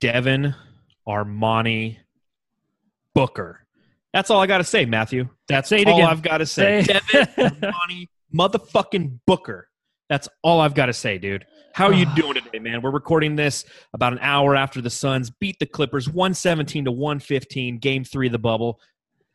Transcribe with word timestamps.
Devin 0.00 0.54
Armani 1.06 1.98
Booker. 3.14 3.66
That's 4.12 4.30
all 4.30 4.40
I 4.40 4.46
got 4.46 4.58
to 4.58 4.64
say, 4.64 4.84
Matthew. 4.86 5.28
That's 5.48 5.68
Say 5.68 5.82
it 5.82 5.88
all 5.88 5.94
again. 5.98 6.08
I've 6.08 6.22
got 6.22 6.38
to 6.38 6.46
say. 6.46 6.82
Say- 6.82 7.00
Devin 7.12 7.50
Armani 7.62 8.06
motherfucking 8.34 9.20
Booker. 9.26 9.68
That's 10.08 10.28
all 10.42 10.60
I've 10.60 10.74
got 10.74 10.86
to 10.86 10.92
say, 10.92 11.18
dude. 11.18 11.46
How 11.72 11.86
are 11.86 11.92
you 11.92 12.06
doing 12.16 12.34
today, 12.34 12.58
man? 12.58 12.82
We're 12.82 12.90
recording 12.90 13.36
this 13.36 13.64
about 13.94 14.12
an 14.12 14.18
hour 14.22 14.56
after 14.56 14.80
the 14.80 14.90
Suns 14.90 15.30
beat 15.30 15.60
the 15.60 15.66
Clippers 15.66 16.08
117 16.08 16.86
to 16.86 16.90
115, 16.90 17.78
game 17.78 18.02
three 18.02 18.26
of 18.26 18.32
the 18.32 18.38
bubble. 18.40 18.80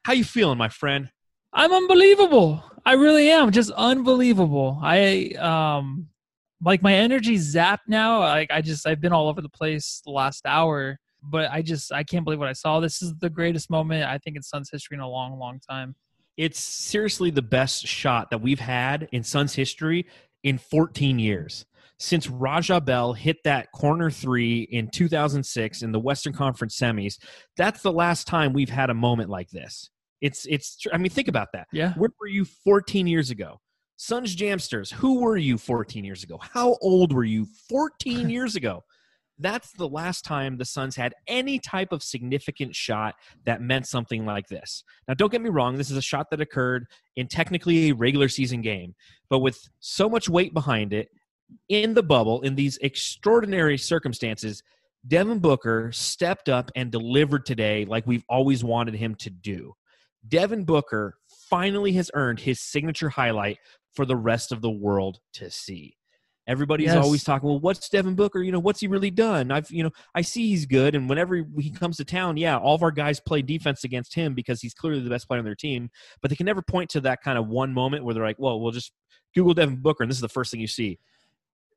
How 0.03 0.11
you 0.11 0.25
feeling, 0.25 0.57
my 0.57 0.67
friend? 0.67 1.09
I'm 1.53 1.71
unbelievable. 1.71 2.61
I 2.85 2.93
really 2.93 3.29
am. 3.31 3.51
Just 3.51 3.71
unbelievable. 3.71 4.77
I 4.83 5.29
um 5.39 6.09
like 6.65 6.81
my 6.81 6.93
energy's 6.93 7.53
zapped 7.53 7.87
now. 7.87 8.19
Like 8.19 8.51
I 8.51 8.61
just 8.61 8.85
I've 8.87 8.99
been 8.99 9.13
all 9.13 9.29
over 9.29 9.41
the 9.41 9.49
place 9.49 10.01
the 10.03 10.11
last 10.11 10.45
hour, 10.45 10.99
but 11.23 11.49
I 11.51 11.61
just 11.61 11.93
I 11.93 12.03
can't 12.03 12.25
believe 12.25 12.39
what 12.39 12.49
I 12.49 12.53
saw. 12.53 12.79
This 12.79 13.01
is 13.01 13.13
the 13.15 13.29
greatest 13.29 13.69
moment 13.69 14.03
I 14.03 14.17
think 14.17 14.35
in 14.35 14.41
Suns 14.41 14.69
history 14.71 14.95
in 14.95 15.01
a 15.01 15.09
long, 15.09 15.37
long 15.37 15.59
time. 15.59 15.95
It's 16.37 16.59
seriously 16.59 17.29
the 17.29 17.41
best 17.41 17.87
shot 17.87 18.29
that 18.31 18.41
we've 18.41 18.59
had 18.59 19.07
in 19.13 19.23
Suns 19.23 19.53
history 19.53 20.07
in 20.43 20.57
14 20.57 21.17
years. 21.17 21.65
Since 21.97 22.29
Raja 22.29 22.81
Bell 22.81 23.13
hit 23.13 23.37
that 23.45 23.71
corner 23.71 24.11
three 24.11 24.63
in 24.63 24.89
2006 24.89 25.81
in 25.81 25.93
the 25.93 25.99
Western 25.99 26.33
Conference 26.33 26.77
semis, 26.77 27.19
that's 27.55 27.81
the 27.81 27.91
last 27.91 28.27
time 28.27 28.51
we've 28.51 28.69
had 28.69 28.89
a 28.89 28.93
moment 28.93 29.29
like 29.29 29.49
this. 29.49 29.89
It's 30.19 30.45
it's. 30.47 30.77
I 30.91 30.97
mean, 30.97 31.11
think 31.11 31.27
about 31.27 31.49
that. 31.53 31.67
Yeah. 31.71 31.93
Where 31.93 32.09
were 32.19 32.27
you 32.27 32.43
14 32.43 33.07
years 33.07 33.29
ago? 33.29 33.61
Suns 33.97 34.35
Jamsters, 34.35 34.91
who 34.91 35.21
were 35.21 35.37
you 35.37 35.57
14 35.57 36.03
years 36.03 36.23
ago? 36.23 36.37
How 36.41 36.77
old 36.81 37.13
were 37.13 37.23
you 37.23 37.47
14 37.69 38.29
years 38.29 38.55
ago? 38.55 38.83
That's 39.37 39.73
the 39.73 39.87
last 39.87 40.23
time 40.23 40.57
the 40.57 40.65
Suns 40.65 40.95
had 40.95 41.13
any 41.27 41.59
type 41.59 41.91
of 41.91 42.01
significant 42.01 42.73
shot 42.73 43.15
that 43.45 43.61
meant 43.61 43.85
something 43.85 44.25
like 44.25 44.47
this. 44.47 44.83
Now, 45.07 45.13
don't 45.13 45.31
get 45.31 45.41
me 45.41 45.49
wrong, 45.49 45.77
this 45.77 45.91
is 45.91 45.97
a 45.97 46.01
shot 46.01 46.29
that 46.31 46.39
occurred 46.39 46.85
in 47.17 47.27
technically 47.27 47.89
a 47.89 47.95
regular 47.95 48.29
season 48.29 48.61
game, 48.61 48.95
but 49.29 49.39
with 49.39 49.59
so 49.79 50.07
much 50.07 50.29
weight 50.29 50.53
behind 50.53 50.93
it 50.93 51.09
in 51.67 51.93
the 51.93 52.03
bubble, 52.03 52.41
in 52.41 52.55
these 52.55 52.77
extraordinary 52.77 53.77
circumstances, 53.77 54.63
Devin 55.07 55.39
Booker 55.39 55.91
stepped 55.91 56.47
up 56.49 56.71
and 56.75 56.91
delivered 56.91 57.45
today 57.45 57.85
like 57.85 58.07
we've 58.07 58.25
always 58.29 58.63
wanted 58.63 58.95
him 58.95 59.15
to 59.15 59.29
do. 59.29 59.73
Devin 60.27 60.63
Booker 60.63 61.17
finally 61.49 61.91
has 61.93 62.09
earned 62.15 62.39
his 62.39 62.59
signature 62.59 63.09
highlight 63.09 63.59
for 63.95 64.05
the 64.05 64.15
rest 64.15 64.51
of 64.51 64.61
the 64.61 64.69
world 64.69 65.19
to 65.33 65.49
see. 65.49 65.97
Everybody's 66.47 66.87
Yes. 66.87 67.03
always 67.03 67.23
talking, 67.23 67.49
well, 67.49 67.59
what's 67.59 67.89
Devin 67.89 68.13
Booker? 68.13 68.43
You 68.43 68.51
know, 68.51 68.59
what's 68.59 68.79
he 68.79 68.87
really 68.87 69.09
done? 69.09 69.49
I've, 69.51 69.69
you 69.71 69.83
know, 69.83 69.89
I 70.13 70.21
see 70.21 70.49
he's 70.49 70.67
good. 70.67 70.93
And 70.93 71.09
whenever 71.09 71.43
he 71.57 71.71
comes 71.71 71.97
to 71.97 72.05
town, 72.05 72.37
yeah, 72.37 72.55
all 72.57 72.75
of 72.75 72.83
our 72.83 72.91
guys 72.91 73.19
play 73.19 73.41
defense 73.41 73.83
against 73.83 74.13
him 74.13 74.35
because 74.35 74.61
he's 74.61 74.75
clearly 74.75 74.99
the 74.99 75.09
best 75.09 75.27
player 75.27 75.39
on 75.39 75.45
their 75.45 75.55
team. 75.55 75.89
But 76.21 76.29
they 76.29 76.35
can 76.35 76.45
never 76.45 76.61
point 76.61 76.91
to 76.91 77.01
that 77.01 77.23
kind 77.23 77.39
of 77.39 77.47
one 77.47 77.73
moment 77.73 78.05
where 78.05 78.13
they're 78.13 78.23
like, 78.23 78.37
well, 78.37 78.59
we'll 78.59 78.71
just 78.71 78.91
Google 79.33 79.55
Devin 79.55 79.77
Booker 79.77 80.03
and 80.03 80.09
this 80.09 80.17
is 80.17 80.21
the 80.21 80.29
first 80.29 80.51
thing 80.51 80.59
you 80.59 80.67
see. 80.67 80.99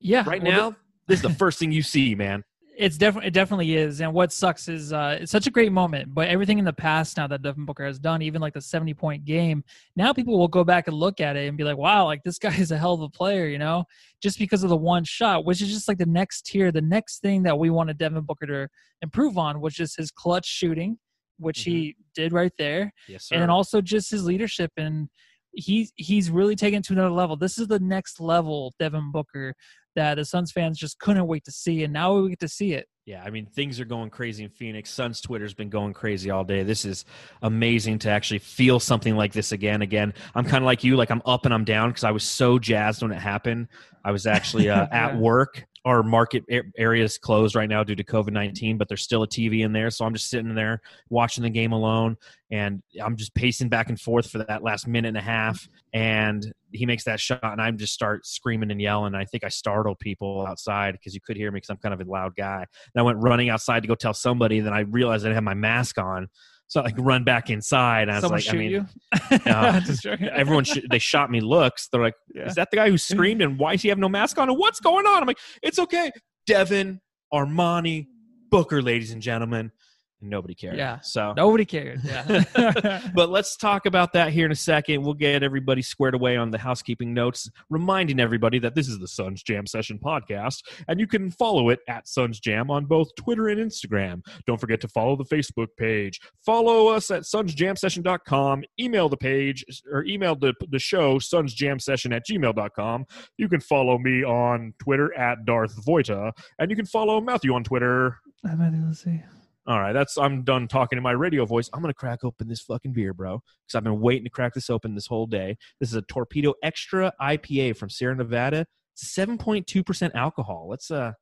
Yeah. 0.00 0.22
Right 0.26 0.42
well, 0.42 0.52
now, 0.70 0.76
this 1.06 1.16
is 1.16 1.22
the 1.22 1.30
first 1.30 1.58
thing 1.58 1.72
you 1.72 1.82
see, 1.82 2.14
man. 2.14 2.44
It's 2.78 2.96
definitely 2.96 3.26
it 3.26 3.34
definitely 3.34 3.74
is 3.76 4.00
and 4.00 4.12
what 4.14 4.32
sucks 4.32 4.68
is 4.68 4.92
uh 4.92 5.18
it's 5.20 5.32
such 5.32 5.48
a 5.48 5.50
great 5.50 5.72
moment 5.72 6.14
but 6.14 6.28
everything 6.28 6.58
in 6.60 6.64
the 6.64 6.72
past 6.72 7.16
now 7.16 7.26
that 7.26 7.42
devin 7.42 7.64
booker 7.64 7.84
has 7.84 7.98
done 7.98 8.22
even 8.22 8.40
like 8.40 8.54
the 8.54 8.60
70 8.60 8.94
point 8.94 9.24
game 9.24 9.64
now 9.96 10.12
people 10.12 10.38
will 10.38 10.46
go 10.48 10.62
back 10.62 10.86
and 10.86 10.96
look 10.96 11.20
at 11.20 11.36
it 11.36 11.48
and 11.48 11.58
be 11.58 11.64
like 11.64 11.76
wow 11.76 12.04
like 12.04 12.22
this 12.22 12.38
guy 12.38 12.54
is 12.58 12.70
a 12.70 12.78
hell 12.78 12.94
of 12.94 13.02
a 13.02 13.08
player 13.08 13.46
you 13.48 13.58
know 13.58 13.84
just 14.22 14.38
because 14.38 14.62
of 14.62 14.70
the 14.70 14.76
one 14.76 15.02
shot 15.04 15.44
which 15.44 15.60
is 15.60 15.68
just 15.68 15.88
like 15.88 15.98
the 15.98 16.06
next 16.06 16.42
tier 16.46 16.70
the 16.70 16.80
next 16.80 17.20
thing 17.20 17.42
that 17.42 17.58
we 17.58 17.68
wanted 17.68 17.98
devin 17.98 18.22
booker 18.22 18.46
to 18.46 18.68
improve 19.02 19.36
on 19.36 19.60
which 19.60 19.80
is 19.80 19.96
his 19.96 20.10
clutch 20.12 20.46
shooting 20.46 20.96
which 21.40 21.62
he 21.62 21.96
did 22.14 22.32
right 22.32 22.52
there 22.58 22.92
Yes, 23.08 23.24
sir. 23.26 23.34
and 23.34 23.42
then 23.42 23.50
also 23.50 23.80
just 23.80 24.10
his 24.10 24.24
leadership 24.24 24.70
and 24.76 25.08
he's 25.52 25.92
he's 25.96 26.30
really 26.30 26.54
taken 26.54 26.82
to 26.82 26.92
another 26.92 27.10
level. 27.10 27.36
This 27.36 27.58
is 27.58 27.66
the 27.66 27.80
next 27.80 28.20
level 28.20 28.72
Devin 28.78 29.10
Booker 29.10 29.54
that 29.96 30.16
the 30.16 30.24
Suns 30.24 30.52
fans 30.52 30.78
just 30.78 30.98
couldn't 30.98 31.26
wait 31.26 31.44
to 31.44 31.50
see, 31.50 31.84
and 31.84 31.92
now 31.92 32.16
we 32.16 32.30
get 32.30 32.40
to 32.40 32.48
see 32.48 32.72
it. 32.72 32.86
Yeah, 33.08 33.22
I 33.24 33.30
mean 33.30 33.46
things 33.46 33.80
are 33.80 33.86
going 33.86 34.10
crazy 34.10 34.44
in 34.44 34.50
Phoenix. 34.50 34.90
Suns 34.90 35.22
Twitter's 35.22 35.54
been 35.54 35.70
going 35.70 35.94
crazy 35.94 36.30
all 36.30 36.44
day. 36.44 36.62
This 36.62 36.84
is 36.84 37.06
amazing 37.40 38.00
to 38.00 38.10
actually 38.10 38.40
feel 38.40 38.78
something 38.78 39.16
like 39.16 39.32
this 39.32 39.52
again. 39.52 39.80
Again, 39.80 40.12
I'm 40.34 40.44
kind 40.44 40.62
of 40.62 40.66
like 40.66 40.84
you, 40.84 40.94
like 40.94 41.10
I'm 41.10 41.22
up 41.24 41.46
and 41.46 41.54
I'm 41.54 41.64
down 41.64 41.88
because 41.88 42.04
I 42.04 42.10
was 42.10 42.22
so 42.22 42.58
jazzed 42.58 43.00
when 43.00 43.10
it 43.10 43.18
happened. 43.18 43.68
I 44.04 44.10
was 44.10 44.26
actually 44.26 44.68
uh, 44.68 44.88
at 44.92 45.16
work. 45.16 45.64
Our 45.88 46.02
market 46.02 46.44
area 46.76 47.02
is 47.02 47.16
closed 47.16 47.54
right 47.54 47.68
now 47.68 47.82
due 47.82 47.94
to 47.94 48.04
COVID 48.04 48.30
19, 48.30 48.76
but 48.76 48.88
there's 48.88 49.00
still 49.00 49.22
a 49.22 49.26
TV 49.26 49.64
in 49.64 49.72
there, 49.72 49.90
so 49.90 50.04
I'm 50.04 50.12
just 50.12 50.28
sitting 50.28 50.54
there 50.54 50.82
watching 51.08 51.42
the 51.42 51.48
game 51.48 51.72
alone, 51.72 52.18
and 52.50 52.82
I'm 53.02 53.16
just 53.16 53.34
pacing 53.34 53.70
back 53.70 53.88
and 53.88 53.98
forth 53.98 54.30
for 54.30 54.36
that 54.44 54.62
last 54.62 54.86
minute 54.86 55.08
and 55.08 55.16
a 55.16 55.22
half. 55.22 55.66
And 55.94 56.52
he 56.72 56.84
makes 56.84 57.04
that 57.04 57.20
shot, 57.20 57.42
and 57.42 57.62
I 57.62 57.70
just 57.70 57.94
start 57.94 58.26
screaming 58.26 58.70
and 58.70 58.82
yelling. 58.82 59.14
I 59.14 59.24
think 59.24 59.44
I 59.44 59.48
startled 59.48 59.98
people 59.98 60.44
outside 60.46 60.92
because 60.92 61.14
you 61.14 61.22
could 61.22 61.38
hear 61.38 61.50
me 61.50 61.56
because 61.56 61.70
I'm 61.70 61.78
kind 61.78 61.94
of 61.94 62.06
a 62.06 62.10
loud 62.10 62.36
guy. 62.36 62.58
And 62.58 63.00
I 63.00 63.02
went 63.02 63.16
running 63.22 63.48
outside 63.48 63.80
to 63.80 63.88
go 63.88 63.94
tell 63.94 64.12
somebody. 64.12 64.60
Then 64.60 64.74
I 64.74 64.80
realized 64.80 65.24
I 65.24 65.28
didn't 65.28 65.36
have 65.36 65.44
my 65.44 65.54
mask 65.54 65.96
on, 65.96 66.28
so 66.68 66.80
I 66.80 66.84
like 66.84 66.94
run 66.98 67.24
back 67.24 67.50
inside. 67.50 68.02
And 68.08 68.12
I 68.12 68.20
was 68.20 68.30
like, 68.30 68.54
I 68.54 68.56
mean, 68.56 68.70
you. 68.70 68.86
Uh, 69.46 69.80
joking. 70.02 70.28
everyone 70.28 70.64
sh- 70.64 70.78
they 70.90 70.98
shot 70.98 71.30
me 71.30 71.40
looks. 71.40 71.88
They're 71.88 72.00
like, 72.00 72.14
Yeah. 72.34 72.46
is 72.46 72.54
that 72.54 72.70
the 72.70 72.76
guy 72.76 72.90
who 72.90 72.98
screamed? 72.98 73.42
And 73.42 73.58
why 73.58 73.72
does 73.72 73.82
he 73.82 73.88
have 73.88 73.98
no 73.98 74.08
mask 74.08 74.38
on? 74.38 74.48
And 74.48 74.58
what's 74.58 74.78
going 74.80 75.06
on? 75.06 75.20
I'm 75.20 75.26
like, 75.26 75.38
it's 75.62 75.78
okay. 75.78 76.10
Devin 76.46 77.00
Armani 77.32 78.06
Booker, 78.50 78.80
ladies 78.82 79.10
and 79.12 79.20
gentlemen. 79.22 79.72
And 80.20 80.30
nobody 80.30 80.54
cared. 80.54 80.76
Yeah. 80.76 81.00
So 81.00 81.32
Nobody 81.36 81.64
cared. 81.64 82.00
Yeah. 82.04 83.02
but 83.14 83.30
let's 83.30 83.56
talk 83.56 83.86
about 83.86 84.12
that 84.14 84.32
here 84.32 84.46
in 84.46 84.52
a 84.52 84.56
second. 84.56 85.02
We'll 85.02 85.14
get 85.14 85.42
everybody 85.42 85.82
squared 85.82 86.14
away 86.14 86.36
on 86.36 86.50
the 86.50 86.58
housekeeping 86.58 87.14
notes, 87.14 87.50
reminding 87.70 88.20
everybody 88.20 88.58
that 88.60 88.74
this 88.74 88.88
is 88.88 88.98
the 88.98 89.08
Suns 89.08 89.42
Jam 89.42 89.66
Session 89.66 89.98
podcast, 89.98 90.62
and 90.88 90.98
you 90.98 91.06
can 91.06 91.30
follow 91.30 91.68
it 91.70 91.80
at 91.88 92.08
Suns 92.08 92.40
Jam 92.40 92.70
on 92.70 92.86
both 92.86 93.14
Twitter 93.16 93.48
and 93.48 93.60
Instagram. 93.60 94.24
Don't 94.46 94.60
forget 94.60 94.80
to 94.80 94.88
follow 94.88 95.16
the 95.16 95.24
Facebook 95.24 95.68
page. 95.76 96.20
Follow 96.44 96.88
us 96.88 97.10
at 97.10 97.22
sunsjamsession.com. 97.22 98.64
Email 98.80 99.08
the 99.08 99.16
page 99.16 99.64
or 99.90 100.04
email 100.04 100.34
the, 100.34 100.54
the 100.70 100.78
show, 100.78 101.18
sunsjamsession 101.18 102.14
at 102.14 102.26
gmail.com. 102.26 103.06
You 103.36 103.48
can 103.48 103.60
follow 103.60 103.98
me 103.98 104.24
on 104.24 104.74
Twitter 104.78 105.16
at 105.16 105.44
Darth 105.44 105.74
Voita, 105.84 106.32
and 106.58 106.70
you 106.70 106.76
can 106.76 106.86
follow 106.86 107.20
Matthew 107.20 107.54
on 107.54 107.64
Twitter 107.64 108.18
Let's 108.44 109.04
see. 109.04 109.20
All 109.68 109.78
right, 109.78 109.92
that's 109.92 110.16
I'm 110.16 110.44
done 110.44 110.66
talking 110.66 110.96
in 110.96 111.02
my 111.02 111.10
radio 111.10 111.44
voice. 111.44 111.68
I'm 111.74 111.82
gonna 111.82 111.92
crack 111.92 112.24
open 112.24 112.48
this 112.48 112.62
fucking 112.62 112.94
beer, 112.94 113.12
bro, 113.12 113.42
because 113.66 113.74
I've 113.74 113.84
been 113.84 114.00
waiting 114.00 114.24
to 114.24 114.30
crack 114.30 114.54
this 114.54 114.70
open 114.70 114.94
this 114.94 115.06
whole 115.06 115.26
day. 115.26 115.58
This 115.78 115.90
is 115.90 115.94
a 115.94 116.02
Torpedo 116.02 116.54
Extra 116.62 117.12
IPA 117.20 117.76
from 117.76 117.90
Sierra 117.90 118.16
Nevada. 118.16 118.64
It's 118.94 119.14
7.2 119.14 119.84
percent 119.84 120.14
alcohol. 120.14 120.68
Let's 120.70 120.90
uh, 120.90 121.12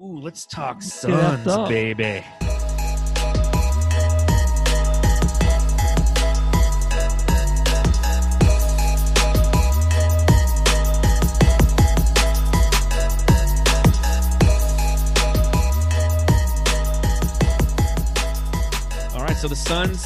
ooh, 0.00 0.20
let's 0.20 0.46
talk 0.46 0.80
Suns, 0.82 1.48
up. 1.48 1.68
baby. 1.68 2.24
So 19.46 19.50
the 19.50 19.54
Suns 19.54 20.04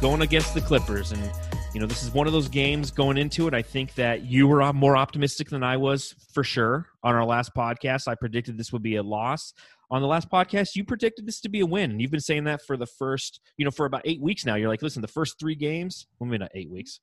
going 0.00 0.22
against 0.22 0.54
the 0.54 0.60
Clippers, 0.60 1.10
and 1.10 1.32
you 1.74 1.80
know 1.80 1.86
this 1.86 2.04
is 2.04 2.14
one 2.14 2.28
of 2.28 2.32
those 2.32 2.46
games 2.46 2.92
going 2.92 3.18
into 3.18 3.48
it. 3.48 3.54
I 3.54 3.62
think 3.62 3.94
that 3.94 4.22
you 4.22 4.46
were 4.46 4.72
more 4.72 4.96
optimistic 4.96 5.48
than 5.48 5.64
I 5.64 5.76
was 5.76 6.14
for 6.32 6.44
sure. 6.44 6.86
On 7.02 7.12
our 7.12 7.24
last 7.24 7.52
podcast, 7.52 8.06
I 8.06 8.14
predicted 8.14 8.56
this 8.56 8.72
would 8.72 8.82
be 8.82 8.94
a 8.94 9.02
loss. 9.02 9.54
On 9.90 10.00
the 10.00 10.06
last 10.06 10.30
podcast, 10.30 10.76
you 10.76 10.84
predicted 10.84 11.26
this 11.26 11.40
to 11.40 11.48
be 11.48 11.60
a 11.60 11.66
win, 11.66 11.90
and 11.90 12.00
you've 12.00 12.12
been 12.12 12.20
saying 12.20 12.44
that 12.44 12.60
for 12.64 12.76
the 12.76 12.86
first, 12.86 13.40
you 13.56 13.64
know, 13.64 13.72
for 13.72 13.86
about 13.86 14.02
eight 14.04 14.20
weeks 14.20 14.46
now. 14.46 14.54
You're 14.54 14.68
like, 14.68 14.82
listen, 14.82 15.02
the 15.02 15.08
first 15.08 15.40
three 15.40 15.56
games, 15.56 16.06
well, 16.20 16.30
maybe 16.30 16.38
not 16.38 16.52
eight 16.54 16.70
weeks, 16.70 17.00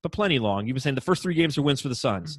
but 0.00 0.12
plenty 0.12 0.38
long. 0.38 0.66
You've 0.66 0.74
been 0.74 0.80
saying 0.80 0.94
the 0.94 1.02
first 1.02 1.22
three 1.22 1.34
games 1.34 1.58
are 1.58 1.62
wins 1.62 1.82
for 1.82 1.88
the 1.90 1.94
Suns. 1.94 2.38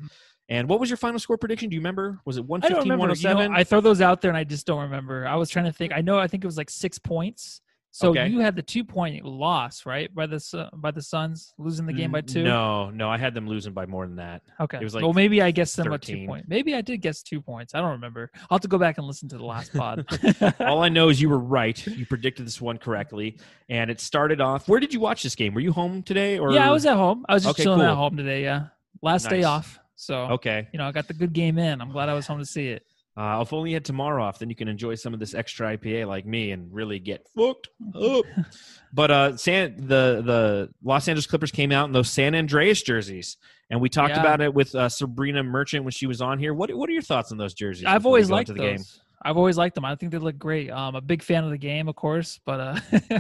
And 0.49 0.67
what 0.67 0.79
was 0.79 0.89
your 0.89 0.97
final 0.97 1.19
score 1.19 1.37
prediction? 1.37 1.69
Do 1.69 1.75
you 1.75 1.81
remember? 1.81 2.19
Was 2.25 2.37
it 2.37 2.47
Mm-hmm. 2.47 2.53
I 2.65 2.69
don't 2.69 2.77
115, 2.79 3.29
remember. 3.29 3.43
You 3.43 3.49
know, 3.49 3.55
I 3.55 3.63
throw 3.63 3.79
those 3.79 4.01
out 4.01 4.21
there 4.21 4.31
and 4.31 4.37
I 4.37 4.43
just 4.43 4.65
don't 4.65 4.81
remember. 4.81 5.27
I 5.27 5.35
was 5.35 5.51
trying 5.51 5.65
to 5.65 5.71
think. 5.71 5.93
I 5.93 6.01
know. 6.01 6.17
I 6.17 6.25
think 6.25 6.43
it 6.43 6.47
was 6.47 6.57
like 6.57 6.71
six 6.71 6.97
points. 6.97 7.61
So 7.93 8.09
Okay. 8.11 8.29
you 8.29 8.39
had 8.39 8.55
the 8.55 8.61
two 8.61 8.85
point 8.85 9.25
loss, 9.25 9.85
right? 9.85 10.13
By 10.15 10.25
the 10.25 10.69
by 10.73 10.91
the 10.91 11.01
Suns 11.01 11.53
losing 11.57 11.85
the 11.85 11.91
game 11.91 12.11
by 12.11 12.21
two. 12.21 12.41
No, 12.41 12.89
no, 12.89 13.09
I 13.09 13.17
had 13.17 13.33
them 13.33 13.49
losing 13.49 13.73
by 13.73 13.85
more 13.85 14.07
than 14.07 14.15
that. 14.15 14.43
Okay. 14.61 14.77
It 14.79 14.83
was 14.83 14.95
like 14.95 15.03
well, 15.03 15.11
maybe 15.11 15.41
I 15.41 15.51
guessed 15.51 15.75
them 15.75 15.91
at 15.91 16.01
two 16.01 16.13
13. 16.13 16.27
points. 16.27 16.47
Maybe 16.47 16.73
I 16.73 16.79
did 16.79 17.01
guess 17.01 17.21
two 17.21 17.41
points. 17.41 17.75
I 17.75 17.81
don't 17.81 17.91
remember. 17.91 18.31
I'll 18.49 18.55
have 18.55 18.61
to 18.61 18.69
go 18.69 18.77
back 18.77 18.97
and 18.97 19.05
listen 19.05 19.27
to 19.29 19.37
the 19.37 19.43
last 19.43 19.73
pod. 19.73 20.05
All 20.61 20.81
I 20.81 20.87
know 20.87 21.09
is 21.09 21.21
you 21.21 21.27
were 21.29 21.37
right. 21.39 21.85
You 21.85 22.05
predicted 22.05 22.45
this 22.47 22.61
one 22.61 22.77
correctly, 22.77 23.37
and 23.67 23.91
it 23.91 23.99
started 23.99 24.39
off. 24.39 24.69
Where 24.69 24.79
did 24.79 24.93
you 24.93 25.01
watch 25.01 25.21
this 25.23 25.35
game? 25.35 25.53
Were 25.53 25.59
you 25.59 25.73
home 25.73 26.01
today, 26.01 26.39
or 26.39 26.53
yeah, 26.53 26.69
I 26.69 26.71
was 26.71 26.85
at 26.85 26.95
home. 26.95 27.25
I 27.27 27.33
was 27.33 27.43
just 27.43 27.55
Okay, 27.55 27.63
chilling 27.63 27.81
at 27.81 27.93
home 27.95 28.15
today. 28.15 28.43
Yeah, 28.43 28.67
last 29.01 29.29
day 29.29 29.43
off. 29.43 29.79
So 29.97 30.15
Okay, 30.31 30.67
you 30.71 30.79
know, 30.79 30.85
I 30.87 30.93
got 30.93 31.07
the 31.09 31.13
good 31.13 31.33
game 31.33 31.57
in. 31.57 31.81
I'm 31.81 31.91
glad 31.91 32.07
I 32.07 32.13
was 32.13 32.25
home 32.25 32.39
to 32.39 32.45
see 32.45 32.69
it. 32.69 32.85
Uh, 33.21 33.39
if 33.41 33.53
only 33.53 33.69
you 33.69 33.75
had 33.75 33.85
tomorrow 33.85 34.23
off, 34.23 34.39
then 34.39 34.49
you 34.49 34.55
can 34.55 34.67
enjoy 34.67 34.95
some 34.95 35.13
of 35.13 35.19
this 35.19 35.35
extra 35.35 35.77
IPA 35.77 36.07
like 36.07 36.25
me 36.25 36.49
and 36.51 36.73
really 36.73 36.97
get 36.97 37.27
fucked 37.35 37.67
up. 37.93 38.25
but 38.93 39.11
uh, 39.11 39.37
San 39.37 39.75
the 39.77 40.23
the 40.25 40.69
Los 40.83 41.07
Angeles 41.07 41.27
Clippers 41.27 41.51
came 41.51 41.71
out 41.71 41.85
in 41.85 41.91
those 41.91 42.09
San 42.09 42.33
Andreas 42.33 42.81
jerseys, 42.81 43.37
and 43.69 43.79
we 43.79 43.89
talked 43.89 44.15
Yeah. 44.15 44.21
about 44.21 44.41
it 44.41 44.53
with 44.55 44.73
uh, 44.73 44.87
Sabreena 44.87 45.45
Merchant 45.45 45.83
when 45.83 45.91
she 45.91 46.07
was 46.07 46.19
on 46.19 46.39
here. 46.39 46.51
What 46.55 46.73
what 46.73 46.89
are 46.89 46.93
your 46.93 47.03
thoughts 47.03 47.31
on 47.31 47.37
those 47.37 47.53
jerseys? 47.53 47.85
I've 47.85 48.07
always 48.07 48.31
liked 48.31 48.49
into 48.49 48.59
those. 48.61 48.69
game? 48.71 48.85
I've 49.23 49.37
always 49.37 49.55
liked 49.55 49.75
them. 49.75 49.85
I 49.85 49.95
think 49.95 50.11
they 50.11 50.17
look 50.17 50.39
great. 50.39 50.71
Um, 50.71 50.95
a 50.95 51.01
big 51.01 51.21
fan 51.21 51.43
of 51.43 51.51
the 51.51 51.57
game, 51.59 51.87
of 51.87 51.95
course, 51.95 52.39
but 52.43 52.59
uh, 52.59 52.79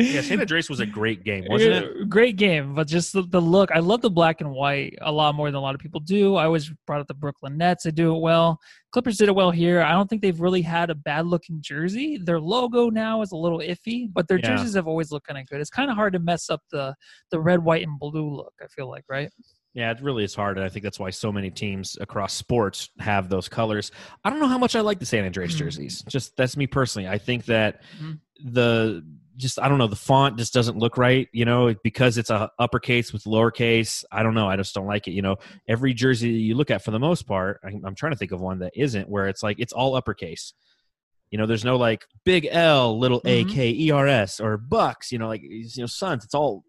Yeah, 0.00 0.20
San 0.20 0.40
Andreas 0.40 0.70
was 0.70 0.78
a 0.78 0.86
great 0.86 1.24
game, 1.24 1.44
wasn't 1.48 1.72
it? 1.72 2.08
Great 2.08 2.36
game, 2.36 2.74
but 2.74 2.86
just 2.86 3.12
the, 3.12 3.22
the 3.22 3.40
look. 3.40 3.70
I 3.72 3.80
love 3.80 4.00
the 4.00 4.10
black 4.10 4.40
and 4.40 4.50
white 4.52 4.96
a 5.00 5.10
lot 5.10 5.34
more 5.34 5.48
than 5.50 5.56
a 5.56 5.60
lot 5.60 5.74
of 5.74 5.80
people 5.80 5.98
do. 5.98 6.36
I 6.36 6.44
always 6.44 6.70
brought 6.86 7.00
up 7.00 7.08
the 7.08 7.14
Brooklyn 7.14 7.56
Nets. 7.58 7.82
They 7.82 7.90
do 7.90 8.14
it 8.14 8.20
well. 8.20 8.60
Clippers 8.92 9.18
did 9.18 9.28
it 9.28 9.34
well 9.34 9.50
here. 9.50 9.82
I 9.82 9.92
don't 9.92 10.08
think 10.08 10.22
they've 10.22 10.40
really 10.40 10.62
had 10.62 10.90
a 10.90 10.94
bad 10.94 11.26
looking 11.26 11.58
jersey. 11.60 12.16
Their 12.16 12.38
logo 12.40 12.90
now 12.90 13.22
is 13.22 13.32
a 13.32 13.36
little 13.36 13.58
iffy, 13.58 14.08
but 14.12 14.28
their 14.28 14.38
Yeah. 14.38 14.56
jerseys 14.56 14.74
have 14.74 14.86
always 14.86 15.10
looked 15.10 15.26
kind 15.26 15.38
of 15.38 15.46
good. 15.48 15.60
It's 15.60 15.68
kind 15.70 15.90
of 15.90 15.96
hard 15.96 16.12
to 16.12 16.20
mess 16.20 16.48
up 16.48 16.60
the 16.70 16.94
the 17.32 17.40
red, 17.40 17.64
white, 17.64 17.82
and 17.86 17.98
blue 17.98 18.36
look. 18.36 18.54
I 18.62 18.68
feel 18.68 18.88
like, 18.88 19.04
right? 19.08 19.30
Yeah, 19.74 19.90
it 19.90 20.00
really 20.00 20.24
is 20.24 20.34
hard, 20.34 20.56
and 20.58 20.64
I 20.64 20.68
think 20.68 20.82
that's 20.84 20.98
why 20.98 21.10
so 21.10 21.30
many 21.30 21.50
teams 21.50 21.98
across 22.00 22.32
sports 22.34 22.88
have 23.00 23.28
those 23.28 23.48
colors. 23.48 23.90
I 24.24 24.30
don't 24.30 24.40
know 24.40 24.48
how 24.48 24.58
much 24.58 24.74
I 24.76 24.80
like 24.80 24.98
the 25.00 25.06
San 25.06 25.24
Andreas 25.24 25.54
Mhm. 25.54 25.58
jerseys. 25.58 26.02
Just 26.08 26.36
that's 26.36 26.56
me 26.56 26.66
personally. 26.68 27.08
I 27.08 27.18
think 27.18 27.44
that 27.46 27.82
Mhm. 28.00 28.18
the 28.44 29.04
just 29.38 29.58
I 29.58 29.68
don't 29.68 29.78
know 29.78 29.86
the 29.86 29.96
font 29.96 30.36
just 30.36 30.52
doesn't 30.52 30.76
look 30.76 30.98
right. 30.98 31.28
You 31.32 31.44
know, 31.46 31.74
because 31.82 32.18
it's 32.18 32.28
a 32.30 32.50
uppercase 32.58 33.12
with 33.12 33.24
lowercase. 33.24 34.04
I 34.12 34.22
don't 34.22 34.34
know. 34.34 34.48
I 34.48 34.56
just 34.56 34.74
don't 34.74 34.86
like 34.86 35.08
it. 35.08 35.12
You 35.12 35.22
know, 35.22 35.36
every 35.68 35.94
jersey 35.94 36.28
you 36.30 36.54
look 36.54 36.70
at 36.70 36.84
for 36.84 36.90
the 36.90 36.98
most 36.98 37.22
part, 37.26 37.60
I'm, 37.64 37.82
I'm 37.86 37.94
trying 37.94 38.12
to 38.12 38.18
think 38.18 38.32
of 38.32 38.40
one 38.40 38.58
that 38.58 38.72
isn't 38.76 39.08
where 39.08 39.28
it's 39.28 39.42
like 39.42 39.58
it's 39.60 39.72
all 39.72 39.94
uppercase. 39.94 40.52
You 41.30 41.38
know, 41.38 41.46
there's 41.46 41.64
no 41.64 41.76
like 41.76 42.04
big 42.24 42.48
L, 42.50 42.98
little 42.98 43.20
A 43.24 43.44
Mhm. 43.44 43.52
K 43.52 43.70
E 43.70 43.90
R 43.90 44.06
S 44.06 44.40
or 44.40 44.56
Bucks. 44.58 45.12
You 45.12 45.18
know, 45.18 45.28
like 45.28 45.42
you 45.42 45.66
know, 45.78 45.86
Suns. 45.86 46.24
It's 46.24 46.34
all 46.34 46.64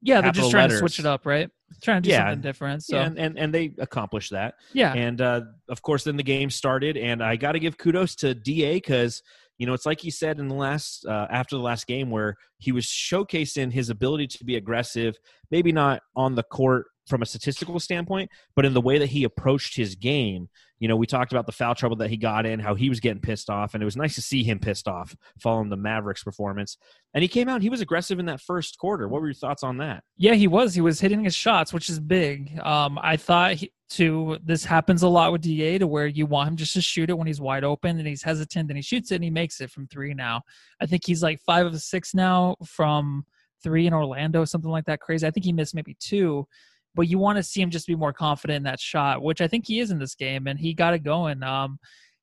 Yeah, 0.00 0.20
they're 0.20 0.32
just 0.32 0.50
trying 0.50 0.64
letters. 0.64 0.76
to 0.76 0.80
switch 0.80 0.98
it 0.98 1.06
up, 1.06 1.26
right? 1.26 1.48
Trying 1.82 2.02
to 2.02 2.08
do 2.08 2.12
Yeah. 2.12 2.26
something 2.26 2.42
different. 2.42 2.84
So 2.84 2.96
yeah, 2.96 3.06
and, 3.06 3.18
and 3.18 3.38
and 3.38 3.54
they 3.54 3.72
accomplished 3.78 4.32
that. 4.32 4.54
Yeah. 4.74 4.92
And 4.92 5.20
uh, 5.22 5.40
of 5.70 5.80
course, 5.80 6.04
then 6.04 6.16
the 6.18 6.22
game 6.22 6.50
started, 6.50 6.98
and 6.98 7.22
I 7.22 7.36
got 7.36 7.52
to 7.52 7.58
give 7.58 7.78
kudos 7.78 8.14
to 8.16 8.34
Da 8.34 8.74
because 8.74 9.22
you 9.58 9.66
know 9.66 9.74
it's 9.74 9.86
like 9.86 10.00
he 10.00 10.10
said 10.10 10.38
in 10.38 10.48
the 10.48 10.54
last 10.54 11.06
uh, 11.06 11.26
after 11.30 11.56
the 11.56 11.62
last 11.62 11.86
game 11.86 12.10
where 12.10 12.36
he 12.58 12.72
was 12.72 12.84
showcasing 12.84 13.72
his 13.72 13.90
ability 13.90 14.26
to 14.26 14.44
be 14.44 14.56
aggressive, 14.56 15.16
maybe 15.50 15.72
not 15.72 16.02
on 16.16 16.34
the 16.34 16.42
court 16.42 16.86
from 17.06 17.22
a 17.22 17.26
statistical 17.26 17.78
standpoint, 17.80 18.30
but 18.54 18.64
in 18.64 18.74
the 18.74 18.80
way 18.80 18.98
that 18.98 19.08
he 19.10 19.24
approached 19.24 19.76
his 19.76 19.94
game. 19.94 20.48
You 20.78 20.88
know, 20.88 20.96
we 20.96 21.06
talked 21.06 21.30
about 21.30 21.46
the 21.46 21.52
foul 21.52 21.76
trouble 21.76 21.96
that 21.96 22.10
he 22.10 22.16
got 22.16 22.44
in, 22.44 22.58
how 22.58 22.74
he 22.74 22.88
was 22.88 22.98
getting 22.98 23.20
pissed 23.20 23.48
off, 23.48 23.74
and 23.74 23.82
it 23.82 23.84
was 23.84 23.96
nice 23.96 24.16
to 24.16 24.22
see 24.22 24.42
him 24.42 24.58
pissed 24.58 24.88
off 24.88 25.14
following 25.38 25.68
the 25.68 25.76
Mavericks 25.76 26.24
performance. 26.24 26.76
And 27.14 27.22
he 27.22 27.28
came 27.28 27.48
out, 27.48 27.62
he 27.62 27.70
was 27.70 27.80
aggressive 27.80 28.18
in 28.18 28.26
that 28.26 28.40
first 28.40 28.78
quarter. 28.78 29.06
What 29.06 29.20
were 29.20 29.28
your 29.28 29.34
thoughts 29.34 29.62
on 29.62 29.76
that? 29.78 30.02
Yeah, 30.16 30.34
he 30.34 30.48
was. 30.48 30.74
He 30.74 30.80
was 30.80 31.00
hitting 31.00 31.22
his 31.22 31.36
shots, 31.36 31.72
which 31.72 31.88
is 31.88 32.00
big. 32.00 32.58
Um, 32.60 32.98
I 33.00 33.16
thought 33.16 33.58
too. 33.90 34.38
This 34.42 34.64
happens 34.64 35.02
a 35.02 35.08
lot 35.08 35.30
with 35.30 35.42
Da, 35.42 35.78
to 35.78 35.86
where 35.86 36.06
you 36.06 36.26
want 36.26 36.48
him 36.48 36.56
just 36.56 36.72
to 36.74 36.80
shoot 36.80 37.10
it 37.10 37.18
when 37.18 37.28
he's 37.28 37.40
wide 37.40 37.62
open 37.62 37.98
and 37.98 38.08
he's 38.08 38.22
hesitant, 38.22 38.68
and 38.70 38.76
he 38.76 38.82
shoots 38.82 39.12
it 39.12 39.16
and 39.16 39.24
he 39.24 39.30
makes 39.30 39.60
it 39.60 39.70
from 39.70 39.86
three. 39.86 40.14
Now, 40.14 40.42
I 40.80 40.86
think 40.86 41.02
he's 41.06 41.22
like 41.22 41.40
five 41.42 41.66
of 41.66 41.80
six 41.80 42.12
now 42.12 42.56
from 42.64 43.24
three 43.62 43.86
in 43.86 43.94
Orlando, 43.94 44.44
something 44.44 44.70
like 44.70 44.86
that. 44.86 45.00
Crazy. 45.00 45.26
I 45.26 45.30
think 45.30 45.44
he 45.44 45.52
missed 45.52 45.74
maybe 45.74 45.96
two, 46.00 46.46
but 46.94 47.08
you 47.08 47.18
want 47.18 47.36
to 47.36 47.42
see 47.42 47.60
him 47.60 47.70
just 47.70 47.86
be 47.86 47.96
more 47.96 48.12
confident 48.12 48.58
in 48.58 48.62
that 48.64 48.80
shot, 48.80 49.22
which 49.22 49.40
I 49.40 49.48
think 49.48 49.66
he 49.66 49.80
is 49.80 49.90
in 49.90 49.98
this 49.98 50.14
game, 50.14 50.46
and 50.46 50.58
he 50.58 50.74
got 50.74 50.94
it 50.94 51.00
going. 51.00 51.42
Um, 51.42 51.78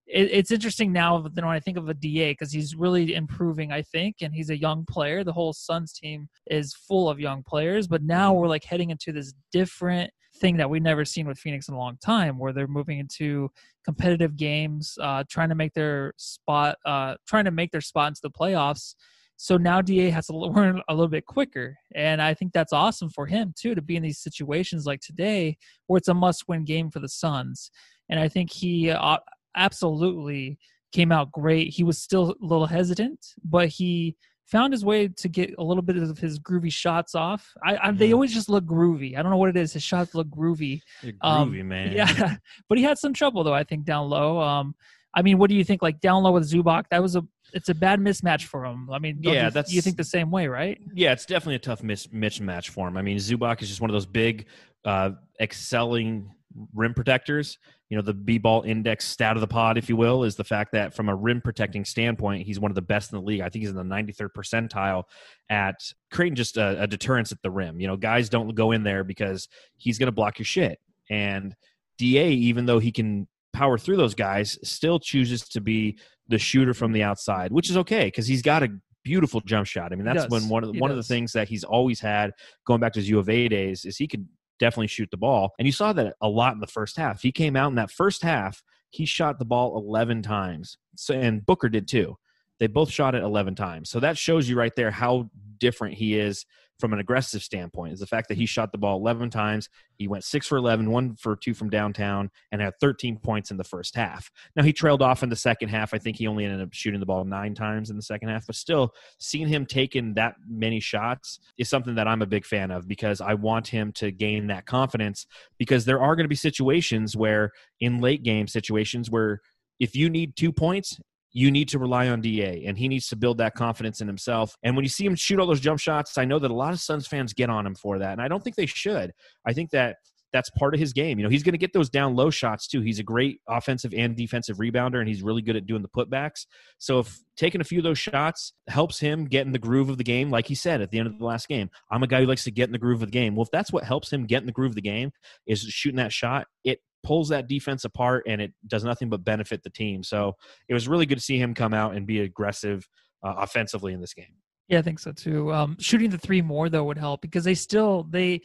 it, 0.10 0.30
it's 0.32 0.52
interesting 0.52 0.92
now 0.92 1.20
that 1.20 1.36
when 1.36 1.46
I 1.46 1.60
think 1.60 1.78
of 1.78 1.88
a 1.88 1.94
DA 1.94 2.32
because 2.32 2.52
he's 2.52 2.76
really 2.76 3.14
improving, 3.14 3.72
I 3.72 3.82
think, 3.82 4.18
and 4.22 4.34
he's 4.34 4.50
a 4.50 4.60
young 4.60 4.86
player. 4.90 5.24
The 5.24 5.34
whole 5.34 5.54
Suns 5.54 5.94
team 5.94 6.30
is 6.50 6.74
full 6.74 7.10
of 7.10 7.20
young 7.20 7.44
players, 7.44 7.88
but 7.88 8.04
now 8.04 8.34
we're 8.34 8.48
like 8.48 8.64
heading 8.64 8.90
into 8.90 9.12
this 9.12 9.34
different 9.52 10.12
thing 10.38 10.58
that 10.58 10.70
we've 10.70 10.82
never 10.82 11.06
seen 11.06 11.28
with 11.28 11.38
Phoenix 11.38 11.68
in 11.68 11.74
a 11.74 11.78
long 11.78 11.98
time, 12.04 12.38
where 12.38 12.54
they're 12.54 12.68
moving 12.68 13.00
into 13.00 13.50
competitive 13.86 14.36
games, 14.36 14.98
uh, 15.02 15.24
trying 15.30 15.50
to 15.50 15.56
make 15.56 15.74
their 15.74 16.14
spot, 16.18 16.78
uh, 16.86 17.16
trying 17.28 17.46
to 17.46 17.52
make 17.52 17.72
their 17.72 17.82
spot 17.82 18.10
into 18.10 18.22
the 18.22 18.32
playoffs. 18.32 18.96
So 19.42 19.56
now 19.56 19.82
Da 19.82 20.10
has 20.12 20.28
to 20.28 20.36
learn 20.38 20.82
a 20.90 20.94
little 20.94 21.08
bit 21.08 21.26
quicker, 21.26 21.78
and 21.96 22.22
I 22.22 22.34
think 22.34 22.52
that's 22.52 22.74
awesome 22.74 23.10
for 23.10 23.26
him 23.26 23.54
too 23.58 23.74
to 23.74 23.82
be 23.82 23.96
in 23.96 24.04
these 24.04 24.20
situations 24.20 24.86
like 24.86 25.00
today, 25.00 25.58
where 25.88 25.98
it's 25.98 26.10
a 26.10 26.14
must-win 26.14 26.66
game 26.66 26.92
for 26.92 27.00
the 27.00 27.08
Suns. 27.08 27.72
And 28.10 28.20
I 28.20 28.28
think 28.28 28.52
he 28.52 28.90
uh, 28.92 29.18
absolutely 29.56 30.58
came 30.92 31.12
out 31.14 31.32
great. 31.32 31.70
He 31.74 31.84
was 31.84 31.98
still 32.02 32.32
a 32.32 32.46
little 32.46 32.66
hesitant, 32.66 33.20
but 33.44 33.70
he 33.70 34.18
found 34.46 34.74
his 34.74 34.84
way 34.84 35.08
to 35.08 35.30
get 35.30 35.54
a 35.58 35.64
little 35.64 35.84
bit 35.84 35.96
of 35.96 36.18
his 36.18 36.38
groovy 36.40 36.74
shots 36.74 37.16
off. 37.16 37.48
I, 37.64 37.78
I 37.78 37.92
they 37.92 38.10
Mhm. 38.10 38.14
always 38.16 38.34
just 38.34 38.50
look 38.50 38.66
groovy. 38.66 39.16
I 39.18 39.22
don't 39.22 39.32
know 39.32 39.38
what 39.38 39.52
it 39.52 39.58
is. 39.58 39.72
His 39.72 39.84
shots 39.84 40.16
look 40.16 40.28
groovy. 40.28 40.82
You're 41.04 41.14
Um, 41.22 41.52
groovy, 41.54 41.64
man. 41.66 41.92
Yeah, 41.96 42.36
but 42.68 42.78
he 42.78 42.84
had 42.84 42.98
some 42.98 43.14
trouble 43.14 43.44
though. 43.46 43.54
I 43.54 43.64
think 43.64 43.86
down 43.86 44.10
low. 44.10 44.42
Um, 44.42 44.76
I 45.14 45.22
mean, 45.22 45.38
what 45.38 45.50
do 45.50 45.56
you 45.56 45.64
think? 45.64 45.82
Like 45.82 46.00
down 46.00 46.24
low 46.24 46.32
with 46.32 46.50
Zubac, 46.50 46.86
that 46.92 47.02
was 47.02 47.16
a 47.16 47.24
it's 47.52 47.70
a 47.70 47.74
bad 47.74 48.00
mismatch 48.00 48.44
for 48.44 48.64
him. 48.64 48.90
I 48.92 49.00
mean, 49.00 49.18
Yeah, 49.22 49.46
you, 49.46 49.52
that's- 49.52 49.74
you 49.74 49.82
think 49.82 49.98
the 49.98 50.04
same 50.04 50.30
way, 50.30 50.48
right? 50.48 50.80
Yeah, 50.94 51.14
it's 51.14 51.26
definitely 51.26 51.56
a 51.56 51.60
tough 51.60 51.82
mis- 51.82 52.06
mismatch 52.08 52.70
for 52.70 52.88
him. 52.88 52.96
I 52.96 53.02
mean, 53.02 53.18
Zubac 53.18 53.62
is 53.64 53.70
just 53.70 53.82
one 53.82 53.90
of 53.90 53.94
those 53.94 54.06
big, 54.06 54.46
uh, 54.86 55.12
excelling 55.42 56.30
rim 56.76 56.94
protectors. 56.94 57.58
You 57.90 57.98
know, 57.98 58.04
the 58.04 58.14
B-ball 58.14 58.62
index 58.64 59.08
stat 59.08 59.36
of 59.36 59.42
the 59.42 59.48
pod, 59.48 59.80
if 59.80 59.90
you 59.90 59.96
will, 59.96 60.24
is 60.24 60.36
the 60.36 60.44
fact 60.44 60.74
that 60.74 60.94
from 60.94 61.10
a 61.10 61.16
rim 61.16 61.42
protecting 61.42 61.84
standpoint, 61.86 62.46
he's 62.46 62.60
one 62.60 62.70
of 62.70 62.76
the 62.76 62.84
best 62.84 63.12
in 63.12 63.18
the 63.18 63.26
league. 63.26 63.42
I 63.42 63.50
think 63.50 63.62
he's 63.64 63.72
in 63.72 63.76
the 63.76 63.84
93rd 63.84 64.30
percentile 64.38 65.06
at 65.50 65.92
creating 66.12 66.36
just 66.36 66.56
a, 66.58 66.84
a 66.84 66.86
deterrence 66.88 67.32
at 67.32 67.42
the 67.42 67.50
rim. 67.50 67.80
You 67.80 67.88
know, 67.88 67.98
guys 67.98 68.30
don't 68.30 68.54
go 68.54 68.74
in 68.74 68.84
there 68.84 69.04
because 69.04 69.48
he's 69.76 69.98
going 69.98 70.06
to 70.08 70.12
block 70.12 70.38
your 70.38 70.46
shit. 70.46 70.80
And 71.10 71.56
Da, 71.98 72.30
even 72.30 72.68
though 72.68 72.78
he 72.80 72.92
can 72.92 73.28
power 73.60 73.78
through 73.78 73.98
those 73.98 74.16
guys, 74.16 74.58
still 74.64 75.00
chooses 75.00 75.44
to 75.50 75.60
be 75.60 76.00
the 76.30 76.40
shooter 76.40 76.74
from 76.74 76.94
the 76.94 77.04
outside, 77.04 77.52
which 77.52 77.70
is 77.70 77.76
okay 77.76 78.06
because 78.06 78.26
he's 78.26 78.42
got 78.42 78.64
a 78.64 78.70
beautiful 79.04 79.42
jump 79.42 79.68
shot. 79.68 79.92
I 79.92 79.98
mean, 79.98 80.06
that's 80.06 80.30
when 80.30 80.48
one 80.48 80.64
of 80.64 80.70
the, 80.70 80.74
He 80.76 80.80
one 80.80 80.92
of 80.92 80.96
the 80.96 81.04
things 81.04 81.34
that 81.34 81.50
he's 81.50 81.66
always 81.66 82.00
had 82.00 82.32
going 82.66 82.80
back 82.80 82.94
to 82.94 83.00
his 83.00 83.10
U 83.10 83.20
of 83.20 83.28
A 83.28 83.50
days 83.50 83.84
is 83.84 83.98
he 83.98 84.08
could 84.08 84.26
definitely 84.60 84.88
shoot 84.88 85.10
the 85.12 85.18
ball, 85.18 85.52
and 85.60 85.66
you 85.66 85.74
saw 85.74 85.92
that 85.92 86.16
a 86.22 86.30
lot 86.30 86.54
in 86.54 86.62
the 86.62 86.68
first 86.68 86.96
half. 86.96 87.22
He 87.22 87.34
came 87.34 87.58
out 87.58 87.68
in 87.68 87.76
that 87.76 87.92
first 87.92 88.24
half, 88.24 88.64
he 88.92 89.06
shot 89.06 89.40
the 89.40 89.46
ball 89.46 89.78
eleven 89.78 90.22
times, 90.22 90.78
so 90.96 91.14
and 91.14 91.46
Booker 91.46 91.68
did 91.68 91.86
too. 91.86 92.16
They 92.60 92.68
both 92.68 92.90
shot 92.90 93.14
it 93.14 93.24
eleven 93.24 93.56
times, 93.56 93.90
so 93.90 94.00
that 94.00 94.18
shows 94.18 94.48
you 94.48 94.58
right 94.58 94.76
there 94.76 94.92
how 94.92 95.30
different 95.58 95.96
he 95.96 96.18
is 96.18 96.46
from 96.80 96.94
an 96.94 97.00
aggressive 97.00 97.44
standpoint. 97.44 97.94
Is 97.94 98.00
the 98.00 98.08
fact 98.08 98.30
that 98.30 98.38
he 98.38 98.46
shot 98.46 98.72
the 98.72 98.78
ball 98.78 98.98
eleven 98.98 99.30
times, 99.30 99.70
he 100.00 100.08
went 100.08 100.24
six 100.24 100.48
for 100.48 100.58
11, 100.58 100.90
one 100.90 101.16
for 101.16 101.36
two 101.36 101.54
from 101.54 101.70
downtown, 101.70 102.32
and 102.52 102.62
had 102.62 102.74
13 102.80 103.18
points 103.18 103.52
in 103.52 103.58
the 103.58 103.64
first 103.64 103.96
half. 103.96 104.32
Now 104.56 104.64
he 104.64 104.72
trailed 104.72 105.02
off 105.02 105.24
in 105.24 105.30
the 105.30 105.36
second 105.36 105.70
half. 105.70 105.94
I 105.94 105.98
think 105.98 106.18
he 106.18 106.26
only 106.26 106.46
ended 106.46 106.62
up 106.62 106.74
shooting 106.74 107.02
the 107.02 107.06
ball 107.06 107.26
nine 107.26 107.54
times 107.54 107.90
in 107.90 107.98
the 107.98 108.02
second 108.02 108.30
half, 108.30 108.48
but 108.48 108.56
still, 108.56 108.94
seeing 109.20 109.48
him 109.48 109.66
taking 109.66 110.14
that 110.14 110.36
many 110.48 110.80
shots 110.80 111.40
is 111.58 111.68
something 111.70 111.96
that 111.96 112.08
I'm 112.08 112.22
a 112.22 112.26
big 112.26 112.46
fan 112.46 112.72
of 112.72 112.88
because 112.88 113.20
I 113.20 113.34
want 113.34 113.68
him 113.68 113.92
to 113.94 114.12
gain 114.12 114.48
that 114.48 114.66
confidence. 114.66 115.28
Because 115.58 115.84
there 115.84 116.02
are 116.02 116.16
going 116.16 116.24
to 116.24 116.30
be 116.30 116.36
situations 116.36 117.18
where, 117.18 117.52
in 117.82 118.00
late 118.00 118.24
game 118.24 118.48
situations, 118.48 119.10
where 119.10 119.42
if 119.80 119.96
you 119.96 120.10
need 120.10 120.36
two 120.36 120.52
points, 120.52 121.00
you 121.32 121.52
need 121.52 121.70
to 121.70 121.80
rely 121.80 122.08
on 122.08 122.22
DA 122.22 122.66
and 122.66 122.78
he 122.78 122.88
needs 122.88 123.08
to 123.08 123.16
build 123.16 123.38
that 123.38 123.56
confidence 123.56 124.02
in 124.02 124.08
himself. 124.08 124.56
And 124.64 124.76
when 124.76 124.84
you 124.84 124.90
see 124.90 125.06
him 125.06 125.16
shoot 125.16 125.40
all 125.40 125.48
those 125.48 125.60
jump 125.60 125.80
shots, 125.80 126.18
I 126.18 126.26
know 126.26 126.40
that 126.40 126.52
a 126.52 126.54
lot 126.54 126.74
of 126.74 126.80
Suns 126.80 127.08
fans 127.08 127.34
get 127.34 127.50
on 127.50 127.66
him 127.66 127.76
for 127.76 128.00
that. 128.00 128.14
And 128.14 128.22
I 128.22 128.28
don't 128.28 128.44
think 128.44 128.56
they 128.56 128.66
should. 128.66 129.12
I 129.46 129.54
think 129.54 129.72
that 129.72 129.98
that's 130.32 130.50
part 130.52 130.74
of 130.74 130.80
his 130.80 130.94
game. 130.94 131.18
You 131.18 131.24
know, 131.24 131.30
he's 131.30 131.44
going 131.44 131.54
to 131.54 131.60
get 131.60 131.74
those 131.74 131.90
down 131.90 132.16
low 132.16 132.30
shots 132.30 132.68
too. 132.68 132.82
He's 132.82 133.00
a 133.00 133.04
great 133.04 133.42
offensive 133.48 133.94
and 133.96 134.16
defensive 134.16 134.58
rebounder, 134.58 135.00
and 135.00 135.08
he's 135.08 135.22
really 135.22 135.42
good 135.42 135.56
at 135.56 135.66
doing 135.66 135.82
the 135.82 135.90
putbacks. 135.90 136.46
So 136.78 137.00
if 137.00 137.20
taking 137.36 137.62
a 137.62 137.64
few 137.64 137.80
of 137.80 137.84
those 137.84 138.00
shots 138.00 138.54
helps 138.68 139.00
him 139.00 139.26
get 139.26 139.46
in 139.46 139.52
the 139.52 139.60
groove 139.60 139.90
of 139.90 139.98
the 139.98 140.04
game, 140.04 140.30
like 140.30 140.48
he 140.48 140.56
said 140.56 140.82
at 140.82 140.92
the 140.92 141.00
end 141.00 141.08
of 141.08 141.18
the 141.18 141.26
last 141.26 141.48
game, 141.48 141.70
I'm 141.90 142.04
a 142.04 142.08
guy 142.08 142.22
who 142.22 142.28
likes 142.28 142.44
to 142.44 142.52
get 142.52 142.68
in 142.68 142.72
the 142.72 142.78
groove 142.78 143.02
of 143.02 143.08
the 143.08 143.12
game. 143.12 143.36
Well, 143.36 143.44
if 143.44 143.52
that's 143.52 143.74
what 143.74 143.84
helps 143.84 144.12
him 144.12 144.26
get 144.26 144.42
in 144.42 144.46
the 144.46 144.52
groove 144.52 144.72
of 144.72 144.76
the 144.76 144.82
game 144.82 145.12
is 145.48 145.62
shooting 145.62 145.98
that 145.98 146.14
shot, 146.14 146.48
it 146.64 146.80
pulls 147.04 147.30
that 147.30 147.48
defense 147.48 147.86
apart 147.86 148.24
and 148.28 148.42
it 148.42 148.54
does 148.68 148.84
nothing 148.84 149.10
but 149.10 149.24
benefit 149.24 149.64
the 149.64 149.70
team. 149.70 150.04
So 150.04 150.36
it 150.68 150.74
was 150.74 150.88
really 150.88 151.06
good 151.06 151.18
to 151.18 151.24
see 151.24 151.38
him 151.38 151.54
come 151.54 151.74
out 151.74 151.96
and 151.96 152.06
be 152.06 152.20
aggressive 152.20 152.88
uh, 153.24 153.36
offensively 153.38 153.94
in 153.94 154.02
this 154.02 154.14
game. 154.14 154.36
Yeah, 154.68 154.80
I 154.80 154.82
think 154.84 155.00
so 155.00 155.12
too. 155.12 155.52
Um, 155.52 155.78
shooting 155.80 156.10
the 156.10 156.18
three 156.18 156.42
more 156.42 156.70
though 156.70 156.84
would 156.86 156.98
help 156.98 157.22
because 157.22 157.44
they 157.44 157.56
still 157.56 158.04
they 158.04 158.42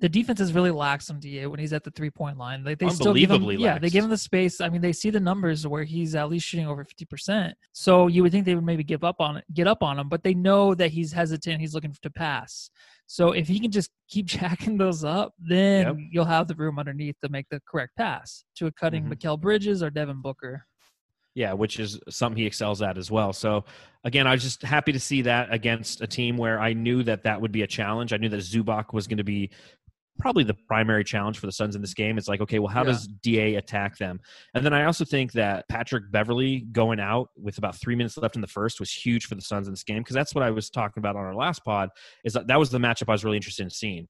the 0.00 0.08
defense 0.08 0.40
is 0.40 0.52
really 0.52 0.70
lax 0.70 1.10
on 1.10 1.18
Da 1.18 1.46
when 1.46 1.58
he's 1.58 1.72
at 1.72 1.84
the 1.84 1.90
three 1.90 2.10
point 2.10 2.38
line. 2.38 2.64
Like 2.64 2.78
they 2.78 2.88
still 2.88 3.12
give 3.12 3.30
him 3.30 3.42
yeah 3.50 3.78
they 3.78 3.90
give 3.90 4.04
him 4.04 4.10
the 4.10 4.16
space. 4.16 4.60
I 4.60 4.68
mean 4.68 4.80
they 4.80 4.92
see 4.92 5.10
the 5.10 5.20
numbers 5.20 5.66
where 5.66 5.84
he's 5.84 6.14
at 6.14 6.30
least 6.30 6.46
shooting 6.46 6.66
over 6.66 6.84
fifty 6.84 7.04
percent. 7.04 7.54
So 7.72 8.06
you 8.06 8.22
would 8.22 8.32
think 8.32 8.46
they 8.46 8.54
would 8.54 8.64
maybe 8.64 8.84
give 8.84 9.04
up 9.04 9.20
on 9.20 9.38
it, 9.38 9.44
get 9.52 9.66
up 9.66 9.82
on 9.82 9.98
him, 9.98 10.08
but 10.08 10.22
they 10.22 10.34
know 10.34 10.74
that 10.74 10.90
he's 10.90 11.12
hesitant. 11.12 11.60
He's 11.60 11.74
looking 11.74 11.94
to 12.00 12.10
pass. 12.10 12.70
So 13.10 13.32
if 13.32 13.48
he 13.48 13.58
can 13.58 13.70
just 13.70 13.90
keep 14.08 14.26
jacking 14.38 14.76
those 14.76 15.02
up, 15.02 15.32
then 15.38 15.86
Yep. 15.86 15.96
you'll 16.12 16.24
have 16.26 16.46
the 16.46 16.54
room 16.54 16.78
underneath 16.78 17.16
to 17.24 17.28
make 17.30 17.46
the 17.50 17.60
correct 17.66 17.96
pass 17.96 18.44
to 18.56 18.66
a 18.66 18.72
cutting 18.72 19.04
Mhm. 19.04 19.14
Mikal 19.14 19.40
Bridges 19.40 19.82
or 19.82 19.90
Devin 19.90 20.20
Booker. 20.20 20.66
Yeah, 21.34 21.52
which 21.54 21.78
is 21.80 21.98
something 22.08 22.36
he 22.38 22.46
excels 22.46 22.82
at 22.82 22.98
as 22.98 23.10
well. 23.10 23.32
So 23.32 23.64
again, 24.04 24.26
I 24.26 24.32
was 24.32 24.42
just 24.42 24.62
happy 24.62 24.92
to 24.92 25.00
see 25.00 25.22
that 25.22 25.52
against 25.52 26.00
a 26.02 26.06
team 26.06 26.36
where 26.36 26.60
I 26.60 26.72
knew 26.74 27.02
that 27.04 27.22
that 27.22 27.40
would 27.40 27.52
be 27.52 27.62
a 27.62 27.66
challenge. 27.66 28.12
I 28.12 28.16
knew 28.18 28.28
that 28.28 28.40
Zubac 28.40 28.92
was 28.92 29.06
going 29.06 29.18
to 29.18 29.24
be 29.24 29.50
probably 30.18 30.44
the 30.44 30.54
primary 30.66 31.04
challenge 31.04 31.38
for 31.38 31.46
the 31.46 31.52
Suns 31.52 31.74
in 31.74 31.80
this 31.80 31.94
game. 31.94 32.18
It's 32.18 32.28
like, 32.28 32.40
okay, 32.40 32.58
well, 32.58 32.68
how 32.68 32.80
yeah. 32.80 32.92
does 32.92 33.06
DA 33.06 33.54
attack 33.54 33.98
them? 33.98 34.20
And 34.54 34.64
then 34.64 34.72
I 34.72 34.84
also 34.84 35.04
think 35.04 35.32
that 35.32 35.68
Patrick 35.68 36.10
Beverley 36.10 36.60
going 36.72 37.00
out 37.00 37.30
with 37.36 37.58
about 37.58 37.76
three 37.76 37.94
minutes 37.94 38.16
left 38.16 38.34
in 38.34 38.40
the 38.40 38.48
first 38.48 38.80
was 38.80 38.92
huge 38.92 39.26
for 39.26 39.34
the 39.34 39.42
Suns 39.42 39.68
in 39.68 39.72
this 39.72 39.84
game 39.84 39.98
because 39.98 40.14
that's 40.14 40.34
what 40.34 40.44
I 40.44 40.50
was 40.50 40.70
talking 40.70 41.00
about 41.00 41.16
on 41.16 41.24
our 41.24 41.34
last 41.34 41.64
pod. 41.64 41.90
Is 42.24 42.32
that 42.32 42.46
that 42.48 42.58
was 42.58 42.70
the 42.70 42.78
matchup 42.78 43.08
I 43.08 43.12
was 43.12 43.24
really 43.24 43.36
interested 43.36 43.62
in 43.62 43.70
seeing. 43.70 44.08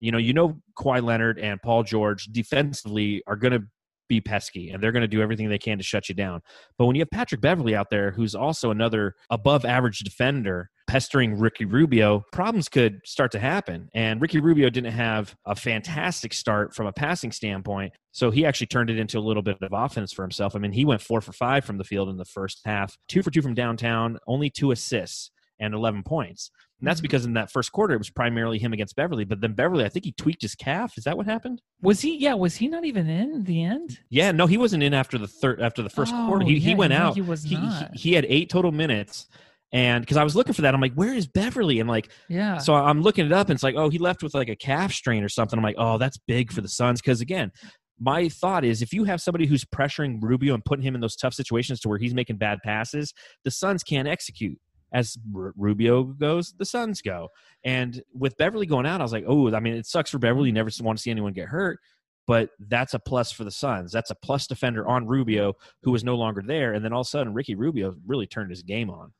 You 0.00 0.12
know, 0.12 0.18
you 0.18 0.34
know, 0.34 0.58
Kawhi 0.76 1.02
Leonard 1.02 1.38
and 1.38 1.62
Paul 1.62 1.82
George 1.82 2.26
defensively 2.26 3.22
are 3.26 3.36
going 3.36 3.52
to 3.52 3.62
be 4.08 4.20
pesky 4.20 4.70
and 4.70 4.82
they're 4.82 4.92
going 4.92 5.02
to 5.02 5.08
do 5.08 5.22
everything 5.22 5.48
they 5.48 5.58
can 5.58 5.78
to 5.78 5.84
shut 5.84 6.08
you 6.08 6.14
down. 6.14 6.40
But 6.78 6.86
when 6.86 6.96
you 6.96 7.00
have 7.00 7.10
Patrick 7.10 7.40
Beverley 7.40 7.74
out 7.74 7.90
there, 7.90 8.10
who's 8.10 8.34
also 8.34 8.70
another 8.70 9.14
above 9.30 9.64
average 9.64 10.00
defender, 10.00 10.70
pestering 10.86 11.38
Ricky 11.38 11.64
Rubio, 11.64 12.24
problems 12.32 12.68
could 12.68 13.00
start 13.04 13.32
to 13.32 13.38
happen. 13.38 13.88
And 13.94 14.20
Ricky 14.20 14.40
Rubio 14.40 14.70
didn't 14.70 14.92
have 14.92 15.34
a 15.46 15.56
fantastic 15.56 16.32
start 16.32 16.74
from 16.74 16.86
a 16.86 16.92
passing 16.92 17.32
standpoint. 17.32 17.92
So 18.12 18.30
he 18.30 18.44
actually 18.44 18.68
turned 18.68 18.90
it 18.90 18.98
into 18.98 19.18
a 19.18 19.20
little 19.20 19.42
bit 19.42 19.56
of 19.60 19.72
offense 19.72 20.12
for 20.12 20.22
himself. 20.22 20.54
I 20.54 20.58
mean, 20.58 20.72
he 20.72 20.84
went 20.84 21.00
four 21.00 21.20
for 21.20 21.32
five 21.32 21.64
from 21.64 21.78
the 21.78 21.84
field 21.84 22.08
in 22.08 22.16
the 22.16 22.24
first 22.24 22.60
half, 22.64 22.96
two 23.08 23.22
for 23.22 23.30
two 23.30 23.42
from 23.42 23.54
downtown, 23.54 24.18
only 24.26 24.50
two 24.50 24.70
assists 24.70 25.30
and 25.58 25.74
11 25.74 26.02
points. 26.02 26.50
And 26.80 26.88
that's 26.88 26.98
mm-hmm. 26.98 27.04
because 27.04 27.24
in 27.24 27.34
that 27.34 27.50
first 27.50 27.72
quarter, 27.72 27.94
it 27.94 27.98
was 27.98 28.10
primarily 28.10 28.58
him 28.58 28.72
against 28.72 28.96
Beverley. 28.96 29.24
But 29.24 29.40
then 29.40 29.52
Beverley, 29.54 29.84
I 29.84 29.88
think 29.88 30.04
he 30.04 30.12
tweaked 30.12 30.42
his 30.42 30.54
calf. 30.54 30.94
Is 30.98 31.04
that 31.04 31.16
what 31.16 31.26
happened? 31.26 31.62
Was 31.80 32.00
he? 32.00 32.16
Yeah. 32.18 32.34
Was 32.34 32.56
he 32.56 32.68
not 32.68 32.84
even 32.84 33.08
in 33.08 33.44
the 33.44 33.64
end? 33.64 34.00
Yeah. 34.10 34.32
No, 34.32 34.46
he 34.46 34.58
wasn't 34.58 34.82
in 34.82 34.92
after 34.92 35.16
the 35.16 35.28
third, 35.28 35.60
after 35.60 35.82
the 35.82 35.90
first 35.90 36.12
oh, 36.14 36.26
quarter. 36.26 36.44
He, 36.44 36.54
yeah, 36.54 36.68
he 36.70 36.74
went 36.74 36.92
out. 36.92 37.14
He 37.14 37.22
was 37.22 37.44
he, 37.44 37.56
not. 37.56 37.90
He, 37.94 38.10
he 38.10 38.14
had 38.14 38.26
eight 38.28 38.50
total 38.50 38.72
minutes. 38.72 39.26
And 39.72 40.02
because 40.02 40.16
I 40.16 40.22
was 40.22 40.36
looking 40.36 40.54
for 40.54 40.62
that, 40.62 40.72
I'm 40.72 40.80
like, 40.80 40.94
where 40.94 41.12
is 41.12 41.26
Beverley? 41.26 41.80
And 41.80 41.88
like, 41.88 42.08
yeah. 42.28 42.58
So 42.58 42.74
I'm 42.74 43.02
looking 43.02 43.26
it 43.26 43.32
up, 43.32 43.48
and 43.48 43.56
it's 43.56 43.64
like, 43.64 43.74
oh, 43.74 43.90
he 43.90 43.98
left 43.98 44.22
with 44.22 44.32
like 44.32 44.48
a 44.48 44.54
calf 44.54 44.92
strain 44.92 45.24
or 45.24 45.28
something. 45.28 45.58
I'm 45.58 45.64
like, 45.64 45.74
oh, 45.78 45.98
that's 45.98 46.16
big 46.28 46.52
for 46.52 46.60
the 46.60 46.68
Suns. 46.68 47.00
Because 47.00 47.20
again, 47.20 47.50
my 47.98 48.28
thought 48.28 48.64
is 48.64 48.82
if 48.82 48.92
you 48.92 49.02
have 49.02 49.20
somebody 49.20 49.46
who's 49.46 49.64
pressuring 49.64 50.22
Rubio 50.22 50.54
and 50.54 50.64
putting 50.64 50.84
him 50.84 50.94
in 50.94 51.00
those 51.00 51.16
tough 51.16 51.34
situations 51.34 51.80
to 51.80 51.88
where 51.88 51.98
he's 51.98 52.14
making 52.14 52.36
bad 52.36 52.60
passes, 52.62 53.12
the 53.42 53.50
Suns 53.50 53.82
can't 53.82 54.06
execute 54.06 54.58
as 54.94 55.18
R- 55.36 55.52
Rubio 55.56 56.04
goes, 56.04 56.54
the 56.56 56.64
Suns 56.64 57.02
go. 57.02 57.28
And 57.64 58.02
with 58.14 58.36
Beverley 58.38 58.64
going 58.64 58.86
out, 58.86 59.00
I 59.00 59.04
was 59.04 59.12
like, 59.12 59.24
oh, 59.26 59.52
I 59.52 59.60
mean, 59.60 59.74
it 59.74 59.86
sucks 59.86 60.10
for 60.10 60.18
Beverley. 60.18 60.48
You 60.48 60.54
never 60.54 60.70
want 60.80 60.96
to 60.96 61.02
see 61.02 61.10
anyone 61.10 61.32
get 61.32 61.48
hurt, 61.48 61.80
but 62.26 62.50
that's 62.60 62.94
a 62.94 62.98
plus 63.00 63.32
for 63.32 63.44
the 63.44 63.50
Suns. 63.50 63.92
That's 63.92 64.10
a 64.10 64.14
plus 64.14 64.46
defender 64.46 64.86
on 64.86 65.06
Rubio 65.06 65.54
who 65.82 65.90
was 65.90 66.04
no 66.04 66.14
longer 66.14 66.42
there. 66.46 66.72
And 66.72 66.84
then 66.84 66.92
all 66.92 67.00
of 67.00 67.06
a 67.06 67.10
sudden, 67.10 67.34
Ricky 67.34 67.56
Rubio 67.56 67.94
really 68.06 68.26
turned 68.26 68.50
his 68.50 68.62
game 68.62 68.88
on. 68.88 69.12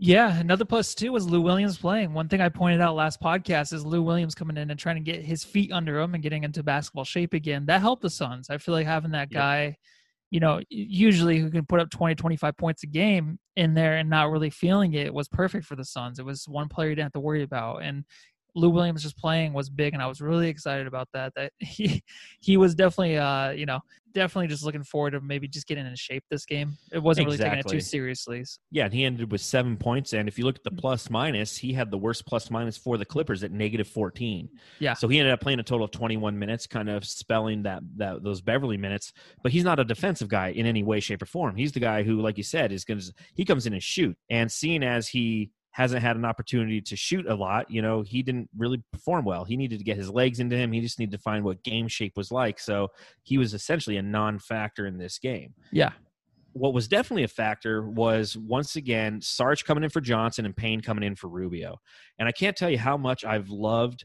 Yeah, 0.00 0.36
another 0.36 0.64
plus 0.64 0.96
too 0.96 1.12
was 1.12 1.28
Lou 1.28 1.40
Williams 1.40 1.78
playing. 1.78 2.12
One 2.12 2.28
thing 2.28 2.40
I 2.40 2.48
pointed 2.48 2.80
out 2.80 2.96
last 2.96 3.20
podcast 3.20 3.72
is 3.72 3.86
Lou 3.86 4.02
Williams 4.02 4.34
coming 4.34 4.56
in 4.56 4.68
and 4.68 4.80
trying 4.80 4.96
to 4.96 5.12
get 5.12 5.24
his 5.24 5.44
feet 5.44 5.70
under 5.70 6.00
him 6.00 6.14
and 6.14 6.22
getting 6.22 6.42
into 6.42 6.64
basketball 6.64 7.04
shape 7.04 7.32
again. 7.32 7.66
That 7.66 7.80
helped 7.80 8.02
the 8.02 8.10
Suns. 8.10 8.50
I 8.50 8.58
feel 8.58 8.74
like 8.74 8.86
having 8.86 9.12
that 9.12 9.30
guy. 9.30 9.64
Yep 9.64 9.74
you 10.32 10.40
know, 10.40 10.60
usually 10.70 11.38
who 11.38 11.50
can 11.50 11.66
put 11.66 11.78
up 11.78 11.90
20, 11.90 12.14
25 12.14 12.56
points 12.56 12.82
a 12.82 12.86
game 12.86 13.38
in 13.54 13.74
there 13.74 13.98
and 13.98 14.08
not 14.08 14.30
really 14.30 14.48
feeling 14.48 14.94
it 14.94 15.12
was 15.12 15.28
perfect 15.28 15.66
for 15.66 15.76
the 15.76 15.84
Suns. 15.84 16.18
It 16.18 16.24
was 16.24 16.48
one 16.48 16.68
player 16.68 16.88
you 16.88 16.94
didn't 16.94 17.04
have 17.04 17.12
to 17.12 17.20
worry 17.20 17.42
about. 17.42 17.82
And 17.82 18.06
Lou 18.54 18.70
Williams 18.70 19.02
just 19.02 19.16
playing 19.16 19.52
was 19.52 19.70
big, 19.70 19.94
and 19.94 20.02
I 20.02 20.06
was 20.06 20.20
really 20.20 20.48
excited 20.48 20.86
about 20.86 21.08
that. 21.14 21.32
That 21.34 21.52
he 21.58 22.02
he 22.40 22.56
was 22.56 22.74
definitely 22.74 23.18
uh 23.18 23.50
you 23.50 23.66
know 23.66 23.80
definitely 24.12 24.48
just 24.48 24.64
looking 24.64 24.84
forward 24.84 25.12
to 25.12 25.20
maybe 25.20 25.48
just 25.48 25.66
getting 25.66 25.86
in 25.86 25.94
shape 25.96 26.24
this 26.30 26.44
game. 26.44 26.76
It 26.92 27.02
wasn't 27.02 27.28
exactly. 27.28 27.48
really 27.48 27.62
taking 27.62 27.70
it 27.70 27.72
too 27.72 27.80
seriously. 27.80 28.44
Yeah, 28.70 28.84
and 28.84 28.94
he 28.94 29.04
ended 29.04 29.32
with 29.32 29.40
seven 29.40 29.76
points. 29.76 30.12
And 30.12 30.28
if 30.28 30.38
you 30.38 30.44
look 30.44 30.56
at 30.56 30.64
the 30.64 30.70
mm. 30.70 30.78
plus 30.78 31.10
minus, 31.10 31.56
he 31.56 31.72
had 31.72 31.90
the 31.90 31.98
worst 31.98 32.26
plus 32.26 32.50
minus 32.50 32.76
for 32.76 32.98
the 32.98 33.04
Clippers 33.04 33.42
at 33.42 33.52
negative 33.52 33.88
fourteen. 33.88 34.48
Yeah. 34.78 34.94
So 34.94 35.08
he 35.08 35.18
ended 35.18 35.32
up 35.32 35.40
playing 35.40 35.60
a 35.60 35.64
total 35.64 35.84
of 35.84 35.90
twenty 35.90 36.16
one 36.16 36.38
minutes, 36.38 36.66
kind 36.66 36.88
of 36.88 37.04
spelling 37.04 37.62
that 37.62 37.82
that 37.96 38.22
those 38.22 38.40
Beverley 38.40 38.76
minutes. 38.76 39.12
But 39.42 39.52
he's 39.52 39.64
not 39.64 39.80
a 39.80 39.84
defensive 39.84 40.28
guy 40.28 40.48
in 40.48 40.66
any 40.66 40.82
way, 40.82 41.00
shape, 41.00 41.22
or 41.22 41.26
form. 41.26 41.56
He's 41.56 41.72
the 41.72 41.80
guy 41.80 42.02
who, 42.02 42.20
like 42.20 42.36
you 42.36 42.44
said, 42.44 42.72
is 42.72 42.84
going 42.84 43.00
to 43.00 43.12
he 43.34 43.44
comes 43.44 43.66
in 43.66 43.72
and 43.72 43.82
shoot. 43.82 44.16
And 44.30 44.50
seeing 44.50 44.82
as 44.82 45.08
he 45.08 45.50
hasn't 45.72 46.02
had 46.02 46.16
an 46.16 46.24
opportunity 46.24 46.80
to 46.82 46.96
shoot 46.96 47.26
a 47.26 47.34
lot. 47.34 47.70
You 47.70 47.82
know, 47.82 48.02
he 48.02 48.22
didn't 48.22 48.48
really 48.56 48.82
perform 48.92 49.24
well. 49.24 49.44
He 49.44 49.56
needed 49.56 49.78
to 49.78 49.84
get 49.84 49.96
his 49.96 50.10
legs 50.10 50.38
into 50.38 50.56
him. 50.56 50.70
He 50.70 50.80
just 50.80 50.98
needed 50.98 51.12
to 51.12 51.22
find 51.22 51.44
what 51.44 51.62
game 51.64 51.88
shape 51.88 52.16
was 52.16 52.30
like. 52.30 52.60
So 52.60 52.88
he 53.22 53.38
was 53.38 53.54
essentially 53.54 53.96
a 53.96 54.02
non 54.02 54.38
factor 54.38 54.86
in 54.86 54.98
this 54.98 55.18
game. 55.18 55.54
Yeah. 55.72 55.92
What 56.52 56.74
was 56.74 56.86
definitely 56.86 57.24
a 57.24 57.28
factor 57.28 57.88
was 57.88 58.36
once 58.36 58.76
again 58.76 59.20
Sarge 59.22 59.64
coming 59.64 59.82
in 59.82 59.88
for 59.88 60.02
Johnson 60.02 60.44
and 60.44 60.54
Payne 60.54 60.82
coming 60.82 61.02
in 61.02 61.16
for 61.16 61.28
Rubio. 61.28 61.78
And 62.18 62.28
I 62.28 62.32
can't 62.32 62.56
tell 62.56 62.68
you 62.68 62.78
how 62.78 62.98
much 62.98 63.24
I've 63.24 63.48
loved 63.48 64.04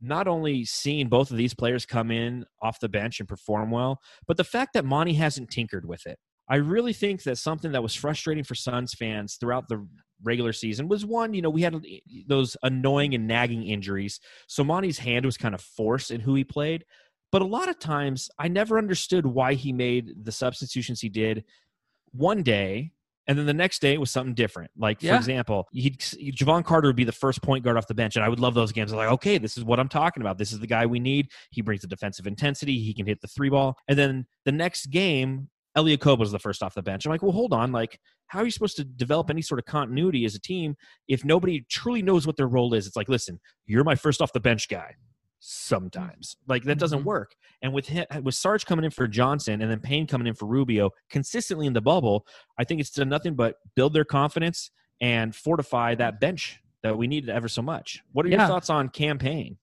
not 0.00 0.28
only 0.28 0.64
seeing 0.64 1.08
both 1.08 1.32
of 1.32 1.36
these 1.36 1.52
players 1.52 1.84
come 1.84 2.12
in 2.12 2.44
off 2.62 2.80
the 2.80 2.88
bench 2.88 3.18
and 3.18 3.28
perform 3.28 3.72
well, 3.72 4.00
but 4.28 4.36
the 4.36 4.44
fact 4.44 4.74
that 4.74 4.84
Monty 4.84 5.14
hasn't 5.14 5.50
tinkered 5.50 5.86
with 5.86 6.06
it. 6.06 6.18
I 6.48 6.56
really 6.56 6.92
think 6.92 7.22
that 7.24 7.38
something 7.38 7.72
that 7.72 7.82
was 7.82 7.94
frustrating 7.94 8.44
for 8.44 8.54
Suns 8.54 8.94
fans 8.94 9.36
throughout 9.36 9.68
the 9.68 9.86
regular 10.22 10.52
season 10.52 10.88
was 10.88 11.04
one, 11.04 11.34
you 11.34 11.42
know, 11.42 11.50
we 11.50 11.62
had 11.62 11.74
uh, 11.74 11.80
those 12.26 12.56
annoying 12.62 13.14
and 13.14 13.26
nagging 13.26 13.64
injuries. 13.64 14.20
So 14.46 14.64
Monty's 14.64 14.98
hand 14.98 15.24
was 15.24 15.36
kind 15.36 15.54
of 15.54 15.60
forced 15.60 16.10
in 16.10 16.20
who 16.20 16.34
he 16.34 16.44
played. 16.44 16.84
But 17.32 17.42
a 17.42 17.46
lot 17.46 17.68
of 17.68 17.78
times 17.78 18.28
I 18.38 18.48
never 18.48 18.76
understood 18.76 19.24
why 19.24 19.54
he 19.54 19.72
made 19.72 20.24
the 20.24 20.32
substitutions 20.32 21.00
he 21.00 21.08
did 21.08 21.44
one 22.12 22.42
day 22.42 22.92
and 23.30 23.38
then 23.38 23.46
the 23.46 23.54
next 23.54 23.80
day 23.80 23.92
it 23.92 24.00
was 24.00 24.10
something 24.10 24.34
different. 24.34 24.72
Like 24.76 24.98
for 24.98 25.06
yeah. 25.06 25.16
example, 25.16 25.68
he 25.70 25.90
Jevon 25.90 26.64
Carter 26.64 26.88
would 26.88 26.96
be 26.96 27.04
the 27.04 27.12
first 27.12 27.40
point 27.42 27.62
guard 27.62 27.76
off 27.76 27.86
the 27.86 27.94
bench, 27.94 28.16
and 28.16 28.24
I 28.24 28.28
would 28.28 28.40
love 28.40 28.54
those 28.54 28.72
games. 28.72 28.92
I 28.92 28.96
was 28.96 29.04
like, 29.04 29.12
okay, 29.14 29.38
this 29.38 29.56
is 29.56 29.62
what 29.62 29.78
I'm 29.78 29.88
talking 29.88 30.20
about. 30.20 30.36
This 30.36 30.52
is 30.52 30.58
the 30.58 30.66
guy 30.66 30.84
we 30.84 30.98
need. 30.98 31.28
He 31.52 31.62
brings 31.62 31.82
the 31.82 31.86
defensive 31.86 32.26
intensity. 32.26 32.80
He 32.80 32.92
can 32.92 33.06
hit 33.06 33.20
the 33.20 33.28
three 33.28 33.48
ball. 33.48 33.76
And 33.86 33.96
then 33.96 34.26
the 34.44 34.50
next 34.50 34.86
game, 34.86 35.48
Elie 35.76 35.96
Okobo 35.96 36.18
was 36.18 36.32
the 36.32 36.38
first 36.38 36.62
off 36.62 36.74
the 36.74 36.82
bench. 36.82 37.06
I'm 37.06 37.10
like, 37.10 37.22
well, 37.22 37.32
hold 37.32 37.52
on. 37.52 37.72
Like, 37.72 37.98
how 38.26 38.40
are 38.40 38.44
you 38.44 38.50
supposed 38.50 38.76
to 38.76 38.84
develop 38.84 39.30
any 39.30 39.42
sort 39.42 39.58
of 39.58 39.66
continuity 39.66 40.24
as 40.24 40.34
a 40.34 40.40
team 40.40 40.76
if 41.08 41.24
nobody 41.24 41.64
truly 41.70 42.02
knows 42.02 42.26
what 42.26 42.36
their 42.36 42.48
role 42.48 42.74
is? 42.74 42.86
It's 42.86 42.96
like, 42.96 43.08
listen, 43.08 43.38
you're 43.66 43.84
my 43.84 43.94
first 43.94 44.20
off 44.20 44.32
the 44.32 44.40
bench 44.40 44.68
guy. 44.68 44.94
Sometimes, 45.42 46.36
like 46.48 46.64
that 46.64 46.78
doesn't 46.78 46.98
mm-hmm. 46.98 47.08
work. 47.08 47.34
And 47.62 47.72
with 47.72 47.86
him, 47.86 48.04
with 48.22 48.34
Sarge 48.34 48.66
coming 48.66 48.84
in 48.84 48.90
for 48.90 49.08
Johnson 49.08 49.62
and 49.62 49.70
then 49.70 49.80
Payne 49.80 50.06
coming 50.06 50.26
in 50.26 50.34
for 50.34 50.46
Rubio 50.46 50.90
consistently 51.08 51.66
in 51.66 51.72
the 51.72 51.80
bubble, 51.80 52.26
I 52.58 52.64
think 52.64 52.78
it's 52.78 52.90
done 52.90 53.08
nothing 53.08 53.36
but 53.36 53.54
build 53.74 53.94
their 53.94 54.04
confidence 54.04 54.70
and 55.00 55.34
fortify 55.34 55.94
that 55.94 56.20
bench 56.20 56.60
that 56.82 56.98
we 56.98 57.06
needed 57.06 57.30
ever 57.30 57.48
so 57.48 57.62
much. 57.62 58.02
What 58.12 58.26
are 58.26 58.28
yeah. 58.28 58.40
your 58.40 58.48
thoughts 58.48 58.68
on 58.68 58.90
Cam 58.90 59.16
Payne? 59.16 59.56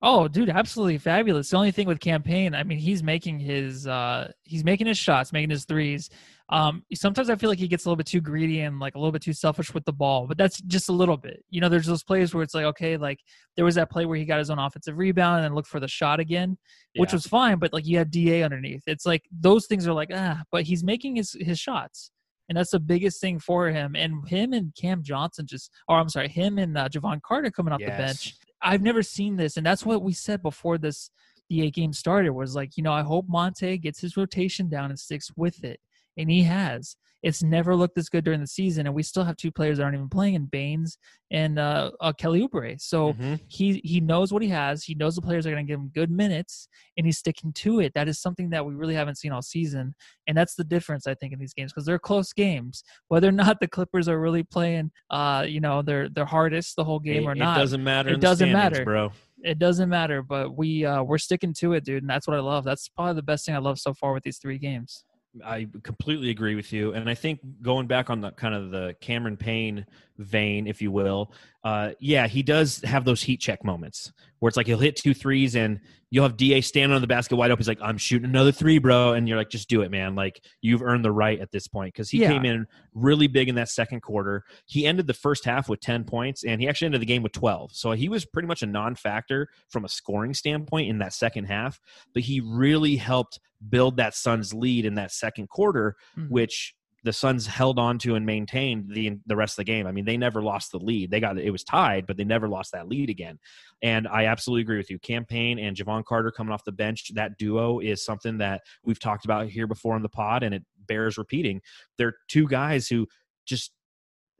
Oh, 0.00 0.28
dude, 0.28 0.48
absolutely 0.48 0.98
fabulous. 0.98 1.50
The 1.50 1.56
only 1.56 1.72
thing 1.72 1.88
with 1.88 1.98
Cam 1.98 2.22
Payne, 2.22 2.54
I 2.54 2.62
mean, 2.62 2.78
he's 2.78 3.02
making 3.02 3.40
his 3.40 3.86
uh 3.86 4.30
he's 4.44 4.64
making 4.64 4.86
his 4.86 4.98
shots, 4.98 5.32
making 5.32 5.50
his 5.50 5.64
threes. 5.64 6.08
Um 6.50 6.84
sometimes 6.94 7.28
I 7.28 7.36
feel 7.36 7.50
like 7.50 7.58
he 7.58 7.66
gets 7.66 7.84
a 7.84 7.88
little 7.88 7.96
bit 7.96 8.06
too 8.06 8.20
greedy 8.20 8.60
and 8.60 8.78
like 8.78 8.94
a 8.94 8.98
little 8.98 9.10
bit 9.10 9.22
too 9.22 9.32
selfish 9.32 9.74
with 9.74 9.84
the 9.84 9.92
ball, 9.92 10.28
but 10.28 10.38
that's 10.38 10.60
just 10.62 10.88
a 10.88 10.92
little 10.92 11.16
bit. 11.16 11.44
You 11.50 11.60
know, 11.60 11.68
there's 11.68 11.86
those 11.86 12.04
plays 12.04 12.32
where 12.32 12.44
it's 12.44 12.54
like, 12.54 12.64
okay, 12.66 12.96
like 12.96 13.18
there 13.56 13.64
was 13.64 13.74
that 13.74 13.90
play 13.90 14.06
where 14.06 14.16
he 14.16 14.24
got 14.24 14.38
his 14.38 14.50
own 14.50 14.60
offensive 14.60 14.98
rebound 14.98 15.38
and 15.38 15.44
then 15.44 15.54
looked 15.54 15.68
for 15.68 15.80
the 15.80 15.88
shot 15.88 16.20
again, 16.20 16.56
yeah. 16.94 17.00
which 17.00 17.12
was 17.12 17.26
fine, 17.26 17.58
but 17.58 17.72
like 17.72 17.86
you 17.86 17.98
had 17.98 18.12
DA 18.12 18.44
underneath. 18.44 18.84
It's 18.86 19.04
like 19.04 19.24
those 19.32 19.66
things 19.66 19.88
are 19.88 19.92
like, 19.92 20.10
ah, 20.14 20.42
but 20.52 20.62
he's 20.62 20.84
making 20.84 21.16
his 21.16 21.36
his 21.40 21.58
shots 21.58 22.12
and 22.48 22.56
that's 22.56 22.70
the 22.70 22.80
biggest 22.80 23.20
thing 23.20 23.38
for 23.38 23.68
him. 23.68 23.94
And 23.94 24.26
him 24.28 24.52
and 24.52 24.74
Cam 24.74 25.02
Johnson 25.02 25.46
just, 25.46 25.70
or 25.86 25.98
I'm 25.98 26.08
sorry, 26.08 26.28
him 26.28 26.58
and 26.58 26.78
uh, 26.78 26.88
Jevon 26.88 27.20
Carter 27.20 27.50
coming 27.50 27.72
off 27.72 27.80
yes. 27.80 27.90
the 27.90 28.02
bench. 28.02 28.34
I've 28.62 28.82
never 28.82 29.02
seen 29.02 29.36
this, 29.36 29.56
and 29.56 29.64
that's 29.64 29.86
what 29.86 30.02
we 30.02 30.12
said 30.12 30.42
before 30.42 30.78
this 30.78 31.10
the 31.48 31.70
game 31.70 31.92
started. 31.92 32.30
Was 32.32 32.54
like, 32.54 32.76
you 32.76 32.82
know, 32.82 32.92
I 32.92 33.02
hope 33.02 33.26
Monty 33.28 33.78
gets 33.78 34.00
his 34.00 34.16
rotation 34.16 34.68
down 34.68 34.90
and 34.90 34.98
sticks 34.98 35.30
with 35.36 35.64
it, 35.64 35.80
and 36.16 36.30
he 36.30 36.42
has. 36.42 36.96
It's 37.22 37.42
never 37.42 37.74
looked 37.74 37.96
this 37.96 38.08
good 38.08 38.24
during 38.24 38.40
the 38.40 38.46
season, 38.46 38.86
and 38.86 38.94
we 38.94 39.02
still 39.02 39.24
have 39.24 39.36
two 39.36 39.50
players 39.50 39.78
that 39.78 39.84
aren't 39.84 39.96
even 39.96 40.08
playing 40.08 40.34
in 40.34 40.46
Baynes 40.46 40.98
and 41.30 41.58
uh, 41.58 41.90
uh, 42.00 42.12
Kelly 42.12 42.46
Oubre. 42.46 42.80
So 42.80 43.12
mm-hmm. 43.12 43.34
he 43.48 43.80
he 43.84 44.00
knows 44.00 44.32
what 44.32 44.42
he 44.42 44.48
has. 44.48 44.84
He 44.84 44.94
knows 44.94 45.16
the 45.16 45.22
players 45.22 45.46
are 45.46 45.50
going 45.50 45.66
to 45.66 45.70
give 45.70 45.80
him 45.80 45.90
good 45.94 46.10
minutes, 46.10 46.68
and 46.96 47.06
he's 47.06 47.18
sticking 47.18 47.52
to 47.54 47.80
it. 47.80 47.92
That 47.94 48.08
is 48.08 48.20
something 48.20 48.50
that 48.50 48.64
we 48.64 48.74
really 48.74 48.94
haven't 48.94 49.16
seen 49.16 49.32
all 49.32 49.42
season, 49.42 49.94
and 50.26 50.36
that's 50.36 50.54
the 50.54 50.64
difference 50.64 51.06
I 51.06 51.14
think 51.14 51.32
in 51.32 51.38
these 51.38 51.54
games 51.54 51.72
because 51.72 51.86
they're 51.86 51.98
close 51.98 52.32
games. 52.32 52.84
Whether 53.08 53.28
or 53.28 53.32
not 53.32 53.58
the 53.60 53.68
Clippers 53.68 54.08
are 54.08 54.20
really 54.20 54.44
playing, 54.44 54.92
uh, 55.10 55.44
you 55.48 55.60
know, 55.60 55.82
their 55.82 56.08
their 56.08 56.26
hardest 56.26 56.76
the 56.76 56.84
whole 56.84 57.00
game 57.00 57.24
it, 57.24 57.26
or 57.26 57.34
not, 57.34 57.58
it 57.58 57.60
doesn't 57.60 57.82
matter. 57.82 58.10
It 58.10 58.20
doesn't 58.20 58.52
matter, 58.52 58.84
bro 58.84 59.12
it 59.44 59.58
doesn't 59.58 59.88
matter 59.88 60.20
but 60.20 60.56
we 60.56 60.84
uh 60.84 61.00
we're 61.00 61.18
sticking 61.18 61.54
to 61.54 61.72
it 61.72 61.84
dude 61.84 62.02
and 62.02 62.10
that's 62.10 62.26
what 62.26 62.36
i 62.36 62.40
love 62.40 62.64
that's 62.64 62.88
probably 62.88 63.14
the 63.14 63.22
best 63.22 63.46
thing 63.46 63.54
i 63.54 63.58
love 63.58 63.78
so 63.78 63.94
far 63.94 64.12
with 64.12 64.22
these 64.24 64.38
three 64.38 64.58
games 64.58 65.04
I 65.44 65.68
completely 65.82 66.30
agree 66.30 66.54
with 66.54 66.72
you, 66.72 66.92
and 66.94 67.08
I 67.08 67.14
think 67.14 67.40
going 67.62 67.86
back 67.86 68.10
on 68.10 68.20
the 68.20 68.30
kind 68.32 68.54
of 68.54 68.70
the 68.70 68.96
Cameron 69.00 69.36
Payne 69.36 69.86
vein, 70.18 70.66
if 70.66 70.82
you 70.82 70.90
will, 70.90 71.32
uh, 71.64 71.90
yeah, 72.00 72.26
he 72.26 72.42
does 72.42 72.80
have 72.82 73.04
those 73.04 73.22
heat 73.22 73.38
check 73.40 73.64
moments 73.64 74.12
where 74.38 74.48
it's 74.48 74.56
like 74.56 74.66
he'll 74.66 74.78
hit 74.78 74.96
two 74.96 75.14
threes 75.14 75.56
and 75.56 75.80
you'll 76.10 76.24
have 76.24 76.36
Da 76.36 76.60
standing 76.60 76.94
on 76.94 77.00
the 77.00 77.06
basket 77.06 77.36
wide 77.36 77.50
open. 77.50 77.60
He's 77.60 77.68
like, 77.68 77.80
"I'm 77.82 77.98
shooting 77.98 78.28
another 78.28 78.52
three, 78.52 78.78
bro," 78.78 79.12
and 79.12 79.28
you're 79.28 79.36
like, 79.36 79.50
"Just 79.50 79.68
do 79.68 79.82
it, 79.82 79.90
man! 79.90 80.14
Like 80.14 80.40
you've 80.62 80.82
earned 80.82 81.04
the 81.04 81.10
right 81.12 81.38
at 81.40 81.50
this 81.50 81.66
point." 81.68 81.92
Because 81.92 82.08
he 82.10 82.20
Yeah. 82.20 82.28
came 82.32 82.44
in 82.44 82.66
really 82.94 83.26
big 83.26 83.48
in 83.48 83.56
that 83.56 83.68
second 83.68 84.00
quarter. 84.00 84.44
He 84.66 84.86
ended 84.86 85.06
the 85.06 85.14
first 85.14 85.44
half 85.44 85.68
with 85.68 85.80
ten 85.80 86.04
points, 86.04 86.44
and 86.44 86.60
he 86.60 86.68
actually 86.68 86.86
ended 86.86 87.02
the 87.02 87.06
game 87.06 87.22
with 87.22 87.32
twelve. 87.32 87.72
So 87.72 87.92
he 87.92 88.08
was 88.08 88.24
pretty 88.24 88.48
much 88.48 88.62
a 88.62 88.66
non-factor 88.66 89.48
from 89.68 89.84
a 89.84 89.88
scoring 89.88 90.34
standpoint 90.34 90.88
in 90.88 90.98
that 90.98 91.12
second 91.12 91.44
half. 91.46 91.80
But 92.14 92.22
he 92.22 92.40
really 92.40 92.96
helped 92.96 93.40
build 93.68 93.96
that 93.96 94.14
Suns 94.14 94.54
lead 94.54 94.84
in 94.86 94.94
that 94.94 95.10
second 95.10 95.48
quarter, 95.48 95.96
Mhm. 96.16 96.30
which 96.30 96.74
the 97.04 97.12
Suns 97.12 97.46
held 97.46 97.78
on 97.78 97.98
to 97.98 98.14
and 98.14 98.26
maintained 98.26 98.90
the 98.92 99.18
the 99.26 99.36
rest 99.36 99.52
of 99.52 99.64
the 99.64 99.64
game. 99.64 99.86
I 99.86 99.92
mean, 99.92 100.04
they 100.04 100.16
never 100.16 100.42
lost 100.42 100.72
the 100.72 100.78
lead. 100.78 101.10
They 101.10 101.20
got 101.20 101.38
it 101.38 101.50
was 101.50 101.64
tied, 101.64 102.06
but 102.06 102.16
they 102.16 102.24
never 102.24 102.48
lost 102.48 102.72
that 102.72 102.88
lead 102.88 103.10
again. 103.10 103.38
And 103.82 104.08
I 104.08 104.26
absolutely 104.26 104.62
agree 104.62 104.78
with 104.78 104.90
you. 104.90 104.98
Cam 104.98 105.24
Payne 105.24 105.58
and 105.58 105.76
Jevon 105.76 106.04
Carter 106.04 106.30
coming 106.30 106.52
off 106.52 106.64
the 106.64 106.72
bench, 106.72 107.10
that 107.14 107.38
duo 107.38 107.78
is 107.78 108.04
something 108.04 108.38
that 108.38 108.62
we've 108.84 109.00
talked 109.00 109.24
about 109.24 109.48
here 109.48 109.66
before 109.66 109.94
on 109.94 110.02
the 110.02 110.08
pod, 110.08 110.42
and 110.42 110.54
it 110.54 110.62
bears 110.86 111.18
repeating. 111.18 111.60
They're 111.96 112.14
two 112.28 112.48
guys 112.48 112.88
who 112.88 113.06
just 113.46 113.72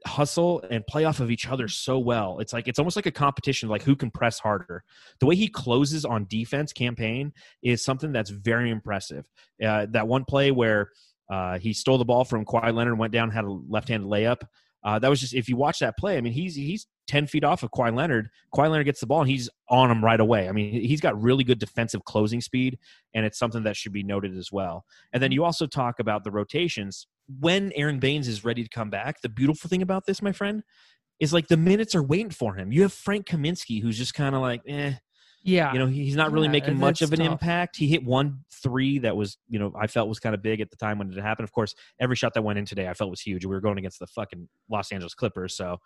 hustle 0.05 0.63
and 0.69 0.85
play 0.87 1.03
off 1.03 1.19
of 1.19 1.29
each 1.29 1.47
other 1.47 1.67
so 1.67 1.99
well. 1.99 2.39
It's 2.39 2.53
like 2.53 2.67
it's 2.67 2.79
almost 2.79 2.95
like 2.95 3.05
a 3.05 3.11
competition, 3.11 3.69
like 3.69 3.83
who 3.83 3.95
can 3.95 4.11
press 4.11 4.39
harder. 4.39 4.83
The 5.19 5.25
way 5.25 5.35
he 5.35 5.47
closes 5.47 6.05
on 6.05 6.25
defense 6.29 6.73
Cam 6.73 6.95
Payne 6.95 7.33
is 7.63 7.83
something 7.83 8.11
that's 8.11 8.29
very 8.29 8.69
impressive. 8.69 9.29
Uh, 9.63 9.87
that 9.91 10.07
one 10.07 10.25
play 10.25 10.51
where 10.51 10.89
uh, 11.29 11.59
he 11.59 11.73
stole 11.73 11.97
the 11.97 12.05
ball 12.05 12.25
from 12.25 12.45
Kawhi 12.45 12.73
Leonard, 12.73 12.97
went 12.97 13.13
down, 13.13 13.29
had 13.29 13.45
a 13.45 13.51
left-handed 13.51 14.09
layup. 14.09 14.41
Uh, 14.83 14.97
that 14.97 15.09
was 15.09 15.19
just 15.19 15.33
if 15.33 15.49
you 15.49 15.57
watch 15.57 15.79
that 15.79 15.97
play. 15.97 16.17
I 16.17 16.21
mean, 16.21 16.33
he's 16.33 16.55
he's 16.55 16.87
ten 17.05 17.27
feet 17.27 17.43
off 17.43 17.63
of 17.63 17.71
Kawhi 17.71 17.93
Leonard. 17.93 18.29
Kawhi 18.55 18.69
Leonard 18.69 18.85
gets 18.85 19.01
the 19.01 19.07
ball 19.07 19.21
and 19.21 19.29
he's 19.29 19.49
on 19.69 19.91
him 19.91 20.03
right 20.03 20.19
away. 20.19 20.47
I 20.47 20.53
mean, 20.53 20.71
he's 20.81 21.01
got 21.01 21.21
really 21.21 21.43
good 21.43 21.59
defensive 21.59 22.05
closing 22.05 22.39
speed, 22.39 22.77
and 23.13 23.25
it's 23.25 23.37
something 23.37 23.63
that 23.63 23.75
should 23.75 23.91
be 23.91 24.03
noted 24.03 24.37
as 24.37 24.51
well. 24.51 24.85
And 25.11 25.21
then 25.21 25.31
you 25.31 25.43
also 25.43 25.67
talk 25.67 25.99
about 25.99 26.23
the 26.23 26.31
rotations 26.31 27.07
when 27.39 27.71
Aron 27.75 27.99
Baynes 27.99 28.27
is 28.27 28.45
ready 28.45 28.63
to 28.63 28.69
come 28.69 28.89
back. 28.89 29.21
The 29.21 29.29
beautiful 29.29 29.69
thing 29.69 29.81
about 29.81 30.05
this, 30.05 30.21
my 30.21 30.31
friend, 30.31 30.63
is 31.19 31.33
like 31.33 31.47
the 31.47 31.57
minutes 31.57 31.93
are 31.93 32.03
waiting 32.03 32.31
for 32.31 32.55
him. 32.55 32.71
You 32.71 32.83
have 32.83 32.93
Frank 32.93 33.25
Kaminsky, 33.27 33.81
who's 33.81 33.97
just 33.97 34.13
kind 34.13 34.33
of 34.33 34.41
like, 34.41 34.61
eh, 34.67 34.93
yeah, 35.41 35.73
you 35.73 35.79
know, 35.79 35.87
he's 35.87 36.15
not 36.15 36.31
really 36.31 36.47
Yeah, 36.47 36.51
making 36.51 36.77
much 36.77 37.01
of 37.01 37.13
an 37.13 37.19
tough. 37.19 37.31
impact. 37.31 37.77
He 37.77 37.87
hit 37.87 38.03
one 38.03 38.43
three 38.51 38.99
that 38.99 39.15
was, 39.15 39.37
you 39.47 39.59
know, 39.59 39.73
I 39.79 39.87
felt 39.87 40.09
was 40.09 40.19
kind 40.19 40.35
of 40.35 40.41
big 40.41 40.61
at 40.61 40.69
the 40.69 40.75
time 40.75 40.99
when 40.99 41.11
it 41.11 41.19
happened. 41.21 41.45
Of 41.45 41.51
course, 41.51 41.73
every 41.99 42.15
shot 42.15 42.33
that 42.33 42.41
went 42.43 42.59
in 42.59 42.65
today, 42.65 42.87
I 42.87 42.93
felt 42.93 43.09
was 43.09 43.21
huge. 43.21 43.45
We 43.45 43.55
were 43.55 43.61
going 43.61 43.77
against 43.77 43.99
the 43.99 44.07
fucking 44.07 44.47
Los 44.69 44.91
Angeles 44.91 45.13
Clippers, 45.13 45.55
so 45.55 45.77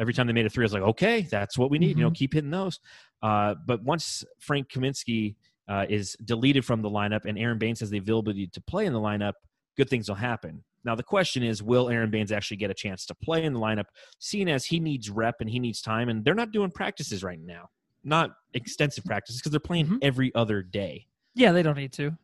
every 0.00 0.14
time 0.14 0.26
they 0.26 0.32
made 0.32 0.46
a 0.46 0.50
three, 0.50 0.64
I 0.64 0.66
was 0.66 0.72
like, 0.72 0.82
okay, 0.82 1.22
that's 1.30 1.58
what 1.58 1.70
we 1.70 1.78
need. 1.78 1.96
You 1.98 2.04
know, 2.04 2.10
Mhm. 2.10 2.14
keep 2.14 2.32
hitting 2.34 2.50
those. 2.50 2.80
Uh, 3.22 3.54
but 3.66 3.82
once 3.84 4.24
Frank 4.38 4.68
Kaminsky 4.68 5.36
uh, 5.68 5.86
is 5.88 6.16
deleted 6.24 6.64
from 6.64 6.82
the 6.82 6.90
lineup 6.90 7.24
and 7.24 7.38
Aron 7.38 7.58
Baynes 7.58 7.80
has 7.80 7.90
the 7.90 7.98
ability 7.98 8.48
to 8.48 8.60
play 8.62 8.84
in 8.86 8.92
the 8.92 8.98
lineup, 9.00 9.34
good 9.76 9.88
things 9.88 10.08
will 10.08 10.16
happen. 10.16 10.64
Now 10.84 10.96
the 10.96 11.04
question 11.04 11.42
is, 11.44 11.62
will 11.62 11.88
Aron 11.88 12.10
Baynes 12.10 12.32
actually 12.32 12.56
get 12.56 12.70
a 12.70 12.74
chance 12.74 13.06
to 13.06 13.14
play 13.14 13.44
in 13.44 13.52
the 13.52 13.60
lineup, 13.60 13.84
seeing 14.18 14.50
as 14.50 14.64
he 14.64 14.80
needs 14.80 15.08
rep 15.08 15.36
and 15.40 15.48
he 15.48 15.60
needs 15.60 15.80
time, 15.80 16.08
and 16.08 16.24
they're 16.24 16.34
not 16.34 16.50
doing 16.50 16.70
practices 16.72 17.22
right 17.22 17.38
now, 17.38 17.68
not 18.04 18.30
extensive 18.54 19.04
practices 19.04 19.40
because 19.40 19.50
they're 19.52 19.60
playing 19.60 19.86
Mhm. 19.86 19.98
every 20.02 20.34
other 20.34 20.62
day. 20.62 21.06
yeah, 21.34 21.50
they 21.52 21.62
don't 21.62 21.76
need 21.78 21.92
to. 21.94 22.16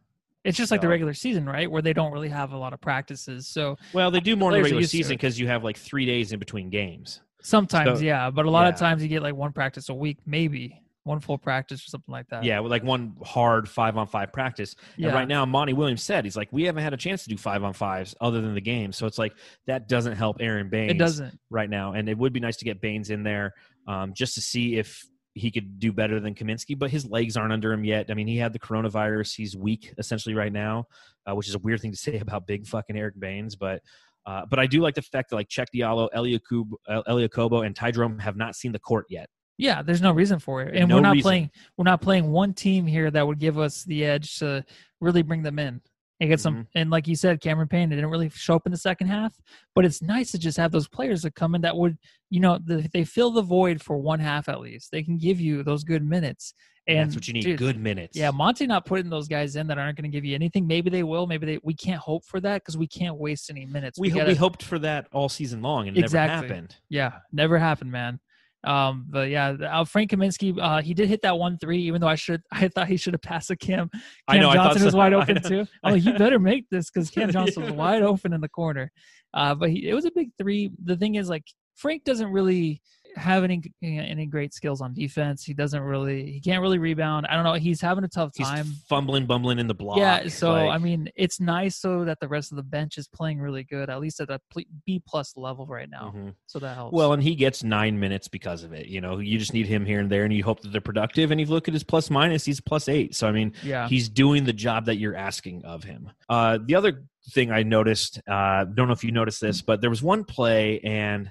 It's 0.45 0.57
just 0.57 0.71
like 0.71 0.81
the 0.83 0.89
regular 0.89 1.15
season, 1.15 1.47
right? 1.47 1.71
Where 1.71 1.83
they 1.83 1.93
don't 1.93 2.13
really 2.13 2.29
have 2.29 2.53
a 2.53 2.57
lot 2.59 2.73
of 2.73 2.81
practices. 2.81 3.47
So 3.47 3.77
Well, 3.93 4.11
they 4.11 4.21
do 4.21 4.37
more 4.37 4.51
in 4.51 4.59
the 4.59 4.63
regular 4.63 4.83
season 4.85 5.15
because 5.17 5.39
you 5.41 5.47
have 5.49 5.65
like 5.65 5.77
three 5.77 6.05
days 6.07 6.33
in 6.33 6.39
between 6.39 6.71
games. 6.71 7.21
sometimes, 7.41 8.01
So- 8.01 8.05
yeah, 8.05 8.31
but 8.31 8.45
a 8.47 8.51
lot 8.51 8.67
of 8.67 8.77
times 8.79 9.03
you 9.03 9.09
get 9.09 9.23
like 9.23 9.35
one 9.35 9.53
practice 9.53 9.89
a 9.89 9.95
week, 9.95 10.19
maybe 10.27 10.83
one 11.05 11.21
full 11.21 11.39
practice 11.39 11.83
or 11.87 11.89
something 11.89 12.13
like 12.13 12.29
that. 12.29 12.45
Yeah, 12.45 12.59
like 12.61 12.83
one 12.85 13.15
hard 13.25 13.67
five 13.69 13.97
on 13.97 14.07
five 14.07 14.31
practice. 14.33 14.75
yeah. 14.97 15.07
And 15.07 15.15
right 15.15 15.29
now, 15.29 15.47
Monty 15.47 15.73
Williams 15.73 16.03
said 16.03 16.25
he's 16.25 16.37
like, 16.37 16.49
we 16.53 16.65
haven't 16.65 16.83
had 16.83 16.93
a 16.93 16.97
chance 16.99 17.23
to 17.23 17.31
do 17.31 17.37
five 17.39 17.65
on 17.65 17.73
fives 17.73 18.15
other 18.21 18.41
than 18.43 18.55
the 18.55 18.61
game. 18.61 18.93
So 18.93 19.07
it's 19.07 19.19
like 19.19 19.33
that 19.67 19.89
doesn't 19.89 20.17
help 20.17 20.37
Aron 20.41 20.69
Baynes. 20.69 20.91
it 20.93 20.99
doesn't. 20.99 21.39
right 21.49 21.71
now, 21.71 21.93
and 21.93 22.09
it 22.09 22.19
would 22.19 22.33
be 22.35 22.41
nice 22.41 22.57
to 22.59 22.65
get 22.67 22.81
Baynes 22.83 23.09
in 23.11 23.23
there 23.23 23.55
um, 23.87 24.13
just 24.13 24.35
to 24.35 24.41
see 24.43 24.77
if 24.77 25.07
he 25.39 25.51
could 25.51 25.79
do 25.79 25.93
better 25.93 26.21
than 26.21 26.35
Kaminsky. 26.35 26.79
But 26.79 26.91
his 26.91 27.07
legs 27.07 27.37
aren't 27.37 27.53
under 27.53 27.73
him 27.73 27.85
yet. 27.85 28.07
I 28.11 28.15
mean, 28.15 28.27
he 28.27 28.37
had 28.37 28.53
the 28.53 28.59
coronavirus. 28.59 29.35
He's 29.35 29.57
weak 29.57 29.95
essentially 29.99 30.35
right 30.35 30.53
now, 30.53 30.87
uh, 31.29 31.35
which 31.35 31.49
is 31.49 31.55
a 31.55 31.59
weird 31.61 31.81
thing 31.81 31.93
to 31.93 31.97
say 32.07 32.19
about 32.19 32.47
big 32.47 32.67
fucking 32.67 32.97
Eric 32.97 33.19
Baynes. 33.19 33.57
But 33.57 33.83
uh, 34.27 34.45
but 34.51 34.59
I 34.59 34.67
do 34.67 34.81
like 34.81 34.95
the 34.95 35.03
fact 35.03 35.31
that 35.31 35.37
like 35.37 35.49
Cheick 35.49 35.67
Diallo, 35.75 36.09
Eliakob, 36.15 36.71
uh, 36.87 37.03
Elie 37.07 37.27
Okobo, 37.29 37.65
and 37.65 37.75
Ty 37.75 37.93
Jerome 37.93 38.19
have 38.19 38.37
not 38.37 38.55
seen 38.57 38.73
the 38.73 38.79
court 38.79 39.07
yet. 39.09 39.29
Yeah, 39.57 39.83
there's 39.83 40.03
no 40.03 40.13
reason 40.13 40.39
for 40.39 40.63
it, 40.63 40.77
and 40.77 40.89
No 40.89 40.97
we're 40.97 41.01
not 41.01 41.13
reason. 41.15 41.23
playing. 41.23 41.51
We're 41.77 41.85
not 41.85 42.01
playing 42.01 42.31
one 42.31 42.55
team 42.55 42.87
here 42.87 43.11
that 43.11 43.27
would 43.27 43.39
give 43.41 43.59
us 43.59 43.85
the 43.85 44.05
edge 44.05 44.39
to 44.39 44.65
really 45.01 45.23
bring 45.23 45.43
them 45.43 45.59
in 45.59 45.81
and 46.21 46.31
get 46.31 46.41
some. 46.41 46.55
Mm-hmm. 46.55 46.63
And 46.79 46.91
like 46.91 47.07
you 47.07 47.15
said, 47.17 47.41
Cameron 47.41 47.69
Payne 47.69 47.89
didn't 47.91 48.07
really 48.11 48.29
show 48.31 48.57
up 48.57 48.67
in 48.67 48.73
the 48.73 48.79
second 48.79 49.07
half, 49.07 49.35
but 49.75 49.85
it's 49.85 50.03
nice 50.03 50.31
to 50.33 50.39
just 50.39 50.57
have 50.57 50.73
those 50.73 50.89
players 50.89 51.23
that 51.23 51.35
come 51.35 51.55
in 51.55 51.61
that 51.63 51.77
would, 51.77 51.97
you 52.31 52.41
know, 52.41 52.59
the, 52.65 52.89
they 52.93 53.05
fill 53.05 53.31
the 53.31 53.43
void 53.43 53.81
for 53.83 53.99
one 53.99 54.21
half 54.21 54.49
at 54.49 54.61
least. 54.61 54.91
They 54.91 55.03
can 55.03 55.19
give 55.19 55.41
you 55.41 55.63
those 55.63 55.85
good 55.85 56.03
minutes, 56.05 56.55
and 56.87 57.09
that's 57.11 57.15
what 57.15 57.29
you 57.29 57.35
need. 57.35 57.45
dude, 57.45 57.59
good 57.59 57.79
minutes. 57.79 58.17
Yeah, 58.17 58.31
Monty 58.31 58.67
not 58.67 58.85
putting 58.87 59.11
those 59.11 59.29
guys 59.29 59.57
in 59.57 59.67
that 59.69 59.79
aren't 59.79 59.97
going 59.97 60.11
to 60.11 60.15
give 60.15 60.25
you 60.25 60.35
anything. 60.35 60.67
Maybe 60.67 60.91
they 60.91 61.03
will. 61.05 61.27
Maybe 61.27 61.47
they. 61.47 61.59
We 61.63 61.75
can't 61.75 62.01
hope 62.01 62.25
for 62.25 62.41
that 62.41 62.63
because 62.63 62.77
we 62.77 62.87
can't 62.87 63.17
waste 63.17 63.51
any 63.51 63.65
minutes. 63.67 63.99
we, 63.99 64.09
ho- 64.09 64.19
gotta- 64.19 64.31
we 64.31 64.35
hoped 64.35 64.63
for 64.63 64.79
that 64.81 65.07
all 65.13 65.29
season 65.29 65.63
long, 65.63 65.87
and 65.89 65.97
it 65.97 66.01
Exactly. 66.01 66.35
never 66.35 66.47
happened. 66.49 66.77
Yeah, 66.89 67.13
never 67.33 67.59
happened, 67.59 67.93
man. 67.93 68.21
Um, 68.65 69.07
but 69.09 69.29
yeah, 69.31 69.51
uh, 69.51 69.85
Frank 69.85 70.11
Kaminsky, 70.11 70.57
uh, 70.61 70.83
he 70.83 70.95
did 70.95 71.09
hit 71.09 71.23
that 71.23 71.39
one 71.39 71.59
three, 71.59 71.79
even 71.83 72.01
though 72.01 72.09
I 72.09 72.17
should, 72.17 72.43
I 72.53 72.69
thought 72.69 72.89
he 72.89 72.97
should 72.97 73.15
have 73.15 73.23
passed 73.23 73.49
to 73.49 73.57
Cam. 73.57 73.89
Cam 73.91 74.01
I 74.27 74.39
know, 74.39 74.51
I 74.51 74.55
Johnson 74.55 74.85
was 74.85 74.93
so. 74.93 74.99
wide 74.99 75.13
open 75.15 75.43
too. 75.43 75.67
Like, 75.83 76.05
you 76.05 76.13
better 76.19 76.39
make 76.39 76.69
this 76.71 76.91
because 76.91 77.11
Cam 77.11 77.31
Johnson 77.31 77.63
was 77.63 77.73
wide 77.73 78.03
open 78.03 78.33
in 78.33 78.41
the 78.41 78.49
corner. 78.49 78.91
Uh, 79.35 79.55
but 79.55 79.71
he, 79.71 79.89
it 79.89 79.95
was 79.95 80.05
a 80.05 80.11
big 80.11 80.31
three. 80.39 80.71
The 80.85 80.97
thing 80.97 81.15
is, 81.15 81.29
like, 81.29 81.45
Frank 81.77 82.05
doesn't 82.05 82.33
really 82.33 82.83
have 83.19 83.45
any 83.45 83.61
any 83.83 84.27
great 84.27 84.55
skills 84.55 84.81
on 84.81 84.95
defense. 84.95 85.45
He 85.45 85.53
doesn't 85.55 85.81
really, 85.83 86.31
he 86.31 86.41
can't 86.41 86.63
really 86.63 86.79
rebound. 86.79 87.27
I 87.29 87.35
don't 87.35 87.45
know. 87.45 87.55
He's 87.55 87.81
having 87.81 88.05
a 88.05 88.09
tough 88.09 88.33
He's 88.37 88.47
time. 88.47 88.67
fumbling, 88.89 89.27
bumbling 89.27 89.59
in 89.59 89.67
the 89.67 89.75
block. 89.75 89.99
Yeah, 89.99 90.29
so 90.29 90.53
like- 90.53 90.71
I 90.71 90.79
mean, 90.79 91.11
it's 91.17 91.41
nice 91.41 91.77
so 91.77 92.05
that 92.05 92.21
the 92.21 92.29
rest 92.29 92.53
of 92.53 92.57
the 92.57 92.63
bench 92.63 92.97
is 92.99 93.09
playing 93.09 93.41
really 93.41 93.65
good, 93.65 93.91
at 93.91 94.01
least 94.01 94.21
at 94.21 94.31
a 94.31 94.41
B 94.87 95.03
plus 95.07 95.37
level 95.37 95.67
right 95.67 95.91
now. 95.91 96.13
Mhm. 96.17 96.35
So 96.47 96.59
that 96.61 96.75
helps. 96.75 96.93
Well, 96.95 97.13
and 97.13 97.23
he 97.23 97.35
gets 97.35 97.63
nine 97.65 97.99
minutes 97.99 98.29
because 98.29 98.63
of 98.63 98.73
it. 98.73 98.87
You 98.87 99.01
know, 99.01 99.19
you 99.19 99.39
just 99.39 99.53
need 99.53 99.67
him 99.67 99.85
here 99.85 100.01
and 100.01 100.11
there, 100.11 100.25
and 100.25 100.33
you 100.33 100.45
hope 100.45 100.61
that 100.63 100.69
they're 100.73 100.81
productive. 100.81 101.31
And 101.31 101.41
you 101.41 101.47
look 101.47 101.69
at 101.69 101.75
his 101.75 101.85
plus 101.85 102.11
minus; 102.11 102.45
he's 102.45 102.61
plus 102.61 102.89
eight. 102.89 103.15
So 103.15 103.27
I 103.29 103.33
mean, 103.33 103.53
yeah, 103.63 103.89
he's 103.89 104.09
doing 104.09 104.45
the 104.45 104.53
job 104.53 104.87
that 104.87 104.97
you're 104.97 105.17
asking 105.17 105.65
of 105.65 105.85
him. 105.85 106.11
Uh, 106.29 106.59
the 106.65 106.75
other 106.75 107.05
thing 107.31 107.51
I 107.51 107.63
noticed, 107.63 108.21
uh, 108.27 108.65
don't 108.65 108.87
know 108.87 108.93
if 108.95 109.05
you 109.05 109.13
noticed 109.13 109.41
this, 109.41 109.61
but 109.61 109.81
there 109.81 109.91
was 109.91 110.03
one 110.03 110.25
play, 110.25 110.81
and 110.81 111.31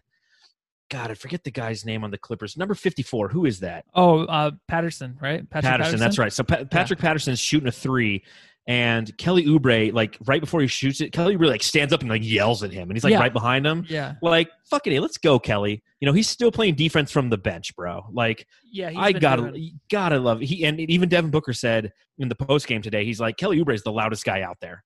God, 0.89 1.12
I 1.12 1.13
forget 1.15 1.43
the 1.43 1.52
guy's 1.52 1.86
name 1.86 2.04
on 2.04 2.12
the 2.12 2.17
Clippers. 2.17 2.56
Number 2.58 2.73
fifty-four. 2.73 3.30
Who 3.30 3.45
is 3.45 3.60
that? 3.60 3.86
Oh, 3.93 4.19
uh, 4.26 4.52
Patterson, 4.67 5.17
right? 5.21 5.47
Patrick 5.50 5.69
Patterson. 5.71 6.00
That's 6.00 6.17
right. 6.17 6.32
So 6.32 6.43
pa- 6.43 6.63
Patrick 6.65 7.00
Patterson's 7.00 7.39
shooting 7.39 7.67
a 7.67 7.71
three. 7.71 8.23
And 8.69 9.17
Kelly 9.17 9.45
Oubre, 9.45 9.93
like 9.93 10.17
right 10.26 10.41
before 10.41 10.60
he 10.60 10.67
shoots 10.67 11.00
it, 11.00 11.13
Kelly 11.13 11.38
Oubre 11.38 11.47
like 11.47 11.63
stands 11.63 11.93
up 11.93 12.02
and 12.02 12.10
like 12.10 12.21
yells 12.21 12.63
at 12.63 12.71
him, 12.73 12.89
and 12.89 12.97
he's 12.97 13.04
like 13.06 13.12
Yeah. 13.12 13.19
right 13.19 13.32
behind 13.32 13.65
him. 13.65 13.86
Yeah, 13.88 14.15
Like, 14.21 14.50
fucking 14.69 14.91
it, 14.91 15.00
let's 15.00 15.17
go, 15.17 15.39
Kelly. 15.39 15.82
You 16.02 16.06
know, 16.06 16.12
he's 16.12 16.28
still 16.28 16.52
playing 16.52 16.76
defense 16.76 17.10
from 17.10 17.30
the 17.30 17.38
bench, 17.38 17.73
bro. 17.78 18.06
Like, 18.12 18.45
yeah. 18.69 18.89
he's 18.89 19.00
I 19.00 19.12
gotta, 19.13 19.52
doing- 19.52 19.80
gotta 19.89 20.19
love. 20.19 20.41
He 20.41 20.65
and 20.65 20.82
even 20.82 21.08
Devin 21.08 21.32
Booker 21.32 21.54
said 21.54 21.93
in 22.17 22.28
the 22.28 22.36
post 22.36 22.67
game 22.67 22.82
today, 22.82 23.06
he's 23.06 23.21
like 23.21 23.38
Kelly 23.38 23.58
Oubre 23.63 23.73
is 23.73 23.84
the 23.84 23.91
loudest 23.93 24.26
guy 24.26 24.41
out 24.41 24.58
there, 24.60 24.84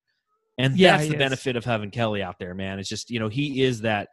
and 0.59 0.77
Yeah, 0.77 0.97
that's 0.97 1.07
the 1.09 1.15
is. 1.15 1.19
benefit 1.19 1.55
of 1.55 1.65
having 1.65 1.89
Kelly 1.89 2.21
out 2.21 2.35
there, 2.39 2.53
man. 2.53 2.77
It's 2.77 2.87
just 2.89 3.09
you 3.09 3.19
know 3.19 3.29
he 3.29 3.63
is 3.63 3.81
that. 3.81 4.09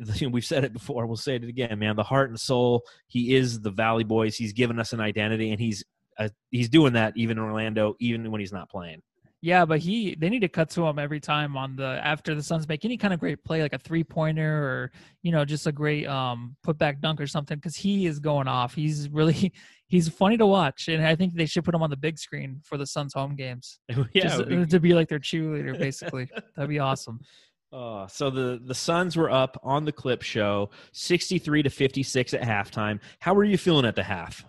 We've 0.30 0.44
said 0.44 0.64
it 0.64 0.72
before. 0.72 1.06
We'll 1.06 1.16
say 1.16 1.36
it 1.36 1.44
again, 1.44 1.78
man. 1.78 1.96
The 1.96 2.02
heart 2.02 2.30
and 2.30 2.38
soul. 2.38 2.84
He 3.06 3.34
is 3.34 3.60
the 3.60 3.70
Valley 3.70 4.04
Boys. 4.04 4.36
He's 4.36 4.52
given 4.52 4.78
us 4.78 4.92
an 4.92 5.00
identity, 5.00 5.50
and 5.50 5.60
he's 5.60 5.84
uh, 6.18 6.28
he's 6.50 6.68
doing 6.68 6.94
that 6.94 7.16
even 7.16 7.38
in 7.38 7.44
Orlando, 7.44 7.96
even 8.00 8.30
when 8.30 8.40
he's 8.40 8.52
not 8.52 8.70
playing. 8.70 9.02
Yeah, 9.42 9.64
but 9.64 9.78
he 9.78 10.14
they 10.16 10.28
need 10.28 10.40
to 10.40 10.48
cut 10.48 10.68
to 10.70 10.86
him 10.86 10.98
every 10.98 11.18
time 11.18 11.56
on 11.56 11.74
the 11.74 11.98
after 12.04 12.34
the 12.34 12.42
Suns 12.42 12.68
make 12.68 12.84
any 12.84 12.98
kind 12.98 13.14
of 13.14 13.20
great 13.20 13.42
play, 13.42 13.62
like 13.62 13.72
a 13.72 13.78
three 13.78 14.04
pointer 14.04 14.62
or 14.62 14.92
you 15.22 15.32
know 15.32 15.46
just 15.46 15.66
a 15.66 15.72
great 15.72 16.06
um 16.06 16.56
putback 16.66 17.00
dunk 17.00 17.20
or 17.22 17.26
something, 17.26 17.56
because 17.56 17.74
he 17.74 18.06
is 18.06 18.18
going 18.18 18.48
off. 18.48 18.74
He's 18.74 19.08
really 19.08 19.54
he's 19.88 20.10
funny 20.10 20.36
to 20.36 20.46
watch, 20.46 20.88
and 20.88 21.06
I 21.06 21.16
think 21.16 21.34
they 21.34 21.46
should 21.46 21.64
put 21.64 21.74
him 21.74 21.82
on 21.82 21.88
the 21.88 21.96
big 21.96 22.18
screen 22.18 22.60
for 22.64 22.76
the 22.76 22.86
Suns 22.86 23.14
home 23.14 23.34
games, 23.34 23.78
yeah. 24.12 24.24
just 24.24 24.46
be- 24.46 24.66
to 24.66 24.78
be 24.80 24.92
like 24.92 25.08
their 25.08 25.18
cheerleader, 25.18 25.78
basically. 25.78 26.28
That'd 26.54 26.68
be 26.68 26.78
awesome. 26.78 27.20
Uh, 27.72 28.06
so 28.08 28.30
the 28.30 28.60
the 28.64 28.74
Suns 28.74 29.16
were 29.16 29.30
up 29.30 29.58
on 29.62 29.84
the 29.84 29.92
clip 29.92 30.22
show, 30.22 30.70
sixty 30.92 31.38
three 31.38 31.62
to 31.62 31.70
fifty 31.70 32.02
six 32.02 32.34
at 32.34 32.42
halftime. 32.42 33.00
How 33.20 33.32
were 33.34 33.44
you 33.44 33.56
feeling 33.56 33.84
at 33.84 33.94
the 33.94 34.02
half? 34.02 34.44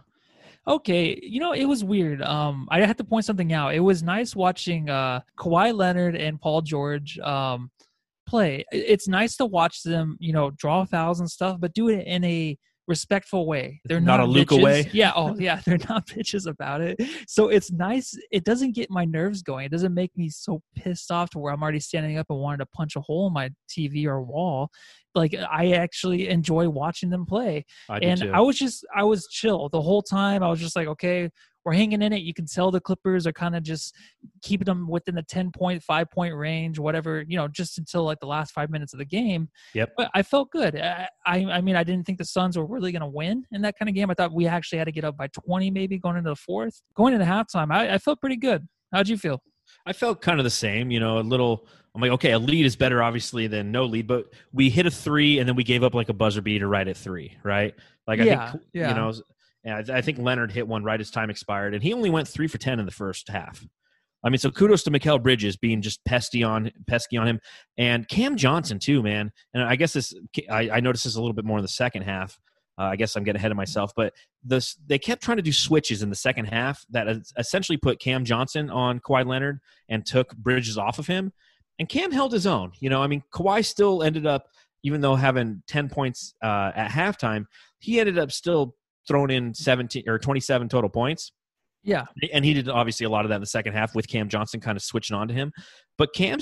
Okay, 0.67 1.19
you 1.21 1.39
know 1.39 1.53
it 1.53 1.65
was 1.65 1.84
weird. 1.84 2.21
Um, 2.21 2.67
I 2.71 2.81
had 2.81 2.97
to 2.97 3.03
point 3.03 3.25
something 3.25 3.53
out. 3.53 3.75
It 3.75 3.79
was 3.79 4.01
nice 4.01 4.36
watching 4.36 4.89
uh 4.89 5.21
Kawhi 5.38 5.75
Leonard 5.75 6.15
and 6.15 6.41
Paul 6.41 6.62
George 6.62 7.19
um 7.19 7.69
play. 8.27 8.65
It's 8.71 9.07
nice 9.07 9.36
to 9.38 9.45
watch 9.45 9.84
them, 9.84 10.17
you 10.19 10.34
know, 10.34 10.51
draw 10.51 10.86
fouls 10.86 11.19
and 11.19 11.29
stuff, 11.29 11.57
but 11.60 11.73
do 11.73 11.89
it 11.89 12.07
in 12.07 12.23
a 12.23 12.57
respectful 12.88 13.46
way. 13.46 13.82
They're 13.86 14.00
Not 14.00 14.17
not, 14.17 14.30
a 14.30 14.32
bitches. 14.32 14.62
way? 14.62 14.89
Yeah. 14.91 15.12
Oh, 15.15 15.36
yeah. 15.38 15.62
They're 15.65 15.78
not 15.89 16.08
bitches 16.08 16.48
about 16.48 16.82
it. 16.82 17.00
So 17.28 17.48
it's 17.50 17.72
nice. 17.72 18.13
It 18.32 18.44
doesn't 18.44 18.74
get 18.76 18.89
my 18.89 19.06
nerves 19.06 19.41
going. 19.44 19.65
It 19.65 19.72
doesn't 19.72 19.94
make 19.94 20.12
me 20.15 20.30
so 20.30 20.62
pissed 20.76 21.12
off 21.12 21.30
to 21.32 21.39
where 21.39 21.54
I'm 21.54 21.62
already 21.62 21.80
standing 21.80 22.17
up 22.17 22.28
and 22.30 22.39
wanting 22.39 22.60
to 22.60 22.65
punch 22.67 22.96
a 22.96 23.02
hole 23.02 23.28
in 23.28 23.34
my 23.34 23.50
TV 23.70 24.06
or 24.06 24.22
wall. 24.22 24.70
Like 25.13 25.36
I 25.36 25.72
actually 25.74 26.30
enjoy 26.30 26.70
watching 26.70 27.10
them 27.10 27.26
play 27.26 27.65
I 27.89 27.98
and 28.00 28.22
too. 28.22 28.32
I 28.34 28.39
was 28.39 28.58
just 28.58 28.86
I 28.96 29.04
was 29.04 29.28
chill 29.28 29.67
the 29.70 29.82
whole 29.82 30.02
time. 30.02 30.41
I 30.41 30.50
was 30.50 30.60
just 30.60 30.76
like, 30.76 30.88
okay, 30.88 31.30
we're 31.63 31.74
hanging 31.74 32.02
in 32.02 32.13
it. 32.13 32.21
You 32.21 32.34
can 32.34 32.47
sell 32.47 32.71
the 32.71 32.80
Clippers 32.80 33.28
or 33.28 33.32
kind 33.32 33.56
of 33.56 33.63
just 33.63 33.95
keeping 34.41 34.65
them 34.65 34.88
within 34.88 35.15
the 35.15 35.24
10 35.24 35.52
point, 35.52 35.84
five 35.84 36.10
point 36.10 36.36
range, 36.36 36.80
whatever, 36.80 37.24
you 37.28 37.38
know, 37.38 37.47
just 37.47 37.78
until 37.78 38.04
like 38.04 38.19
the 38.19 38.26
last 38.28 38.52
five 38.52 38.69
minutes 38.69 38.93
of 38.93 39.00
the 39.00 39.06
game. 39.06 39.50
Yep. 39.74 39.93
But 39.97 40.10
I 40.13 40.24
felt 40.24 40.52
good. 40.52 40.76
I 40.76 41.08
I, 41.26 41.45
I 41.45 41.62
mean, 41.62 41.76
I 41.76 41.84
didn't 41.84 42.06
think 42.06 42.17
the 42.17 42.26
Suns 42.26 42.58
were 42.58 42.65
really 42.65 42.91
going 42.91 43.02
to 43.02 43.08
win 43.08 43.45
in 43.52 43.62
that 43.62 43.78
kind 43.78 43.89
of 43.89 43.95
game. 43.95 44.10
I 44.10 44.13
thought 44.13 44.34
we 44.34 44.47
actually 44.47 44.80
had 44.80 44.86
to 44.86 44.91
get 44.91 45.04
up 45.04 45.17
by 45.17 45.28
20 45.28 45.69
maybe 45.71 45.97
going 45.97 46.17
into 46.17 46.30
the 46.30 46.36
fourth. 46.36 46.82
Going 46.95 47.13
into 47.13 47.26
halftime, 47.26 47.71
I, 47.71 47.93
I 47.93 47.97
felt 47.97 48.19
pretty 48.19 48.38
good. 48.38 48.67
How'd 48.91 49.08
you 49.08 49.17
feel? 49.17 49.41
I 49.86 49.93
felt 49.93 50.21
kind 50.21 50.39
of 50.39 50.43
the 50.43 50.50
same, 50.50 50.91
you 50.91 51.00
know, 51.00 51.19
a 51.19 51.21
little. 51.21 51.67
I'm 51.93 52.02
like, 52.02 52.12
okay, 52.12 52.32
a 52.32 52.39
lead 52.39 52.65
is 52.65 52.76
better, 52.78 53.04
obviously, 53.04 53.47
than 53.47 53.71
no 53.71 53.84
lead, 53.86 54.08
but 54.08 54.34
we 54.54 54.69
hit 54.69 54.86
a 54.86 54.91
three 54.91 55.39
and 55.39 55.47
then 55.47 55.58
we 55.58 55.63
gave 55.63 55.84
up 55.84 55.93
like 55.93 56.08
a 56.08 56.13
buzzer 56.13 56.41
beater 56.41 56.67
right 56.67 56.88
at 56.88 56.95
three, 56.95 57.38
right? 57.43 57.76
Like, 58.08 58.21
I 58.21 58.24
Yeah, 58.24 58.52
think, 58.52 58.63
yeah. 58.74 58.89
you 58.89 58.95
know, 58.95 59.13
and 59.63 59.91
I, 59.91 59.97
I 59.97 60.02
think 60.02 60.17
Leonard 60.17 60.52
hit 60.52 60.67
one 60.67 60.84
right 60.84 61.00
as 61.00 61.12
time 61.12 61.30
expired, 61.30 61.74
and 61.74 61.84
he 61.84 61.93
only 61.93 62.10
went 62.10 62.28
three 62.28 62.47
for 62.47 62.58
10 62.58 62.80
in 62.80 62.86
the 62.86 62.91
first 62.91 63.30
half. 63.30 63.65
I 64.24 64.30
mean, 64.30 64.38
so 64.38 64.52
kudos 64.52 64.84
to 64.84 64.91
Mikal 64.91 65.21
Bridges 65.21 65.58
being 65.58 65.82
just 65.82 66.04
pesky 66.06 66.43
on 66.43 66.71
pesky 66.88 67.17
on 67.17 67.28
him, 67.28 67.39
and 67.78 68.08
Cam 68.08 68.38
Johnson 68.38 68.80
too, 68.80 69.02
man. 69.02 69.32
And 69.54 69.63
I 69.63 69.76
guess 69.76 69.93
this 69.93 70.13
I, 70.50 70.69
I 70.69 70.80
noticed 70.80 71.06
this 71.06 71.15
a 71.15 71.19
little 71.19 71.34
bit 71.34 71.45
more 71.45 71.58
in 71.58 71.63
the 71.63 71.67
second 71.67 72.04
half. 72.04 72.39
Uh, 72.80 72.84
I 72.84 72.95
guess 72.95 73.15
I'm 73.15 73.24
getting 73.24 73.39
ahead 73.39 73.52
of 73.52 73.58
myself, 73.58 73.91
but 73.95 74.13
this 74.43 74.76
they 74.86 75.00
kept 75.00 75.24
trying 75.24 75.38
to 75.38 75.43
do 75.43 75.52
switches 75.52 76.04
in 76.04 76.10
the 76.10 76.15
second 76.15 76.45
half 76.45 76.86
that 76.91 77.08
essentially 77.38 77.78
put 77.78 78.00
Cam 78.00 78.24
Johnson 78.24 78.69
on 78.69 79.00
Kawhi 79.00 79.26
Leonard 79.26 79.60
and 79.89 80.06
took 80.06 80.36
Bridges 80.38 80.78
off 80.78 81.00
of 81.00 81.08
him. 81.08 81.34
And 81.80 81.89
Cam 81.89 82.12
held 82.12 82.32
his 82.32 82.45
own. 82.45 82.74
You 82.80 82.89
know, 82.89 83.02
I 83.02 83.08
mean, 83.08 83.24
Kawhi 83.34 83.65
still 83.65 84.04
ended 84.04 84.28
up, 84.28 84.45
even 84.84 85.02
though 85.02 85.15
having 85.15 85.63
10 85.67 85.89
points 85.89 86.36
uh, 86.43 86.71
at 86.76 86.91
halftime, 86.91 87.45
he 87.80 88.00
ended 88.00 88.19
up 88.19 88.32
still 88.32 88.76
throwing 89.08 89.32
in 89.32 89.54
17 89.54 90.04
or 90.08 90.20
27 90.20 90.70
total 90.70 90.90
points. 90.90 91.32
Yeah. 91.84 92.06
And 92.32 92.46
he 92.46 92.54
did 92.54 92.70
obviously 92.70 93.06
a 93.06 93.10
lot 93.10 93.26
of 93.26 93.30
that 93.30 93.36
in 93.36 93.42
the 93.42 93.48
second 93.48 93.74
half 93.74 93.96
with 93.96 94.08
Cam 94.08 94.30
Johnson 94.30 94.60
kind 94.60 94.78
of 94.78 94.84
switching 94.84 95.16
on 95.16 95.28
to 95.28 95.34
him. 95.34 95.52
But 95.98 96.14
Cam, 96.14 96.40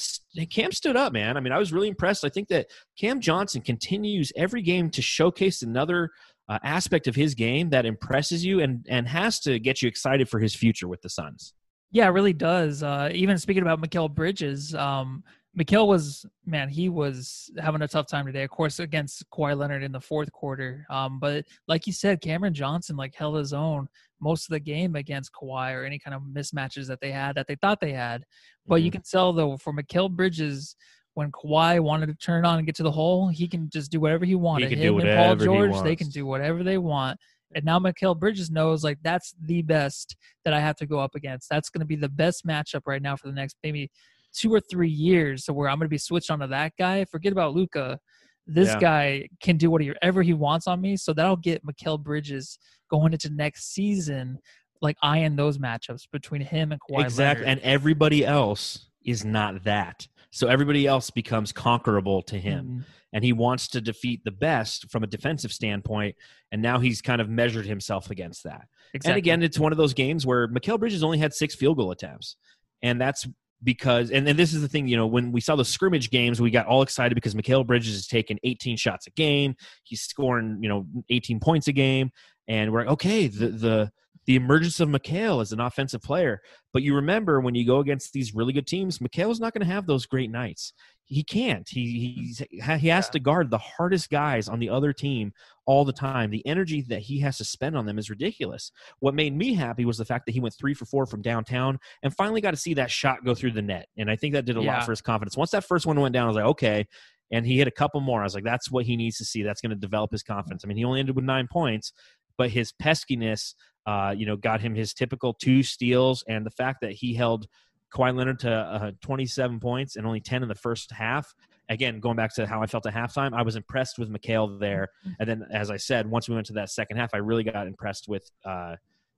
Cam 0.49 0.71
stood 0.71 0.97
up, 0.97 1.13
man. 1.13 1.37
I 1.37 1.39
mean, 1.39 1.53
I 1.53 1.57
was 1.57 1.71
really 1.71 1.87
impressed. 1.87 2.25
I 2.25 2.29
think 2.29 2.49
that 2.49 2.67
Cam 2.99 3.21
Johnson 3.21 3.61
continues 3.61 4.31
every 4.35 4.61
game 4.61 4.89
to 4.91 5.01
showcase 5.01 5.61
another 5.61 6.09
uh, 6.49 6.59
aspect 6.63 7.07
of 7.07 7.15
his 7.15 7.35
game 7.35 7.69
that 7.69 7.85
impresses 7.85 8.43
you 8.43 8.59
and, 8.59 8.85
and 8.89 9.07
has 9.07 9.39
to 9.41 9.59
get 9.59 9.81
you 9.81 9.87
excited 9.87 10.27
for 10.27 10.39
his 10.39 10.55
future 10.55 10.87
with 10.87 11.01
the 11.01 11.09
Suns. 11.09 11.53
Yeah, 11.91 12.07
it 12.07 12.11
really 12.11 12.33
does. 12.33 12.83
Uh, 12.83 13.09
even 13.13 13.37
speaking 13.37 13.63
about 13.63 13.81
Mikal 13.81 14.13
Bridges, 14.13 14.75
um, 14.75 15.23
Mikal 15.57 15.87
was 15.87 16.25
man, 16.45 16.69
he 16.69 16.89
was 16.89 17.51
having 17.57 17.81
a 17.81 17.87
tough 17.87 18.07
time 18.07 18.25
today. 18.25 18.43
Of 18.43 18.51
course, 18.51 18.79
against 18.79 19.27
Kawhi 19.31 19.57
Leonard 19.57 19.83
in 19.83 19.91
the 19.91 19.99
fourth 19.99 20.31
quarter. 20.31 20.85
Um, 20.89 21.19
but 21.19 21.45
like 21.67 21.87
you 21.87 21.93
said, 21.93 22.21
Cameron 22.21 22.53
Johnson 22.53 22.95
like 22.95 23.15
held 23.15 23.35
his 23.37 23.51
own 23.53 23.87
most 24.21 24.45
of 24.45 24.51
the 24.51 24.59
game 24.59 24.95
against 24.95 25.31
Kawhi 25.33 25.73
or 25.73 25.83
any 25.83 25.97
kind 25.97 26.13
of 26.13 26.21
mismatches 26.23 26.87
that 26.87 27.01
they 27.01 27.11
had 27.11 27.35
that 27.35 27.47
they 27.47 27.55
thought 27.55 27.79
they 27.81 27.93
had. 27.93 28.25
But 28.67 28.83
you 28.83 28.89
Mhm. 28.89 28.93
can 28.93 29.01
tell 29.01 29.33
though 29.33 29.57
for 29.57 29.73
Mikal 29.73 30.11
Bridges. 30.11 30.75
When 31.15 31.31
Kawhi 31.31 31.81
wanted 31.81 32.05
to 32.07 32.13
turn 32.13 32.45
on 32.45 32.59
and 32.59 32.65
get 32.65 32.75
to 32.75 32.83
the 32.83 32.91
hole, 32.91 33.27
he 33.27 33.47
can 33.47 33.69
just 33.69 33.91
do 33.91 33.99
whatever 33.99 34.23
he 34.23 34.35
wanted. 34.35 34.69
can 34.69 34.77
Him 34.77 34.99
and 34.99 35.17
Paul 35.17 35.35
he 35.35 35.43
George, 35.43 35.83
they 35.83 35.95
can 35.95 36.07
do 36.09 36.25
whatever 36.25 36.63
they 36.63 36.77
want. 36.77 37.19
And 37.55 37.65
now 37.65 37.79
Mikal 37.79 38.17
Bridges 38.17 38.51
knows 38.51 38.83
like 38.83 38.99
that's 39.01 39.33
the 39.41 39.61
best 39.63 40.15
that 40.45 40.53
I 40.53 40.59
have 40.61 40.75
to 40.77 40.85
go 40.85 40.99
up 40.99 41.15
against. 41.15 41.49
That's 41.49 41.69
going 41.69 41.79
to 41.79 41.85
be 41.85 41.95
the 41.95 42.07
best 42.07 42.45
matchup 42.45 42.83
right 42.85 43.01
now 43.01 43.15
for 43.17 43.27
the 43.27 43.33
next 43.33 43.57
maybe 43.63 43.91
two 44.39 44.53
or 44.53 44.59
three 44.59 44.89
years. 44.89 45.43
to 45.45 45.53
where 45.53 45.69
I'm 45.69 45.77
going 45.77 45.85
to 45.85 45.89
be 45.89 45.97
switched 45.97 46.31
onto 46.31 46.47
that 46.47 46.73
guy. 46.77 47.05
Forget 47.05 47.31
about 47.31 47.53
Luka. 47.55 47.99
This 48.47 48.69
Yeah. 48.69 48.79
guy 48.79 49.29
can 49.41 49.57
do 49.57 49.69
whatever 49.69 50.23
he 50.23 50.33
wants 50.33 50.65
on 50.67 50.81
me. 50.81 50.95
So 50.97 51.13
that'll 51.13 51.35
get 51.35 51.63
Mikal 51.65 52.01
Bridges 52.01 52.57
going 52.89 53.13
into 53.13 53.29
next 53.29 53.73
season, 53.73 54.39
like 54.81 54.97
eyeing 55.03 55.35
those 55.35 55.57
matchups 55.57 56.09
between 56.11 56.41
him 56.41 56.71
and 56.71 56.79
Kawhi 56.81 57.03
exactly. 57.03 57.45
Leonard. 57.45 57.59
And 57.63 57.71
everybody 57.71 58.25
else 58.25 58.87
is 59.05 59.23
not 59.25 59.63
that. 59.65 60.07
So 60.31 60.47
everybody 60.47 60.87
else 60.87 61.09
becomes 61.09 61.51
conquerable 61.51 62.21
to 62.23 62.37
him. 62.39 62.65
Mhm. 62.79 62.85
and 63.11 63.23
he 63.23 63.33
wants 63.33 63.67
to 63.67 63.81
defeat 63.81 64.23
the 64.23 64.29
best 64.29 64.87
from 64.91 65.01
a 65.03 65.07
defensive 65.07 65.51
standpoint. 65.51 66.15
And 66.51 66.61
now 66.61 66.77
he's 66.77 67.01
kind 67.01 67.19
of 67.19 67.27
measured 67.27 67.65
himself 67.65 68.11
against 68.11 68.43
that. 68.43 68.67
Exactly. 68.93 69.11
And 69.13 69.17
again, 69.17 69.41
it's 69.41 69.57
one 69.57 69.71
of 69.71 69.79
those 69.79 69.95
games 69.95 70.27
where 70.27 70.47
Mikal 70.47 70.79
Bridges 70.79 71.01
only 71.01 71.17
had 71.17 71.33
six 71.33 71.55
field 71.55 71.77
goal 71.77 71.89
attempts. 71.89 72.35
And 72.83 73.01
that's 73.01 73.27
because, 73.63 74.11
and, 74.11 74.27
and 74.27 74.37
this 74.37 74.53
is 74.53 74.61
the 74.61 74.67
thing, 74.67 74.87
you 74.87 74.95
know, 74.95 75.07
when 75.07 75.31
we 75.31 75.41
saw 75.41 75.55
the 75.55 75.65
scrimmage 75.65 76.09
games, 76.09 76.41
we 76.41 76.51
got 76.51 76.65
all 76.65 76.81
excited 76.81 77.15
because 77.15 77.35
Mikal 77.35 77.65
Bridges 77.65 77.95
is 77.95 78.07
taking 78.07 78.39
18 78.43 78.77
shots 78.77 79.07
a 79.07 79.11
game. 79.11 79.55
He's 79.83 80.01
scoring, 80.01 80.59
you 80.61 80.69
know, 80.69 80.85
18 81.09 81.39
points 81.39 81.67
a 81.67 81.73
game. 81.73 82.11
And 82.47 82.71
we're 82.71 82.81
like, 82.81 82.93
okay, 82.93 83.27
the, 83.27 83.47
the, 83.47 83.91
the 84.29 84.35
emergence 84.35 84.79
of 84.79 84.87
Mikal 84.89 85.41
as 85.41 85.51
an 85.53 85.59
offensive 85.59 86.03
player. 86.03 86.39
But 86.71 86.83
you 86.83 86.93
remember 86.93 87.41
when 87.41 87.55
you 87.55 87.65
go 87.65 87.79
against 87.79 88.13
these 88.13 88.35
really 88.35 88.53
good 88.53 88.67
teams, 88.67 88.99
Mikal's 88.99 89.39
not 89.39 89.55
going 89.55 89.65
to 89.67 89.73
have 89.73 89.87
those 89.87 90.05
great 90.05 90.29
nights. 90.29 90.71
He 91.05 91.23
can't. 91.23 91.67
He 91.67 92.13
he's, 92.15 92.43
he 92.51 92.59
has 92.59 92.83
Yeah. 92.83 93.01
to 93.01 93.19
guard 93.19 93.49
the 93.49 93.57
hardest 93.57 94.11
guys 94.11 94.47
on 94.47 94.59
the 94.59 94.69
other 94.69 94.93
team 94.93 95.31
all 95.65 95.83
the 95.83 95.91
time. 95.93 96.29
The 96.29 96.45
energy 96.45 96.83
that 96.89 96.99
he 96.99 97.21
has 97.21 97.39
to 97.39 97.43
spend 97.43 97.75
on 97.75 97.87
them 97.87 97.97
is 97.97 98.11
ridiculous. 98.11 98.71
What 98.99 99.15
made 99.15 99.35
me 99.35 99.55
happy 99.55 99.83
was 99.83 99.97
the 99.97 100.05
fact 100.05 100.27
that 100.27 100.33
he 100.33 100.39
went 100.39 100.53
three 100.53 100.75
for 100.75 100.85
four 100.85 101.07
from 101.07 101.23
downtown 101.23 101.79
and 102.03 102.15
finally 102.15 102.39
got 102.39 102.51
to 102.51 102.57
see 102.57 102.75
that 102.75 102.91
shot 102.91 103.25
go 103.25 103.33
through 103.33 103.53
the 103.53 103.63
net. 103.63 103.87
And 103.97 104.11
I 104.11 104.15
think 104.15 104.35
that 104.35 104.45
did 104.45 104.57
a 104.57 104.61
Yeah. 104.61 104.73
lot 104.75 104.85
for 104.85 104.91
his 104.91 105.01
confidence. 105.01 105.35
Once 105.37 105.49
that 105.49 105.63
first 105.65 105.87
one 105.87 105.99
went 105.99 106.13
down, 106.13 106.25
I 106.25 106.27
was 106.27 106.35
like, 106.35 106.45
okay. 106.45 106.85
And 107.31 107.47
he 107.47 107.57
hit 107.57 107.67
a 107.67 107.71
couple 107.71 107.99
more. 107.99 108.21
I 108.21 108.25
was 108.25 108.35
like, 108.35 108.43
that's 108.43 108.69
what 108.69 108.85
he 108.85 108.95
needs 108.95 109.17
to 109.17 109.25
see. 109.25 109.41
That's 109.41 109.59
going 109.61 109.71
to 109.71 109.75
develop 109.75 110.11
his 110.11 110.21
confidence. 110.21 110.61
I 110.63 110.67
mean, 110.67 110.77
he 110.77 110.85
only 110.85 110.99
ended 110.99 111.15
with 111.15 111.25
nine 111.25 111.47
points, 111.51 111.93
but 112.37 112.51
his 112.51 112.71
peskiness, 112.79 113.55
uh, 113.89 114.11
you 114.15 114.27
know, 114.27 114.35
got 114.35 114.61
him 114.61 114.75
his 114.75 114.93
typical 114.93 115.33
two 115.33 115.63
steals. 115.63 116.23
And 116.27 116.45
the 116.45 116.51
fact 116.51 116.81
that 116.81 116.91
he 116.91 117.15
held 117.15 117.47
Kawhi 117.91 118.15
Leonard 118.15 118.37
to 118.41 118.51
uh, 118.51 118.91
27 119.01 119.59
points 119.59 119.95
and 119.95 120.05
only 120.05 120.21
10 120.21 120.43
in 120.43 120.47
the 120.47 120.53
first 120.53 120.91
half. 120.91 121.33
Again, 121.69 121.99
going 121.99 122.15
back 122.15 122.33
to 122.35 122.45
how 122.45 122.61
I 122.61 122.67
felt 122.67 122.85
at 122.85 122.93
halftime, 122.93 123.33
I 123.33 123.41
was 123.41 123.55
impressed 123.55 123.97
with 123.97 124.11
Mikal 124.11 124.59
there. 124.59 124.89
And 125.19 125.27
then, 125.27 125.47
as 125.51 125.71
I 125.71 125.77
said, 125.77 126.07
once 126.07 126.29
we 126.29 126.35
went 126.35 126.45
to 126.47 126.53
that 126.53 126.69
second 126.69 126.97
half, 126.97 127.11
I 127.13 127.17
really 127.17 127.43
got 127.43 127.65
impressed 127.65 128.07
with 128.07 128.29
uh, 128.45 128.75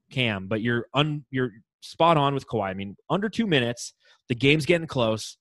Cam. 0.09 0.47
But 0.47 0.61
you're 0.61 0.85
un, 0.93 1.25
you're 1.31 1.51
spot 1.81 2.15
on 2.15 2.33
with 2.33 2.47
Kawhi. 2.47 2.69
I 2.69 2.73
mean, 2.73 2.95
under 3.09 3.27
two 3.27 3.47
minutes, 3.47 3.93
the 4.29 4.35
game's 4.35 4.65
getting 4.65 4.87
close, 4.87 5.37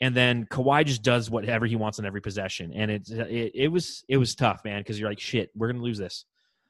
and 0.00 0.14
then 0.14 0.46
Kawhi 0.46 0.84
just 0.84 1.02
does 1.02 1.30
whatever 1.30 1.66
he 1.66 1.76
wants 1.76 1.98
on 1.98 2.06
every 2.06 2.20
possession, 2.20 2.72
and 2.72 2.90
it's 2.90 3.10
it, 3.10 3.52
it 3.54 3.68
was 3.68 4.04
it 4.08 4.16
was 4.16 4.34
tough, 4.34 4.60
man, 4.64 4.80
because 4.80 4.98
you're 4.98 5.08
like, 5.08 5.20
shit, 5.20 5.50
we're 5.54 5.70
gonna 5.72 5.82
lose 5.82 5.98
this. 5.98 6.24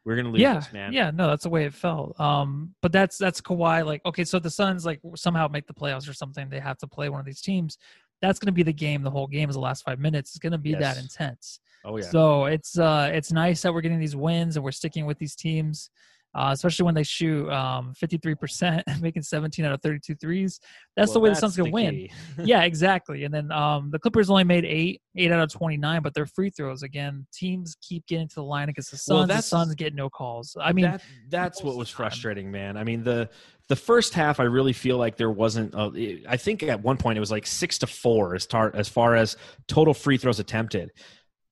We're 0.05 0.17
gonna 0.17 0.31
lose 0.31 0.41
yeah, 0.41 0.55
this, 0.55 0.73
man. 0.73 0.93
yeah, 0.93 1.11
no, 1.11 1.29
that's 1.29 1.45
the 1.45 1.49
way 1.49 1.65
it 1.65 1.73
felt. 1.73 2.19
Um, 2.21 2.75
but 2.83 2.93
that's 2.93 3.17
that's 3.17 3.41
Kawhi. 3.41 3.87
Like, 3.87 4.03
okay, 4.05 4.25
so 4.25 4.39
the 4.39 4.51
Suns 4.51 4.85
like 4.85 5.01
somehow 5.15 5.49
make 5.49 5.67
the 5.67 5.75
playoffs 5.75 6.09
or 6.09 6.13
something, 6.13 6.49
they 6.51 6.61
have 6.61 6.79
to 6.79 6.87
play 6.87 7.09
one 7.09 7.21
of 7.21 7.27
these 7.27 7.41
teams. 7.41 7.79
That's 8.21 8.39
going 8.39 8.47
to 8.47 8.53
be 8.53 8.63
the 8.63 8.73
game. 8.73 9.03
The 9.03 9.11
whole 9.11 9.27
game 9.27 9.49
is 9.49 9.57
the 9.57 9.61
last 9.61 9.83
five 9.83 9.99
minutes. 9.99 10.31
It's 10.31 10.39
going 10.39 10.53
to 10.53 10.59
be 10.59 10.75
that 10.75 10.99
intense. 10.99 11.61
Oh 11.85 11.99
yeah. 11.99 12.05
So 12.05 12.47
it's 12.47 12.79
uh 12.79 13.11
it's 13.13 13.31
nice 13.33 13.63
that 13.63 13.73
we're 13.73 13.83
getting 13.83 14.01
these 14.01 14.17
wins 14.17 14.57
and 14.57 14.65
we're 14.65 14.73
sticking 14.73 15.07
with 15.07 15.19
these 15.19 15.35
teams, 15.35 15.91
uh, 16.35 16.51
especially 16.53 16.85
when 16.85 16.95
they 16.95 17.03
shoot 17.03 17.49
um 17.51 17.93
53%, 18.01 18.83
making 19.01 19.23
17 19.23 19.65
out 19.65 19.73
of 19.73 19.83
32 19.83 20.15
threes. 20.17 20.61
That's 20.97 21.13
the 21.13 21.19
Well, 21.19 21.25
way 21.25 21.35
the 21.35 21.37
Suns 21.37 21.57
that's 21.57 21.67
can 21.67 21.73
win. 21.73 22.09
yeah, 22.45 22.63
exactly. 22.63 23.25
And 23.25 23.33
then 23.33 23.51
um, 23.53 23.91
the 23.91 23.99
Clippers 23.99 24.31
only 24.31 24.45
made 24.45 24.65
eight, 24.65 25.01
eight 25.17 25.33
out 25.33 25.41
of 25.41 25.53
twenty 25.53 25.77
nine, 25.77 26.03
but 26.03 26.15
their 26.15 26.27
free 26.27 26.51
throws 26.51 26.83
again. 26.83 27.27
Teams 27.33 27.77
keep 27.81 28.07
getting 28.07 28.29
to 28.29 28.35
the 28.37 28.45
line 28.45 28.69
against 28.69 28.91
the 28.91 28.97
Suns. 28.97 29.29
Well, 29.29 29.37
the 29.37 29.43
Suns 29.43 29.75
get 29.75 29.95
no 29.95 30.09
calls. 30.11 30.57
I 30.61 30.73
mean, 30.73 30.85
that, 30.85 31.03
that's 31.29 31.63
what 31.63 31.77
was 31.77 31.91
frustrating, 31.91 32.51
man. 32.51 32.77
I 32.77 32.85
mean 32.85 33.05
the 33.05 33.29
the 33.69 33.77
first 33.77 34.13
half, 34.13 34.41
I 34.41 34.45
really 34.45 34.73
feel 34.73 34.99
like 34.99 35.17
there 35.17 35.31
wasn't. 35.31 35.75
A, 35.75 36.23
I 36.29 36.37
think 36.37 36.63
at 36.63 36.83
one 36.83 36.97
point 36.97 37.17
it 37.17 37.21
was 37.21 37.31
like 37.31 37.47
six 37.47 37.79
to 37.79 37.87
four 37.87 38.35
as 38.35 38.47
tar, 38.47 38.71
as 38.75 38.89
far 38.89 39.15
as 39.15 39.37
total 39.69 39.95
free 39.95 40.19
throws 40.19 40.39
attempted. 40.39 40.93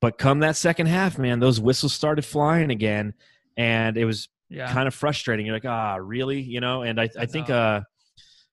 But 0.00 0.18
come 0.18 0.40
that 0.40 0.56
second 0.56 0.86
half, 0.86 1.16
man, 1.16 1.40
those 1.40 1.60
whistles 1.60 1.94
started 1.94 2.24
flying 2.24 2.70
again, 2.70 3.14
and 3.56 3.96
it 3.96 4.04
was 4.04 4.28
yeah, 4.52 4.72
kind 4.72 4.86
of 4.86 4.94
frustrating. 4.94 5.46
You're 5.46 5.56
like, 5.56 5.64
ah, 5.64 5.96
really? 5.96 6.40
You 6.40 6.60
know? 6.60 6.82
And 6.82 7.00
I, 7.00 7.08
I 7.18 7.26
think, 7.26 7.50
uh, 7.50 7.80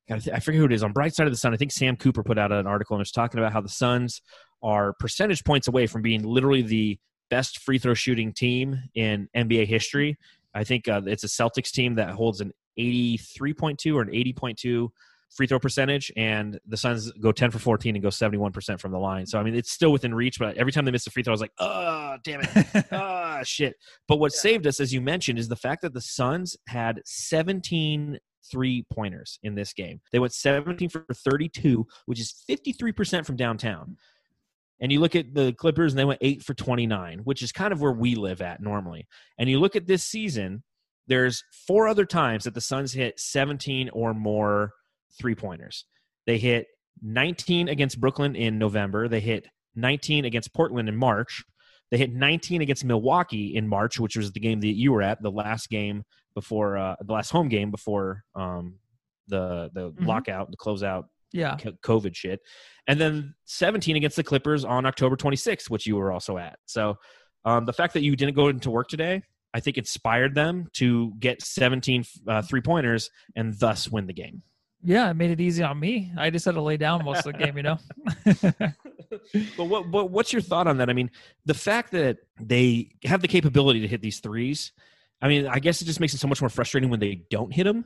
God, 0.08 0.16
I, 0.16 0.20
th- 0.20 0.36
I 0.36 0.40
forget 0.40 0.60
who 0.60 0.66
it 0.66 0.74
is 0.74 0.84
on 0.84 0.92
Bright 0.94 1.14
Side 1.14 1.28
of 1.28 1.34
the 1.34 1.38
Sun. 1.38 1.54
I 1.54 1.58
think 1.58 1.72
Sam 1.72 1.96
Cooper 1.96 2.24
put 2.24 2.38
out 2.38 2.52
an 2.52 2.66
article 2.66 2.96
and 2.96 3.02
was 3.02 3.12
talking 3.12 3.40
about 3.40 3.54
how 3.54 3.62
the 3.62 3.70
Suns 3.70 4.22
are 4.64 4.94
percentage 4.94 5.44
points 5.44 5.68
away 5.68 5.88
from 5.88 6.02
being 6.02 6.24
literally 6.24 6.62
the 6.62 6.98
best 7.30 7.60
free 7.60 7.78
throw 7.78 7.94
shooting 7.94 8.34
team 8.34 8.78
in 8.96 9.28
NBA 9.36 9.68
history. 9.68 10.18
I 10.54 10.64
think 10.64 10.88
uh, 10.88 11.02
it's 11.06 11.24
a 11.24 11.28
Celtics 11.28 11.72
team 11.72 11.96
that 11.96 12.10
holds 12.10 12.42
an 12.42 12.52
83.2 12.80 13.94
or 13.94 14.02
an 14.02 14.10
80.2 14.10 14.90
free 15.30 15.48
throw 15.48 15.60
percentage, 15.60 16.12
and 16.18 16.60
the 16.68 16.78
Suns 16.78 17.12
go 17.22 17.32
10 17.32 17.52
for 17.52 17.60
14 17.60 17.96
and 17.96 18.02
go 18.02 18.10
71% 18.10 18.80
from 18.80 18.92
the 18.92 18.98
line. 18.98 19.26
So, 19.26 19.40
I 19.40 19.44
mean, 19.44 19.56
it's 19.56 19.72
still 19.72 19.92
within 19.92 20.14
reach, 20.14 20.40
but 20.40 20.58
every 20.58 20.72
time 20.72 20.86
they 20.86 20.92
miss 20.92 21.08
a 21.08 21.12
free 21.12 21.24
throw, 21.24 21.32
I 21.32 21.36
was 21.36 21.42
like, 21.42 21.54
oh, 21.60 22.18
damn 22.24 22.42
it. 22.42 22.86
ah, 22.92 23.42
shit. 23.44 23.76
But 24.08 24.18
what 24.18 24.34
Yeah. 24.34 24.40
saved 24.42 24.68
us, 24.68 24.80
as 24.80 24.94
you 24.94 25.02
mentioned, 25.02 25.40
is 25.40 25.48
the 25.48 25.56
fact 25.56 25.82
that 25.84 25.94
the 25.94 26.02
Suns 26.02 26.58
had 26.68 27.02
17 27.06 28.20
three 28.52 28.86
pointers 28.92 29.38
in 29.44 29.56
this 29.56 29.74
game. 29.74 30.02
They 30.12 30.20
went 30.20 30.34
17 30.34 30.90
for 30.90 31.06
32, 31.14 31.86
which 32.06 32.20
is 32.20 32.34
53% 32.50 33.26
from 33.26 33.36
downtown. 33.36 33.98
And 34.82 34.92
you 34.92 35.00
look 35.02 35.16
at 35.16 35.34
the 35.34 35.54
Clippers, 35.54 35.92
and 35.92 36.00
they 36.00 36.06
went 36.06 36.20
8 36.22 36.42
for 36.42 36.54
29, 36.54 37.20
which 37.26 37.44
is 37.44 37.52
kind 37.52 37.74
of 37.74 37.82
where 37.82 37.92
we 37.92 38.16
live 38.16 38.42
at 38.42 38.62
normally. 38.62 39.08
And 39.38 39.50
you 39.50 39.60
look 39.60 39.76
at 39.76 39.88
this 39.88 40.04
season, 40.04 40.64
there's 41.08 41.44
four 41.68 41.88
other 41.88 42.06
times 42.06 42.46
that 42.46 42.54
the 42.54 42.62
Suns 42.62 42.94
hit 42.94 43.20
17 43.20 43.90
or 43.90 44.14
more 44.14 44.72
three 45.18 45.36
pointers. 45.36 45.86
They 46.26 46.38
hit 46.38 46.68
19 47.02 47.70
against 47.70 48.00
Brooklyn 48.00 48.36
in 48.36 48.58
November. 48.60 49.08
They 49.08 49.20
hit 49.20 49.48
19 49.76 50.26
against 50.26 50.54
Portland 50.54 50.90
in 50.90 50.96
March. 50.96 51.44
They 51.92 51.98
hit 51.98 52.14
19 52.14 52.62
against 52.62 52.84
Milwaukee 52.86 53.56
in 53.56 53.68
March, 53.68 54.00
which 54.00 54.16
was 54.16 54.32
the 54.32 54.40
game 54.40 54.60
that 54.62 54.76
you 54.76 54.92
were 54.92 55.02
at, 55.02 55.22
the 55.22 55.32
last 55.32 55.70
game 55.70 56.04
before 56.36 56.78
uh, 56.78 56.96
the 57.02 57.14
last 57.14 57.32
home 57.32 57.50
game 57.50 57.72
before 57.72 58.24
um, 58.36 58.76
the 59.28 59.70
the 59.74 59.92
Mhm. 59.92 60.06
lockout, 60.06 60.52
the 60.52 60.58
closeout 60.58 61.06
Yeah. 61.32 61.56
COVID 61.58 62.16
shit. 62.16 62.42
And 62.88 63.00
then 63.00 63.34
17 63.46 63.96
against 63.96 64.16
the 64.18 64.24
Clippers 64.24 64.64
on 64.66 64.86
October 64.86 65.16
26th, 65.16 65.70
which 65.70 65.88
you 65.88 65.96
were 65.96 66.12
also 66.12 66.38
at. 66.38 66.58
So 66.66 66.98
um, 67.46 67.66
the 67.66 67.74
fact 67.74 67.94
that 67.94 68.02
you 68.04 68.16
didn't 68.16 68.36
go 68.36 68.50
into 68.50 68.70
work 68.70 68.88
today, 68.90 69.22
I 69.54 69.60
think 69.60 69.78
inspired 69.78 70.36
them 70.36 70.68
to 70.74 71.14
get 71.20 71.42
17 71.42 72.04
uh, 72.28 72.42
three 72.44 72.62
pointers 72.62 73.10
and 73.36 73.58
thus 73.60 73.88
win 73.90 74.06
the 74.08 74.14
game. 74.14 74.44
Yeah, 74.84 75.10
it 75.10 75.16
made 75.16 75.32
it 75.32 75.42
easy 75.42 75.62
on 75.64 75.78
me. 75.80 76.12
I 76.18 76.30
just 76.30 76.46
had 76.46 76.56
to 76.56 76.62
lay 76.62 76.78
down 76.78 77.04
most 77.04 77.26
of 77.26 77.34
the 77.34 77.34
game, 77.34 77.58
you 77.58 77.64
know. 77.64 77.78
but 79.58 79.66
what, 79.66 79.92
but 79.92 80.10
what's 80.12 80.32
your 80.32 80.42
thought 80.42 80.68
on 80.68 80.78
that? 80.78 80.90
I 80.90 80.94
mean, 80.94 81.12
the 81.46 81.54
fact 81.54 81.92
that 81.92 82.20
they 82.40 82.92
have 83.04 83.22
the 83.22 83.28
capability 83.28 83.82
to 83.82 83.88
hit 83.88 84.02
these 84.02 84.20
threes, 84.20 84.72
I 85.22 85.28
mean, 85.28 85.48
I 85.48 85.60
guess 85.60 85.82
it 85.82 85.86
just 85.86 86.00
makes 86.00 86.14
it 86.14 86.20
so 86.20 86.28
much 86.28 86.42
more 86.42 86.50
frustrating 86.50 86.90
when 86.90 87.00
they 87.02 87.16
don't 87.30 87.52
hit 87.54 87.66
them 87.66 87.86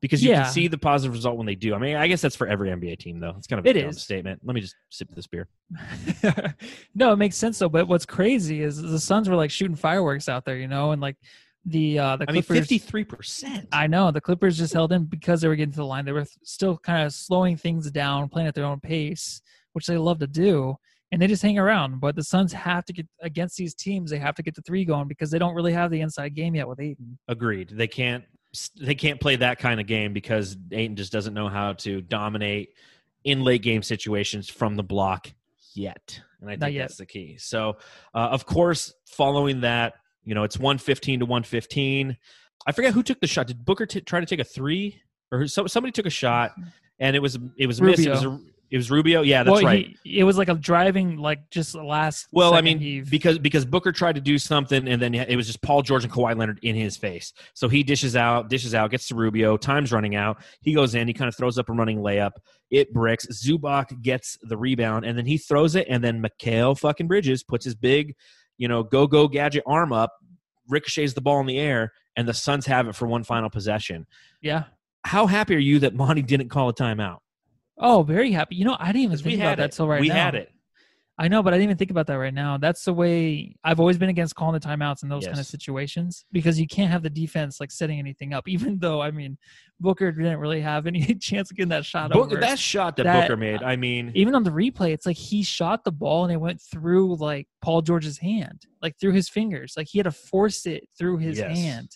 because 0.00 0.24
you 0.24 0.30
Yeah. 0.30 0.42
can 0.42 0.52
see 0.52 0.66
the 0.66 0.76
positive 0.76 1.14
result 1.14 1.36
when 1.36 1.46
they 1.46 1.54
do. 1.54 1.74
I 1.74 1.78
mean, 1.78 1.96
I 1.96 2.08
guess 2.08 2.20
that's 2.20 2.34
for 2.36 2.48
every 2.48 2.68
NBA 2.70 2.98
team, 2.98 3.20
though. 3.20 3.34
It's 3.38 3.46
kind 3.46 3.60
of 3.60 3.66
a 3.66 3.68
It 3.70 3.80
dumb 3.80 3.90
is. 3.90 4.02
statement. 4.02 4.40
Let 4.44 4.54
me 4.54 4.60
just 4.60 4.74
sip 4.90 5.08
this 5.14 5.26
beer. 5.28 5.48
no, 6.94 7.12
it 7.12 7.16
makes 7.16 7.36
sense 7.36 7.58
though. 7.58 7.68
But 7.68 7.88
what's 7.88 8.06
crazy 8.06 8.60
is 8.62 8.80
the 8.80 8.98
Suns 9.00 9.28
were 9.28 9.36
like 9.36 9.50
shooting 9.50 9.76
fireworks 9.76 10.28
out 10.28 10.44
there, 10.44 10.56
you 10.56 10.68
know, 10.68 10.90
and 10.92 11.00
like 11.00 11.16
the 11.66 11.98
uh 11.98 12.16
the 12.16 12.26
I 12.28 12.32
mean, 12.32 12.42
Clippers. 12.42 12.68
53%. 12.68 13.68
I 13.72 13.86
know 13.86 14.10
the 14.10 14.20
Clippers 14.20 14.58
just 14.58 14.74
held 14.74 14.92
in 14.92 15.04
because 15.04 15.40
they 15.40 15.48
were 15.48 15.56
getting 15.56 15.72
to 15.72 15.78
the 15.78 15.86
line. 15.86 16.04
They 16.04 16.12
were 16.12 16.26
still 16.42 16.78
kind 16.78 17.06
of 17.06 17.12
slowing 17.12 17.56
things 17.56 17.90
down, 17.90 18.28
playing 18.28 18.48
at 18.48 18.54
their 18.54 18.64
own 18.64 18.80
pace, 18.80 19.40
which 19.72 19.86
they 19.86 19.96
love 19.96 20.18
to 20.20 20.26
do. 20.26 20.76
And 21.12 21.22
they 21.22 21.26
just 21.26 21.42
hang 21.42 21.58
around. 21.58 22.00
But 22.00 22.16
the 22.16 22.24
Suns 22.24 22.52
have 22.52 22.84
to 22.86 22.92
get 22.92 23.06
against 23.22 23.56
these 23.56 23.74
teams. 23.74 24.10
They 24.10 24.18
have 24.18 24.34
to 24.34 24.42
get 24.42 24.54
the 24.54 24.62
three 24.62 24.84
going 24.84 25.06
because 25.06 25.30
they 25.30 25.38
don't 25.38 25.54
really 25.54 25.72
have 25.72 25.90
the 25.90 26.00
inside 26.00 26.34
game 26.34 26.56
yet 26.56 26.66
with 26.66 26.80
Ayton. 26.80 27.18
Agreed. 27.28 27.70
They 27.70 27.86
can't 27.86 28.24
they 28.80 28.94
can't 28.94 29.20
play 29.20 29.36
that 29.36 29.58
kind 29.58 29.80
of 29.80 29.86
game 29.86 30.12
because 30.12 30.56
Ayton 30.70 30.96
just 30.96 31.12
doesn't 31.12 31.34
know 31.34 31.48
how 31.48 31.72
to 31.74 32.00
dominate 32.00 32.70
in 33.24 33.42
late 33.42 33.62
game 33.62 33.82
situations 33.82 34.48
from 34.48 34.76
the 34.76 34.82
block 34.82 35.32
yet. 35.74 36.20
And 36.40 36.50
I 36.50 36.56
think 36.56 36.78
that's 36.78 36.96
the 36.96 37.06
key. 37.06 37.36
So, 37.38 37.78
uh, 38.14 38.28
of 38.30 38.46
course, 38.46 38.94
following 39.06 39.62
that, 39.62 39.94
you 40.24 40.34
know, 40.34 40.44
it's 40.44 40.58
115 40.58 41.20
to 41.20 41.26
115. 41.26 42.16
I 42.66 42.72
forget 42.72 42.94
who 42.94 43.02
took 43.02 43.20
the 43.20 43.26
shot. 43.26 43.46
Did 43.46 43.64
Booker 43.64 43.86
t- 43.86 44.00
try 44.00 44.20
to 44.20 44.26
take 44.26 44.40
a 44.40 44.44
three 44.44 45.00
or 45.30 45.46
so, 45.46 45.66
somebody 45.66 45.92
took 45.92 46.06
a 46.06 46.10
shot 46.10 46.52
and 46.98 47.16
it 47.16 47.20
was 47.20 47.38
it 47.56 47.66
was 47.66 47.80
missed. 47.80 48.06
It 48.06 48.10
was, 48.10 48.24
a, 48.24 48.40
it 48.70 48.76
was 48.76 48.90
Rubio. 48.90 49.22
Yeah, 49.22 49.42
that's 49.42 49.54
well, 49.54 49.62
right. 49.62 49.96
he- 50.02 50.18
it 50.18 50.24
was 50.24 50.38
like 50.38 50.48
a 50.48 50.54
driving, 50.54 51.16
like 51.16 51.50
just 51.50 51.72
the 51.72 51.82
last. 51.82 52.28
Well, 52.32 52.54
I 52.54 52.60
mean, 52.60 52.78
heave. 52.78 53.10
because 53.10 53.38
because 53.38 53.64
Booker 53.64 53.92
tried 53.92 54.14
to 54.14 54.20
do 54.20 54.38
something, 54.38 54.88
and 54.88 55.00
then 55.00 55.14
it 55.14 55.36
was 55.36 55.46
just 55.46 55.62
Paul 55.62 55.82
George 55.82 56.04
and 56.04 56.12
Kawhi 56.12 56.36
Leonard 56.36 56.60
in 56.62 56.74
his 56.74 56.96
face. 56.96 57.32
So 57.54 57.68
he 57.68 57.82
dishes 57.82 58.16
out, 58.16 58.48
dishes 58.48 58.74
out, 58.74 58.90
gets 58.90 59.08
to 59.08 59.14
Rubio. 59.14 59.56
Time's 59.56 59.92
running 59.92 60.16
out. 60.16 60.42
He 60.60 60.74
goes 60.74 60.94
in. 60.94 61.06
He 61.06 61.14
kind 61.14 61.28
of 61.28 61.36
throws 61.36 61.58
up 61.58 61.68
a 61.68 61.72
running 61.72 61.98
layup. 61.98 62.32
It 62.70 62.92
bricks. 62.92 63.26
Zubac 63.26 64.02
gets 64.02 64.38
the 64.42 64.56
rebound, 64.56 65.04
and 65.04 65.16
then 65.16 65.26
he 65.26 65.38
throws 65.38 65.76
it, 65.76 65.86
and 65.88 66.02
then 66.02 66.22
Mikal 66.22 66.78
fucking 66.78 67.06
Bridges 67.06 67.42
puts 67.42 67.64
his 67.64 67.74
big, 67.74 68.16
you 68.58 68.68
know, 68.68 68.82
go 68.82 69.06
go 69.06 69.28
gadget 69.28 69.62
arm 69.66 69.92
up, 69.92 70.12
ricochets 70.68 71.12
the 71.14 71.20
ball 71.20 71.40
in 71.40 71.46
the 71.46 71.58
air, 71.58 71.92
and 72.16 72.26
the 72.28 72.34
Suns 72.34 72.66
have 72.66 72.88
it 72.88 72.94
for 72.94 73.06
one 73.06 73.24
final 73.24 73.50
possession. 73.50 74.06
yeah. 74.40 74.64
How 75.06 75.26
happy 75.26 75.54
are 75.54 75.58
you 75.58 75.80
that 75.80 75.94
Monty 75.94 76.22
didn't 76.22 76.48
call 76.48 76.70
a 76.70 76.74
timeout? 76.74 77.18
Oh, 77.76 78.02
very 78.04 78.32
happy. 78.32 78.54
You 78.56 78.64
know, 78.64 78.74
I 78.80 78.86
didn't 78.86 79.02
even 79.02 79.16
think 79.18 79.26
we 79.26 79.34
about 79.34 79.48
had 79.50 79.58
that 79.58 79.72
till 79.72 79.86
right 79.86 80.00
we 80.00 80.08
now. 80.08 80.14
had 80.14 80.34
it. 80.34 80.50
I 81.16 81.28
know, 81.28 81.44
but 81.44 81.54
I 81.54 81.58
didn't 81.58 81.64
even 81.70 81.76
think 81.76 81.92
about 81.92 82.08
that 82.08 82.18
right 82.18 82.34
now. 82.34 82.58
That's 82.58 82.84
the 82.84 82.92
way 82.92 83.54
I've 83.62 83.78
always 83.78 83.98
been 83.98 84.08
against 84.08 84.34
calling 84.34 84.58
the 84.58 84.66
timeouts 84.66 85.04
in 85.04 85.08
those 85.08 85.24
kind 85.24 85.38
of 85.38 85.46
situations 85.46 86.24
because 86.32 86.58
you 86.58 86.66
can't 86.66 86.90
have 86.90 87.04
the 87.04 87.10
defense 87.10 87.60
like 87.60 87.70
setting 87.70 88.00
anything 88.00 88.32
up. 88.34 88.48
Even 88.48 88.78
though 88.80 89.00
I 89.00 89.12
mean, 89.12 89.38
Booker 89.78 90.10
didn't 90.10 90.38
really 90.38 90.60
have 90.60 90.88
any 90.88 91.14
chance 91.20 91.52
of 91.52 91.56
getting 91.56 91.68
that 91.68 91.84
shot 91.84 92.10
Booker, 92.10 92.40
that 92.40 92.58
shot 92.58 92.96
that, 92.96 93.04
That- 93.04 93.28
Booker 93.28 93.36
made. 93.36 93.62
Uh, 93.62 93.66
I 93.66 93.76
mean, 93.76 94.10
Even 94.16 94.34
on 94.34 94.42
the 94.42 94.50
replay, 94.50 94.92
it's 94.92 95.06
like 95.06 95.16
he 95.16 95.44
shot 95.44 95.84
the 95.84 95.92
ball 95.92 96.24
and 96.24 96.32
it 96.32 96.36
went 96.38 96.60
through 96.60 97.14
like 97.16 97.46
Paul 97.62 97.80
George's 97.82 98.18
hand, 98.18 98.62
like 98.82 98.98
through 99.00 99.12
his 99.12 99.28
fingers. 99.28 99.74
Like 99.76 99.86
he 99.88 99.98
had 99.98 100.04
to 100.06 100.10
force 100.10 100.66
it 100.66 100.88
through 100.98 101.18
his 101.18 101.38
Yes. 101.38 101.56
hand. 101.56 101.90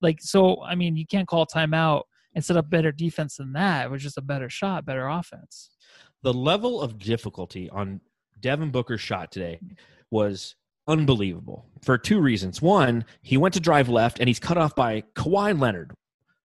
Like 0.00 0.20
so, 0.20 0.62
I 0.62 0.76
mean, 0.76 0.94
you 0.96 1.06
can't 1.06 1.26
call 1.26 1.44
timeout 1.44 2.02
and 2.36 2.44
set 2.44 2.56
up 2.56 2.70
better 2.70 2.92
defense 2.92 3.36
than 3.38 3.52
that. 3.54 3.86
It 3.86 3.90
was 3.90 4.00
just 4.02 4.16
a 4.16 4.22
better 4.22 4.48
shot, 4.48 4.86
better 4.86 5.08
offense. 5.08 5.70
the 6.22 6.32
level 6.32 6.80
of 6.80 6.98
difficulty 6.98 7.68
on 7.70 8.00
Devin 8.40 8.70
Booker's 8.70 9.00
shot 9.00 9.30
today 9.32 9.60
was 10.10 10.54
unbelievable 10.88 11.66
for 11.82 11.96
two 11.98 12.20
reasons. 12.20 12.60
One, 12.60 13.04
he 13.22 13.36
went 13.36 13.54
to 13.54 13.60
drive 13.60 13.88
left 13.88 14.18
and 14.18 14.28
he's 14.28 14.40
cut 14.40 14.58
off 14.58 14.74
by 14.74 15.02
Kawhi 15.14 15.58
Leonard, 15.58 15.92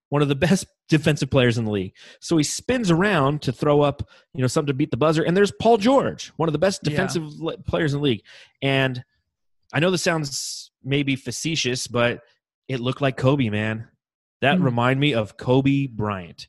one 0.08 0.22
of 0.22 0.28
the 0.28 0.34
best 0.48 0.66
defensive 0.88 1.30
players 1.30 1.58
in 1.58 1.64
the 1.64 1.70
league. 1.70 1.94
So 2.20 2.36
he 2.36 2.44
spins 2.44 2.90
around 2.90 3.42
to 3.42 3.52
throw 3.52 3.80
up, 3.80 4.08
you 4.34 4.40
know, 4.40 4.46
something 4.46 4.68
to 4.68 4.74
beat 4.74 4.90
the 4.92 4.96
buzzer. 4.96 5.22
And 5.24 5.36
there's 5.36 5.50
Paul 5.60 5.78
George, 5.78 6.28
one 6.36 6.48
of 6.48 6.52
the 6.52 6.58
best 6.60 6.82
defensive 6.84 7.24
le- 7.40 7.58
players 7.58 7.92
in 7.92 7.98
the 8.00 8.04
league. 8.04 8.22
And 8.62 9.02
I 9.72 9.80
know 9.80 9.90
this 9.90 10.02
sounds 10.02 10.70
maybe 10.84 11.16
facetious, 11.16 11.88
but 11.88 12.20
it 12.68 12.78
looked 12.80 13.00
like 13.00 13.16
Kobe, 13.16 13.48
man. 13.48 13.88
That 14.42 14.58
Hmm. 14.58 14.64
remind 14.64 15.00
me 15.00 15.14
of 15.14 15.36
Kobe 15.36 15.86
Bryant. 15.88 16.46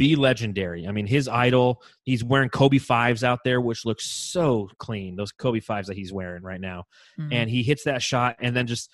Be 0.00 0.16
legendary. 0.16 0.86
I 0.86 0.92
mean, 0.92 1.06
his 1.06 1.28
idol, 1.28 1.82
he's 2.04 2.24
wearing 2.24 2.48
Kobe 2.48 2.78
fives 2.78 3.22
out 3.22 3.40
there, 3.44 3.60
which 3.60 3.84
looks 3.84 4.10
so 4.10 4.70
clean. 4.78 5.14
Those 5.14 5.30
Kobe 5.30 5.60
fives 5.60 5.88
that 5.88 5.96
he's 5.98 6.10
wearing 6.10 6.42
right 6.42 6.58
now. 6.60 6.84
Mhm. 7.18 7.28
And 7.34 7.50
he 7.50 7.62
hits 7.62 7.84
that 7.84 8.00
shot 8.00 8.36
and 8.40 8.56
then 8.56 8.66
just 8.66 8.90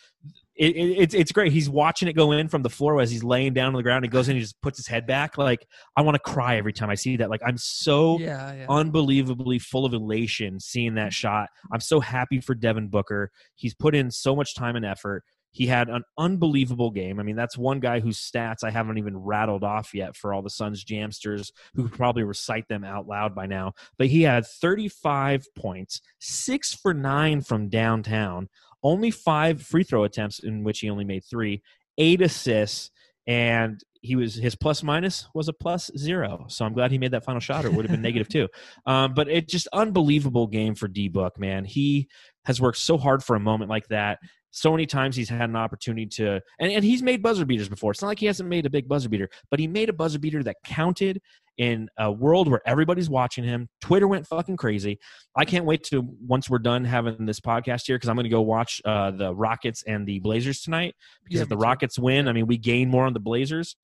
it, 0.56 0.74
it, 0.74 0.98
it's 0.98 1.14
it's 1.14 1.30
great. 1.30 1.52
He's 1.52 1.70
watching 1.70 2.08
it 2.08 2.14
go 2.14 2.32
in 2.32 2.48
from 2.48 2.62
the 2.62 2.70
floor 2.70 3.00
as 3.00 3.08
he's 3.08 3.22
laying 3.22 3.52
down 3.52 3.68
on 3.68 3.74
the 3.74 3.84
ground. 3.84 4.04
He 4.04 4.08
goes 4.08 4.28
in, 4.28 4.34
he 4.34 4.42
just 4.42 4.60
puts 4.62 4.78
his 4.78 4.88
head 4.88 5.06
back. 5.06 5.38
Like 5.38 5.64
I 5.96 6.02
want 6.02 6.16
to 6.16 6.18
cry 6.18 6.56
every 6.56 6.72
time 6.72 6.90
I 6.90 6.96
see 6.96 7.16
that. 7.18 7.30
Like 7.30 7.42
I'm 7.46 7.56
so 7.56 8.18
yeah, 8.18 8.52
yeah. 8.52 8.66
unbelievably 8.68 9.60
full 9.60 9.84
of 9.84 9.92
elation 9.94 10.58
seeing 10.58 10.94
that 10.96 11.12
shot. 11.12 11.50
I'm 11.72 11.78
so 11.78 12.00
happy 12.00 12.40
for 12.40 12.56
Devin 12.56 12.88
Booker. 12.88 13.30
He's 13.54 13.74
put 13.74 13.94
in 13.94 14.10
so 14.10 14.34
much 14.34 14.56
time 14.56 14.74
and 14.74 14.84
effort. 14.84 15.22
He 15.56 15.66
had 15.66 15.88
an 15.88 16.02
unbelievable 16.18 16.90
game. 16.90 17.18
I 17.18 17.22
mean, 17.22 17.34
that's 17.34 17.56
one 17.56 17.80
guy 17.80 18.00
whose 18.00 18.18
stats 18.18 18.62
I 18.62 18.70
haven't 18.70 18.98
even 18.98 19.16
rattled 19.16 19.64
off 19.64 19.94
yet 19.94 20.14
for 20.14 20.34
all 20.34 20.42
the 20.42 20.50
Suns 20.50 20.84
jamsters 20.84 21.50
who 21.74 21.84
could 21.84 21.96
probably 21.96 22.24
recite 22.24 22.68
them 22.68 22.84
out 22.84 23.08
loud 23.08 23.34
by 23.34 23.46
now. 23.46 23.72
But 23.96 24.08
he 24.08 24.20
had 24.20 24.46
35 24.46 25.46
points, 25.56 26.02
six 26.18 26.74
for 26.74 26.92
nine 26.92 27.40
from 27.40 27.70
downtown, 27.70 28.50
only 28.82 29.10
five 29.10 29.62
free 29.62 29.82
throw 29.82 30.04
attempts 30.04 30.40
in 30.40 30.62
which 30.62 30.80
he 30.80 30.90
only 30.90 31.06
made 31.06 31.24
three, 31.24 31.62
eight 31.96 32.20
assists, 32.20 32.90
and 33.26 33.82
he 34.02 34.14
was 34.14 34.34
his 34.34 34.54
plus 34.54 34.82
minus 34.82 35.26
was 35.34 35.48
a 35.48 35.54
plus 35.54 35.90
zero. 35.96 36.44
So 36.50 36.66
I'm 36.66 36.74
glad 36.74 36.90
he 36.90 36.98
made 36.98 37.12
that 37.12 37.24
final 37.24 37.40
shot, 37.40 37.64
or 37.64 37.68
it 37.68 37.72
would 37.72 37.86
have 37.86 37.92
been 37.92 38.02
negative 38.02 38.28
two. 38.28 38.48
Um, 38.84 39.14
but 39.14 39.30
it 39.30 39.48
just 39.48 39.68
unbelievable 39.72 40.48
game 40.48 40.74
for 40.74 40.86
D 40.86 41.08
Book, 41.08 41.38
man. 41.38 41.64
He 41.64 42.08
has 42.44 42.60
worked 42.60 42.76
so 42.76 42.98
hard 42.98 43.24
for 43.24 43.36
a 43.36 43.40
moment 43.40 43.70
like 43.70 43.88
that. 43.88 44.18
So 44.56 44.70
many 44.70 44.86
times 44.86 45.14
he's 45.14 45.28
had 45.28 45.50
an 45.50 45.54
opportunity 45.54 46.06
to, 46.06 46.40
and, 46.58 46.72
and 46.72 46.82
he's 46.82 47.02
made 47.02 47.22
buzzer 47.22 47.44
beaters 47.44 47.68
before. 47.68 47.90
It's 47.90 48.00
not 48.00 48.08
like 48.08 48.20
he 48.20 48.24
hasn't 48.24 48.48
made 48.48 48.64
a 48.64 48.70
big 48.70 48.88
buzzer 48.88 49.10
beater, 49.10 49.28
but 49.50 49.60
he 49.60 49.66
made 49.66 49.90
a 49.90 49.92
buzzer 49.92 50.18
beater 50.18 50.42
that 50.44 50.56
counted 50.64 51.20
in 51.58 51.90
a 51.98 52.10
world 52.10 52.48
where 52.48 52.62
everybody's 52.64 53.10
watching 53.10 53.44
him. 53.44 53.68
Twitter 53.82 54.08
went 54.08 54.26
fucking 54.26 54.56
crazy. 54.56 54.98
I 55.36 55.44
can't 55.44 55.66
wait 55.66 55.82
to 55.84 56.08
once 56.26 56.48
we're 56.48 56.58
done 56.58 56.86
having 56.86 57.26
this 57.26 57.38
podcast 57.38 57.82
here 57.86 57.96
because 57.96 58.08
I'm 58.08 58.16
going 58.16 58.24
to 58.24 58.30
go 58.30 58.40
watch 58.40 58.80
uh, 58.86 59.10
the 59.10 59.34
Rockets 59.34 59.82
and 59.86 60.06
the 60.06 60.20
Blazers 60.20 60.62
tonight. 60.62 60.94
Because 61.24 61.40
Yeah, 61.40 61.42
if 61.42 61.48
the. 61.50 61.58
Rockets 61.58 61.98
win, 61.98 62.26
I 62.26 62.32
mean, 62.32 62.46
we 62.46 62.56
gain 62.56 62.88
more 62.88 63.04
on 63.04 63.12
the 63.12 63.20
Blazers. 63.20 63.76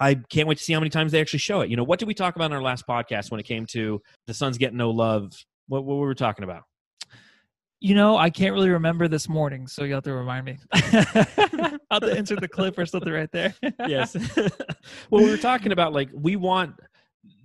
I 0.00 0.14
can't 0.14 0.48
wait 0.48 0.58
to 0.58 0.64
see 0.64 0.72
how 0.72 0.80
many 0.80 0.90
times 0.90 1.12
they 1.12 1.20
actually 1.20 1.38
show 1.38 1.60
it. 1.60 1.70
You 1.70 1.76
know, 1.76 1.84
what 1.84 2.00
did 2.00 2.08
we 2.08 2.14
talk 2.14 2.34
about 2.34 2.46
in 2.46 2.52
our 2.52 2.62
last 2.62 2.84
podcast 2.84 3.30
when 3.30 3.38
it 3.38 3.44
came 3.44 3.64
to 3.66 4.02
the 4.26 4.34
Suns 4.34 4.58
getting 4.58 4.76
no 4.76 4.90
love? 4.90 5.32
What, 5.68 5.84
what 5.84 5.98
were 5.98 6.08
we 6.08 6.14
talking 6.16 6.42
about? 6.42 6.64
You 7.82 7.94
know, 7.94 8.18
I 8.18 8.28
can't 8.28 8.52
really 8.52 8.68
remember 8.68 9.08
this 9.08 9.26
morning, 9.26 9.66
so 9.66 9.84
you 9.84 9.94
have 9.94 10.04
to 10.04 10.12
remind 10.12 10.44
me. 10.44 10.58
I'll 10.72 10.80
have 11.90 12.02
to 12.02 12.14
insert 12.14 12.40
the 12.40 12.48
clip 12.48 12.76
or 12.78 12.84
something 12.84 13.12
right 13.12 13.30
there. 13.32 13.54
yes. 13.88 14.14
well, 15.10 15.24
we 15.24 15.30
were 15.30 15.38
talking 15.38 15.72
about 15.72 15.94
like 15.94 16.10
we 16.12 16.36
want 16.36 16.74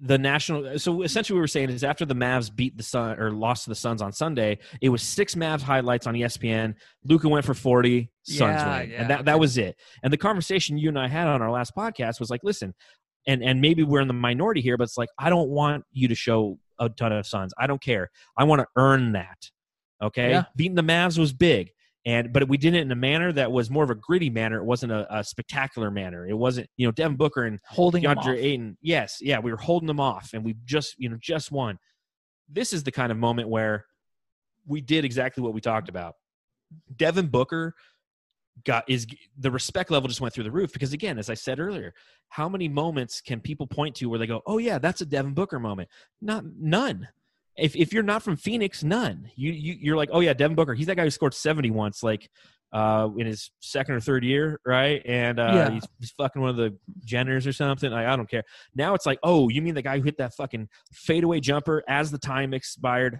the 0.01 0.17
national. 0.17 0.77
So 0.77 1.03
essentially, 1.03 1.35
we 1.35 1.41
were 1.41 1.47
saying 1.47 1.69
is 1.69 1.85
after 1.85 2.05
the 2.05 2.15
Mavs 2.15 2.53
beat 2.53 2.75
the 2.75 2.83
Sun 2.83 3.17
or 3.17 3.31
lost 3.31 3.63
to 3.63 3.69
the 3.69 3.75
Suns 3.75 4.01
on 4.01 4.11
Sunday, 4.11 4.57
it 4.81 4.89
was 4.89 5.01
six 5.01 5.35
Mavs 5.35 5.61
highlights 5.61 6.05
on 6.05 6.15
ESPN. 6.15 6.75
Luka 7.05 7.29
went 7.29 7.45
for 7.45 7.53
forty. 7.53 8.11
Suns 8.23 8.39
Yeah, 8.39 8.79
win, 8.79 8.89
yeah, 8.89 9.01
and 9.01 9.09
that 9.09 9.25
that 9.25 9.39
was 9.39 9.57
it. 9.57 9.77
And 10.03 10.11
the 10.11 10.17
conversation 10.17 10.77
you 10.77 10.89
and 10.89 10.99
I 10.99 11.07
had 11.07 11.27
on 11.27 11.41
our 11.41 11.51
last 11.51 11.73
podcast 11.75 12.19
was 12.19 12.29
like, 12.29 12.41
listen, 12.43 12.73
and 13.25 13.41
and 13.41 13.61
maybe 13.61 13.83
we're 13.83 14.01
in 14.01 14.09
the 14.09 14.13
minority 14.13 14.59
here, 14.59 14.75
but 14.75 14.83
it's 14.83 14.97
like 14.97 15.09
I 15.17 15.29
don't 15.29 15.49
want 15.49 15.85
you 15.93 16.09
to 16.09 16.15
show 16.15 16.59
a 16.77 16.89
ton 16.89 17.13
of 17.13 17.25
Suns. 17.25 17.53
I 17.57 17.67
don't 17.67 17.81
care. 17.81 18.09
I 18.37 18.43
want 18.43 18.59
to 18.59 18.67
earn 18.75 19.13
that. 19.13 19.49
Okay, 20.01 20.31
Yeah. 20.31 20.43
beating 20.55 20.75
the 20.75 20.81
Mavs 20.81 21.17
was 21.17 21.33
big. 21.33 21.71
And 22.07 22.31
but 22.31 22.47
we 22.47 22.57
did 22.57 22.75
it 22.75 22.81
in 22.81 22.91
a 22.91 22.95
manner 22.95 23.31
that 23.33 23.51
was 23.51 23.71
more 23.71 23.83
of 23.83 23.89
a 23.89 23.95
gritty 23.95 24.29
manner. 24.29 24.59
It 24.59 24.65
wasn't 24.65 24.91
a, 24.91 25.07
a 25.17 25.23
spectacular 25.23 25.89
manner. 25.89 26.27
It 26.27 26.37
wasn't, 26.37 26.69
you 26.77 26.85
know, 26.85 26.91
Devin 26.91 27.17
Booker 27.17 27.45
and 27.45 27.59
holding 27.67 28.03
DeAndre. 28.03 28.37
Ayton. 28.37 28.77
Yes, 28.81 29.17
yeah, 29.21 29.39
we 29.39 29.49
were 29.49 29.57
holding 29.57 29.87
them 29.87 29.99
off, 29.99 30.29
and 30.33 30.45
we 30.45 30.55
just, 30.65 30.93
you 30.99 31.09
know, 31.09 31.17
just 31.19 31.51
won. 31.51 31.79
This 32.47 32.73
is 32.73 32.83
the 32.83 32.91
kind 32.91 33.11
of 33.11 33.17
moment 33.17 33.49
where 33.49 33.85
we 34.67 34.81
did 34.81 35.03
exactly 35.03 35.41
what 35.41 35.53
we 35.55 35.61
talked 35.61 35.89
about. 35.89 36.13
Devin 36.95 37.27
Booker 37.27 37.73
got 38.65 38.83
is 38.87 39.07
the 39.39 39.49
respect 39.51 39.89
level 39.89 40.07
just 40.07 40.21
went 40.21 40.33
through 40.33 40.43
the 40.43 40.51
roof 40.51 40.71
because 40.73 40.93
again, 40.93 41.17
as 41.17 41.29
I 41.31 41.33
said 41.33 41.59
earlier, 41.59 41.91
how 42.29 42.47
many 42.47 42.67
moments 42.67 43.19
can 43.19 43.39
people 43.41 43.65
point 43.65 43.95
to 43.95 44.05
where 44.09 44.19
they 44.19 44.27
go, 44.27 44.41
"Oh 44.45 44.59
yeah, 44.59 44.77
that's 44.77 45.01
a 45.01 45.05
Devin 45.07 45.33
Booker 45.33 45.59
moment"? 45.59 45.89
Not 46.21 46.43
none. 46.59 47.07
If 47.57 47.75
if 47.75 47.93
you're 47.93 48.03
not 48.03 48.21
from 48.23 48.35
Phoenix, 48.35 48.83
none. 48.83 49.29
You 49.35 49.51
you 49.51 49.75
you're 49.79 49.95
like, 49.97 50.09
"Oh 50.11 50.19
yeah, 50.19 50.33
Devin 50.33 50.55
Booker. 50.55 50.73
He's 50.73 50.87
that 50.87 50.95
guy 50.97 51.03
who 51.03 51.09
scored 51.09 51.33
70 51.33 51.71
once 51.71 52.03
like 52.03 52.29
uh 52.73 53.07
in 53.17 53.27
his 53.27 53.51
second 53.61 53.95
or 53.95 53.99
third 54.01 54.23
year, 54.25 54.59
right? 54.65 55.01
And 55.05 55.39
uh 55.39 55.51
Yeah. 55.55 55.69
he's, 55.69 55.83
he's 55.99 56.11
fucking 56.11 56.41
one 56.41 56.49
of 56.51 56.57
the 56.57 56.75
Jenners 57.05 57.47
or 57.47 57.53
something. 57.53 57.91
Like, 57.91 58.07
I 58.07 58.15
don't 58.15 58.29
care. 58.29 58.43
Now 58.75 58.93
it's 58.93 59.05
like, 59.05 59.19
"Oh, 59.23 59.47
you 59.49 59.61
mean 59.61 59.75
the 59.75 59.81
guy 59.81 59.97
who 59.97 60.03
hit 60.03 60.17
that 60.17 60.33
fucking 60.33 60.67
fadeaway 60.91 61.39
jumper 61.39 61.83
as 61.87 62.11
the 62.11 62.17
time 62.17 62.53
expired?" 62.53 63.19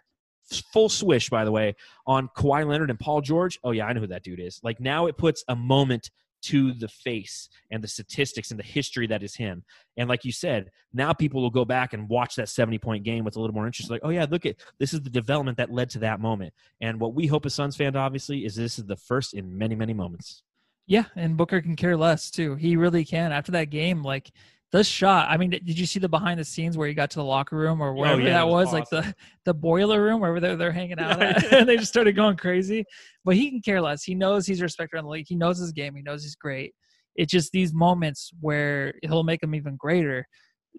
Full 0.74 0.90
swish, 0.90 1.30
by 1.32 1.44
the 1.44 1.52
way, 1.52 1.74
on 2.06 2.30
Kawhi 2.38 2.68
Leonard 2.68 2.92
and 2.92 3.00
Paul 3.00 3.22
George. 3.22 3.58
Oh 3.64 3.72
yeah, 3.72 3.88
I 3.88 3.94
know 3.94 4.02
who 4.02 4.08
that 4.08 4.24
dude 4.24 4.40
is. 4.40 4.60
Like 4.64 4.80
now 4.80 5.08
it 5.08 5.18
puts 5.18 5.44
a 5.48 5.56
moment 5.56 6.12
to 6.46 6.74
the 6.74 6.88
face 6.88 7.50
and 7.72 7.84
the 7.84 7.88
statistics 7.88 8.52
and 8.52 8.60
the 8.60 8.64
history 8.64 9.08
that 9.08 9.24
is 9.24 9.36
him. 9.36 9.64
And 9.98 10.08
like 10.08 10.26
you 10.26 10.32
said, 10.32 10.70
now 10.94 11.14
people 11.14 11.42
will 11.42 11.50
go 11.50 11.66
back 11.66 11.94
and 11.94 12.08
watch 12.08 12.36
that 12.36 12.50
70 12.50 12.78
point 12.80 13.04
game 13.04 13.24
with 13.24 13.36
a 13.36 13.40
little 13.40 13.54
more 13.54 13.66
interest. 13.66 13.90
Like, 13.90 14.02
oh 14.04 14.10
yeah, 14.10 14.26
look 14.30 14.46
at 14.46 14.58
this 14.80 14.94
is 14.94 15.02
the 15.02 15.10
development 15.10 15.58
that 15.58 15.72
led 15.72 15.90
to 15.92 16.00
that 16.00 16.20
moment. 16.20 16.54
And 16.82 17.00
what 17.00 17.14
we 17.14 17.28
hope 17.28 17.46
as 17.46 17.54
Suns 17.54 17.76
fan, 17.76 17.96
obviously, 17.96 18.46
is 18.46 18.56
this 18.56 18.78
is 18.78 18.86
the 18.86 18.96
first 18.96 19.34
in 19.34 19.58
many, 19.58 19.76
many 19.76 19.94
moments. 19.94 20.44
Yeah, 20.88 21.06
and 21.16 21.36
Booker 21.36 21.62
can 21.62 21.76
care 21.76 21.98
less 21.98 22.30
too. 22.30 22.56
He 22.56 22.76
really 22.76 23.06
can. 23.06 23.32
After 23.32 23.52
that 23.54 23.72
game, 23.72 24.04
like 24.04 24.32
the 24.72 24.84
shot. 24.84 25.30
I 25.30 25.38
mean, 25.38 25.52
did 25.52 25.78
you 25.78 25.86
see 25.86 26.00
the 26.00 26.10
behind 26.10 26.40
the 26.40 26.46
scenes 26.46 26.78
where 26.78 26.88
he 26.88 26.94
got 26.94 27.12
to 27.12 27.20
the 27.20 27.24
locker 27.24 27.56
room 27.56 27.82
or 27.82 27.90
oh, 27.90 27.94
wherever 27.94 28.22
Oh, 28.22 28.26
yeah, 28.26 28.34
that 28.34 28.48
was 28.48 28.68
was, 28.68 28.74
like 28.74 28.90
the 28.90 29.16
the 29.46 29.54
boiler 29.54 30.02
room 30.02 30.20
wherever 30.20 30.40
they're 30.40 30.56
they're 30.56 30.72
hanging 30.72 31.00
out 31.00 31.22
at, 31.22 31.54
and 31.54 31.68
they 31.70 31.78
just 31.78 31.92
started 31.92 32.16
going 32.16 32.38
crazy. 32.38 32.86
But 33.24 33.36
he 33.36 33.50
can 33.50 33.62
care 33.62 33.82
less. 33.82 34.04
He 34.04 34.16
knows 34.16 34.46
he's 34.46 34.62
respected 34.62 34.98
in 34.98 35.06
the 35.06 35.12
league. 35.12 35.28
He 35.28 35.36
knows 35.36 35.60
his 35.60 35.72
game. 35.72 35.96
He 35.96 36.02
knows 36.02 36.24
he's 36.24 36.36
great. 36.36 36.74
It's 37.16 37.32
just 37.32 37.52
these 37.52 37.74
moments 37.74 38.32
where 38.42 38.96
he'll 39.04 39.24
make 39.24 39.42
him 39.42 39.56
even 39.56 39.78
greater. 39.78 40.28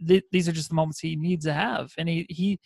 Th- 0.06 0.24
these 0.30 0.48
are 0.48 0.52
just 0.52 0.68
the 0.68 0.74
moments 0.74 1.00
he 1.00 1.16
needs 1.16 1.44
to 1.46 1.52
have, 1.52 1.92
and 1.98 2.08
he 2.08 2.26
he. 2.28 2.58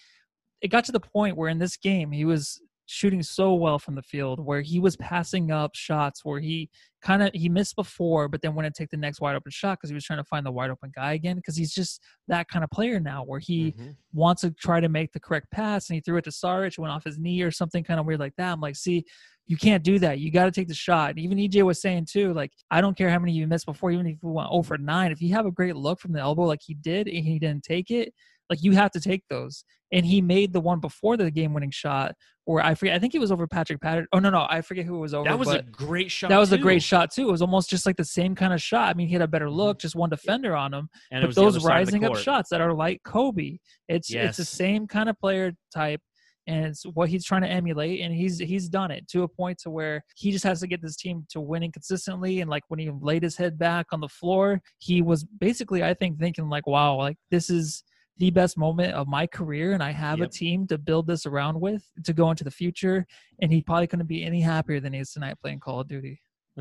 It 0.63 0.69
got 0.69 0.85
to 0.87 0.93
the 0.93 1.01
point 1.01 1.37
where 1.37 1.49
in 1.49 1.59
this 1.59 1.79
game 1.79 2.11
he 2.11 2.27
was 2.27 2.61
shooting 2.91 3.23
so 3.23 3.55
well 3.55 3.79
from 3.79 3.95
the 3.95 4.03
field 4.03 4.41
where 4.45 4.61
he 4.61 4.81
was 4.81 4.97
passing 4.97 5.53
up 5.53 5.77
shots 5.77 6.25
where 6.25 6.41
he 6.41 6.69
kind 7.01 7.23
of 7.23 7.31
he 7.33 7.49
missed 7.49 7.77
before 7.77 8.29
but 8.29 8.43
then 8.43 8.53
went 8.55 8.73
to 8.73 8.77
take 8.83 8.91
the 8.91 8.97
next 8.97 9.21
wide 9.21 9.37
open 9.37 9.51
shot 9.51 9.79
because 9.79 9.89
he 9.89 9.95
was 9.95 10.05
trying 10.05 10.19
to 10.19 10.25
find 10.25 10.45
the 10.45 10.51
wide 10.51 10.71
open 10.71 10.91
guy 10.95 11.13
again 11.13 11.37
because 11.37 11.57
he's 11.57 11.73
just 11.73 12.03
that 12.27 12.49
kind 12.49 12.65
of 12.65 12.71
player 12.71 12.99
now 12.99 13.23
where 13.25 13.39
he 13.39 13.73
Mhm. 13.73 13.95
wants 14.13 14.43
to 14.43 14.51
try 14.51 14.81
to 14.81 14.89
make 14.89 15.13
the 15.13 15.21
correct 15.21 15.51
pass 15.53 15.89
and 15.89 15.95
he 15.95 16.01
threw 16.01 16.17
it 16.17 16.25
to 16.25 16.31
Saric, 16.31 16.79
went 16.79 16.93
off 16.93 17.05
his 17.05 17.17
knee 17.19 17.43
or 17.43 17.53
something 17.53 17.85
kind 17.85 18.01
of 18.01 18.07
weird 18.07 18.19
like 18.19 18.35
that. 18.37 18.53
I'm 18.53 18.61
like, 18.61 18.75
see, 18.77 19.05
you 19.47 19.57
can't 19.57 19.85
do 19.85 19.99
that. 20.01 20.19
You 20.19 20.31
got 20.33 20.47
to 20.47 20.51
take 20.51 20.69
the 20.69 20.75
shot. 20.75 21.11
and 21.11 21.19
Even 21.21 21.39
EJ 21.39 21.63
was 21.65 21.81
saying 21.81 22.07
too, 22.07 22.33
like, 22.33 22.53
I 22.71 22.81
don't 22.81 22.97
care 22.97 23.09
how 23.11 23.19
many 23.21 23.33
you 23.33 23.47
missed 23.47 23.67
before, 23.67 23.93
even 23.93 24.07
if 24.07 24.19
you 24.23 24.29
went 24.29 24.49
over 24.51 24.77
nine. 24.79 25.13
If 25.13 25.23
you 25.23 25.33
have 25.35 25.47
a 25.47 25.51
great 25.51 25.77
look 25.77 26.01
from 26.01 26.13
the 26.13 26.21
elbow 26.21 26.43
like 26.43 26.61
he 26.63 26.75
did 26.75 27.07
and 27.09 27.25
he 27.25 27.39
didn't 27.39 27.63
take 27.65 27.91
it, 27.91 28.13
like 28.51 28.63
you 28.63 28.73
have 28.73 28.91
to 28.91 29.01
take 29.01 29.23
those. 29.31 29.65
And 29.93 30.05
he 30.05 30.21
made 30.21 30.53
the 30.53 30.61
one 30.61 30.79
before 30.79 31.17
the 31.17 31.31
game 31.31 31.53
winning 31.53 31.73
shot 31.73 32.15
where 32.45 32.65
I 32.65 32.75
forget, 32.75 32.95
I 32.95 32.99
think 32.99 33.15
it 33.15 33.19
was 33.19 33.31
over 33.31 33.47
Patrick 33.47 33.81
Patterson. 33.81 34.09
Oh, 34.13 34.19
no, 34.19 34.31
no, 34.31 34.47
I 34.49 34.61
forget 34.61 34.85
who 34.85 34.97
it 34.97 35.01
was 35.01 35.15
over. 35.15 35.29
That 35.29 35.39
was 35.39 35.49
a 35.51 35.63
great 35.63 36.11
shot. 36.11 36.31
that 36.31 36.39
was 36.39 36.53
a 36.53 36.59
great 36.59 36.83
shot 36.83 37.13
too. 37.13 37.29
It 37.29 37.33
was 37.33 37.43
almost 37.43 37.71
just 37.71 37.87
like 37.87 37.97
the 37.97 38.05
same 38.05 38.35
kind 38.35 38.53
of 38.53 38.61
shot. 38.61 38.89
I 38.89 38.95
mean, 38.95 39.07
he 39.09 39.13
had 39.13 39.23
a 39.23 39.29
better 39.29 39.51
look, 39.51 39.79
mm-hmm. 39.79 39.83
just 39.83 39.95
one 39.95 40.11
defender 40.11 40.57
on 40.57 40.75
him 40.75 40.89
And 41.11 41.25
but 41.25 41.35
those 41.35 41.55
other 41.55 41.61
side 41.61 41.83
of 41.83 41.87
the 41.87 41.93
rising 41.93 42.05
up 42.05 42.17
shots 42.17 42.51
that 42.51 42.61
are 42.61 42.73
like 42.73 43.01
Kobe, 43.05 43.59
it's 43.89 44.13
it's 44.13 44.37
the 44.37 44.45
same 44.45 44.87
kind 44.87 45.09
of 45.09 45.19
player 45.19 45.53
type, 45.73 46.01
and 46.47 46.67
it's 46.67 46.85
what 46.85 47.09
he's 47.09 47.25
trying 47.25 47.43
to 47.43 47.49
emulate, 47.49 48.01
and 48.01 48.13
he's 48.13 48.39
he's 48.39 48.69
done 48.69 48.91
it 48.91 49.07
to 49.09 49.23
a 49.23 49.29
point 49.29 49.59
to 49.59 49.71
where 49.71 50.03
he 50.17 50.33
just 50.33 50.45
has 50.45 50.61
to 50.61 50.67
get 50.67 50.83
this 50.83 50.97
team 50.97 51.25
to 51.31 51.41
winning 51.41 51.71
consistently. 51.71 52.41
And 52.41 52.51
like 52.51 52.65
when 52.69 52.81
he 52.81 52.91
laid 53.01 53.23
his 53.23 53.37
head 53.37 53.59
back 53.59 53.87
on 53.93 54.01
the 54.01 54.09
floor, 54.09 54.61
he 54.79 55.03
was 55.03 55.25
basically, 55.25 55.85
I 55.85 55.95
think, 55.95 56.19
thinking 56.19 56.49
like, 56.49 56.67
"Wow, 56.67 56.97
like 56.97 57.17
this 57.31 57.51
is." 57.51 57.85
The 58.21 58.31
best 58.31 58.59
moment 58.59 58.93
of 58.93 59.09
my 59.09 59.27
career, 59.27 59.73
and 59.73 59.83
I 59.83 59.93
have 59.93 60.19
Yep. 60.19 60.29
a 60.29 60.31
team 60.31 60.67
to 60.67 60.77
build 60.77 61.07
this 61.07 61.25
around 61.25 61.59
with 61.59 61.83
to 62.05 62.13
go 62.13 62.31
into 62.31 62.45
the 62.45 62.51
future. 62.51 63.07
And 63.41 63.51
he 63.51 63.63
probably 63.63 63.87
couldn't 63.87 64.09
be 64.09 64.23
any 64.25 64.43
happier 64.43 64.79
than 64.79 64.93
he 64.93 65.01
is 65.01 65.11
tonight 65.11 65.39
playing 65.41 65.61
Call 65.61 65.81
of 65.81 65.89
Duty. 65.89 66.21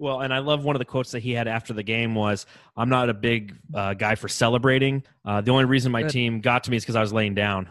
well, 0.00 0.22
and 0.22 0.34
I 0.34 0.38
love 0.40 0.64
one 0.64 0.74
of 0.74 0.80
the 0.80 0.84
quotes 0.84 1.12
that 1.12 1.20
he 1.20 1.30
had 1.30 1.46
after 1.46 1.72
the 1.72 1.84
game 1.84 2.16
was, 2.16 2.46
"I'm 2.76 2.88
not 2.88 3.08
a 3.08 3.14
big 3.14 3.54
uh, 3.72 3.94
guy 3.94 4.16
for 4.16 4.26
celebrating. 4.26 5.04
Uh, 5.24 5.40
the 5.40 5.52
only 5.52 5.66
reason 5.66 5.92
my 5.92 6.02
Good. 6.02 6.10
team 6.10 6.40
got 6.40 6.64
to 6.64 6.72
me 6.72 6.78
is 6.78 6.82
because 6.82 6.96
I 6.96 7.00
was 7.00 7.12
laying 7.12 7.36
down. 7.36 7.68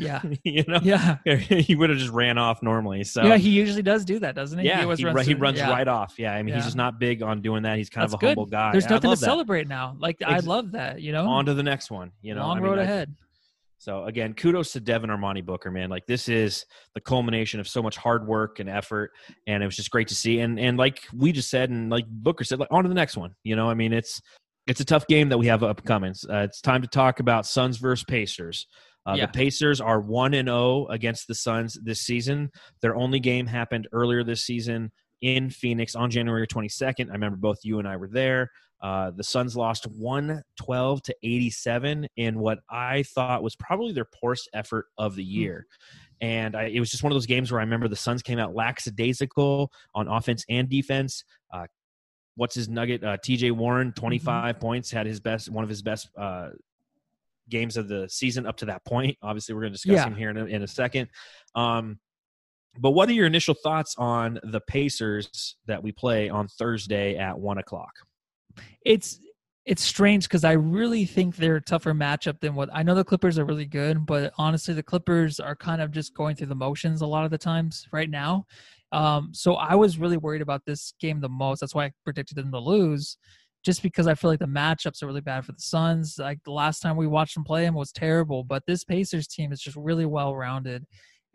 Yeah, 0.00 0.22
you 0.44 0.64
know, 0.66 0.80
yeah, 0.82 1.16
he 1.36 1.74
would 1.74 1.90
have 1.90 1.98
just 1.98 2.12
ran 2.12 2.38
off 2.38 2.62
normally. 2.62 3.04
So 3.04 3.22
yeah. 3.22 3.36
He 3.36 3.50
usually 3.50 3.82
does 3.82 4.04
do 4.04 4.18
that, 4.20 4.34
doesn't 4.34 4.58
he? 4.58 4.66
yeah, 4.66 4.80
he, 4.80 4.86
runs 4.86 5.04
ru- 5.04 5.22
he 5.22 5.34
runs 5.34 5.58
yeah. 5.58 5.70
right 5.70 5.86
off. 5.86 6.14
Yeah, 6.18 6.34
I 6.34 6.42
mean, 6.42 6.54
he's 6.54 6.64
just 6.64 6.76
not 6.76 6.98
big 6.98 7.22
on 7.22 7.42
doing 7.42 7.62
that. 7.62 7.78
He's 7.78 7.90
kind 7.90 8.04
That's 8.04 8.14
of 8.14 8.18
a 8.18 8.20
good. 8.20 8.28
humble 8.28 8.46
guy. 8.46 8.72
There's 8.72 8.88
nothing 8.88 9.10
to 9.10 9.16
that. 9.16 9.24
celebrate 9.24 9.68
now. 9.68 9.96
Like 9.98 10.22
I 10.24 10.38
love 10.40 10.72
that. 10.72 11.00
You 11.00 11.12
know, 11.12 11.26
On 11.26 11.44
to 11.46 11.54
the 11.54 11.62
next 11.62 11.90
one. 11.90 12.12
You 12.22 12.34
know, 12.34 12.42
long 12.42 12.58
I 12.58 12.60
mean, 12.60 12.70
road 12.70 12.78
I- 12.78 12.82
ahead. 12.82 13.14
So 13.80 14.04
again, 14.04 14.34
kudos 14.34 14.72
to 14.72 14.80
Devin 14.80 15.08
Armani 15.08 15.42
Booker, 15.42 15.70
man. 15.70 15.88
Like 15.88 16.04
this 16.06 16.28
is 16.28 16.66
the 16.94 17.00
culmination 17.00 17.60
of 17.60 17.66
so 17.66 17.82
much 17.82 17.96
hard 17.96 18.26
work 18.26 18.60
and 18.60 18.68
effort, 18.68 19.10
and 19.46 19.62
it 19.62 19.66
was 19.66 19.74
just 19.74 19.90
great 19.90 20.08
to 20.08 20.14
see. 20.14 20.40
And 20.40 20.60
and 20.60 20.76
like 20.76 21.00
we 21.16 21.32
just 21.32 21.48
said, 21.48 21.70
and 21.70 21.88
like 21.88 22.04
Booker 22.06 22.44
said, 22.44 22.58
like 22.58 22.68
on 22.70 22.82
to 22.82 22.90
the 22.90 22.94
next 22.94 23.16
one. 23.16 23.34
You 23.42 23.56
know, 23.56 23.70
I 23.70 23.74
mean, 23.74 23.94
it's 23.94 24.20
it's 24.66 24.80
a 24.80 24.84
tough 24.84 25.06
game 25.06 25.30
that 25.30 25.38
we 25.38 25.46
have 25.46 25.62
upcoming. 25.62 26.14
Uh, 26.28 26.40
it's 26.40 26.60
time 26.60 26.82
to 26.82 26.88
talk 26.88 27.20
about 27.20 27.46
Suns 27.46 27.78
versus 27.78 28.04
Pacers. 28.04 28.66
Uh, 29.06 29.14
Yeah. 29.16 29.26
The 29.26 29.32
Pacers 29.32 29.80
are 29.80 30.00
one 30.00 30.34
and 30.34 30.48
zero 30.48 30.86
against 30.88 31.26
the 31.26 31.34
Suns 31.34 31.78
this 31.82 32.00
season. 32.00 32.50
Their 32.82 32.96
only 32.96 33.20
game 33.20 33.46
happened 33.46 33.88
earlier 33.92 34.22
this 34.22 34.42
season 34.42 34.92
in 35.22 35.50
Phoenix 35.50 35.94
on 35.94 36.10
January 36.10 36.46
22nd. 36.46 37.08
I 37.08 37.12
remember 37.12 37.36
both 37.36 37.58
you 37.62 37.78
and 37.78 37.88
I 37.88 37.96
were 37.96 38.08
there. 38.08 38.50
Uh, 38.82 39.10
the 39.10 39.24
Suns 39.24 39.56
lost 39.56 39.86
112 39.86 41.02
to 41.02 41.14
87 41.22 42.08
in 42.16 42.38
what 42.38 42.60
I 42.70 43.02
thought 43.02 43.42
was 43.42 43.54
probably 43.56 43.92
their 43.92 44.06
poorest 44.06 44.48
effort 44.54 44.86
of 44.96 45.16
the 45.16 45.24
year. 45.24 45.66
And 46.22 46.56
I, 46.56 46.64
it 46.64 46.80
was 46.80 46.90
just 46.90 47.02
one 47.02 47.12
of 47.12 47.16
those 47.16 47.26
games 47.26 47.50
where 47.52 47.60
I 47.60 47.64
remember 47.64 47.88
the 47.88 47.96
Suns 47.96 48.22
came 48.22 48.38
out 48.38 48.54
lackadaisical 48.54 49.70
on 49.94 50.08
offense 50.08 50.44
and 50.48 50.68
defense. 50.68 51.24
Uh, 51.52 51.66
what's 52.36 52.54
his 52.54 52.68
nugget? 52.68 53.04
Uh, 53.04 53.16
TJ 53.18 53.52
Warren, 53.52 53.92
25 53.92 54.58
points, 54.60 54.90
had 54.90 55.06
his 55.06 55.20
best, 55.20 55.50
one 55.50 55.64
of 55.64 55.70
his 55.70 55.82
best 55.82 56.08
uh, 56.16 56.50
games 57.50 57.76
of 57.76 57.88
the 57.88 58.08
season 58.08 58.46
up 58.46 58.56
to 58.58 58.64
that 58.66 58.84
point. 58.84 59.16
Obviously, 59.22 59.54
we're 59.54 59.62
going 59.62 59.72
to 59.72 59.76
discuss 59.76 59.96
Yeah. 59.96 60.06
him 60.06 60.14
here 60.16 60.30
in 60.30 60.36
a, 60.36 60.44
in 60.46 60.62
a 60.62 60.66
second. 60.68 61.08
Um, 61.54 61.98
but 62.78 62.92
what 62.92 63.08
are 63.08 63.12
your 63.12 63.26
initial 63.26 63.54
thoughts 63.54 63.94
on 63.98 64.38
the 64.44 64.60
Pacers 64.60 65.56
that 65.66 65.82
we 65.82 65.92
play 65.92 66.28
on 66.28 66.46
Thursday 66.48 67.16
at 67.16 67.38
one 67.38 67.58
o'clock? 67.58 67.92
It's 68.84 69.18
it's 69.66 69.82
strange 69.82 70.24
because 70.24 70.42
I 70.42 70.52
really 70.52 71.04
think 71.04 71.36
they're 71.36 71.56
a 71.56 71.62
tougher 71.62 71.92
matchup 71.92 72.40
than 72.40 72.54
what 72.54 72.70
I 72.72 72.82
know. 72.82 72.94
The 72.94 73.04
Clippers 73.04 73.38
are 73.38 73.44
really 73.44 73.66
good, 73.66 74.06
but 74.06 74.32
honestly, 74.38 74.72
the 74.72 74.82
Clippers 74.82 75.38
are 75.38 75.54
kind 75.54 75.82
of 75.82 75.90
just 75.90 76.14
going 76.14 76.34
through 76.34 76.46
the 76.48 76.54
motions 76.54 77.02
a 77.02 77.06
lot 77.06 77.24
of 77.24 77.30
the 77.30 77.38
times 77.38 77.86
right 77.92 78.08
now. 78.08 78.46
Um, 78.90 79.30
so 79.32 79.54
I 79.54 79.74
was 79.74 79.98
really 79.98 80.16
worried 80.16 80.42
about 80.42 80.64
this 80.64 80.94
game 80.98 81.20
the 81.20 81.28
most. 81.28 81.60
That's 81.60 81.74
why 81.74 81.84
I 81.86 81.92
predicted 82.04 82.36
them 82.38 82.50
to 82.50 82.58
lose, 82.58 83.18
just 83.64 83.82
because 83.82 84.06
I 84.06 84.14
feel 84.14 84.30
like 84.30 84.38
the 84.40 84.46
matchups 84.46 85.02
are 85.02 85.06
really 85.06 85.20
bad 85.20 85.44
for 85.44 85.52
the 85.52 85.60
Suns. 85.60 86.16
Like 86.18 86.38
the 86.44 86.52
last 86.52 86.80
time 86.80 86.96
we 86.96 87.06
watched 87.06 87.34
them 87.34 87.44
play 87.44 87.62
them 87.64 87.74
was 87.74 87.92
terrible, 87.92 88.44
but 88.44 88.62
this 88.66 88.84
Pacers 88.84 89.26
team 89.26 89.52
is 89.52 89.60
just 89.60 89.76
really 89.76 90.06
well 90.06 90.34
rounded, 90.34 90.84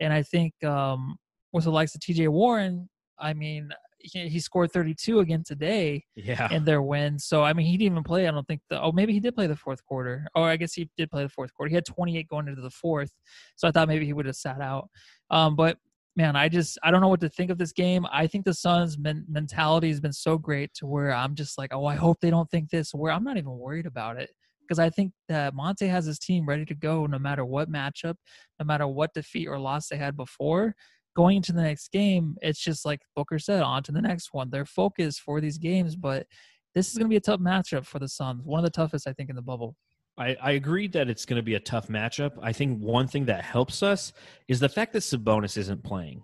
and 0.00 0.12
I 0.12 0.22
think 0.22 0.52
um, 0.64 1.16
with 1.52 1.64
the 1.64 1.70
likes 1.70 1.94
of 1.94 2.00
T.J. 2.00 2.28
Warren, 2.28 2.88
I 3.18 3.32
mean, 3.32 3.70
he, 3.98 4.28
he 4.28 4.40
scored 4.40 4.72
32 4.72 5.20
again 5.20 5.42
today 5.44 6.04
Yeah. 6.14 6.48
in 6.52 6.64
their 6.64 6.82
win. 6.82 7.18
So 7.18 7.42
I 7.42 7.52
mean, 7.52 7.66
he 7.66 7.76
didn't 7.76 7.92
even 7.92 8.02
play. 8.04 8.28
I 8.28 8.30
don't 8.30 8.46
think 8.46 8.60
the. 8.68 8.80
Oh, 8.80 8.92
maybe 8.92 9.12
he 9.12 9.20
did 9.20 9.34
play 9.34 9.46
the 9.46 9.56
fourth 9.56 9.84
quarter. 9.86 10.26
Or 10.34 10.44
I 10.48 10.56
guess 10.56 10.74
he 10.74 10.88
did 10.96 11.10
play 11.10 11.22
the 11.22 11.28
fourth 11.28 11.52
quarter. 11.54 11.68
He 11.70 11.74
had 11.74 11.86
28 11.86 12.28
going 12.28 12.48
into 12.48 12.60
the 12.60 12.70
fourth. 12.70 13.10
So 13.56 13.66
I 13.66 13.70
thought 13.70 13.88
maybe 13.88 14.04
he 14.06 14.12
would 14.12 14.26
have 14.26 14.36
sat 14.36 14.60
out. 14.60 14.88
Um, 15.30 15.56
but 15.56 15.78
man, 16.16 16.34
I 16.34 16.48
just 16.48 16.78
I 16.82 16.90
don't 16.90 17.00
know 17.00 17.08
what 17.08 17.20
to 17.20 17.28
think 17.28 17.50
of 17.50 17.58
this 17.58 17.72
game. 17.72 18.06
I 18.10 18.26
think 18.26 18.44
the 18.44 18.54
Suns' 18.54 18.98
men- 18.98 19.26
mentality 19.28 19.88
has 19.88 20.00
been 20.00 20.12
so 20.12 20.38
great 20.38 20.72
to 20.74 20.86
where 20.86 21.12
I'm 21.12 21.34
just 21.34 21.58
like, 21.58 21.72
oh, 21.72 21.86
I 21.86 21.94
hope 21.94 22.18
they 22.20 22.30
don't 22.30 22.50
think 22.50 22.70
this. 22.70 22.92
Where 22.92 23.12
I'm 23.12 23.24
not 23.24 23.36
even 23.36 23.58
worried 23.58 23.86
about 23.86 24.18
it 24.18 24.30
because 24.66 24.78
I 24.78 24.90
think 24.90 25.12
that 25.28 25.54
Monty 25.54 25.86
has 25.86 26.06
his 26.06 26.18
team 26.18 26.46
ready 26.46 26.64
to 26.64 26.74
go 26.74 27.06
no 27.06 27.18
matter 27.18 27.44
what 27.44 27.70
matchup, 27.70 28.16
no 28.58 28.66
matter 28.66 28.86
what 28.86 29.14
defeat 29.14 29.46
or 29.46 29.58
loss 29.58 29.88
they 29.88 29.96
had 29.96 30.16
before. 30.16 30.74
Going 31.14 31.36
into 31.36 31.52
the 31.52 31.62
next 31.62 31.92
game, 31.92 32.36
it's 32.42 32.60
just 32.60 32.84
like 32.84 33.00
Booker 33.14 33.38
said, 33.38 33.62
on 33.62 33.82
to 33.84 33.92
the 33.92 34.02
next 34.02 34.30
one. 34.32 34.50
They're 34.50 34.66
focused 34.66 35.22
for 35.22 35.40
these 35.40 35.56
games, 35.56 35.96
but 35.96 36.26
this 36.74 36.90
is 36.90 36.98
going 36.98 37.06
to 37.06 37.10
be 37.10 37.16
a 37.16 37.20
tough 37.20 37.40
matchup 37.40 37.86
for 37.86 37.98
the 37.98 38.08
Suns. 38.08 38.42
One 38.44 38.58
of 38.58 38.64
the 38.64 38.70
toughest, 38.70 39.08
I 39.08 39.14
think, 39.14 39.30
in 39.30 39.36
the 39.36 39.40
bubble. 39.40 39.76
I, 40.18 40.36
I 40.42 40.50
agree 40.52 40.88
that 40.88 41.08
it's 41.08 41.26
going 41.26 41.36
to 41.36 41.42
be 41.42 41.54
a 41.54 41.60
tough 41.60 41.88
matchup. 41.88 42.32
I 42.40 42.52
think 42.52 42.78
one 42.80 43.06
thing 43.06 43.26
that 43.26 43.44
helps 43.44 43.82
us 43.82 44.12
is 44.48 44.60
the 44.60 44.68
fact 44.68 44.92
that 44.94 45.00
Sabonis 45.00 45.58
isn't 45.58 45.84
playing 45.84 46.22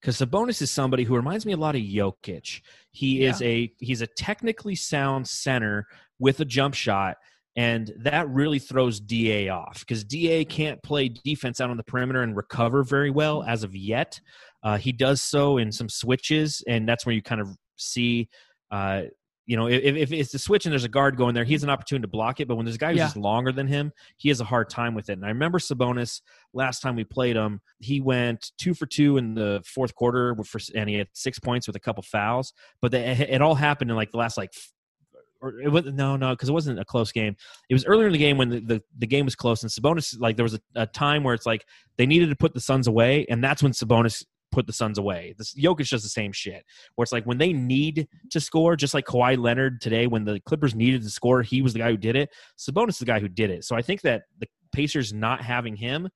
because 0.00 0.18
Sabonis 0.18 0.62
is 0.62 0.70
somebody 0.70 1.04
who 1.04 1.16
reminds 1.16 1.44
me 1.44 1.52
a 1.52 1.56
lot 1.56 1.74
of 1.74 1.82
Jokic. 1.82 2.60
He 2.92 3.22
yeah. 3.22 3.30
is 3.30 3.42
a 3.42 3.72
he's 3.78 4.02
a 4.02 4.06
technically 4.06 4.74
sound 4.74 5.28
center 5.28 5.86
with 6.18 6.40
a 6.40 6.44
jump 6.44 6.74
shot, 6.74 7.16
and 7.56 7.92
that 7.98 8.28
really 8.28 8.58
throws 8.58 9.00
Da 9.00 9.48
off 9.50 9.80
because 9.80 10.04
Da 10.04 10.44
can't 10.44 10.82
play 10.82 11.08
defense 11.08 11.60
out 11.60 11.70
on 11.70 11.76
the 11.76 11.84
perimeter 11.84 12.22
and 12.22 12.36
recover 12.36 12.84
very 12.84 13.10
well 13.10 13.42
as 13.42 13.64
of 13.64 13.74
yet. 13.74 14.20
Uh, 14.62 14.78
he 14.78 14.92
does 14.92 15.20
so 15.20 15.58
in 15.58 15.70
some 15.70 15.88
switches, 15.88 16.62
and 16.66 16.88
that's 16.88 17.04
where 17.04 17.14
you 17.14 17.22
kind 17.22 17.40
of 17.40 17.48
see 17.76 18.28
uh, 18.70 19.02
you 19.46 19.56
know, 19.56 19.68
if, 19.68 19.94
if 19.94 20.12
it's 20.12 20.34
a 20.34 20.38
switch 20.38 20.66
and 20.66 20.72
there's 20.72 20.84
a 20.84 20.88
guard 20.88 21.16
going 21.16 21.34
there, 21.34 21.44
he 21.44 21.52
has 21.52 21.62
an 21.62 21.70
opportunity 21.70 22.02
to 22.02 22.08
block 22.08 22.40
it. 22.40 22.48
But 22.48 22.56
when 22.56 22.66
there's 22.66 22.74
a 22.74 22.80
guy 22.80 22.90
who's 22.90 22.98
yeah. 22.98 23.04
just 23.04 23.16
longer 23.16 23.52
than 23.52 23.68
him, 23.68 23.92
he 24.16 24.28
has 24.28 24.40
a 24.40 24.44
hard 24.44 24.68
time 24.68 24.94
with 24.94 25.08
it. 25.08 25.14
And 25.14 25.24
I 25.24 25.28
remember 25.28 25.58
Sabonis 25.58 26.20
last 26.52 26.80
time 26.80 26.96
we 26.96 27.04
played 27.04 27.36
him, 27.36 27.60
he 27.78 28.00
went 28.00 28.50
two 28.58 28.74
for 28.74 28.86
two 28.86 29.18
in 29.18 29.34
the 29.34 29.62
fourth 29.64 29.94
quarter, 29.94 30.34
for, 30.44 30.60
and 30.74 30.88
he 30.90 30.96
had 30.96 31.08
six 31.12 31.38
points 31.38 31.68
with 31.68 31.76
a 31.76 31.80
couple 31.80 32.02
fouls. 32.02 32.52
But 32.82 32.90
the, 32.90 32.98
it 33.32 33.40
all 33.40 33.54
happened 33.54 33.90
in 33.90 33.96
like 33.96 34.10
the 34.10 34.18
last 34.18 34.36
like 34.36 34.52
or 35.42 35.60
it 35.60 35.68
was 35.68 35.84
no 35.84 36.16
no 36.16 36.30
because 36.30 36.48
it 36.48 36.52
wasn't 36.52 36.78
a 36.78 36.84
close 36.84 37.12
game 37.12 37.36
it 37.68 37.74
was 37.74 37.84
earlier 37.84 38.06
in 38.06 38.12
the 38.14 38.18
game 38.18 38.38
when 38.38 38.48
the, 38.48 38.60
the, 38.60 38.82
the 38.96 39.06
game 39.06 39.26
was 39.26 39.34
close 39.34 39.62
and 39.62 39.70
sabonis 39.70 40.18
like 40.18 40.34
there 40.34 40.44
was 40.44 40.54
a, 40.54 40.60
a, 40.76 40.86
time 40.86 41.22
where 41.22 41.34
it's 41.34 41.44
like 41.44 41.66
they 41.98 42.06
needed 42.06 42.30
to 42.30 42.36
put 42.36 42.54
the 42.54 42.60
suns 42.60 42.86
away 42.86 43.26
and 43.28 43.44
that's 43.44 43.62
when 43.62 43.72
sabonis 43.72 44.24
put 44.52 44.66
the 44.66 44.72
Suns 44.72 44.98
away. 44.98 45.34
This 45.36 45.54
Jokic 45.54 45.88
does 45.88 46.02
the 46.02 46.08
same 46.08 46.32
shit. 46.32 46.64
Where 46.94 47.02
it's 47.02 47.12
like 47.12 47.24
when 47.24 47.38
they 47.38 47.52
need 47.52 48.08
to 48.30 48.40
score, 48.40 48.76
just 48.76 48.94
like 48.94 49.06
Kawhi 49.06 49.38
Leonard 49.38 49.80
today, 49.80 50.06
when 50.06 50.24
the 50.24 50.40
Clippers 50.40 50.74
needed 50.74 51.02
to 51.02 51.10
score, 51.10 51.42
he 51.42 51.62
was 51.62 51.72
the 51.72 51.80
guy 51.80 51.90
who 51.90 51.96
did 51.96 52.16
it. 52.16 52.30
Sabonis 52.58 52.90
is 52.90 52.98
the 52.98 53.04
guy 53.04 53.20
who 53.20 53.28
did 53.28 53.50
it. 53.50 53.64
So 53.64 53.76
I 53.76 53.82
think 53.82 54.02
that 54.02 54.22
the 54.38 54.48
Pacers 54.72 55.12
not 55.12 55.42
having 55.42 55.76
him 55.76 56.08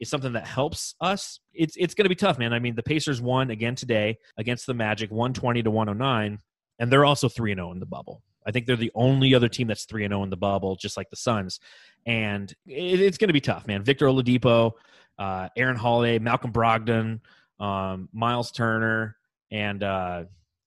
is 0.00 0.10
something 0.10 0.32
that 0.32 0.46
helps 0.46 0.94
us. 1.00 1.38
It's 1.52 1.76
it's 1.76 1.94
going 1.94 2.04
to 2.04 2.08
be 2.08 2.14
tough, 2.14 2.38
man. 2.38 2.52
I 2.52 2.58
mean, 2.58 2.74
the 2.74 2.82
Pacers 2.82 3.20
won 3.20 3.50
again 3.50 3.74
today 3.74 4.18
against 4.36 4.66
the 4.66 4.74
Magic, 4.74 5.10
one 5.10 5.32
twenty 5.32 5.62
to 5.62 5.70
one 5.70 5.86
hundred 5.86 6.02
nine, 6.02 6.38
and 6.78 6.90
they're 6.90 7.04
also 7.04 7.28
three 7.28 7.52
and 7.52 7.58
zero 7.58 7.68
oh 7.68 7.72
in 7.72 7.80
the 7.80 7.86
bubble. 7.86 8.22
I 8.44 8.50
think 8.50 8.66
they're 8.66 8.74
the 8.74 8.90
only 8.96 9.34
other 9.34 9.48
team 9.48 9.68
that's 9.68 9.84
three 9.84 10.04
and 10.04 10.10
zero 10.10 10.20
oh 10.20 10.24
in 10.24 10.30
the 10.30 10.36
bubble, 10.36 10.74
just 10.74 10.96
like 10.96 11.10
the 11.10 11.16
Suns. 11.16 11.60
And 12.04 12.50
it, 12.66 13.00
it's 13.00 13.16
going 13.16 13.28
to 13.28 13.32
be 13.32 13.40
tough, 13.40 13.68
man. 13.68 13.84
Victor 13.84 14.06
Oladipo, 14.06 14.72
uh, 15.18 15.48
Aaron 15.56 15.76
Holiday, 15.76 16.18
Malcolm 16.18 16.52
Brogdon 16.52 17.20
um, 17.62 18.08
Miles 18.12 18.50
Turner 18.50 19.16
and 19.50 19.82
uh, 19.82 20.24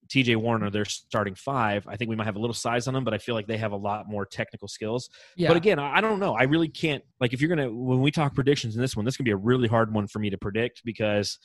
TJ 0.08 0.38
Warren, 0.38 0.72
they're 0.72 0.86
starting 0.86 1.36
five. 1.36 1.86
I 1.88 1.98
think 1.98 2.10
we 2.10 2.16
might 2.16 2.26
have 2.26 2.38
a 2.38 2.40
little 2.40 2.54
size 2.54 2.88
on 2.88 2.94
them, 2.94 3.04
but 3.04 3.14
I 3.14 3.18
feel 3.18 3.36
like 3.36 3.48
they 3.48 3.58
have 3.58 3.74
a 3.74 3.78
lot 3.78 4.08
more 4.08 4.26
technical 4.26 4.68
skills. 4.68 5.10
Yeah. 5.36 5.50
But 5.50 5.58
again, 5.58 5.78
I 5.78 6.00
don't 6.00 6.20
know. 6.20 6.36
I 6.36 6.44
really 6.44 6.70
can't 6.70 7.04
like 7.20 7.34
if 7.34 7.42
you're 7.42 7.50
gonna 7.50 7.72
when 7.72 8.02
we 8.02 8.12
talk 8.12 8.34
predictions 8.34 8.76
in 8.76 8.82
this 8.82 8.96
one, 8.96 9.04
this 9.06 9.18
can 9.18 9.26
be 9.26 9.32
a 9.32 9.38
really 9.38 9.68
hard 9.68 9.94
one 9.94 10.08
for 10.08 10.20
me 10.20 10.30
to 10.30 10.38
predict 10.38 10.84
because 10.86 11.38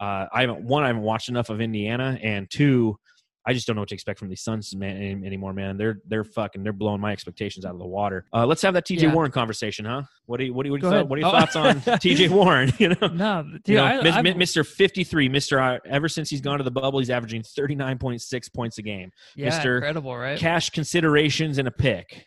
uh, 0.00 0.26
I 0.32 0.42
haven't 0.42 0.62
one, 0.62 0.84
I 0.84 0.88
haven't 0.88 1.02
watched 1.02 1.28
enough 1.28 1.50
of 1.50 1.60
Indiana, 1.60 2.18
and 2.22 2.48
two, 2.50 2.96
I 3.44 3.52
just 3.52 3.66
don't 3.66 3.74
know 3.74 3.82
what 3.82 3.88
to 3.88 3.94
expect 3.94 4.18
from 4.18 4.28
these 4.28 4.42
Suns 4.42 4.74
man, 4.74 5.24
anymore, 5.24 5.52
man. 5.52 5.76
They're 5.76 6.00
they're 6.06 6.24
fucking 6.24 6.62
they're 6.62 6.72
blowing 6.72 7.00
my 7.00 7.12
expectations 7.12 7.64
out 7.64 7.72
of 7.72 7.78
the 7.78 7.86
water. 7.86 8.26
Uh, 8.32 8.46
let's 8.46 8.62
have 8.62 8.74
that 8.74 8.86
TJ 8.86 9.02
yeah. 9.02 9.12
Warren 9.12 9.32
conversation, 9.32 9.84
huh? 9.84 10.02
What 10.26 10.38
do 10.38 10.44
you 10.44 10.54
what 10.54 10.62
do 10.62 10.68
you, 10.68 10.72
what, 10.72 10.82
you 10.82 11.04
what 11.04 11.18
are 11.18 11.20
your 11.20 11.28
oh. 11.28 11.32
thoughts 11.32 11.56
on 11.56 11.80
TJ 11.80 12.30
Warren? 12.30 12.72
You 12.82 12.88
know, 12.88 13.06
no, 13.08 13.42
dude, 13.42 13.68
you 13.68 13.74
know, 13.76 13.84
I, 13.84 14.00
Mr. 14.00 14.66
Fifty 14.66 15.04
Three, 15.04 15.28
Mr. 15.28 15.60
Uh, 15.60 15.78
ever 15.88 16.08
since 16.08 16.28
he's 16.28 16.40
gone 16.40 16.58
to 16.58 16.64
the 16.64 16.70
bubble, 16.70 16.98
he's 16.98 17.10
averaging 17.10 17.42
thirty 17.42 17.76
nine 17.76 17.96
point 17.98 18.20
six 18.20 18.48
points 18.48 18.78
a 18.78 18.82
game. 18.82 19.10
Yeah, 19.36 19.50
Mr. 19.50 19.76
incredible, 19.76 20.16
right? 20.16 20.38
Cash 20.38 20.70
considerations 20.70 21.58
and 21.58 21.68
a 21.68 21.70
pick. 21.70 22.24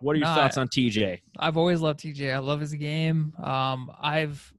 What 0.00 0.16
are 0.16 0.18
your 0.18 0.28
no, 0.28 0.34
thoughts 0.34 0.58
on 0.58 0.68
TJ? 0.68 1.20
I've 1.38 1.56
always 1.56 1.80
loved 1.80 2.00
TJ. 2.00 2.34
I 2.34 2.38
love 2.38 2.60
his 2.60 2.74
game. 2.74 3.32
Um, 3.42 3.90
I've 3.98 4.52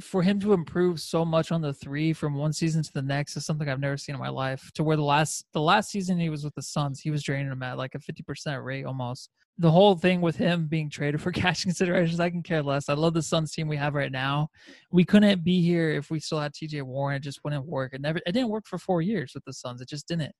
for 0.00 0.22
him 0.22 0.40
to 0.40 0.52
improve 0.52 1.00
so 1.00 1.24
much 1.24 1.52
on 1.52 1.60
the 1.60 1.72
three 1.72 2.12
from 2.12 2.34
one 2.34 2.52
season 2.52 2.82
to 2.82 2.92
the 2.92 3.02
next 3.02 3.36
is 3.36 3.44
something 3.46 3.68
I've 3.68 3.80
never 3.80 3.96
seen 3.96 4.14
in 4.14 4.20
my 4.20 4.28
life. 4.28 4.70
To 4.74 4.84
where 4.84 4.96
the 4.96 5.02
last 5.02 5.46
the 5.52 5.60
last 5.60 5.90
season 5.90 6.18
he 6.18 6.30
was 6.30 6.44
with 6.44 6.54
the 6.54 6.62
Suns, 6.62 7.00
he 7.00 7.10
was 7.10 7.22
draining 7.22 7.48
them 7.48 7.62
at 7.62 7.78
like 7.78 7.94
a 7.94 8.00
fifty 8.00 8.22
percent 8.22 8.62
rate 8.62 8.84
almost. 8.84 9.30
The 9.58 9.70
whole 9.70 9.94
thing 9.94 10.20
with 10.20 10.36
him 10.36 10.66
being 10.68 10.88
traded 10.88 11.20
for 11.20 11.32
cash 11.32 11.62
considerations, 11.62 12.20
I 12.20 12.30
can 12.30 12.42
care 12.42 12.62
less. 12.62 12.88
I 12.88 12.94
love 12.94 13.14
the 13.14 13.22
Suns 13.22 13.52
team 13.52 13.68
we 13.68 13.76
have 13.76 13.94
right 13.94 14.12
now. 14.12 14.48
We 14.90 15.04
couldn't 15.04 15.44
be 15.44 15.62
here 15.62 15.90
if 15.90 16.10
we 16.10 16.20
still 16.20 16.40
had 16.40 16.54
TJ 16.54 16.82
Warren. 16.82 17.16
It 17.16 17.22
just 17.22 17.44
wouldn't 17.44 17.66
work. 17.66 17.94
It 17.94 18.00
never 18.00 18.20
it 18.26 18.32
didn't 18.32 18.50
work 18.50 18.66
for 18.66 18.78
four 18.78 19.02
years 19.02 19.32
with 19.34 19.44
the 19.44 19.52
Suns. 19.52 19.80
It 19.80 19.88
just 19.88 20.08
didn't 20.08 20.32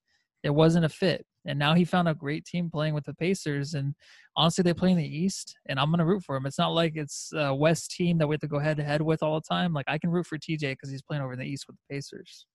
it 0.42 0.50
wasn't 0.50 0.84
a 0.84 0.88
fit. 0.88 1.24
And 1.46 1.58
now 1.58 1.74
he 1.74 1.84
found 1.84 2.08
a 2.08 2.14
great 2.14 2.44
team 2.44 2.70
playing 2.70 2.94
with 2.94 3.04
the 3.04 3.14
Pacers. 3.14 3.74
And 3.74 3.94
honestly, 4.36 4.62
they 4.62 4.74
play 4.74 4.90
in 4.90 4.98
the 4.98 5.04
East, 5.04 5.56
and 5.68 5.80
I'm 5.80 5.90
going 5.90 5.98
to 5.98 6.04
root 6.04 6.22
for 6.22 6.36
him. 6.36 6.46
It's 6.46 6.58
not 6.58 6.74
like 6.74 6.96
it's 6.96 7.32
a 7.34 7.54
West 7.54 7.92
team 7.92 8.18
that 8.18 8.26
we 8.26 8.34
have 8.34 8.40
to 8.40 8.48
go 8.48 8.58
head 8.58 8.76
to 8.76 8.84
head 8.84 9.02
with 9.02 9.22
all 9.22 9.40
the 9.40 9.46
time. 9.46 9.72
Like, 9.72 9.86
I 9.88 9.98
can 9.98 10.10
root 10.10 10.26
for 10.26 10.38
TJ 10.38 10.72
because 10.72 10.90
he's 10.90 11.02
playing 11.02 11.22
over 11.22 11.32
in 11.32 11.38
the 11.38 11.46
East 11.46 11.66
with 11.66 11.76
the 11.76 11.94
Pacers. 11.94 12.46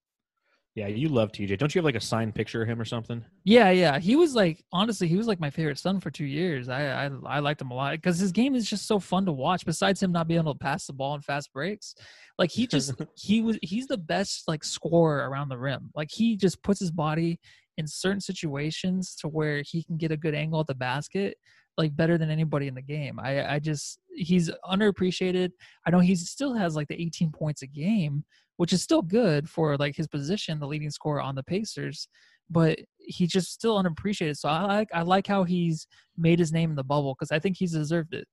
Yeah, 0.75 0.87
you 0.87 1.07
love 1.07 1.31
TJ. 1.31 1.57
Don't 1.57 1.73
you 1.73 1.79
have 1.79 1.85
like 1.85 1.95
a 1.95 2.01
signed 2.01 2.35
picture 2.35 2.61
of 2.61 2.67
him 2.67 2.81
or 2.81 2.83
something? 2.85 3.23
Yeah, 3.45 3.69
yeah. 3.69 3.97
He 3.97 4.17
was 4.17 4.35
like 4.35 4.61
honestly, 4.73 5.07
he 5.07 5.15
was 5.15 5.25
like 5.25 5.39
my 5.39 5.49
favorite 5.49 5.79
son 5.79 6.01
for 6.01 6.11
two 6.11 6.25
years. 6.25 6.67
I 6.67 7.05
I, 7.05 7.09
I 7.25 7.39
liked 7.39 7.61
him 7.61 7.71
a 7.71 7.73
lot 7.73 7.93
because 7.93 8.19
his 8.19 8.33
game 8.33 8.55
is 8.55 8.69
just 8.69 8.85
so 8.85 8.99
fun 8.99 9.25
to 9.27 9.31
watch. 9.31 9.65
Besides 9.65 10.03
him 10.03 10.11
not 10.11 10.27
being 10.27 10.41
able 10.41 10.53
to 10.53 10.59
pass 10.59 10.85
the 10.85 10.91
ball 10.91 11.15
in 11.15 11.21
fast 11.21 11.53
breaks, 11.53 11.95
like 12.37 12.51
he 12.51 12.67
just 12.67 12.93
he 13.15 13.41
was 13.41 13.57
he's 13.61 13.87
the 13.87 13.97
best 13.97 14.49
like 14.49 14.65
scorer 14.65 15.29
around 15.29 15.47
the 15.47 15.57
rim. 15.57 15.91
Like 15.95 16.09
he 16.11 16.35
just 16.35 16.61
puts 16.61 16.81
his 16.81 16.91
body 16.91 17.39
in 17.77 17.87
certain 17.87 18.21
situations 18.21 19.15
to 19.15 19.27
where 19.27 19.61
he 19.65 19.83
can 19.83 19.97
get 19.97 20.11
a 20.11 20.17
good 20.17 20.35
angle 20.35 20.59
at 20.59 20.67
the 20.67 20.75
basket 20.75 21.37
like 21.77 21.95
better 21.95 22.17
than 22.17 22.29
anybody 22.29 22.67
in 22.67 22.75
the 22.75 22.81
game. 22.81 23.19
I 23.19 23.55
I 23.55 23.59
just 23.59 23.99
he's 24.15 24.49
underappreciated. 24.65 25.51
I 25.85 25.91
know 25.91 25.99
he 25.99 26.15
still 26.15 26.53
has 26.53 26.75
like 26.75 26.87
the 26.87 27.01
18 27.01 27.31
points 27.31 27.61
a 27.61 27.67
game, 27.67 28.23
which 28.57 28.73
is 28.73 28.81
still 28.81 29.01
good 29.01 29.49
for 29.49 29.75
like 29.77 29.95
his 29.95 30.07
position, 30.07 30.59
the 30.59 30.67
leading 30.67 30.89
scorer 30.89 31.21
on 31.21 31.35
the 31.35 31.43
Pacers, 31.43 32.07
but 32.49 32.79
he's 32.97 33.29
just 33.29 33.51
still 33.51 33.77
unappreciated. 33.77 34.37
So 34.37 34.49
I 34.49 34.63
like 34.63 34.89
I 34.93 35.01
like 35.01 35.27
how 35.27 35.43
he's 35.43 35.87
made 36.17 36.39
his 36.39 36.53
name 36.53 36.69
in 36.69 36.75
the 36.75 36.83
bubble 36.83 37.13
because 37.13 37.31
I 37.31 37.39
think 37.39 37.57
he's 37.57 37.73
deserved 37.73 38.13
it. 38.13 38.27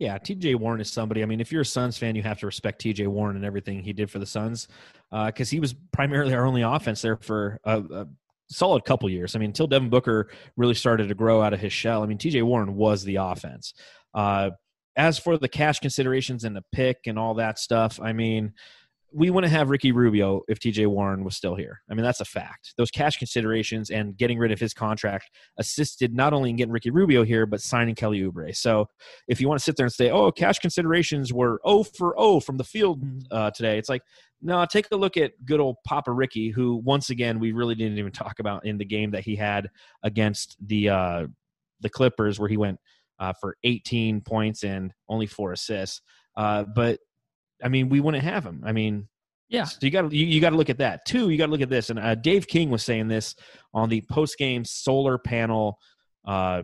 Yeah, 0.00 0.18
TJ 0.18 0.56
Warren 0.56 0.80
is 0.80 0.90
somebody. 0.90 1.22
I 1.22 1.26
mean, 1.26 1.40
if 1.40 1.52
you're 1.52 1.62
a 1.62 1.66
Suns 1.66 1.96
fan, 1.96 2.16
you 2.16 2.22
have 2.24 2.40
to 2.40 2.46
respect 2.46 2.82
TJ 2.82 3.06
Warren 3.06 3.36
and 3.36 3.44
everything 3.44 3.80
he 3.80 3.92
did 3.92 4.10
for 4.10 4.18
the 4.18 4.26
Suns, 4.26 4.66
because 5.10 5.48
uh, 5.48 5.50
he 5.52 5.60
was 5.60 5.74
primarily 5.92 6.34
our 6.34 6.44
only 6.44 6.62
offense 6.62 7.00
there 7.00 7.16
for 7.16 7.60
a, 7.64 7.78
a 7.78 8.06
solid 8.48 8.84
couple 8.84 9.08
years. 9.10 9.34
I 9.34 9.38
mean, 9.38 9.50
until 9.50 9.66
Devin 9.66 9.90
Booker 9.90 10.30
really 10.56 10.74
started 10.74 11.08
to 11.08 11.14
grow 11.14 11.42
out 11.42 11.52
of 11.52 11.60
his 11.60 11.72
shell. 11.72 12.02
I 12.02 12.06
mean, 12.06 12.18
TJ 12.18 12.42
Warren 12.42 12.76
was 12.76 13.04
the 13.04 13.16
offense. 13.16 13.74
Uh, 14.12 14.50
as 14.96 15.18
for 15.18 15.36
the 15.38 15.48
cash 15.48 15.80
considerations 15.80 16.44
and 16.44 16.54
the 16.54 16.64
pick 16.72 16.98
and 17.06 17.18
all 17.18 17.34
that 17.34 17.58
stuff, 17.58 17.98
I 18.00 18.12
mean, 18.12 18.52
we 19.14 19.30
wouldn't 19.30 19.52
have 19.52 19.70
Ricky 19.70 19.92
Rubio 19.92 20.42
if 20.48 20.58
TJ 20.58 20.88
Warren 20.88 21.22
was 21.22 21.36
still 21.36 21.54
here. 21.54 21.80
I 21.88 21.94
mean, 21.94 22.02
that's 22.02 22.20
a 22.20 22.24
fact. 22.24 22.74
Those 22.76 22.90
cash 22.90 23.16
considerations 23.16 23.90
and 23.90 24.16
getting 24.16 24.38
rid 24.38 24.50
of 24.50 24.58
his 24.58 24.74
contract 24.74 25.30
assisted 25.56 26.12
not 26.12 26.32
only 26.32 26.50
in 26.50 26.56
getting 26.56 26.72
Ricky 26.72 26.90
Rubio 26.90 27.22
here, 27.22 27.46
but 27.46 27.60
signing 27.60 27.94
Kelly 27.94 28.20
Oubre. 28.22 28.54
So 28.56 28.88
if 29.28 29.40
you 29.40 29.48
want 29.48 29.60
to 29.60 29.64
sit 29.64 29.76
there 29.76 29.86
and 29.86 29.92
say, 29.92 30.10
oh, 30.10 30.32
cash 30.32 30.58
considerations 30.58 31.32
were 31.32 31.60
O 31.64 31.84
for 31.84 32.18
O 32.18 32.40
from 32.40 32.56
the 32.56 32.64
field 32.64 33.04
uh, 33.30 33.52
today, 33.52 33.78
it's 33.78 33.88
like, 33.88 34.02
no, 34.42 34.64
take 34.66 34.86
a 34.90 34.96
look 34.96 35.16
at 35.16 35.32
good 35.44 35.60
old 35.60 35.76
Papa 35.86 36.10
Ricky, 36.10 36.50
who 36.50 36.82
once 36.84 37.10
again 37.10 37.38
we 37.38 37.52
really 37.52 37.76
didn't 37.76 37.98
even 37.98 38.12
talk 38.12 38.40
about 38.40 38.66
in 38.66 38.78
the 38.78 38.84
game 38.84 39.12
that 39.12 39.24
he 39.24 39.36
had 39.36 39.70
against 40.02 40.56
the 40.60 40.88
uh, 40.88 41.26
the 41.80 41.88
Clippers, 41.88 42.40
where 42.40 42.48
he 42.48 42.56
went 42.56 42.80
uh, 43.20 43.32
for 43.40 43.56
18 43.62 44.22
points 44.22 44.64
and 44.64 44.92
only 45.08 45.26
four 45.26 45.52
assists. 45.52 46.02
Uh, 46.36 46.64
but 46.74 46.98
I 47.64 47.68
mean, 47.68 47.88
we 47.88 47.98
wouldn't 47.98 48.22
have 48.22 48.44
him. 48.44 48.62
I 48.64 48.72
mean, 48.72 49.08
yeah. 49.48 49.64
So 49.64 49.78
you 49.82 49.90
got 49.90 50.12
you, 50.12 50.26
you 50.26 50.40
got 50.40 50.50
to 50.50 50.56
look 50.56 50.70
at 50.70 50.78
that. 50.78 51.04
Two, 51.06 51.30
you 51.30 51.38
got 51.38 51.46
to 51.46 51.52
look 51.52 51.60
at 51.60 51.70
this. 51.70 51.90
And 51.90 51.98
uh, 51.98 52.14
Dave 52.14 52.46
King 52.46 52.70
was 52.70 52.84
saying 52.84 53.08
this 53.08 53.34
on 53.72 53.88
the 53.88 54.02
post 54.10 54.38
game 54.38 54.64
solar 54.64 55.18
panel 55.18 55.78
uh, 56.26 56.62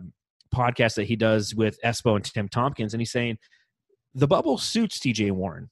podcast 0.53 0.95
that 0.95 1.05
he 1.05 1.15
does 1.15 1.55
with 1.55 1.77
Espo 1.83 2.15
and 2.15 2.25
Tim 2.25 2.47
Tompkins, 2.47 2.93
and 2.93 3.01
he's 3.01 3.11
saying 3.11 3.37
the 4.13 4.27
bubble 4.27 4.57
suits 4.57 4.99
T.J. 4.99 5.31
Warren. 5.31 5.69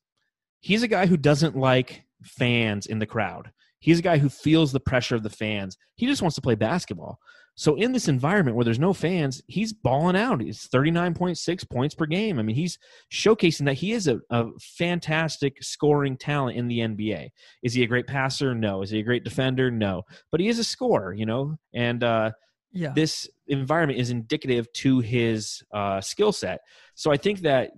He's 0.61 0.83
a 0.83 0.87
guy 0.87 1.05
who 1.05 1.17
doesn't 1.17 1.55
like 1.55 2.03
fans 2.23 2.85
in 2.85 2.99
the 2.99 3.05
crowd. 3.05 3.51
He's 3.79 3.99
a 3.99 4.03
guy 4.03 4.17
who 4.17 4.29
feels 4.29 4.71
the 4.71 4.79
pressure 4.79 5.15
of 5.15 5.23
the 5.23 5.29
fans. 5.29 5.77
He 5.95 6.05
just 6.05 6.21
wants 6.21 6.35
to 6.35 6.41
play 6.41 6.55
basketball. 6.55 7.19
So 7.59 7.75
in 7.75 7.91
this 7.91 8.07
environment 8.07 8.55
where 8.55 8.63
there's 8.63 8.79
no 8.79 8.93
fans, 8.93 9.41
he's 9.47 9.73
balling 9.73 10.15
out. 10.15 10.39
He's 10.39 10.69
39.6 10.69 11.69
points 11.69 11.93
per 11.93 12.05
game. 12.05 12.39
I 12.39 12.41
mean, 12.41 12.55
he's 12.55 12.79
showcasing 13.11 13.65
that 13.65 13.73
he 13.73 13.91
is 13.91 14.07
a, 14.07 14.21
a, 14.29 14.45
fantastic 14.61 15.61
scoring 15.61 16.15
talent 16.15 16.55
in 16.55 16.69
the 16.69 16.79
NBA. 16.79 17.27
Is 17.61 17.73
he 17.73 17.83
a 17.83 17.87
great 17.87 18.07
passer? 18.07 18.55
No. 18.55 18.81
Is 18.81 18.91
he 18.91 18.99
a 18.99 19.03
great 19.03 19.25
defender? 19.25 19.69
No. 19.69 20.03
But 20.31 20.39
he 20.39 20.47
is 20.47 20.57
a 20.57 20.63
scorer, 20.63 21.13
you 21.13 21.25
know. 21.25 21.57
And 21.73 22.01
uh, 22.01 22.31
Yeah. 22.71 22.93
this 22.95 23.27
environment 23.47 23.99
is 23.99 24.09
indicative 24.09 24.71
to 24.75 25.01
his 25.01 25.61
uh, 25.73 25.99
skill 25.99 26.31
set. 26.31 26.61
So 26.95 27.11
I 27.11 27.17
think 27.17 27.41
that 27.41 27.71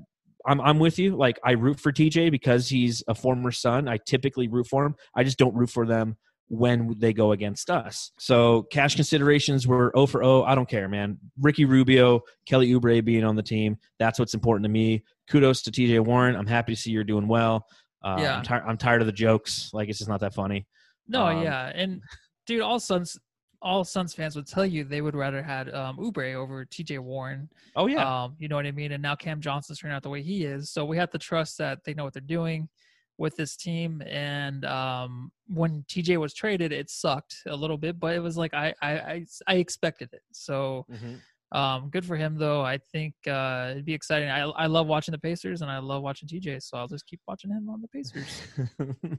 I'm 0.45 0.61
I'm 0.61 0.77
with 0.77 0.99
you. 0.99 1.15
Like 1.15 1.39
I 1.43 1.53
root 1.53 1.79
for 1.79 1.91
TJ 1.91 2.29
because 2.29 2.69
he's 2.69 3.03
a 3.07 3.15
former 3.15 3.51
son. 3.51 3.87
I 3.87 3.97
typically 3.97 4.47
root 4.47 4.67
for 4.67 4.85
him. 4.85 4.93
I 5.15 5.23
just 5.23 5.39
don't 5.39 5.55
root 5.55 5.71
for 5.71 5.87
them 5.87 6.17
when 6.51 6.93
they 6.99 7.13
go 7.13 7.31
against 7.31 7.69
us. 7.69 8.11
So 8.19 8.63
cash 8.73 8.95
considerations 8.95 9.65
were 9.67 9.89
0 9.95 10.05
for 10.07 10.21
0. 10.21 10.43
I 10.43 10.53
don't 10.53 10.67
care, 10.67 10.89
man. 10.89 11.17
Ricky 11.39 11.63
Rubio, 11.63 12.19
Kelly 12.45 12.73
Oubre 12.73 13.03
being 13.03 13.23
on 13.23 13.37
the 13.37 13.41
team. 13.41 13.77
That's 13.99 14.19
what's 14.19 14.33
important 14.33 14.65
to 14.65 14.69
me. 14.69 15.01
Kudos 15.29 15.61
to 15.61 15.71
TJ 15.71 16.01
Warren. 16.01 16.35
I'm 16.35 16.45
happy 16.45 16.75
to 16.75 16.81
see 16.81 16.91
you're 16.91 17.05
doing 17.05 17.25
well. 17.25 17.65
Uh, 18.03 18.17
Yeah. 18.19 18.35
I'm, 18.37 18.43
tir- 18.43 18.65
I'm 18.67 18.77
tired 18.77 18.99
of 18.99 19.05
the 19.07 19.13
jokes. 19.13 19.69
Like 19.71 19.87
it's 19.87 19.99
just 19.99 20.09
not 20.09 20.19
that 20.19 20.33
funny. 20.33 20.67
No, 21.07 21.25
Um, 21.25 21.41
yeah, 21.41 21.71
and 21.73 22.01
dude, 22.45 22.59
all 22.61 22.81
Suns, 22.81 23.17
all 23.61 23.85
Suns 23.85 24.13
fans 24.13 24.35
would 24.35 24.47
tell 24.47 24.65
you 24.65 24.83
they 24.83 24.99
would 24.99 25.15
rather 25.15 25.41
had 25.41 25.73
um, 25.73 25.95
Oubre 25.99 26.33
over 26.35 26.65
T.J. 26.65 26.97
Warren. 26.99 27.47
Oh 27.77 27.87
yeah. 27.87 28.23
Um, 28.23 28.35
you 28.39 28.49
know 28.49 28.57
what 28.57 28.65
I 28.65 28.71
mean? 28.71 28.91
And 28.91 29.01
now 29.01 29.15
Cam 29.15 29.39
Johnson's 29.39 29.79
turning 29.79 29.95
out 29.95 30.03
the 30.03 30.09
way 30.09 30.21
he 30.21 30.43
is, 30.43 30.69
so 30.69 30.83
we 30.83 30.97
have 30.97 31.11
to 31.11 31.17
trust 31.17 31.57
that 31.59 31.79
they 31.85 31.93
know 31.93 32.03
what 32.03 32.11
they're 32.11 32.21
doing 32.21 32.67
with 33.17 33.35
this 33.35 33.55
team. 33.55 34.01
And 34.07 34.65
um, 34.65 35.31
when 35.47 35.83
TJ 35.89 36.17
was 36.17 36.33
traded, 36.33 36.71
it 36.71 36.89
sucked 36.89 37.35
a 37.47 37.55
little 37.55 37.77
bit, 37.77 37.99
but 37.99 38.15
it 38.15 38.19
was 38.19 38.37
like 38.37 38.53
I 38.53 38.73
I 38.81 38.91
I, 38.91 39.25
I 39.47 39.55
expected 39.55 40.09
it. 40.13 40.21
So 40.31 40.85
Mhm. 40.91 41.19
um, 41.51 41.89
good 41.89 42.05
for 42.05 42.15
him 42.15 42.37
though. 42.37 42.61
I 42.61 42.77
think 42.77 43.13
uh, 43.27 43.69
it'd 43.71 43.85
be 43.85 43.93
exciting. 43.93 44.29
I 44.29 44.41
I 44.41 44.65
love 44.67 44.87
watching 44.87 45.11
the 45.11 45.19
Pacers 45.19 45.61
and 45.61 45.69
I 45.69 45.79
love 45.79 46.01
watching 46.01 46.27
TJ, 46.29 46.61
so 46.63 46.77
I'll 46.77 46.87
just 46.87 47.05
keep 47.05 47.19
watching 47.27 47.51
him 47.51 47.69
on 47.69 47.81
the 47.81 47.87
Pacers. 47.89 48.41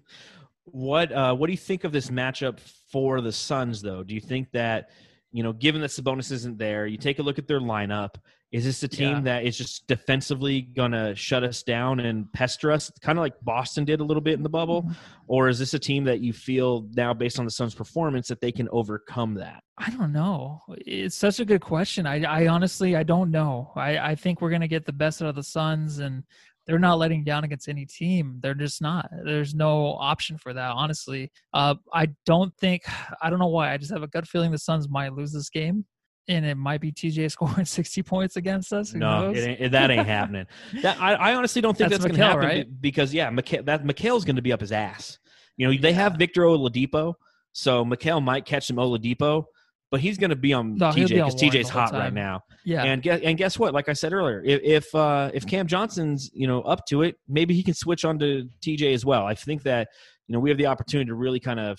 what 0.64 1.12
uh, 1.12 1.34
what 1.34 1.46
do 1.46 1.52
you 1.52 1.58
think 1.58 1.84
of 1.84 1.92
this 1.92 2.08
matchup 2.08 2.60
for 2.90 3.20
the 3.20 3.32
Suns, 3.32 3.82
though? 3.82 4.02
Do 4.02 4.14
you 4.14 4.20
think 4.20 4.50
that 4.52 4.90
you 5.34 5.42
know, 5.42 5.52
given 5.54 5.80
that 5.80 5.88
Sabonis 5.90 6.30
isn't 6.30 6.58
there, 6.58 6.86
you 6.86 6.98
take 6.98 7.18
a 7.18 7.22
look 7.22 7.38
at 7.38 7.46
their 7.48 7.60
lineup. 7.60 8.16
Is 8.52 8.64
this 8.66 8.82
a 8.82 8.88
team 8.88 9.08
Yeah. 9.16 9.20
that 9.22 9.44
is 9.44 9.56
just 9.56 9.86
defensively 9.86 10.60
gonna 10.60 11.14
shut 11.14 11.42
us 11.42 11.62
down 11.62 12.00
and 12.00 12.30
pester 12.32 12.70
us, 12.70 12.90
kind 13.00 13.18
of 13.18 13.22
like 13.22 13.32
Boston 13.42 13.84
did 13.86 14.00
a 14.00 14.04
little 14.04 14.20
bit 14.20 14.34
in 14.34 14.42
the 14.42 14.50
bubble, 14.50 14.90
or 15.26 15.48
is 15.48 15.58
this 15.58 15.72
a 15.72 15.78
team 15.78 16.04
that 16.04 16.20
you 16.20 16.34
feel 16.34 16.86
now, 16.94 17.14
based 17.14 17.38
on 17.38 17.46
the 17.46 17.50
Suns' 17.50 17.74
performance, 17.74 18.28
that 18.28 18.40
they 18.42 18.52
can 18.52 18.68
overcome 18.70 19.34
that? 19.34 19.62
I 19.78 19.88
don't 19.90 20.12
know. 20.12 20.60
It's 20.86 21.16
such 21.16 21.40
a 21.40 21.44
good 21.46 21.62
question. 21.62 22.06
I, 22.06 22.22
I 22.24 22.46
honestly, 22.48 22.94
I 22.94 23.02
don't 23.02 23.30
know. 23.30 23.72
I, 23.74 23.98
I 23.98 24.14
think 24.14 24.40
we're 24.42 24.50
gonna 24.50 24.68
get 24.68 24.84
the 24.84 24.92
best 24.92 25.22
out 25.22 25.28
of 25.28 25.34
the 25.34 25.42
Suns, 25.42 25.98
and 25.98 26.22
they're 26.66 26.78
not 26.78 26.98
letting 26.98 27.24
down 27.24 27.42
against 27.42 27.68
any 27.68 27.86
team. 27.86 28.38
They're 28.40 28.54
just 28.54 28.80
not. 28.80 29.08
There's 29.24 29.54
no 29.54 29.94
option 29.94 30.38
for 30.38 30.52
that. 30.52 30.70
Honestly, 30.72 31.32
uh, 31.54 31.74
I 31.92 32.08
don't 32.26 32.54
think. 32.58 32.82
I 33.22 33.30
don't 33.30 33.38
know 33.38 33.48
why. 33.48 33.72
I 33.72 33.78
just 33.78 33.90
have 33.92 34.02
a 34.02 34.08
gut 34.08 34.28
feeling 34.28 34.50
the 34.52 34.58
Suns 34.58 34.88
might 34.88 35.14
lose 35.14 35.32
this 35.32 35.48
game, 35.48 35.86
and 36.28 36.44
it 36.44 36.56
might 36.56 36.80
be 36.80 36.92
TJ 36.92 37.30
scoring 37.32 37.64
60 37.64 38.02
points 38.02 38.36
against 38.36 38.72
us. 38.72 38.90
Who 38.92 38.98
No, 38.98 39.22
knows? 39.32 39.38
it 39.38 39.60
ain't, 39.60 39.72
that 39.72 39.90
ain't 39.90 40.06
happening. 40.06 40.46
That 40.82 41.00
I, 41.00 41.14
I 41.14 41.34
honestly 41.34 41.60
don't 41.62 41.76
think 41.76 41.90
That's 41.90 42.04
that's, 42.04 42.16
going 42.16 42.20
to 42.20 42.26
happen 42.26 42.44
right? 42.44 42.80
because 42.80 43.12
yeah, 43.12 43.30
Mikal, 43.30 43.64
that 43.66 43.84
Mikal's 43.84 44.24
going 44.24 44.36
to 44.36 44.42
be 44.42 44.52
up 44.52 44.60
his 44.60 44.72
ass. 44.72 45.18
You 45.56 45.68
know, 45.70 45.78
they 45.80 45.92
have 45.92 46.14
Victor 46.14 46.42
Oladipo, 46.42 47.14
so 47.52 47.84
Mikal 47.84 48.22
might 48.22 48.46
catch 48.46 48.66
some 48.66 48.76
Oladipo, 48.76 49.44
but 49.90 50.00
he's 50.00 50.16
going 50.16 50.30
to 50.30 50.36
be 50.36 50.54
on 50.54 50.76
No, 50.76 50.86
TJ 50.90 51.08
because 51.10 51.34
TJ's 51.34 51.68
hot 51.68 51.92
right 51.92 52.12
now. 52.12 52.40
yeah. 52.64 52.84
And 52.84 53.02
guess, 53.02 53.20
and 53.22 53.36
guess 53.36 53.58
what? 53.58 53.74
Like 53.74 53.90
I 53.90 53.92
said 53.92 54.12
earlier, 54.14 54.42
if 54.44 54.60
if, 54.62 54.94
uh, 54.94 55.30
if 55.34 55.46
Cam 55.46 55.66
Johnson's 55.66 56.30
you 56.32 56.46
know 56.46 56.62
up 56.62 56.86
to 56.86 57.02
it, 57.02 57.16
maybe 57.28 57.52
he 57.54 57.62
can 57.62 57.74
switch 57.74 58.04
on 58.06 58.18
to 58.20 58.48
TJ 58.64 58.94
as 58.94 59.04
well. 59.04 59.26
I 59.26 59.34
think 59.34 59.62
that 59.64 59.88
you 60.26 60.32
know 60.32 60.40
we 60.40 60.48
have 60.48 60.56
the 60.58 60.66
opportunity 60.66 61.08
to 61.08 61.14
really 61.14 61.40
kind 61.40 61.60
of 61.60 61.78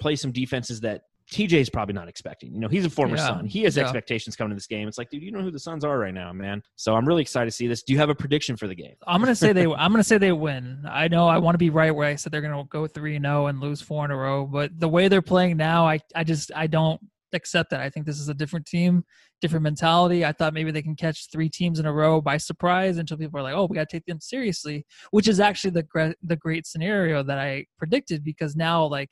play 0.00 0.16
some 0.16 0.32
defenses 0.32 0.80
that 0.80 1.02
TJ's 1.32 1.70
probably 1.70 1.94
not 1.94 2.08
expecting. 2.08 2.52
You 2.52 2.60
know, 2.60 2.68
he's 2.68 2.84
a 2.84 2.90
former 2.90 3.16
Yeah. 3.16 3.26
Sun. 3.28 3.46
He 3.46 3.62
has 3.62 3.76
Yeah. 3.76 3.84
expectations 3.84 4.36
coming 4.36 4.50
to 4.50 4.54
this 4.54 4.66
game. 4.66 4.86
It's 4.86 4.98
like, 4.98 5.08
dude, 5.10 5.22
you 5.22 5.32
know 5.32 5.40
who 5.40 5.50
the 5.50 5.58
Suns 5.58 5.84
are 5.84 5.98
right 5.98 6.12
now, 6.12 6.32
man. 6.32 6.62
So 6.76 6.94
I'm 6.94 7.06
really 7.08 7.22
excited 7.22 7.46
to 7.50 7.56
see 7.56 7.66
this. 7.66 7.82
Do 7.82 7.92
you 7.92 7.98
have 7.98 8.10
a 8.10 8.14
prediction 8.14 8.56
for 8.56 8.66
the 8.68 8.74
game? 8.74 8.94
I'm 9.06 9.20
gonna 9.20 9.34
say 9.34 9.52
they. 9.52 9.64
I'm 9.82 9.90
gonna 9.90 10.04
say 10.04 10.18
they 10.18 10.32
win. 10.32 10.84
I 10.88 11.08
know 11.08 11.26
I 11.26 11.38
want 11.38 11.54
to 11.54 11.58
be 11.58 11.70
right 11.70 11.90
where 11.90 12.06
I 12.08 12.16
said 12.16 12.32
they're 12.32 12.42
gonna 12.42 12.64
go 12.68 12.86
three 12.86 13.16
and 13.16 13.24
zero 13.24 13.46
and 13.46 13.60
lose 13.60 13.80
four 13.80 14.04
in 14.04 14.10
a 14.10 14.16
row, 14.16 14.46
but 14.46 14.78
the 14.78 14.88
way 14.88 15.08
they're 15.08 15.22
playing 15.22 15.56
now, 15.56 15.86
I 15.86 15.98
I 16.14 16.22
just 16.24 16.52
I 16.54 16.66
don't 16.66 17.00
accept 17.32 17.70
that. 17.70 17.80
I 17.80 17.88
think 17.88 18.04
this 18.04 18.20
is 18.20 18.28
a 18.28 18.34
different 18.34 18.66
team, 18.66 19.04
different 19.40 19.62
mentality. 19.62 20.22
I 20.22 20.32
thought 20.32 20.52
maybe 20.52 20.70
they 20.70 20.82
can 20.82 20.94
catch 20.94 21.30
three 21.32 21.48
teams 21.48 21.78
in 21.80 21.86
a 21.86 21.92
row 21.92 22.20
by 22.20 22.36
surprise 22.36 22.98
until 22.98 23.16
people 23.16 23.40
are 23.40 23.42
like, 23.42 23.54
oh, 23.54 23.64
we 23.64 23.74
got 23.76 23.88
to 23.88 23.96
take 23.96 24.04
them 24.04 24.20
seriously, 24.20 24.84
which 25.12 25.28
is 25.28 25.40
actually 25.40 25.70
the 25.70 26.14
the 26.22 26.36
great 26.36 26.66
scenario 26.66 27.22
that 27.22 27.38
I 27.38 27.66
predicted 27.78 28.22
because 28.22 28.54
now 28.54 28.84
like. 28.84 29.10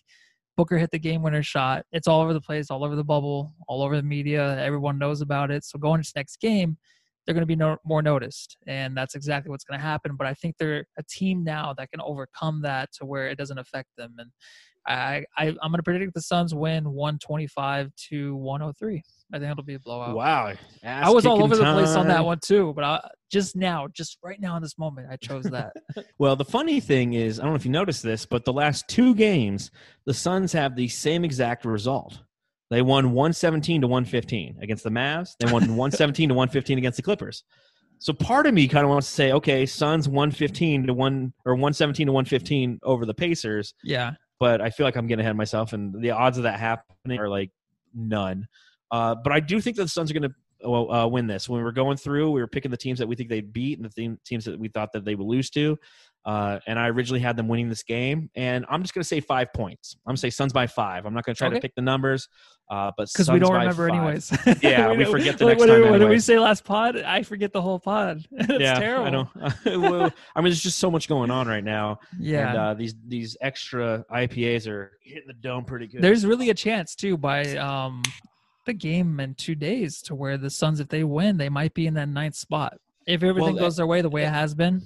Booker 0.57 0.79
hit 0.79 0.91
the 0.91 0.99
game 0.99 1.23
winner 1.23 1.43
shot. 1.43 1.85
It's 1.93 2.07
all 2.07 2.21
over 2.21 2.33
the 2.33 2.41
place, 2.41 2.71
all 2.71 2.85
over 2.85 2.97
the 2.97 3.05
bubble, 3.05 3.55
all 3.69 3.83
over 3.83 3.97
the 3.97 4.03
media. 4.03 4.59
Everyone 4.59 4.99
knows 4.99 5.21
about 5.21 5.51
it. 5.51 5.65
So 5.65 5.79
going 5.79 6.01
into 6.01 6.13
next 6.15 6.41
game, 6.41 6.77
they're 7.25 7.35
going 7.35 7.43
to 7.43 7.47
be 7.47 7.57
no, 7.57 7.77
more 7.85 8.03
noticed, 8.03 8.57
and 8.67 8.97
that's 8.97 9.15
exactly 9.15 9.51
what's 9.51 9.65
going 9.65 9.79
to 9.79 9.85
happen. 9.85 10.17
But 10.17 10.27
I 10.27 10.35
think 10.35 10.57
they're 10.59 10.87
a 10.99 11.03
team 11.09 11.45
now 11.45 11.75
that 11.79 11.91
can 11.91 12.01
overcome 12.01 12.63
that 12.63 12.93
to 12.95 13.05
where 13.05 13.29
it 13.29 13.39
doesn't 13.39 13.59
affect 13.59 13.89
them. 13.97 14.15
And 14.19 14.31
I, 14.87 15.25
I 15.37 15.49
I'm 15.49 15.71
going 15.71 15.79
to 15.79 15.83
predict 15.83 16.15
the 16.15 16.23
Suns 16.23 16.55
win 16.55 16.91
125 16.91 17.91
to 18.09 18.37
103. 18.37 19.03
I 19.33 19.39
think 19.39 19.51
it'll 19.51 19.62
be 19.62 19.74
a 19.74 19.78
blowout. 19.78 20.16
Wow, 20.16 20.53
I 20.85 21.11
was 21.11 21.24
all 21.26 21.43
over 21.43 21.57
the 21.57 21.62
place 21.62 21.91
on 21.91 22.09
that 22.09 22.24
one 22.24 22.39
too, 22.45 22.72
but 22.74 22.85
I, 22.85 23.09
just 23.31 23.55
now, 23.55 23.87
just 23.89 24.18
right 24.22 24.41
now 24.41 24.57
in 24.57 24.62
this 24.62 24.76
moment, 24.76 25.09
I 25.11 25.16
chose 25.16 25.45
that. 25.45 25.72
Well, 26.18 26.37
the 26.37 26.45
funny 26.45 26.81
thing 26.81 27.14
is, 27.14 27.39
I 27.39 27.45
don't 27.45 27.53
know 27.53 27.57
if 27.57 27.64
you 27.64 27.70
noticed 27.70 28.03
this, 28.03 28.26
but 28.26 28.45
the 28.45 28.53
last 28.53 28.89
two 28.89 29.14
games, 29.14 29.70
the 30.05 30.12
Suns 30.12 30.53
have 30.53 30.76
the 30.76 30.89
same 30.89 31.24
exact 31.24 31.64
result. 31.64 32.18
They 32.70 32.83
won 32.83 33.12
117 33.12 33.81
to 33.81 33.87
115 33.87 34.59
against 34.62 34.85
the 34.85 34.91
Mavs. 34.91 35.35
They 35.39 35.51
won 35.51 35.62
117 35.76 36.28
to 36.28 36.35
115 36.35 36.78
against 36.78 36.97
the 36.97 37.03
Clippers. 37.03 37.43
So 37.99 38.12
part 38.12 38.47
of 38.47 38.55
me 38.55 38.68
kind 38.68 38.85
of 38.85 38.91
wants 38.91 39.09
to 39.09 39.14
say, 39.14 39.33
okay, 39.33 39.66
Suns 39.66 40.09
115 40.09 40.87
to 40.87 40.95
1 40.95 41.33
or 41.45 41.55
117 41.55 42.07
to 42.07 42.12
115 42.12 42.81
over 42.83 43.05
the 43.05 43.14
Pacers, 43.14 43.74
yeah, 43.85 44.12
but 44.39 44.61
I 44.61 44.70
feel 44.70 44.87
like 44.87 44.97
I'm 44.97 45.07
getting 45.07 45.20
ahead 45.20 45.33
of 45.33 45.37
myself 45.37 45.72
and 45.72 46.01
the 46.01 46.11
odds 46.12 46.39
of 46.39 46.45
that 46.45 46.59
happening 46.59 47.18
are 47.18 47.28
like 47.28 47.51
none. 47.95 48.47
Uh, 48.91 49.14
but 49.14 49.32
I 49.32 49.41
do 49.41 49.61
think 49.61 49.76
that 49.76 49.84
the 49.84 49.88
Suns 49.88 50.11
are 50.11 50.14
going 50.14 50.30
to 50.30 50.34
uh, 50.68 51.07
win 51.07 51.26
this. 51.26 51.49
When 51.49 51.59
we 51.59 51.64
were 51.64 51.72
going 51.72 51.97
through, 51.97 52.30
we 52.32 52.41
were 52.41 52.47
picking 52.49 52.70
the 52.70 52.76
teams 52.76 52.99
that 52.99 53.07
we 53.07 53.14
think 53.16 53.28
they'd 53.28 53.53
beat 53.53 53.78
and 53.78 53.84
the 53.84 53.91
theme, 53.91 54.18
teams 54.24 54.45
that 54.45 54.59
we 54.59 54.68
thought 54.68 54.93
that 54.93 55.05
they 55.05 55.14
would 55.14 55.26
lose 55.26 55.49
to. 55.51 55.78
Uh, 56.26 56.59
and 56.66 56.78
I 56.78 56.88
originally 56.88 57.20
had 57.20 57.34
them 57.34 57.49
winning 57.49 57.70
this 57.70 57.82
game, 57.82 58.28
and 58.34 58.66
I'm 58.68 58.82
just 58.82 58.93
going 58.93 59.01
to 59.01 59.09
say 59.09 59.20
five 59.20 59.55
points. 59.55 59.97
I'm 60.05 60.11
going 60.11 60.16
to 60.16 60.20
say 60.20 60.28
Suns 60.28 60.53
by 60.53 60.66
five. 60.66 61.07
I'm 61.07 61.14
not 61.14 61.24
going 61.24 61.34
to 61.34 61.38
try 61.38 61.47
Okay. 61.47 61.57
to 61.57 61.61
pick 61.62 61.74
the 61.74 61.80
numbers, 61.80 62.28
uh, 62.70 62.91
but 62.99 63.09
because 63.11 63.30
we 63.30 63.38
don't 63.38 63.55
remember 63.55 63.88
five. 63.88 63.97
anyways. 63.97 64.30
Yeah, 64.62 64.93
we 64.93 65.07
forget 65.07 65.38
the 65.38 65.45
what, 65.47 65.53
next 65.53 65.61
what, 65.61 65.66
time 65.68 65.91
What 65.91 65.99
did 65.99 66.11
we 66.11 66.18
say 66.18 66.38
last 66.38 66.62
pod? 66.64 66.99
I 66.99 67.22
forget 67.22 67.55
the 67.55 67.62
whole 67.62 67.78
pod. 67.80 68.26
it's 68.32 68.61
yeah, 68.61 68.78
terrible. 68.78 69.07
I 69.07 69.11
know. 69.11 69.80
well, 69.80 70.11
I 70.36 70.41
mean, 70.43 70.51
there's 70.51 70.61
just 70.62 70.78
so 70.78 70.91
much 70.91 71.09
going 71.09 71.30
on 71.30 71.49
right 71.49 71.64
now, 71.64 72.01
Yeah. 72.18 72.49
and 72.51 72.59
uh, 72.59 72.74
these 72.74 72.95
these 73.09 73.38
extra 73.41 74.05
IPAs 74.12 74.68
are 74.68 74.93
hitting 75.03 75.26
the 75.26 75.32
dome 75.32 75.64
pretty 75.64 75.86
good. 75.86 76.03
There's 76.03 76.26
really 76.26 76.51
a 76.51 76.55
chance 76.55 76.95
too 76.95 77.16
by 77.16 77.57
um 77.57 78.03
the 78.71 78.75
game 78.75 79.18
in 79.21 79.35
two 79.35 79.55
days 79.55 80.01
to 80.03 80.14
where 80.14 80.37
the 80.39 80.51
Suns, 80.51 80.79
if 80.81 80.89
they 80.89 81.03
win, 81.05 81.37
they 81.37 81.49
might 81.49 81.75
be 81.75 81.87
in 81.87 81.95
that 81.95 82.09
ninth 82.09 82.37
spot. 82.37 82.79
If 83.07 83.23
everything 83.23 83.55
Well, 83.55 83.64
goes 83.64 83.77
their 83.77 83.87
way 83.87 84.01
the 84.03 84.09
way 84.09 84.23
it 84.23 84.29
has 84.33 84.55
been. 84.55 84.83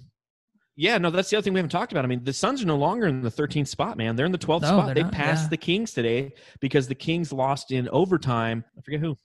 Yeah, 0.76 0.98
no, 0.98 1.10
that's 1.10 1.30
the 1.30 1.36
other 1.36 1.44
thing 1.44 1.52
we 1.52 1.58
haven't 1.58 1.70
talked 1.70 1.92
about. 1.92 2.04
I 2.04 2.08
mean, 2.08 2.24
the 2.24 2.32
Suns 2.32 2.62
are 2.62 2.66
no 2.66 2.76
longer 2.76 3.06
in 3.06 3.20
the 3.20 3.30
13th 3.30 3.68
spot, 3.68 3.96
man. 3.96 4.16
They're 4.16 4.26
in 4.26 4.32
the 4.32 4.38
12th 4.38 4.62
No, 4.62 4.68
spot. 4.68 4.94
they're 4.94 5.04
not, 5.04 5.12
passed 5.12 5.44
yeah. 5.44 5.48
the 5.50 5.56
Kings 5.58 5.92
today 5.92 6.32
because 6.60 6.88
the 6.88 6.94
Kings 6.96 7.32
lost 7.32 7.70
in 7.70 7.88
overtime. 7.90 8.64
I 8.76 8.80
forget 8.80 9.00
who. 9.00 9.16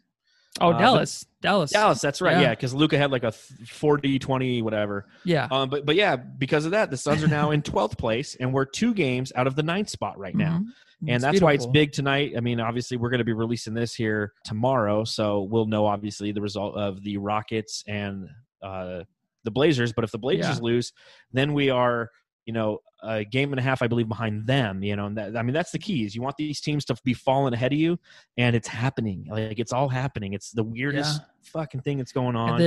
Oh, 0.61 0.71
Uh, 0.73 0.77
Dallas. 0.79 1.25
Dallas. 1.41 1.71
Dallas, 1.71 2.01
that's 2.01 2.21
right. 2.21 2.33
Yeah. 2.33 2.41
Yeah, 2.41 2.49
because 2.51 2.73
Luka 2.73 2.97
had 2.97 3.09
like 3.11 3.23
a 3.23 3.31
40, 3.31 4.19
20, 4.19 4.61
whatever. 4.61 5.07
Yeah. 5.23 5.47
Um, 5.49 5.69
but 5.69 5.85
but 5.85 5.95
yeah, 5.95 6.15
because 6.17 6.65
of 6.65 6.71
that, 6.71 6.91
the 6.91 6.97
Suns 6.97 7.23
are 7.23 7.27
now 7.27 7.51
in 7.51 7.61
12th 7.63 7.97
place, 7.97 8.35
and 8.35 8.53
we're 8.53 8.65
two 8.65 8.93
games 8.93 9.31
out 9.35 9.47
of 9.47 9.55
the 9.55 9.63
ninth 9.63 9.89
spot 9.89 10.17
right 10.19 10.35
now. 10.35 10.59
Mhm. 10.59 10.65
And 11.01 11.09
It's 11.11 11.23
that's 11.23 11.41
why 11.41 11.53
it's 11.53 11.65
big 11.65 11.91
tonight. 11.93 12.33
I 12.35 12.41
mean, 12.41 12.59
obviously, 12.59 12.97
we're 12.97 13.09
going 13.09 13.19
to 13.19 13.25
be 13.25 13.33
releasing 13.33 13.73
this 13.73 13.95
here 13.95 14.33
tomorrow, 14.43 15.03
so 15.05 15.43
we'll 15.43 15.65
know 15.65 15.85
obviously 15.85 16.31
the 16.31 16.41
result 16.41 16.75
of 16.75 17.01
the 17.03 17.17
Rockets 17.17 17.83
and 17.87 18.27
uh, 18.61 19.03
the 19.45 19.51
Blazers. 19.51 19.93
But 19.93 20.03
if 20.03 20.11
the 20.11 20.17
Blazers 20.17 20.57
Yeah. 20.57 20.63
lose, 20.63 20.91
then 21.31 21.53
we 21.53 21.69
are, 21.69 22.09
you 22.45 22.51
know, 22.53 22.79
a 23.01 23.23
game 23.23 23.53
and 23.53 23.59
a 23.61 23.63
half, 23.63 23.81
I 23.81 23.87
believe, 23.87 24.09
behind 24.09 24.45
them. 24.45 24.83
You 24.83 24.97
know, 24.97 25.05
and 25.05 25.17
that, 25.17 25.37
I 25.37 25.41
mean, 25.41 25.53
that's 25.53 25.71
the 25.71 25.79
key. 25.79 26.03
Is 26.03 26.15
you 26.15 26.21
want 26.21 26.35
these 26.35 26.59
teams 26.59 26.83
to 26.85 26.95
be 27.05 27.13
falling 27.13 27.53
ahead 27.53 27.71
of 27.71 27.79
you, 27.79 27.97
and 28.35 28.53
it's 28.53 28.67
happening. 28.67 29.25
Like 29.29 29.57
it's 29.57 29.71
all 29.71 29.87
happening. 29.87 30.33
It's 30.33 30.51
the 30.51 30.63
weirdest 30.63 31.21
fucking 31.43 31.79
thing 31.81 31.97
that's 31.97 32.11
going 32.11 32.35
on. 32.35 32.61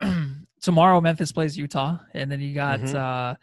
And 0.00 0.46
tomorrow 0.62 1.00
Memphis 1.00 1.32
plays 1.32 1.58
Utah, 1.58 1.98
and 2.12 2.30
then 2.30 2.40
you 2.40 2.54
got 2.54 2.78
Mhm. 2.80 2.94
uh 2.94 3.34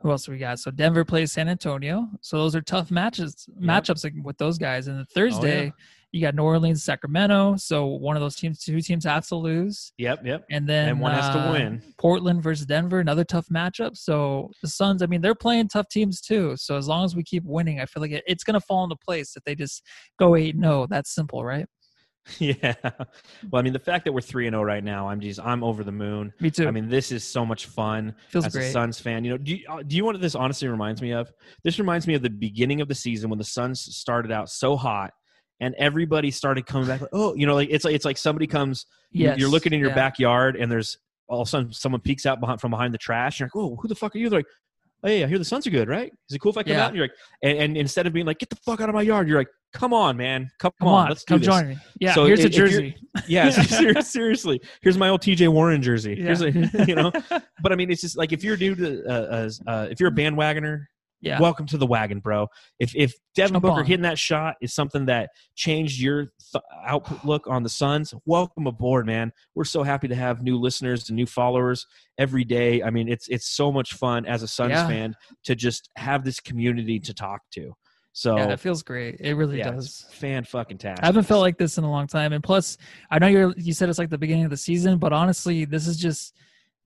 who 0.00 0.10
else 0.10 0.28
we 0.28 0.38
got? 0.38 0.58
So 0.58 0.70
Denver 0.70 1.04
plays 1.04 1.32
San 1.32 1.48
Antonio. 1.48 2.08
So 2.20 2.38
those 2.38 2.54
are 2.54 2.62
tough 2.62 2.90
matches 2.90 3.48
matchups 3.60 4.22
with 4.22 4.38
those 4.38 4.58
guys. 4.58 4.86
And 4.86 4.98
then 4.98 5.06
Thursday 5.14 5.72
you 6.12 6.22
got 6.22 6.34
New 6.34 6.42
Orleans, 6.42 6.82
Sacramento. 6.82 7.56
So 7.56 7.84
one 7.86 8.16
of 8.16 8.22
those 8.22 8.36
teams, 8.36 8.64
two 8.64 8.80
teams 8.80 9.04
have 9.04 9.26
to 9.28 9.36
lose. 9.36 9.92
Yep, 9.98 10.24
yep. 10.24 10.44
And 10.50 10.66
then 10.66 10.88
And 10.88 11.00
one 11.00 11.12
has 11.12 11.28
to 11.34 11.40
uh, 11.40 11.52
win. 11.52 11.82
Portland 11.98 12.42
versus 12.42 12.64
Denver, 12.64 13.00
another 13.00 13.24
tough 13.24 13.48
matchup. 13.48 13.96
So 13.96 14.50
the 14.62 14.68
Suns, 14.68 15.02
I 15.02 15.06
mean, 15.06 15.20
they're 15.20 15.34
playing 15.34 15.68
tough 15.68 15.88
teams 15.88 16.20
too. 16.20 16.54
So 16.56 16.76
as 16.76 16.88
long 16.88 17.04
as 17.04 17.14
we 17.14 17.22
keep 17.22 17.44
winning, 17.44 17.80
I 17.80 17.84
feel 17.84 18.00
like 18.00 18.12
it, 18.12 18.24
it's 18.26 18.44
going 18.44 18.54
to 18.54 18.60
fall 18.60 18.84
into 18.84 18.96
place 18.96 19.36
if 19.36 19.44
they 19.44 19.54
just 19.54 19.82
go 20.18 20.34
eight. 20.34 20.56
No, 20.56 20.86
that's 20.86 21.14
simple, 21.14 21.44
right? 21.44 21.66
Yeah. 22.38 22.74
Well, 23.50 23.60
I 23.60 23.62
mean, 23.62 23.72
the 23.72 23.78
fact 23.78 24.04
that 24.04 24.12
we're 24.12 24.20
three 24.20 24.46
and 24.46 24.54
zero 24.54 24.62
right 24.62 24.82
now, 24.82 25.08
I'm 25.08 25.20
just 25.20 25.40
I'm 25.40 25.64
over 25.64 25.84
the 25.84 25.92
moon. 25.92 26.32
Me 26.40 26.50
too. 26.50 26.68
I 26.68 26.70
mean, 26.70 26.88
this 26.88 27.12
is 27.12 27.24
so 27.24 27.44
much 27.44 27.66
fun. 27.66 28.14
Feels 28.28 28.46
as 28.46 28.54
a 28.54 28.58
great. 28.58 28.72
Suns 28.72 29.00
fan, 29.00 29.24
you 29.24 29.30
know, 29.30 29.38
do 29.38 29.56
you, 29.56 29.66
uh, 29.68 29.82
do 29.82 29.96
you 29.96 30.02
know 30.02 30.18
this 30.18 30.34
honestly 30.34 30.68
reminds 30.68 31.02
me 31.02 31.12
of? 31.12 31.32
This 31.64 31.78
reminds 31.78 32.06
me 32.06 32.14
of 32.14 32.22
the 32.22 32.30
beginning 32.30 32.80
of 32.80 32.88
the 32.88 32.94
season 32.94 33.30
when 33.30 33.38
the 33.38 33.44
Suns 33.44 33.80
started 33.80 34.30
out 34.32 34.48
so 34.50 34.76
hot, 34.76 35.12
and 35.60 35.74
everybody 35.78 36.30
started 36.30 36.66
coming 36.66 36.86
back. 36.86 37.00
Like, 37.00 37.10
oh, 37.12 37.34
you 37.34 37.46
know, 37.46 37.54
like 37.54 37.68
it's 37.70 37.84
like 37.84 37.94
it's 37.94 38.04
like 38.04 38.18
somebody 38.18 38.46
comes. 38.46 38.86
Yes, 39.10 39.38
You're 39.38 39.50
looking 39.50 39.72
in 39.72 39.80
your 39.80 39.90
yeah. 39.90 39.94
backyard, 39.94 40.56
and 40.56 40.70
there's 40.70 40.98
all 41.28 41.42
of 41.42 41.48
a 41.48 41.50
sudden 41.50 41.72
someone 41.72 42.00
peeks 42.00 42.26
out 42.26 42.40
behind, 42.40 42.60
from 42.60 42.70
behind 42.70 42.94
the 42.94 42.98
trash. 42.98 43.40
And 43.40 43.50
you're 43.54 43.62
like, 43.62 43.72
oh, 43.72 43.76
who 43.80 43.88
the 43.88 43.94
fuck 43.94 44.14
are 44.14 44.18
you? 44.18 44.28
They're 44.28 44.40
like. 44.40 44.46
Hey, 45.04 45.22
I 45.22 45.26
hear 45.28 45.38
the 45.38 45.44
Suns 45.44 45.66
are 45.66 45.70
good, 45.70 45.88
right? 45.88 46.12
Is 46.28 46.34
it 46.34 46.40
cool 46.40 46.50
if 46.50 46.58
I 46.58 46.62
come 46.64 46.72
Yeah. 46.72 46.84
out? 46.84 46.88
And 46.88 46.96
you're 46.96 47.04
like, 47.04 47.14
and, 47.42 47.58
and 47.58 47.76
instead 47.76 48.06
of 48.06 48.12
being 48.12 48.26
like, 48.26 48.38
"Get 48.38 48.50
the 48.50 48.56
fuck 48.56 48.80
out 48.80 48.88
of 48.88 48.94
my 48.96 49.02
yard," 49.02 49.28
you're 49.28 49.38
like, 49.38 49.48
"Come 49.72 49.92
on, 49.92 50.16
man, 50.16 50.50
come, 50.58 50.72
Come 50.80 50.88
on, 50.88 51.04
on, 51.04 51.08
let's 51.10 51.22
come 51.24 51.38
this." 51.38 51.46
join 51.46 51.68
me. 51.68 51.76
Yeah, 52.00 52.14
So 52.14 52.24
here's 52.24 52.40
if- 52.40 52.46
a 52.46 52.48
jersey. 52.48 52.96
Yeah, 53.28 53.50
ser- 53.50 54.00
seriously. 54.02 54.60
Here's 54.82 54.96
my 54.98 55.08
old 55.08 55.20
TJ 55.20 55.48
Warren 55.48 55.82
jersey. 55.82 56.14
Yeah. 56.18 56.24
Here's 56.24 56.40
a, 56.42 56.50
you 56.86 56.94
know, 56.94 57.12
but 57.62 57.72
I 57.72 57.74
mean, 57.76 57.90
it's 57.90 58.00
just 58.00 58.16
like 58.16 58.32
if 58.32 58.42
you're 58.42 58.56
new 58.56 58.74
to, 58.76 59.04
uh, 59.06 59.36
as, 59.36 59.60
uh, 59.66 59.86
if 59.90 60.00
you're 60.00 60.08
a 60.08 60.12
bandwagoner, 60.14 60.84
yeah. 61.20 61.40
welcome 61.40 61.66
to 61.66 61.78
the 61.78 61.86
wagon, 61.86 62.20
bro. 62.20 62.48
If 62.78 62.94
if 62.94 63.14
Devin 63.34 63.54
Jump 63.54 63.62
Booker 63.62 63.80
on. 63.80 63.86
hitting 63.86 64.02
that 64.02 64.18
shot 64.18 64.56
is 64.60 64.74
something 64.74 65.06
that 65.06 65.30
changed 65.54 66.00
your 66.00 66.32
th- 66.52 66.62
outlook 66.86 67.46
on 67.48 67.62
the 67.62 67.68
Suns, 67.68 68.14
welcome 68.26 68.66
aboard, 68.66 69.06
man. 69.06 69.32
We're 69.54 69.64
so 69.64 69.82
happy 69.82 70.08
to 70.08 70.14
have 70.14 70.42
new 70.42 70.58
listeners 70.58 71.08
and 71.08 71.16
new 71.16 71.26
followers 71.26 71.86
every 72.18 72.44
day. 72.44 72.82
I 72.82 72.90
mean, 72.90 73.08
it's 73.08 73.28
it's 73.28 73.48
so 73.48 73.72
much 73.72 73.94
fun 73.94 74.26
as 74.26 74.42
a 74.42 74.48
Suns 74.48 74.70
Yeah. 74.70 74.88
fan 74.88 75.14
to 75.44 75.54
just 75.54 75.90
have 75.96 76.24
this 76.24 76.40
community 76.40 76.98
to 77.00 77.14
talk 77.14 77.42
to. 77.52 77.74
So 78.12 78.36
yeah, 78.36 78.50
it 78.50 78.58
feels 78.58 78.82
great. 78.82 79.20
It 79.20 79.34
really 79.34 79.58
yeah, 79.58 79.70
does. 79.70 80.06
fan 80.10 80.42
fucking 80.42 80.78
tastic. 80.78 81.04
I 81.04 81.06
haven't 81.06 81.24
felt 81.24 81.40
like 81.40 81.56
this 81.56 81.78
in 81.78 81.84
a 81.84 81.90
long 81.90 82.08
time. 82.08 82.32
And 82.32 82.42
plus, 82.42 82.76
I 83.10 83.20
know 83.20 83.28
you're 83.28 83.54
you 83.56 83.72
said 83.72 83.88
it's 83.88 83.98
like 83.98 84.10
the 84.10 84.18
beginning 84.18 84.44
of 84.44 84.50
the 84.50 84.56
season, 84.56 84.98
but 84.98 85.12
honestly, 85.12 85.64
this 85.64 85.86
is 85.86 85.96
just 85.96 86.34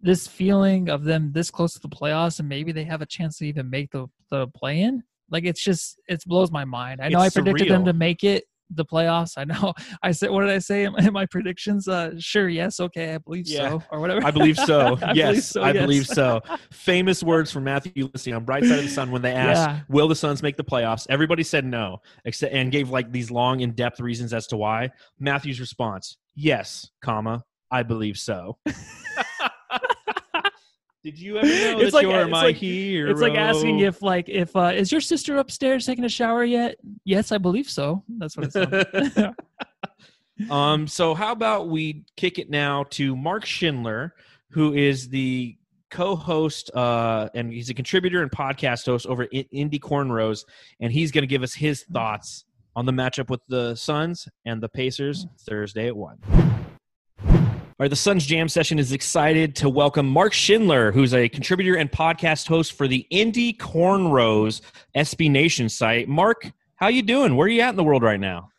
this 0.03 0.27
feeling 0.27 0.89
of 0.91 1.05
them 1.05 1.31
this 1.33 1.51
close 1.51 1.75
to 1.75 1.81
the 1.81 1.89
playoffs 1.89 2.41
and 2.41 2.49
maybe 2.49 2.73
they 2.73 2.85
have 2.85 3.03
a 3.03 3.07
chance 3.07 3.39
to 3.39 3.47
even 3.47 3.71
make 3.71 3.91
the 3.93 4.07
the 4.31 4.49
play 4.49 4.81
in. 4.83 5.03
Like 5.31 5.45
it's 5.45 5.63
just 5.63 5.99
it 6.09 6.23
blows 6.27 6.51
my 6.51 6.65
mind. 6.65 7.01
I 7.01 7.09
know 7.09 7.23
It's 7.23 7.37
I 7.37 7.41
predicted 7.41 7.71
them 7.71 7.85
to 7.87 7.93
make 7.93 8.25
it 8.25 8.45
the 8.75 8.85
playoffs. 8.87 9.35
I 9.37 9.45
know 9.45 9.75
I 10.03 10.11
said 10.13 10.31
what 10.31 10.41
did 10.41 10.51
I 10.51 10.59
say 10.59 10.85
in 10.85 10.93
my, 10.93 10.99
in 11.07 11.13
my 11.13 11.27
predictions? 11.27 11.87
Uh 11.87 12.13
sure, 12.19 12.49
yes, 12.49 12.81
okay, 12.81 13.15
I 13.15 13.19
believe 13.19 13.47
Yeah. 13.47 13.69
so. 13.71 13.83
Or 13.93 14.01
whatever. 14.01 14.27
I 14.27 14.31
believe 14.33 14.57
so. 14.59 14.99
I 15.03 15.13
yes, 15.13 15.29
believe 15.29 15.45
so, 15.45 15.63
I 15.63 15.71
yes. 15.73 15.83
believe 15.83 16.07
so. 16.07 16.41
Famous 16.73 17.23
words 17.23 17.53
from 17.53 17.65
Matthew 17.65 18.09
Lissy 18.13 18.33
on 18.33 18.45
Bright 18.45 18.65
Side 18.65 18.79
of 18.79 18.85
the 18.85 18.91
Sun 18.91 19.11
when 19.11 19.23
they 19.23 19.33
asked, 19.33 19.69
Yeah. 19.69 19.81
"Will 19.89 20.09
the 20.09 20.17
Suns 20.17 20.43
make 20.43 20.57
the 20.57 20.65
playoffs?" 20.65 21.07
Everybody 21.09 21.45
said 21.45 21.65
no, 21.65 21.99
except 22.25 22.53
and 22.53 22.73
gave 22.73 22.91
like 22.91 23.13
these 23.13 23.31
long, 23.31 23.61
in-depth 23.61 24.01
reasons 24.01 24.33
as 24.35 24.47
to 24.49 24.57
why. 24.57 24.91
Matthew's 25.21 25.61
response: 25.61 26.17
"Yes, 26.35 26.91
comma, 27.03 27.45
I 27.71 27.83
believe 27.85 28.17
so." 28.19 28.59
Did 31.05 31.19
you 31.19 31.37
ever 31.39 31.47
know 31.47 31.81
It's 31.81 31.93
that 31.93 31.95
like- 31.95 32.03
you're 32.05 32.21
it's 32.23 32.31
my 32.31 32.43
like- 32.45 32.57
hero? 32.57 33.11
It's 33.11 33.21
like 33.21 33.35
asking 33.35 33.81
if 33.81 34.03
like 34.03 34.29
if 34.29 34.55
uh 34.55 34.73
is 34.75 34.93
your 34.93 35.01
sister 35.01 35.39
upstairs 35.39 35.85
taking 35.87 36.05
a 36.05 36.09
shower 36.09 36.45
yet? 36.45 36.77
Yes, 37.05 37.33
I 37.33 37.39
believe 37.39 37.69
so. 37.69 38.05
That's 38.19 38.37
what 38.37 38.47
it 38.47 38.53
sounds. 38.53 39.35
Um, 40.51 40.89
so 40.89 41.15
how 41.15 41.31
about 41.31 41.69
we 41.69 42.05
kick 42.17 42.39
it 42.39 42.51
now 42.51 42.85
to 42.91 43.15
Mark 43.15 43.45
Schindler, 43.45 44.15
who 44.51 44.73
is 44.75 45.09
the 45.09 45.57
co-host 45.91 46.71
uh, 46.75 47.29
and 47.35 47.53
he's 47.53 47.71
a 47.71 47.75
contributor 47.75 48.23
and 48.23 48.31
podcast 48.31 48.87
host 48.87 49.07
over 49.07 49.25
at 49.25 49.31
Indy 49.53 49.79
Cornrows, 49.79 50.45
and 50.81 50.91
he's 50.91 51.13
going 51.13 51.23
to 51.23 51.29
give 51.29 51.43
us 51.45 51.55
his 51.55 51.85
thoughts 51.93 52.45
on 52.75 52.87
the 52.87 52.93
matchup 52.93 53.29
with 53.31 53.41
the 53.49 53.77
Suns 53.77 54.27
and 54.45 54.61
the 54.61 54.69
Pacers 54.69 55.27
Thursday 55.47 55.87
at 55.87 55.97
one. 55.97 56.19
All 57.83 57.85
right, 57.85 57.91
the 57.91 57.97
Suns 57.97 58.25
Jam 58.25 58.49
session 58.49 58.79
is 58.79 58.93
excited 58.93 59.57
to 59.57 59.69
welcome 59.69 60.07
Mark 60.07 60.33
Schindler, 60.33 60.93
who's 60.93 61.13
a 61.13 61.29
contributor 61.29 61.75
and 61.75 61.91
podcast 61.91 62.47
host 62.47 62.75
for 62.75 62.87
the 62.87 63.05
Indy 63.11 63.53
Cornrows 63.53 64.61
SB 64.95 65.29
Nation 65.29 65.69
site. 65.69 66.07
Mark, 66.07 66.53
how 66.77 66.87
you 66.87 67.03
doing? 67.03 67.35
Where 67.35 67.47
are 67.47 67.51
you 67.51 67.61
at 67.61 67.71
in 67.71 67.75
the 67.75 67.83
world 67.83 68.05
right 68.05 68.21
now? 68.21 68.51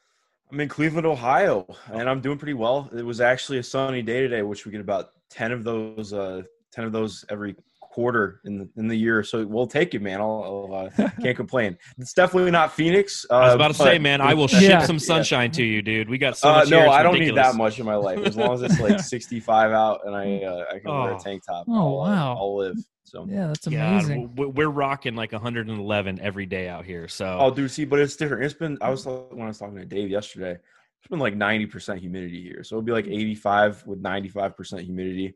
I'm 0.52 0.60
in 0.60 0.68
Cleveland, 0.68 1.08
Ohio, 1.08 1.66
and 1.94 2.10
I'm 2.10 2.20
doing 2.20 2.38
pretty 2.38 2.54
well. 2.54 2.90
It 2.94 3.06
was 3.06 3.22
actually 3.22 3.60
a 3.60 3.64
sunny 3.64 4.02
day 4.02 4.20
today, 4.20 4.42
which 4.42 4.66
we 4.66 4.74
get 4.74 4.82
about 4.82 5.12
ten 5.30 5.54
of 5.54 5.64
those, 5.64 6.12
uh, 6.12 6.42
ten 6.74 6.84
of 6.84 6.92
those 6.92 7.24
every 7.30 7.56
quarter 7.94 8.41
in 8.46 8.58
the 8.58 8.68
in 8.78 8.88
the 8.88 8.96
year. 8.96 9.24
So 9.24 9.46
we'll 9.46 9.68
take 9.68 9.94
it, 9.94 10.02
man. 10.02 10.20
I'll, 10.20 10.70
I'll 10.72 10.89
uh, 11.06 11.10
can't 11.22 11.38
complain. 11.38 11.78
It's 12.00 12.14
definitely 12.14 12.50
not 12.52 12.74
Phoenix. 12.74 13.26
Uh, 13.30 13.36
I 13.36 13.46
was 13.46 13.54
about 13.56 13.68
to 13.70 13.74
say, 13.76 14.00
man, 14.00 14.20
I 14.20 14.34
will 14.39 14.48
ship 14.48 14.62
Yeah. 14.64 14.86
some 14.86 14.98
sunshine 15.00 15.52
to 15.52 15.64
you, 15.64 15.82
dude. 15.82 16.10
We 16.10 16.18
got 16.18 16.38
so 16.38 16.50
Uh, 16.50 16.66
no, 16.68 16.89
I 16.89 17.04
don't 17.04 17.20
need 17.20 17.36
that 17.36 17.56
much 17.56 17.80
in 17.80 17.86
my 17.86 17.96
life. 17.96 18.20
As 18.20 18.36
long 18.36 18.54
as 18.54 18.62
it's 18.64 18.80
like 18.80 19.00
65 19.14 19.72
out 19.72 20.02
and 20.06 20.16
I 20.16 20.38
uh, 20.44 20.66
I 20.74 20.80
can 20.80 20.91
wear 20.91 21.12
Oh. 21.12 21.16
a 21.16 21.20
tank 21.20 21.44
top. 21.48 21.66
Oh, 21.70 22.00
I'll, 22.00 22.02
uh, 22.02 22.10
wow. 22.16 22.38
I'll 22.38 22.58
live. 22.58 22.78
So. 23.06 23.28
yeah, 23.30 23.48
that's 23.48 23.68
Yeah, 23.68 23.91
amazing. 24.00 24.30
w- 24.30 24.50
we're 24.50 24.70
rocking 24.70 25.14
like 25.16 25.34
111 25.34 26.20
every 26.20 26.48
day 26.48 26.68
out 26.68 26.84
here. 26.84 27.08
So 27.08 27.38
Oh, 27.39 27.52
dude, 27.52 27.70
see, 27.70 27.86
but 27.86 28.00
it's 28.00 28.16
different. 28.16 28.44
It's 28.44 28.56
been. 28.56 28.76
I 28.82 28.89
was 28.89 29.06
when 29.06 29.41
I 29.44 29.48
was 29.48 29.60
talking 29.60 29.76
to 29.76 29.86
Dave 29.86 30.10
yesterday. 30.10 30.54
It's 31.00 31.10
been 31.10 31.20
like 31.20 31.36
90% 31.36 32.00
humidity 32.00 32.41
here, 32.41 32.64
so 32.64 32.76
it'll 32.78 32.86
be 32.86 32.94
like 32.94 33.06
85 33.08 33.86
with 33.86 34.02
95% 34.02 34.80
humidity. 34.86 35.36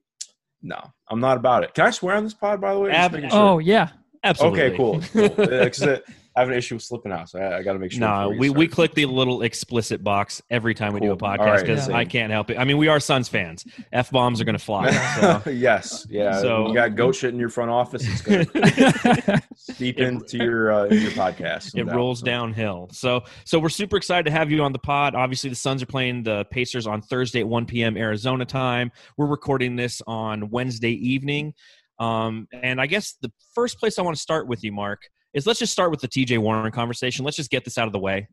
No, 0.68 0.91
I'm 1.07 1.22
not 1.22 1.38
about 1.38 1.63
it. 1.63 1.74
Can 1.74 1.86
I 1.86 1.91
swear 1.91 2.18
on 2.18 2.26
this 2.26 2.34
pod, 2.34 2.59
by 2.59 2.74
the 2.74 2.80
way? 2.80 2.91
Ab- 2.91 3.13
sure. 3.13 3.30
Oh 3.32 3.59
yeah. 3.59 3.88
absolutely. 4.22 4.61
okay, 4.61 4.76
cool. 4.78 5.01
cool. 5.13 5.30
I 6.38 6.42
have 6.42 6.50
an 6.50 6.56
issue 6.56 6.76
with 6.76 6.84
slipping 6.84 7.12
out, 7.12 7.30
so 7.30 7.40
I, 7.40 7.58
I 7.58 7.64
got 7.64 7.74
to 7.74 7.80
make 7.80 7.92
sure. 7.92 8.02
No, 8.02 8.30
we, 8.30 8.52
we 8.52 8.68
click 8.68 8.94
the 8.94 9.08
little 9.08 9.42
explicit 9.42 10.04
box 10.04 10.40
every 10.52 10.76
time 10.76 10.94
we 10.94 11.00
do 11.00 11.12
a 11.12 11.18
Cool. 11.18 11.28
Podcast 11.28 11.40
right, 11.40 11.62
because 11.62 11.90
yeah. 11.90 11.96
I 11.98 12.06
can't 12.06 12.32
help 12.32 12.52
it. 12.52 12.58
I 12.60 12.64
mean, 12.64 12.78
we 12.78 12.88
are 12.90 13.00
Suns 13.00 13.28
fans. 13.28 13.66
F 13.92 14.12
bombs 14.12 14.40
are 14.40 14.44
going 14.46 14.58
to 14.58 14.64
fly. 14.64 14.92
So. 15.18 15.42
yes, 15.50 16.06
yeah. 16.12 16.40
So- 16.40 16.68
you 16.68 16.76
got 16.76 16.96
goat 16.96 17.16
shit 17.16 17.34
in 17.34 17.40
your 17.40 17.50
front 17.50 17.72
office. 17.72 18.08
It's 18.08 18.22
going 18.22 18.46
to 18.46 19.42
seep 19.56 19.98
It- 20.00 20.08
into 20.08 20.38
your 20.38 20.72
uh, 20.72 20.84
your 20.86 21.12
podcast. 21.12 21.76
it 21.76 21.86
rolls 21.86 22.20
So- 22.20 22.26
downhill. 22.28 22.90
So 22.92 23.24
so 23.44 23.58
we're 23.58 23.70
super 23.70 23.98
excited 23.98 24.26
to 24.26 24.32
have 24.32 24.52
you 24.52 24.62
on 24.62 24.74
the 24.74 24.80
pod. 24.80 25.16
Obviously, 25.16 25.50
the 25.50 25.56
Suns 25.56 25.82
are 25.82 25.88
playing 25.88 26.22
the 26.24 26.46
Pacers 26.52 26.86
on 26.86 27.02
Thursday 27.02 27.40
at 27.40 27.48
1 27.48 27.66
p.m. 27.66 27.98
Arizona 27.98 28.46
time. 28.46 28.92
We're 29.18 29.26
recording 29.26 29.76
this 29.76 30.02
on 30.06 30.52
Wednesday 30.52 30.92
evening. 30.92 31.56
Um, 32.00 32.48
and 32.54 32.80
I 32.80 32.86
guess 32.86 33.16
the 33.22 33.32
first 33.56 33.80
place 33.80 33.98
I 33.98 34.04
want 34.04 34.16
to 34.16 34.22
start 34.22 34.48
with 34.48 34.64
you, 34.64 34.72
Mark, 34.72 35.02
is 35.34 35.45
let's 35.45 35.59
just 35.59 35.73
start 35.73 35.91
with 35.91 36.01
the 36.01 36.07
TJ 36.07 36.38
Warren 36.39 36.71
conversation. 36.71 37.25
Let's 37.25 37.38
just 37.38 37.51
get 37.51 37.63
this 37.63 37.78
out 37.78 37.88
of 37.88 37.93
the 37.93 37.99
way. 37.99 38.28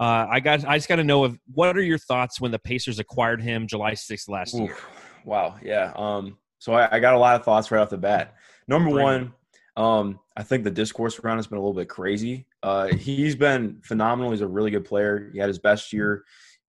Uh, 0.00 0.26
I 0.30 0.40
got 0.40 0.64
I 0.64 0.76
just 0.76 0.88
got 0.88 0.96
to 0.96 1.04
know 1.04 1.24
of 1.24 1.38
what 1.52 1.76
are 1.76 1.82
your 1.82 1.98
thoughts 1.98 2.40
when 2.40 2.52
the 2.52 2.58
Pacers 2.58 2.98
acquired 2.98 3.42
him 3.42 3.66
July 3.66 3.92
6th 3.92 4.28
last 4.28 4.54
year? 4.54 4.76
Wow. 5.24 5.56
Yeah. 5.62 5.92
Um, 5.96 6.38
so 6.58 6.72
I, 6.72 6.96
I 6.96 7.00
got 7.00 7.14
a 7.14 7.18
lot 7.18 7.36
of 7.36 7.44
thoughts 7.44 7.70
right 7.70 7.80
off 7.80 7.90
the 7.90 7.98
bat. 7.98 8.34
Number 8.68 8.90
one, 8.90 9.32
um, 9.76 10.20
I 10.36 10.42
think 10.42 10.64
the 10.64 10.70
discourse 10.70 11.18
around 11.18 11.38
has 11.38 11.46
been 11.46 11.58
a 11.58 11.60
little 11.60 11.74
bit 11.74 11.88
crazy. 11.88 12.46
Uh, 12.62 12.86
he's 12.86 13.34
been 13.34 13.80
phenomenal. 13.84 14.30
He's 14.30 14.40
a 14.40 14.48
really 14.48 14.70
good 14.70 14.84
player. 14.84 15.30
He 15.32 15.38
had 15.38 15.48
his 15.48 15.58
best 15.58 15.92
year 15.92 16.24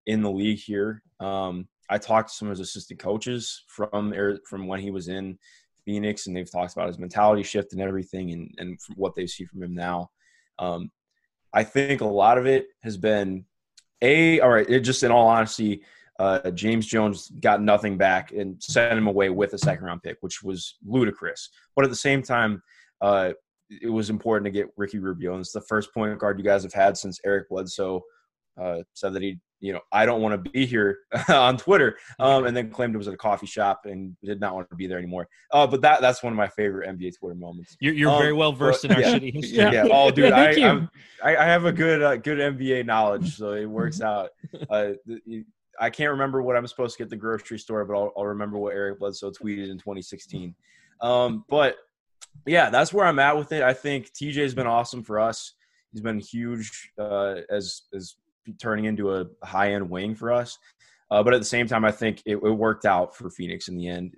in 0.06 0.22
the 0.22 0.32
league 0.32 0.60
here. 0.60 1.04
Um, 1.20 1.68
I 1.90 1.98
talked 1.98 2.30
to 2.30 2.36
some 2.36 2.48
of 2.48 2.58
his 2.58 2.70
assistant 2.70 3.00
coaches 3.00 3.64
from 3.68 4.14
Ari- 4.14 4.40
from 4.48 4.68
when 4.68 4.80
he 4.80 4.92
was 4.92 5.08
in 5.08 5.38
Phoenix, 5.90 6.28
and 6.28 6.38
they've 6.38 6.52
talked 6.52 6.74
about 6.74 6.88
his 6.88 7.00
mentality 7.00 7.42
shift 7.42 7.74
and 7.74 7.82
everything, 7.82 8.32
and 8.32 8.54
and 8.60 8.80
from 8.80 8.96
what 8.96 9.16
they 9.16 9.26
see 9.26 9.44
from 9.44 9.64
him 9.64 9.74
now. 9.74 10.12
Um, 10.60 10.92
I 11.52 11.64
think 11.64 12.02
a 12.02 12.06
lot 12.06 12.38
of 12.38 12.46
it 12.46 12.68
has 12.84 12.96
been 12.96 13.46
a 14.04 14.40
all 14.40 14.50
right. 14.50 14.70
It 14.70 14.82
just 14.82 15.02
in 15.02 15.12
all 15.12 15.28
honesty, 15.28 15.82
uh, 16.20 16.52
James 16.52 16.86
Jones 16.86 17.32
got 17.42 17.64
nothing 17.64 17.98
back 17.98 18.32
and 18.32 18.62
sent 18.62 19.00
him 19.00 19.08
away 19.08 19.32
with 19.32 19.54
a 19.54 19.58
second 19.58 19.84
round 19.84 20.04
pick, 20.04 20.18
which 20.22 20.44
was 20.44 20.76
ludicrous. 20.86 21.50
But 21.76 21.86
at 21.86 21.90
the 21.90 21.98
same 21.98 22.22
time, 22.22 22.62
uh, 23.02 23.32
it 23.82 23.90
was 23.90 24.12
important 24.12 24.46
to 24.46 24.52
get 24.52 24.68
Ricky 24.78 25.00
Rubio, 25.00 25.34
and 25.34 25.42
it's 25.42 25.54
the 25.54 25.62
first 25.62 25.92
point 25.92 26.20
guard 26.20 26.38
you 26.38 26.46
guys 26.46 26.62
have 26.62 26.74
had 26.74 26.98
since 26.98 27.20
Eric 27.26 27.50
Bledsoe 27.50 28.04
uh, 28.60 28.84
said 28.94 29.14
that 29.14 29.22
he, 29.22 29.40
you 29.62 29.74
know, 29.74 29.82
I 29.92 30.06
don't 30.06 30.22
want 30.22 30.42
to 30.44 30.50
be 30.52 30.66
here 30.66 31.00
on 31.30 31.58
Twitter, 31.58 31.98
um, 32.20 32.46
and 32.46 32.56
then 32.56 32.70
claimed 32.70 32.96
it 32.96 32.98
was 32.98 33.08
at 33.08 33.14
a 33.14 33.18
coffee 33.18 33.46
shop 33.46 33.82
and 33.86 34.16
did 34.24 34.40
not 34.40 34.56
want 34.56 34.70
to 34.70 34.76
be 34.76 34.88
there 34.88 34.98
anymore. 34.98 35.28
Uh, 35.52 35.68
but 35.68 35.82
that 35.82 36.02
that's 36.02 36.24
one 36.24 36.32
of 36.34 36.38
my 36.38 36.48
favorite 36.48 36.88
NBA 36.90 37.18
Twitter 37.20 37.36
moments. 37.36 37.76
You're, 37.80 37.94
you're 37.94 38.10
Um, 38.12 38.20
very 38.20 38.34
well 38.34 38.54
versed 38.54 38.86
in 38.86 38.92
our 38.92 39.02
yeah. 39.02 39.16
shitty 39.16 39.34
history. 39.34 39.58
Yeah. 39.58 39.72
Yeah. 39.72 39.88
Oh, 39.92 40.12
dude, 40.12 40.32
I, 40.34 40.52
I'm, 40.68 40.90
I 41.24 41.36
I 41.36 41.46
have 41.46 41.66
a 41.66 41.72
good 41.74 42.02
uh, 42.02 42.16
good 42.18 42.38
NBA 42.38 42.86
knowledge, 42.86 43.36
so 43.36 43.54
it 43.54 43.66
works 43.66 44.02
out. 44.02 44.30
Uh, 44.70 44.92
the- 45.06 45.46
I 45.82 45.90
can't 45.90 46.12
remember 46.12 46.42
what 46.42 46.58
I'm 46.58 46.68
supposed 46.68 46.98
to 46.98 46.98
get 46.98 47.04
at 47.06 47.10
the 47.12 47.16
grocery 47.16 47.58
store, 47.58 47.86
but 47.86 47.96
I'll, 47.98 48.12
I'll 48.18 48.26
remember 48.26 48.58
what 48.58 48.76
Eric 48.76 49.00
Bledsoe 49.00 49.32
tweeted 49.32 49.70
in 49.70 49.78
2016. 49.78 50.54
Um, 51.02 51.46
but 51.48 51.78
yeah, 52.46 52.70
that's 52.70 52.92
where 52.92 53.06
I'm 53.06 53.18
at 53.20 53.38
with 53.38 53.54
it. 53.54 53.64
I 53.64 53.74
think 53.74 54.12
TJ's 54.12 54.54
been 54.54 54.68
awesome 54.68 55.04
for 55.04 55.22
us. 55.22 55.54
He's 55.94 56.02
been 56.02 56.20
huge 56.20 56.92
uh, 57.00 57.36
as 57.50 57.84
as 57.94 58.16
turning 58.58 58.86
into 58.86 59.16
a 59.16 59.26
high 59.44 59.74
end 59.74 59.90
wing 59.90 60.16
for 60.16 60.32
us. 60.32 60.58
Uh, 61.12 61.24
but 61.24 61.34
at 61.34 61.40
the 61.40 61.46
same 61.46 61.68
time, 61.68 61.84
I 61.84 61.92
think 61.92 62.22
it, 62.26 62.36
it 62.36 62.52
worked 62.52 62.86
out 62.86 63.16
for 63.16 63.30
Phoenix 63.30 63.68
in 63.68 63.78
the 63.78 63.88
end, 63.88 64.14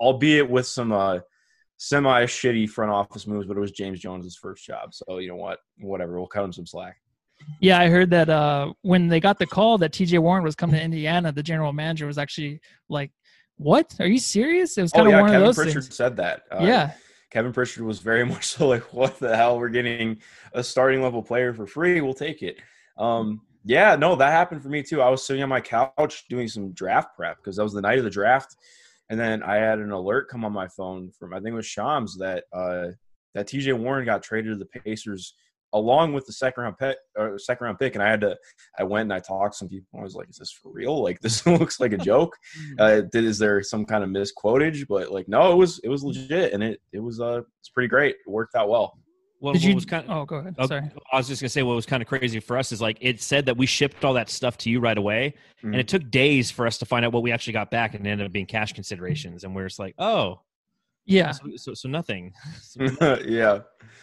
albeit 0.00 0.48
with 0.48 0.66
some 0.66 0.92
uh, 0.92 1.20
semi 1.78 2.24
shitty 2.24 2.68
front 2.68 2.92
office 2.92 3.26
moves. 3.26 3.46
But 3.46 3.56
it 3.56 3.60
was 3.60 3.72
James 3.72 3.98
Jones's 4.00 4.36
first 4.36 4.64
job, 4.64 4.92
so 4.92 5.18
you 5.18 5.28
know 5.28 5.36
what? 5.36 5.60
Whatever, 5.78 6.18
we'll 6.18 6.26
cut 6.26 6.44
him 6.44 6.52
some 6.52 6.66
slack. 6.66 6.96
Yeah, 7.60 7.78
I 7.78 7.88
heard 7.88 8.10
that 8.10 8.28
uh, 8.28 8.72
when 8.82 9.08
they 9.08 9.20
got 9.20 9.38
the 9.38 9.46
call 9.46 9.78
that 9.78 9.92
TJ 9.92 10.18
Warren 10.18 10.44
was 10.44 10.54
coming 10.54 10.76
to 10.76 10.82
Indiana, 10.82 11.32
the 11.32 11.42
general 11.42 11.72
manager 11.72 12.06
was 12.06 12.18
actually 12.18 12.60
like, 12.88 13.10
"What? 13.56 13.94
Are 14.00 14.06
you 14.06 14.18
serious?" 14.18 14.76
It 14.76 14.82
was 14.82 14.92
kind 14.92 15.06
oh, 15.06 15.10
of 15.10 15.12
yeah, 15.12 15.20
one 15.22 15.30
Kevin 15.30 15.42
of 15.42 15.48
those 15.48 15.64
Pritchard 15.64 15.84
things. 15.84 15.96
said 15.96 16.16
that. 16.18 16.42
Uh, 16.50 16.62
yeah, 16.62 16.92
Kevin 17.30 17.52
Pritchard 17.52 17.84
was 17.84 18.00
very 18.00 18.24
much 18.26 18.46
so 18.46 18.68
like, 18.68 18.92
"What 18.92 19.18
the 19.18 19.34
hell? 19.34 19.58
We're 19.58 19.68
getting 19.70 20.18
a 20.52 20.62
starting 20.62 21.02
level 21.02 21.22
player 21.22 21.54
for 21.54 21.66
free. 21.66 22.00
We'll 22.00 22.14
take 22.14 22.42
it." 22.42 22.58
Um, 22.98 23.40
yeah, 23.64 23.96
no, 23.96 24.14
that 24.16 24.30
happened 24.30 24.62
for 24.62 24.68
me 24.68 24.82
too. 24.82 25.00
I 25.00 25.08
was 25.08 25.26
sitting 25.26 25.42
on 25.42 25.48
my 25.48 25.60
couch 25.60 26.24
doing 26.28 26.48
some 26.48 26.72
draft 26.72 27.16
prep 27.16 27.38
because 27.38 27.56
that 27.56 27.62
was 27.62 27.72
the 27.72 27.80
night 27.80 27.98
of 27.98 28.04
the 28.04 28.10
draft, 28.10 28.56
and 29.10 29.18
then 29.18 29.42
I 29.42 29.56
had 29.56 29.78
an 29.78 29.90
alert 29.90 30.28
come 30.28 30.44
on 30.44 30.52
my 30.52 30.68
phone 30.68 31.10
from 31.18 31.32
I 31.32 31.38
think 31.38 31.48
it 31.48 31.54
was 31.54 31.66
Shams 31.66 32.16
that 32.18 32.44
uh, 32.52 32.88
that 33.34 33.46
T.J. 33.46 33.72
Warren 33.72 34.04
got 34.04 34.22
traded 34.22 34.52
to 34.52 34.58
the 34.58 34.80
Pacers 34.80 35.34
along 35.74 36.12
with 36.12 36.24
the 36.24 36.32
second 36.32 36.62
round 36.62 36.78
pick 36.78 36.96
or 37.16 37.38
second 37.38 37.64
round 37.64 37.78
pick, 37.78 37.94
and 37.94 38.02
I 38.02 38.08
had 38.08 38.20
to. 38.22 38.36
I 38.78 38.84
went 38.84 39.02
and 39.02 39.12
I 39.12 39.18
talked 39.18 39.54
to 39.54 39.58
some 39.58 39.68
people. 39.68 39.98
I 39.98 40.02
was 40.02 40.14
like, 40.14 40.30
"Is 40.30 40.36
this 40.36 40.52
for 40.52 40.72
real? 40.72 41.02
Like 41.02 41.20
this 41.22 41.46
looks 41.46 41.80
like 41.80 41.92
a 41.92 41.98
joke. 41.98 42.36
Uh, 42.78 43.02
did, 43.12 43.24
is 43.24 43.38
there 43.38 43.62
some 43.62 43.84
kind 43.84 44.02
of 44.02 44.10
misquotage?" 44.10 44.84
But 44.88 45.10
like, 45.10 45.28
no, 45.28 45.52
it 45.52 45.56
was 45.56 45.80
it 45.80 45.88
was 45.88 46.02
legit, 46.02 46.52
and 46.52 46.62
it 46.62 46.80
it 46.92 47.00
was 47.00 47.20
uh 47.20 47.42
it's 47.60 47.68
pretty 47.68 47.88
great. 47.88 48.16
It 48.26 48.30
worked 48.30 48.54
out 48.54 48.68
well. 48.68 48.98
Well, 49.40 49.52
did 49.52 49.62
what 49.62 49.68
you? 49.68 49.74
was 49.74 49.84
kind 49.84 50.08
of, 50.08 50.16
oh, 50.16 50.24
go 50.24 50.36
ahead. 50.36 50.54
Sorry. 50.66 50.90
I 51.12 51.16
was 51.18 51.28
just 51.28 51.42
gonna 51.42 51.48
say 51.50 51.62
what 51.62 51.74
was 51.76 51.86
kind 51.86 52.02
of 52.02 52.08
crazy 52.08 52.40
for 52.40 52.56
us 52.56 52.72
is 52.72 52.80
like 52.80 52.96
it 53.00 53.20
said 53.20 53.44
that 53.46 53.56
we 53.56 53.66
shipped 53.66 54.04
all 54.04 54.14
that 54.14 54.30
stuff 54.30 54.56
to 54.58 54.70
you 54.70 54.80
right 54.80 54.96
away, 54.96 55.34
Mhm. 55.62 55.72
and 55.72 55.76
it 55.76 55.88
took 55.88 56.10
days 56.10 56.50
for 56.50 56.66
us 56.66 56.78
to 56.78 56.86
find 56.86 57.04
out 57.04 57.12
what 57.12 57.22
we 57.22 57.30
actually 57.32 57.52
got 57.52 57.70
back, 57.70 57.94
and 57.94 58.06
it 58.06 58.10
ended 58.10 58.26
up 58.26 58.32
being 58.32 58.46
cash 58.46 58.72
considerations, 58.72 59.44
and 59.44 59.54
we're 59.54 59.66
just 59.68 59.78
like, 59.78 59.94
oh, 59.98 60.40
Yeah. 61.04 61.32
so 61.32 61.44
so, 61.56 61.74
so 61.74 61.88
nothing. 61.88 62.32
yeah. 63.26 63.60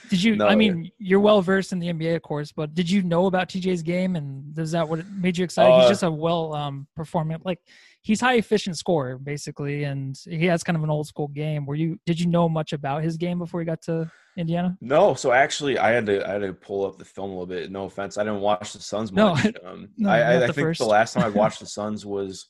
Did 0.10 0.22
you? 0.22 0.36
No, 0.36 0.46
I 0.46 0.52
yeah. 0.52 0.56
mean, 0.56 0.92
you're 1.00 1.20
well 1.22 1.42
versed 1.42 1.72
in 1.72 1.80
the 1.80 1.88
NBA, 1.88 2.16
of 2.18 2.22
course, 2.22 2.52
but 2.52 2.76
did 2.76 2.90
you 2.90 3.02
know 3.02 3.26
about 3.28 3.48
TJ's 3.50 3.82
game, 3.82 4.16
and 4.16 4.56
is 4.60 4.72
that 4.74 4.88
what 4.88 5.08
made 5.10 5.38
you 5.38 5.44
excited? 5.46 5.74
he's 5.78 5.86
Uh, 5.86 5.90
just 5.90 6.04
a 6.04 6.12
well 6.12 6.54
um, 6.54 6.86
performing, 6.96 7.38
like 7.46 7.60
he's 8.02 8.20
high 8.22 8.36
efficient 8.36 8.78
scorer 8.78 9.18
basically, 9.18 9.84
and 9.84 10.18
he 10.26 10.46
has 10.46 10.64
kind 10.64 10.76
of 10.78 10.84
an 10.84 10.90
old 10.90 11.08
school 11.08 11.28
game. 11.28 11.66
Were 11.66 11.76
you? 11.76 12.00
Did 12.06 12.20
you 12.20 12.28
know 12.28 12.48
much 12.50 12.74
about 12.74 13.04
his 13.04 13.18
game 13.18 13.40
before 13.40 13.60
he 13.62 13.66
got 13.66 13.82
to 13.84 14.10
Indiana? 14.38 14.78
No, 14.82 15.14
so 15.14 15.32
actually, 15.32 15.78
I 15.78 15.92
had 15.92 16.06
to 16.08 16.28
I 16.28 16.34
had 16.34 16.42
to 16.42 16.54
pull 16.54 16.86
up 16.86 16.98
the 16.98 17.06
film 17.06 17.30
a 17.30 17.34
little 17.34 17.46
bit. 17.46 17.72
No 17.72 17.86
offense, 17.86 18.18
I 18.18 18.24
didn't 18.24 18.42
watch 18.42 18.74
the 18.74 18.80
Suns 18.80 19.12
No, 19.12 19.36
much. 19.36 19.46
um, 19.66 19.90
no, 19.98 20.10
I, 20.10 20.20
not 20.20 20.28
I, 20.30 20.36
I 20.46 20.48
think 20.48 20.56
first. 20.68 20.80
the 20.80 20.86
last 20.86 21.14
time 21.14 21.24
I 21.24 21.30
watched 21.30 21.60
the 21.60 21.66
Suns 21.78 22.06
was 22.06 22.48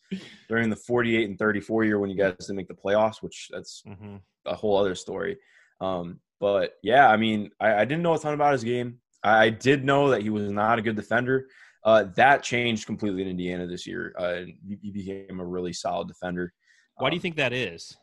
during 0.47 0.69
the 0.69 0.75
48 0.75 1.29
and 1.29 1.39
34 1.39 1.85
year 1.85 1.99
when 1.99 2.09
you 2.09 2.17
guys 2.17 2.35
didn't 2.39 2.55
make 2.57 2.67
the 2.67 2.73
playoffs, 2.73 3.21
which 3.21 3.49
that's 3.51 3.83
Mhm. 3.87 4.19
a 4.45 4.55
whole 4.55 4.77
other 4.77 4.95
story. 4.95 5.37
Um, 5.79 6.19
but 6.39 6.73
yeah, 6.83 7.07
I 7.09 7.17
mean, 7.17 7.51
I, 7.59 7.73
I 7.75 7.85
didn't 7.85 8.03
know 8.03 8.13
a 8.13 8.19
ton 8.19 8.33
about 8.33 8.53
his 8.53 8.63
game. 8.63 8.99
I, 9.23 9.45
I 9.45 9.49
did 9.49 9.83
know 9.83 10.09
that 10.11 10.21
he 10.21 10.29
was 10.29 10.49
not 10.49 10.79
a 10.79 10.81
good 10.81 10.95
defender. 10.95 11.47
Uh, 11.83 12.03
that 12.15 12.43
changed 12.43 12.85
completely 12.85 13.21
in 13.23 13.27
Indiana 13.27 13.65
this 13.65 13.87
year. 13.87 14.13
Uh, 14.17 14.41
he, 14.81 14.91
became 14.91 15.39
a 15.39 15.45
really 15.45 15.73
solid 15.73 16.07
defender. 16.07 16.53
Why 16.97 17.09
do 17.09 17.15
you 17.15 17.19
Um, 17.19 17.21
think 17.21 17.35
that 17.37 17.53
is? 17.53 17.97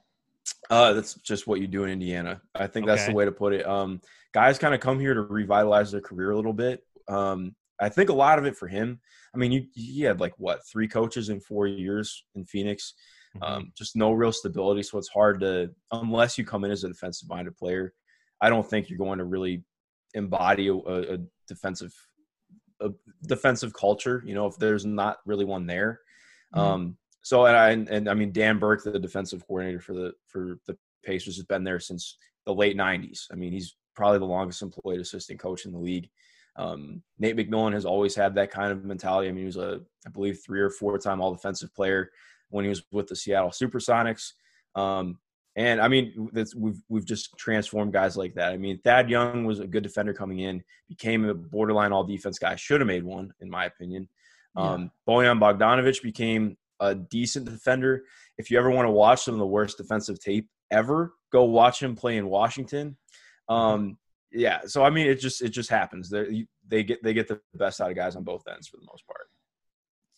uh, 0.71 0.93
that's 0.95 1.15
just 1.21 1.47
what 1.47 1.61
you 1.61 1.67
do 1.67 1.85
in 1.85 1.91
Indiana. 1.91 2.41
I 2.55 2.67
think 2.67 2.87
that's 2.87 3.07
the 3.07 3.13
way 3.13 3.25
to 3.25 3.33
put 3.33 3.53
it. 3.53 3.67
Um, 3.67 4.01
guys 4.33 4.59
kind 4.59 4.75
of 4.75 4.81
come 4.81 4.99
here 4.99 5.15
to 5.15 5.23
revitalize 5.23 5.93
their 5.93 6.01
career 6.01 6.31
a 6.33 6.37
little 6.37 6.53
bit. 6.53 6.83
Um, 7.07 7.55
I 7.81 7.89
think 7.89 8.11
a 8.11 8.15
lot 8.15 8.39
of 8.39 8.47
it 8.47 8.57
for 8.57 8.67
him. 8.67 9.01
I 9.35 9.39
mean, 9.39 9.53
you 9.53 9.67
he 9.75 10.03
had 10.03 10.21
like 10.21 10.35
what 10.39 10.67
three 10.67 10.89
coaches 10.89 11.29
in 11.29 11.39
four 11.41 11.67
years 11.67 12.25
in 12.35 12.45
Phoenix. 12.45 12.95
Mhm. 13.37 13.47
Um, 13.47 13.73
just 13.77 13.95
no 13.95 14.13
real 14.13 14.33
stability, 14.33 14.83
so 14.83 14.99
it's 14.99 15.09
hard 15.09 15.41
to 15.41 15.71
unless 15.93 16.39
you 16.39 16.45
come 16.45 16.65
in 16.65 16.71
as 16.71 16.83
a 16.83 16.89
defensive 16.89 17.29
minded 17.29 17.57
player. 17.57 17.93
I 18.41 18.49
don't 18.49 18.69
think 18.69 18.89
you're 18.89 18.99
going 18.99 19.19
to 19.19 19.25
really 19.25 19.65
embody 20.15 20.69
a, 20.69 20.75
a 20.75 21.19
defensive 21.47 21.93
a 22.81 22.91
defensive 23.27 23.73
culture. 23.73 24.23
You 24.27 24.35
know, 24.35 24.47
if 24.47 24.57
there's 24.59 24.85
not 24.85 25.19
really 25.27 25.45
one 25.45 25.67
there. 25.67 26.01
Mhm. 26.55 26.59
Um, 26.59 26.99
so 27.23 27.47
and 27.47 27.57
I 27.57 27.71
and 27.95 28.09
I 28.09 28.15
mean 28.15 28.33
Dan 28.33 28.59
Burke, 28.59 28.85
the 28.85 28.99
defensive 28.99 29.47
coordinator 29.47 29.81
for 29.81 29.93
the 29.93 30.13
for 30.27 30.59
the 30.67 30.77
Pacers, 31.05 31.37
has 31.37 31.45
been 31.45 31.65
there 31.65 31.81
since 31.81 32.17
the 32.47 32.55
late 32.55 32.77
'90s. 32.77 33.27
I 33.31 33.35
mean, 33.35 33.53
he's 33.53 33.77
probably 33.95 34.19
the 34.19 34.25
longest 34.25 34.63
employed 34.63 35.01
assistant 35.01 35.41
coach 35.41 35.65
in 35.65 35.73
the 35.73 35.79
league. 35.79 36.09
Um, 36.57 37.03
Nate 37.19 37.37
McMillan 37.37 37.73
has 37.73 37.85
always 37.85 38.15
had 38.15 38.35
that 38.35 38.51
kind 38.51 38.73
of 38.73 38.85
mentality. 38.85 39.29
I 39.29 39.33
mean, 39.33 39.41
he 39.41 39.47
was 39.47 39.57
a, 39.57 39.81
I 40.07 40.11
believe, 40.11 40.41
three 40.45 40.61
or 40.61 40.71
four 40.71 40.99
time 40.99 41.21
All 41.21 41.33
Defensive 41.33 41.75
player 41.75 42.11
when 42.51 42.65
he 42.65 42.69
was 42.69 42.83
with 42.91 43.07
the 43.07 43.17
Seattle 43.17 43.51
SuperSonics. 43.51 44.33
Um, 44.75 45.19
and 45.57 45.81
I 45.81 45.89
mean, 45.89 46.31
that's, 46.33 46.55
we've 46.55 46.81
we've 46.89 47.05
just 47.05 47.37
transformed 47.37 47.93
guys 47.93 48.17
like 48.17 48.35
that. 48.35 48.53
I 48.53 48.57
mean, 48.57 48.81
Thad 48.85 49.11
Young 49.11 49.45
was 49.45 49.61
a 49.61 49.67
good 49.67 49.83
defender 49.83 50.15
coming 50.15 50.41
in, 50.41 50.63
became 50.89 51.25
a 51.25 51.35
borderline 51.35 51.93
all 51.93 52.05
defense 52.05 52.39
guy. 52.39 52.55
Should 52.57 52.81
have 52.81 52.87
made 52.87 53.05
one, 53.05 53.33
in 53.41 53.51
my 53.51 53.67
opinion. 53.67 54.09
Um, 54.57 54.91
Bojan 55.09 55.39
Bogdanovic 55.39 56.03
became 56.03 56.57
a 56.81 56.95
decent 56.95 57.45
defender. 57.45 58.05
If 58.39 58.51
you 58.51 58.59
ever 58.59 58.71
want 58.71 58.87
to 58.87 58.93
watch 58.93 59.23
some 59.23 59.35
of 59.35 59.41
the 59.41 59.47
worst 59.47 59.79
defensive 59.79 60.21
tape 60.21 60.49
ever, 60.71 61.15
go 61.33 61.45
watch 61.45 61.83
him 61.83 61.97
play 61.97 62.17
in 62.17 62.29
Washington. 62.29 62.97
Um, 63.49 63.99
yeah, 64.33 64.61
so 64.67 64.85
I 64.85 64.91
mean, 64.91 65.07
it 65.07 65.17
just 65.17 65.43
it 65.43 65.51
just 65.51 65.71
happens. 65.71 66.11
They 66.11 66.83
get 66.83 67.03
they 67.03 67.15
get 67.15 67.29
the 67.29 67.41
best 67.55 67.81
out 67.81 67.91
of 67.91 67.97
guys 67.97 68.15
on 68.15 68.25
both 68.25 68.43
ends 68.49 68.69
for 68.69 68.77
the 68.77 68.87
most 68.87 69.07
part. 69.07 69.27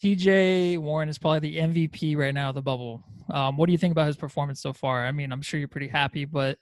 TJ 0.02 0.78
Warren 0.78 1.08
is 1.08 1.18
probably 1.18 1.50
the 1.50 1.58
MVP 1.58 2.16
right 2.16 2.32
now 2.32 2.48
of 2.50 2.54
the 2.54 2.62
bubble. 2.62 3.04
Um, 3.30 3.56
what 3.56 3.66
do 3.66 3.72
you 3.72 3.78
think 3.78 3.92
about 3.92 4.06
his 4.06 4.16
performance 4.16 4.60
so 4.62 4.72
far? 4.72 5.06
I 5.06 5.12
mean, 5.12 5.32
I'm 5.32 5.42
sure 5.42 5.58
you're 5.60 5.68
pretty 5.68 5.88
happy, 5.88 6.24
but 6.24 6.58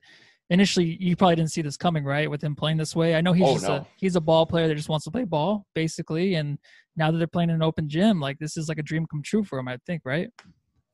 initially 0.51 0.97
you 1.01 1.15
probably 1.15 1.37
didn't 1.37 1.53
see 1.53 1.63
this 1.63 1.77
coming, 1.77 2.05
right? 2.05 2.29
With 2.29 2.43
him 2.43 2.57
playing 2.57 2.79
this 2.79 2.97
way. 2.97 3.15
I 3.15 3.21
know 3.21 3.33
he's 3.33 3.47
Oh, 3.47 3.55
just 3.55 3.69
no. 3.69 3.75
a 3.75 3.87
he's 3.97 4.17
a 4.17 4.21
ball 4.21 4.45
player 4.45 4.67
that 4.67 4.75
just 4.75 4.89
wants 4.89 5.05
to 5.05 5.11
play 5.11 5.25
ball, 5.25 5.67
basically. 5.75 6.35
And 6.35 6.59
now 6.97 7.11
that 7.11 7.19
they're 7.19 7.27
playing 7.27 7.51
in 7.51 7.57
an 7.57 7.63
open 7.63 7.89
gym, 7.89 8.21
like 8.21 8.39
this 8.39 8.57
is 8.57 8.69
like 8.69 8.79
a 8.79 8.83
dream 8.83 9.07
come 9.07 9.23
true 9.23 9.45
for 9.45 9.59
him, 9.59 9.69
I 9.69 9.79
think, 9.87 10.03
right? 10.05 10.31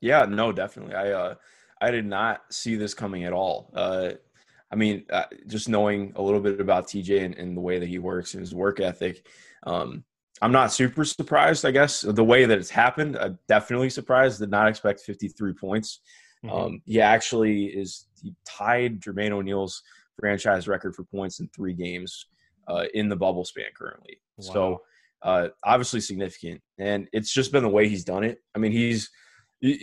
Yeah, 0.01 0.25
no, 0.25 0.51
definitely. 0.51 0.93
I 0.93 1.11
uh, 1.11 1.35
I 1.81 1.89
did 1.89 2.05
not 2.05 2.41
see 2.51 2.75
this 2.75 2.93
coming 2.93 3.23
at 3.23 3.33
all. 3.33 3.71
Uh, 3.75 4.11
I 4.71 4.75
mean, 4.75 5.05
uh, 5.09 5.25
just 5.47 5.67
knowing 5.67 6.13
a 6.15 6.21
little 6.21 6.41
bit 6.41 6.59
about 6.59 6.87
TJ 6.87 7.23
and, 7.25 7.35
and 7.35 7.57
the 7.57 7.61
way 7.61 7.79
that 7.79 7.87
he 7.89 7.97
works 7.97 8.33
and 8.33 8.41
his 8.41 8.53
work 8.53 8.79
ethic, 8.79 9.25
um, 9.63 10.03
I'm 10.41 10.51
not 10.51 10.71
super 10.71 11.05
surprised. 11.05 11.65
I 11.65 11.71
guess 11.71 12.01
the 12.01 12.23
way 12.23 12.45
that 12.45 12.57
it's 12.57 12.69
happened, 12.69 13.17
I'm 13.17 13.39
definitely 13.47 13.89
surprised. 13.89 14.39
Did 14.39 14.51
not 14.51 14.67
expect 14.67 15.01
53 15.01 15.53
points. 15.53 16.01
Mhm. 16.43 16.51
Um, 16.51 16.81
he 16.85 17.01
actually 17.01 17.65
is 17.65 18.07
he 18.21 18.33
tied 18.45 19.01
Jermaine 19.01 19.31
O'Neal's 19.31 19.81
franchise 20.19 20.67
record 20.67 20.95
for 20.95 21.03
points 21.03 21.39
in 21.39 21.47
three 21.49 21.73
games 21.73 22.27
uh, 22.67 22.85
in 22.93 23.09
the 23.09 23.15
bubble 23.15 23.45
span 23.45 23.65
currently. 23.75 24.19
So 24.39 24.81
uh, 25.21 25.49
obviously 25.63 26.01
significant, 26.01 26.61
and 26.77 27.07
it's 27.13 27.31
just 27.33 27.51
been 27.51 27.63
the 27.63 27.69
way 27.69 27.87
he's 27.87 28.03
done 28.03 28.23
it. 28.23 28.39
I 28.53 28.59
mean, 28.59 28.71
he's 28.71 29.09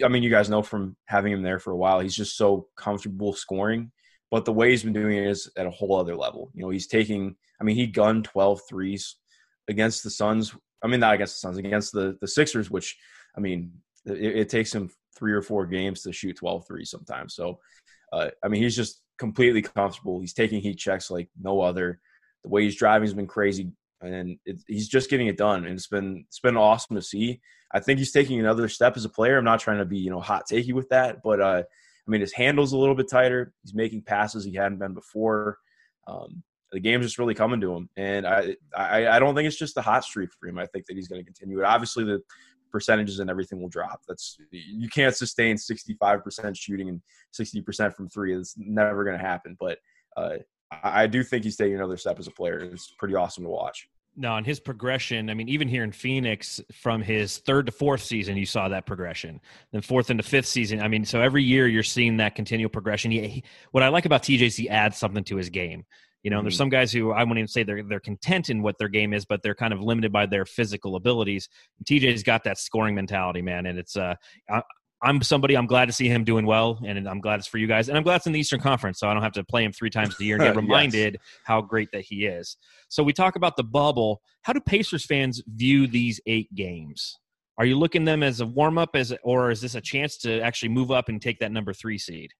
I 0.04 0.08
mean, 0.08 0.22
you 0.22 0.30
guys 0.30 0.50
know 0.50 0.62
from 0.62 0.96
having 1.06 1.32
him 1.32 1.42
there 1.42 1.58
for 1.58 1.72
a 1.72 1.76
while, 1.76 2.00
he's 2.00 2.14
just 2.14 2.36
so 2.36 2.68
comfortable 2.76 3.32
scoring. 3.32 3.90
But 4.30 4.44
the 4.44 4.52
way 4.52 4.70
he's 4.70 4.82
been 4.82 4.92
doing 4.92 5.16
it 5.16 5.26
is 5.26 5.50
at 5.56 5.66
a 5.66 5.70
whole 5.70 5.96
other 5.96 6.14
level. 6.14 6.50
You 6.54 6.62
know, 6.62 6.70
he's 6.70 6.86
taking. 6.86 7.36
I 7.60 7.64
mean, 7.64 7.76
he 7.76 7.86
gunned 7.86 8.24
12 8.24 8.60
threes 8.68 9.16
against 9.68 10.02
the 10.04 10.10
Suns. 10.10 10.54
I 10.82 10.88
mean, 10.88 11.00
not 11.00 11.14
against 11.14 11.34
the 11.34 11.40
Suns, 11.40 11.58
against 11.58 11.92
the 11.92 12.16
the 12.20 12.28
Sixers, 12.28 12.70
which 12.70 12.96
I 13.36 13.40
mean, 13.40 13.72
it, 14.04 14.36
it 14.36 14.48
takes 14.48 14.74
him 14.74 14.90
three 15.16 15.32
or 15.32 15.42
four 15.42 15.66
games 15.66 16.02
to 16.02 16.12
shoot 16.12 16.36
12 16.36 16.66
threes 16.66 16.90
sometimes. 16.90 17.34
So, 17.34 17.60
uh, 18.12 18.30
I 18.42 18.48
mean, 18.48 18.62
he's 18.62 18.76
just 18.76 19.02
completely 19.18 19.62
comfortable. 19.62 20.20
He's 20.20 20.34
taking 20.34 20.60
heat 20.60 20.78
checks 20.78 21.10
like 21.10 21.28
no 21.40 21.60
other. 21.60 22.00
The 22.42 22.48
way 22.48 22.64
he's 22.64 22.76
driving 22.76 23.06
has 23.06 23.14
been 23.14 23.26
crazy, 23.26 23.70
and 24.00 24.38
it, 24.44 24.60
he's 24.66 24.88
just 24.88 25.10
getting 25.10 25.28
it 25.28 25.36
done. 25.36 25.64
And 25.64 25.74
it's 25.74 25.86
been 25.86 26.24
it's 26.26 26.40
been 26.40 26.56
awesome 26.56 26.96
to 26.96 27.02
see. 27.02 27.40
I 27.72 27.80
think 27.80 27.98
he's 27.98 28.12
taking 28.12 28.40
another 28.40 28.68
step 28.68 28.96
as 28.96 29.04
a 29.04 29.08
player. 29.08 29.38
I'm 29.38 29.44
not 29.44 29.60
trying 29.60 29.78
to 29.78 29.84
be 29.84 29.98
you 29.98 30.10
know 30.10 30.20
hot 30.20 30.48
takey 30.50 30.72
with 30.72 30.88
that, 30.88 31.22
but 31.22 31.40
uh, 31.40 31.62
I 31.62 32.10
mean 32.10 32.20
his 32.20 32.32
handle's 32.32 32.72
a 32.72 32.78
little 32.78 32.96
bit 32.96 33.08
tighter. 33.08 33.52
He's 33.62 33.74
making 33.74 34.02
passes 34.02 34.44
he 34.44 34.54
hadn't 34.54 34.78
been 34.78 34.94
before. 34.94 35.58
Um, 36.08 36.42
the 36.72 36.80
game's 36.80 37.04
just 37.04 37.18
really 37.18 37.34
coming 37.34 37.60
to 37.60 37.74
him, 37.74 37.88
and 37.96 38.26
I, 38.26 38.56
I 38.76 39.06
I 39.08 39.18
don't 39.18 39.34
think 39.34 39.46
it's 39.46 39.58
just 39.58 39.76
a 39.76 39.82
hot 39.82 40.04
streak 40.04 40.30
for 40.38 40.48
him. 40.48 40.58
I 40.58 40.66
think 40.66 40.86
that 40.86 40.96
he's 40.96 41.08
going 41.08 41.20
to 41.20 41.24
continue 41.24 41.60
it. 41.60 41.64
Obviously, 41.64 42.04
the 42.04 42.22
percentages 42.72 43.20
and 43.20 43.30
everything 43.30 43.60
will 43.60 43.68
drop. 43.68 44.00
That's 44.08 44.38
you 44.50 44.88
can't 44.88 45.14
sustain 45.14 45.56
65% 45.56 46.56
shooting 46.56 46.88
and 46.88 47.00
60% 47.38 47.94
from 47.94 48.08
three. 48.08 48.34
It's 48.34 48.54
never 48.56 49.04
going 49.04 49.16
to 49.18 49.24
happen. 49.24 49.56
But 49.60 49.78
uh, 50.16 50.38
I, 50.72 51.02
I 51.02 51.06
do 51.06 51.22
think 51.22 51.44
he's 51.44 51.56
taking 51.56 51.76
another 51.76 51.98
step 51.98 52.18
as 52.18 52.26
a 52.26 52.32
player. 52.32 52.58
It's 52.58 52.92
pretty 52.98 53.14
awesome 53.14 53.44
to 53.44 53.50
watch. 53.50 53.88
No, 54.14 54.36
and 54.36 54.44
his 54.44 54.60
progression, 54.60 55.30
I 55.30 55.34
mean, 55.34 55.48
even 55.48 55.68
here 55.68 55.84
in 55.84 55.92
Phoenix, 55.92 56.60
from 56.70 57.00
his 57.00 57.38
third 57.38 57.64
to 57.66 57.72
fourth 57.72 58.02
season, 58.02 58.36
you 58.36 58.44
saw 58.44 58.68
that 58.68 58.84
progression. 58.84 59.40
Then 59.72 59.80
fourth 59.80 60.10
into 60.10 60.22
fifth 60.22 60.46
season, 60.46 60.82
I 60.82 60.88
mean, 60.88 61.06
so 61.06 61.22
every 61.22 61.42
year 61.42 61.66
you're 61.66 61.82
seeing 61.82 62.18
that 62.18 62.34
continual 62.34 62.68
progression. 62.68 63.10
He, 63.10 63.26
he- 63.26 63.44
what 63.70 63.82
I 63.82 63.88
like 63.88 64.04
about 64.04 64.22
TJ 64.22 64.42
is 64.42 64.56
he 64.56 64.68
adds 64.68 64.98
something 64.98 65.24
to 65.24 65.36
his 65.36 65.48
game. 65.48 65.86
You 66.22 66.30
know, 66.30 66.38
and 66.38 66.46
there's 66.46 66.54
Mhm. 66.54 66.58
some 66.58 66.68
guys 66.68 66.92
who 66.92 67.10
I 67.12 67.20
wouldn't 67.22 67.38
even 67.38 67.48
say 67.48 67.62
they're 67.64 67.82
they're 67.82 68.00
content 68.00 68.48
in 68.48 68.62
what 68.62 68.78
their 68.78 68.88
game 68.88 69.12
is, 69.12 69.24
but 69.24 69.42
they're 69.42 69.54
kind 69.54 69.72
of 69.72 69.80
limited 69.80 70.12
by 70.12 70.26
their 70.26 70.44
physical 70.44 70.96
abilities. 70.96 71.48
And 71.78 71.86
TJ's 71.86 72.22
got 72.22 72.44
that 72.44 72.58
scoring 72.58 72.94
mentality, 72.94 73.42
man, 73.42 73.66
and 73.66 73.78
it's 73.78 73.96
uh, 73.96 74.14
I, 74.48 74.62
I'm 75.04 75.20
somebody. 75.20 75.56
I'm 75.56 75.66
glad 75.66 75.86
to 75.86 75.92
see 75.92 76.06
him 76.08 76.22
doing 76.22 76.46
well, 76.46 76.80
and 76.86 77.08
I'm 77.08 77.20
glad 77.20 77.40
it's 77.40 77.48
for 77.48 77.58
you 77.58 77.66
guys, 77.66 77.88
and 77.88 77.98
I'm 77.98 78.04
glad 78.04 78.16
it's 78.16 78.26
in 78.26 78.32
the 78.32 78.38
Eastern 78.38 78.60
Conference, 78.60 79.00
so 79.00 79.08
I 79.08 79.14
don't 79.14 79.22
have 79.24 79.32
to 79.32 79.42
play 79.42 79.64
him 79.64 79.72
three 79.72 79.90
times 79.90 80.14
a 80.20 80.24
year 80.24 80.36
and 80.36 80.44
get 80.44 80.54
reminded 80.94 81.14
yes. 81.14 81.22
how 81.44 81.60
great 81.60 81.90
that 81.92 82.02
he 82.02 82.26
is. 82.26 82.56
So 82.88 83.02
we 83.02 83.12
talk 83.12 83.34
about 83.34 83.56
the 83.56 83.64
bubble. 83.64 84.22
How 84.42 84.52
do 84.52 84.60
Pacers 84.60 85.04
fans 85.04 85.42
view 85.56 85.88
these 85.88 86.20
eight 86.26 86.54
games? 86.54 87.18
Are 87.58 87.64
you 87.64 87.76
looking 87.76 88.04
them 88.04 88.22
as 88.22 88.40
a 88.40 88.46
warm 88.46 88.78
up, 88.78 88.94
as 88.94 89.12
or 89.24 89.50
is 89.50 89.60
this 89.60 89.74
a 89.74 89.80
chance 89.80 90.16
to 90.18 90.40
actually 90.40 90.68
move 90.68 90.92
up 90.92 91.08
and 91.08 91.20
take 91.20 91.40
that 91.40 91.50
number 91.50 91.72
three 91.72 91.98
seed? 91.98 92.30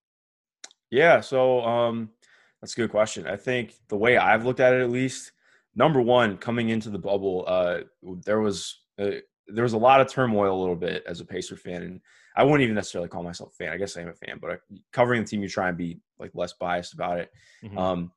Yeah, 0.93 1.21
so 1.21 1.63
um, 1.65 2.11
that's 2.63 2.75
a 2.75 2.77
good 2.77 2.91
question. 2.91 3.27
I 3.27 3.37
think 3.37 3.75
the 3.89 3.97
way 3.97 4.17
I've 4.17 4.47
looked 4.47 4.61
at 4.61 4.73
it, 4.73 4.83
at 4.83 4.91
least, 4.91 5.33
number 5.75 6.01
one, 6.01 6.39
coming 6.39 6.69
into 6.69 6.91
the 6.91 6.99
bubble, 6.99 7.45
uh, 7.47 7.81
there 8.25 8.41
was 8.41 8.81
uh, 9.01 9.11
there 9.49 9.65
was 9.65 9.73
a 9.73 9.79
lot 9.79 10.01
of 10.01 10.09
turmoil 10.09 10.57
a 10.57 10.61
little 10.61 10.77
bit 10.77 11.03
as 11.07 11.21
a 11.21 11.25
Pacer 11.25 11.57
fan, 11.57 11.83
and 11.83 12.01
I 12.37 12.45
wouldn't 12.45 12.63
even 12.63 12.77
necessarily 12.77 13.09
call 13.09 13.25
myself 13.25 13.53
a 13.53 13.57
fan. 13.57 13.73
I 13.73 13.77
guess 13.77 13.97
I 13.97 14.03
am 14.03 14.09
a 14.09 14.15
fan, 14.15 14.39
but 14.41 14.61
covering 14.93 15.23
the 15.23 15.29
team, 15.29 15.43
you 15.43 15.49
try 15.49 15.69
and 15.69 15.77
be 15.77 15.99
like 16.21 16.31
less 16.35 16.53
biased 16.53 16.95
about 16.95 17.19
it. 17.19 17.31
Mm-hmm. 17.65 17.77
Um, 17.77 18.13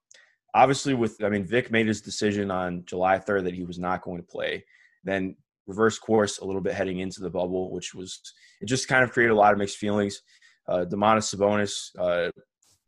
obviously, 0.54 0.94
with 0.94 1.24
I 1.24 1.30
mean, 1.30 1.46
Vic 1.46 1.72
made 1.72 1.88
his 1.88 2.02
decision 2.02 2.52
on 2.52 2.86
July 2.86 3.18
3rd 3.18 3.46
that 3.46 3.56
he 3.56 3.64
was 3.64 3.80
not 3.80 4.04
going 4.04 4.18
to 4.18 4.28
play. 4.28 4.64
Then 5.04 5.36
reverse 5.66 5.98
course 5.98 6.38
a 6.38 6.46
little 6.46 6.62
bit 6.62 6.76
heading 6.76 7.00
into 7.00 7.22
the 7.22 7.30
bubble, 7.32 7.72
which 7.72 7.96
was 7.96 8.22
it 8.62 8.66
just 8.68 8.88
kind 8.88 9.04
of 9.04 9.12
created 9.12 9.34
a 9.34 9.36
lot 9.36 9.54
of 9.54 9.58
mixed 9.58 9.78
feelings. 9.78 10.22
Uh, 10.68 10.86
Domantas 10.88 11.36
Sabonis 11.36 11.90
uh, 12.00 12.32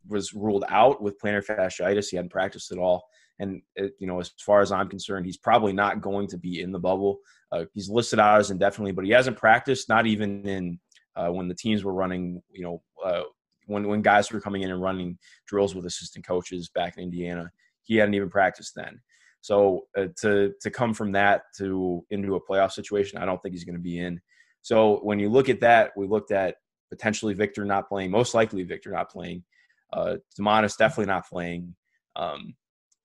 was 0.08 0.32
ruled 0.32 0.64
out 0.68 1.02
with 1.02 1.20
plantar 1.20 1.44
fasciitis. 1.44 2.08
He 2.08 2.16
hadn't 2.16 2.32
practiced 2.32 2.72
at 2.72 2.78
all, 2.78 3.04
and 3.38 3.62
it, 3.76 3.92
you 3.98 4.06
know, 4.06 4.20
as 4.20 4.30
far 4.40 4.60
as 4.60 4.72
I'm 4.72 4.88
concerned, 4.88 5.26
he's 5.26 5.38
probably 5.38 5.72
not 5.72 6.00
going 6.00 6.26
to 6.28 6.38
be 6.38 6.60
in 6.60 6.72
the 6.72 6.78
bubble. 6.78 7.18
Uh, 7.52 7.64
he's 7.72 7.88
listed 7.88 8.18
out 8.18 8.40
as 8.40 8.50
indefinitely, 8.50 8.92
but 8.92 9.04
he 9.04 9.10
hasn't 9.10 9.36
practiced, 9.36 9.88
not 9.88 10.06
even 10.06 10.46
in 10.46 10.78
uh, 11.16 11.28
when 11.28 11.48
the 11.48 11.54
teams 11.54 11.84
were 11.84 11.94
running, 11.94 12.42
you 12.50 12.62
know, 12.62 12.82
uh, 13.04 13.22
when 13.66 13.86
when 13.86 14.02
guys 14.02 14.30
were 14.32 14.40
coming 14.40 14.62
in 14.62 14.70
and 14.70 14.82
running 14.82 15.18
drills 15.46 15.74
with 15.74 15.86
assistant 15.86 16.26
coaches 16.26 16.70
back 16.74 16.96
in 16.96 17.04
Indiana, 17.04 17.50
he 17.82 17.96
hadn't 17.96 18.14
even 18.14 18.30
practiced 18.30 18.74
then. 18.74 19.00
So 19.40 19.86
uh, 19.96 20.08
to 20.22 20.52
to 20.60 20.70
come 20.70 20.94
from 20.94 21.12
that 21.12 21.42
to 21.58 22.04
into 22.10 22.34
a 22.34 22.40
playoff 22.40 22.72
situation, 22.72 23.18
I 23.18 23.24
don't 23.24 23.40
think 23.42 23.54
he's 23.54 23.64
going 23.64 23.76
to 23.76 23.82
be 23.82 23.98
in. 23.98 24.20
So 24.62 24.98
when 25.02 25.18
you 25.18 25.28
look 25.28 25.48
at 25.48 25.60
that, 25.60 25.92
we 25.96 26.06
looked 26.06 26.32
at 26.32 26.56
potentially 26.90 27.34
Victor 27.34 27.64
not 27.64 27.88
playing, 27.88 28.10
most 28.10 28.34
likely 28.34 28.62
Victor 28.62 28.90
not 28.90 29.10
playing, 29.10 29.44
uh, 29.92 30.16
Demonis 30.38 30.76
definitely 30.76 31.12
not 31.12 31.28
playing. 31.28 31.74
Um, 32.16 32.54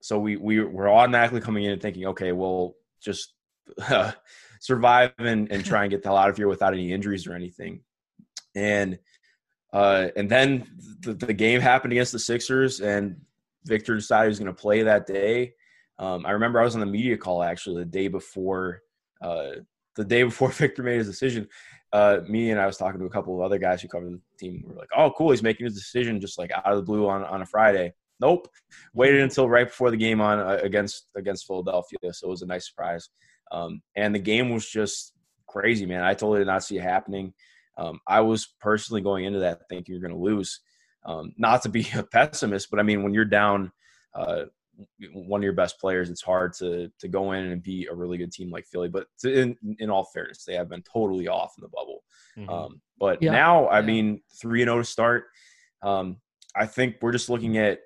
so 0.01 0.19
we 0.19 0.37
we 0.37 0.59
were 0.59 0.89
automatically 0.89 1.41
coming 1.41 1.63
in 1.63 1.71
and 1.71 1.81
thinking, 1.81 2.05
okay, 2.07 2.31
well, 2.31 2.75
just 3.01 3.33
uh, 3.89 4.11
survive 4.59 5.13
and, 5.17 5.51
and 5.51 5.63
try 5.63 5.83
and 5.83 5.91
get 5.91 6.03
the 6.03 6.09
hell 6.09 6.17
out 6.17 6.29
of 6.29 6.37
here 6.37 6.47
without 6.47 6.73
any 6.73 6.91
injuries 6.91 7.27
or 7.27 7.33
anything 7.33 7.81
and 8.55 8.99
uh, 9.71 10.09
and 10.15 10.29
then 10.29 10.67
the, 10.99 11.13
the, 11.13 11.33
game 11.33 11.59
happened 11.59 11.91
against 11.91 12.11
the 12.11 12.19
Sixers, 12.19 12.79
and 12.79 13.19
Victor 13.65 13.95
decided 13.95 14.25
he 14.25 14.29
was 14.29 14.39
going 14.39 14.53
to 14.53 14.61
play 14.61 14.83
that 14.83 15.07
day. 15.07 15.53
Um, 15.97 16.27
I 16.27 16.31
remember 16.31 16.61
I 16.61 16.63
was 16.63 16.75
on 16.75 16.79
the 16.79 16.85
media 16.85 17.17
call 17.17 17.41
actually 17.41 17.77
the 17.77 17.89
day 17.89 18.07
before 18.07 18.81
uh, 19.21 19.51
the 19.95 20.05
day 20.05 20.23
before 20.23 20.49
Victor 20.51 20.83
made 20.83 20.97
his 20.97 21.07
decision. 21.07 21.47
Uh, 21.93 22.21
me 22.27 22.49
and 22.49 22.59
I 22.59 22.65
was 22.65 22.75
talking 22.75 22.99
to 22.99 23.05
a 23.05 23.09
couple 23.09 23.35
of 23.35 23.41
other 23.41 23.59
guys 23.59 23.81
who 23.81 23.87
covered 23.87 24.13
the 24.13 24.19
team. 24.39 24.63
We 24.65 24.73
were 24.73 24.79
like, 24.79 24.89
"Oh, 24.97 25.11
cool! 25.15 25.29
He's 25.29 25.43
making 25.43 25.65
his 25.65 25.75
decision 25.75 26.19
just 26.19 26.39
like 26.39 26.51
out 26.51 26.65
of 26.65 26.77
the 26.77 26.83
blue 26.83 27.07
on, 27.07 27.23
on 27.23 27.43
a 27.43 27.45
Friday." 27.45 27.93
Nope, 28.19 28.47
waited 28.93 29.21
until 29.21 29.47
right 29.47 29.67
before 29.67 29.91
the 29.91 29.97
game 29.97 30.19
on 30.19 30.39
uh, 30.39 30.59
against 30.63 31.07
against 31.15 31.45
Philadelphia, 31.45 31.99
so 32.11 32.27
it 32.27 32.29
was 32.31 32.41
a 32.41 32.47
nice 32.47 32.67
surprise. 32.67 33.09
Um, 33.51 33.81
and 33.95 34.13
the 34.13 34.19
game 34.19 34.49
was 34.49 34.67
just 34.67 35.13
crazy, 35.47 35.85
man. 35.85 36.03
I 36.03 36.13
totally 36.13 36.39
did 36.39 36.47
not 36.47 36.63
see 36.63 36.77
it 36.77 36.83
happening. 36.83 37.33
Um, 37.77 37.99
I 38.07 38.21
was 38.21 38.53
personally 38.59 39.01
going 39.01 39.25
into 39.25 39.39
that 39.39 39.61
thinking 39.69 39.93
you're 39.93 40.01
going 40.01 40.19
to 40.19 40.23
lose. 40.23 40.61
Um, 41.05 41.33
not 41.37 41.61
to 41.63 41.69
be 41.69 41.87
a 41.95 42.03
pessimist, 42.03 42.69
but 42.71 42.79
I 42.79 42.83
mean, 42.83 43.03
when 43.03 43.13
you're 43.13 43.25
down 43.25 43.71
uh, 44.15 44.45
one 45.13 45.41
of 45.41 45.43
your 45.43 45.53
best 45.53 45.79
players, 45.79 46.09
it's 46.09 46.21
hard 46.21 46.53
to 46.53 46.89
to 46.99 47.07
go 47.07 47.31
in 47.33 47.45
and 47.45 47.63
be 47.63 47.87
a 47.91 47.95
really 47.95 48.17
good 48.17 48.31
team 48.31 48.49
like 48.49 48.65
Philly. 48.65 48.89
But 48.89 49.07
to, 49.19 49.41
in 49.41 49.57
in 49.79 49.89
all 49.89 50.09
fairness, 50.13 50.43
they 50.43 50.55
have 50.55 50.69
been 50.69 50.83
totally 50.83 51.27
off 51.27 51.53
in 51.57 51.61
the 51.61 51.69
bubble. 51.69 52.03
Mm-hmm. 52.37 52.49
Um, 52.49 52.81
but 52.99 53.21
yeah. 53.21 53.31
now, 53.31 53.65
I 53.65 53.79
yeah. 53.79 53.85
mean, 53.85 54.21
three 54.41 54.61
and 54.61 54.67
zero 54.67 54.77
oh 54.77 54.81
to 54.81 54.85
start. 54.85 55.25
Um, 55.81 56.17
I 56.55 56.65
think 56.65 56.97
we're 57.01 57.11
just 57.11 57.29
looking 57.29 57.57
at 57.57 57.79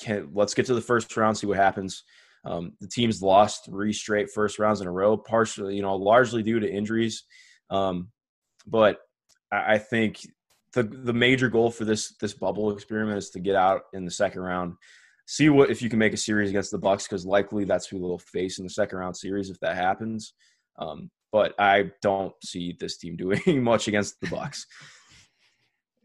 can 0.00 0.30
let's 0.32 0.54
get 0.54 0.66
to 0.66 0.74
the 0.74 0.80
first 0.80 1.16
round, 1.16 1.36
see 1.36 1.46
what 1.46 1.56
happens. 1.56 2.04
Um, 2.44 2.72
the 2.80 2.88
team's 2.88 3.20
lost 3.20 3.66
three 3.66 3.92
straight 3.92 4.30
first 4.30 4.58
rounds 4.58 4.80
in 4.80 4.86
a 4.86 4.92
row, 4.92 5.16
partially, 5.16 5.74
you 5.74 5.82
know, 5.82 5.96
largely 5.96 6.42
due 6.42 6.60
to 6.60 6.70
injuries. 6.70 7.24
Um, 7.70 8.10
but 8.66 9.00
I 9.50 9.78
think 9.78 10.20
the 10.74 10.82
the 10.82 11.12
major 11.12 11.48
goal 11.48 11.70
for 11.70 11.84
this 11.84 12.14
this 12.20 12.34
bubble 12.34 12.70
experiment 12.70 13.18
is 13.18 13.30
to 13.30 13.40
get 13.40 13.56
out 13.56 13.82
in 13.92 14.04
the 14.04 14.10
second 14.10 14.42
round, 14.42 14.74
see 15.28 15.50
what 15.50 15.70
if 15.70 15.82
you 15.82 15.90
can 15.90 15.98
make 15.98 16.14
a 16.14 16.16
series 16.16 16.48
against 16.48 16.70
the 16.70 16.78
Bucks 16.78 17.06
because 17.06 17.26
likely 17.26 17.64
that's 17.64 17.86
who 17.86 17.98
they'll 17.98 18.18
face 18.18 18.58
in 18.58 18.64
the 18.64 18.70
second 18.70 18.98
round 18.98 19.14
series 19.14 19.50
if 19.50 19.60
that 19.60 19.76
happens. 19.76 20.32
Um, 20.78 21.10
but 21.30 21.54
I 21.58 21.90
don't 22.00 22.32
see 22.42 22.74
this 22.80 22.96
team 22.96 23.14
doing 23.18 23.62
much 23.62 23.88
against 23.88 24.18
the 24.20 24.28
Bucks. 24.28 24.66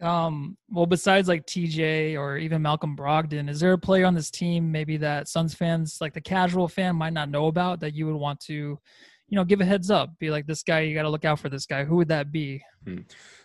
Um, 0.01 0.57
well, 0.69 0.85
besides 0.85 1.29
like 1.29 1.45
TJ 1.45 2.17
or 2.17 2.37
even 2.37 2.61
Malcolm 2.61 2.97
Brogdon, 2.97 3.49
is 3.49 3.61
there 3.61 3.71
a 3.71 3.77
player 3.77 4.05
on 4.05 4.13
this 4.13 4.29
team 4.29 4.69
maybe 4.69 4.97
that 4.97 5.29
Suns 5.29 5.53
fans, 5.53 5.99
like 6.01 6.13
the 6.13 6.19
casual 6.19 6.67
fan, 6.67 6.97
might 6.97 7.13
not 7.13 7.29
know 7.29 7.47
about 7.47 7.79
that 7.79 7.95
you 7.95 8.05
would 8.07 8.15
want 8.15 8.41
to, 8.41 8.53
you 8.53 9.35
know, 9.37 9.45
give 9.45 9.61
a 9.61 9.65
heads 9.65 9.89
up? 9.89 10.19
Be 10.19 10.31
like, 10.31 10.45
this 10.45 10.63
guy, 10.63 10.81
you 10.81 10.93
got 10.93 11.03
to 11.03 11.09
look 11.09 11.23
out 11.23 11.39
for 11.39 11.47
this 11.47 11.65
guy. 11.65 11.85
Who 11.85 11.95
would 11.95 12.09
that 12.09 12.33
be? 12.33 12.61
Hmm. 12.85 13.01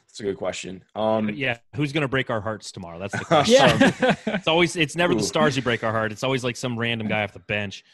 That's 0.09 0.21
a 0.21 0.23
good 0.23 0.37
question. 0.39 0.83
Um, 0.95 1.29
yeah, 1.31 1.59
who's 1.77 1.93
going 1.93 2.03
to 2.03 2.09
break 2.09 2.31
our 2.31 2.41
hearts 2.41 2.73
tomorrow? 2.73 2.99
That's 2.99 3.17
the 3.17 3.25
question. 3.25 3.55
yeah. 3.55 4.15
it's 4.27 4.49
always 4.49 4.75
it's 4.75 4.97
never 4.97 5.13
Ooh. 5.13 5.19
the 5.19 5.23
stars 5.23 5.55
who 5.55 5.63
break 5.63 5.85
our 5.85 5.93
heart. 5.93 6.13
It's 6.13 6.25
always 6.25 6.43
like 6.43 6.57
some 6.57 6.79
random 6.79 7.09
guy 7.09 7.23
off 7.23 7.33
the 7.33 7.41
bench. 7.41 7.85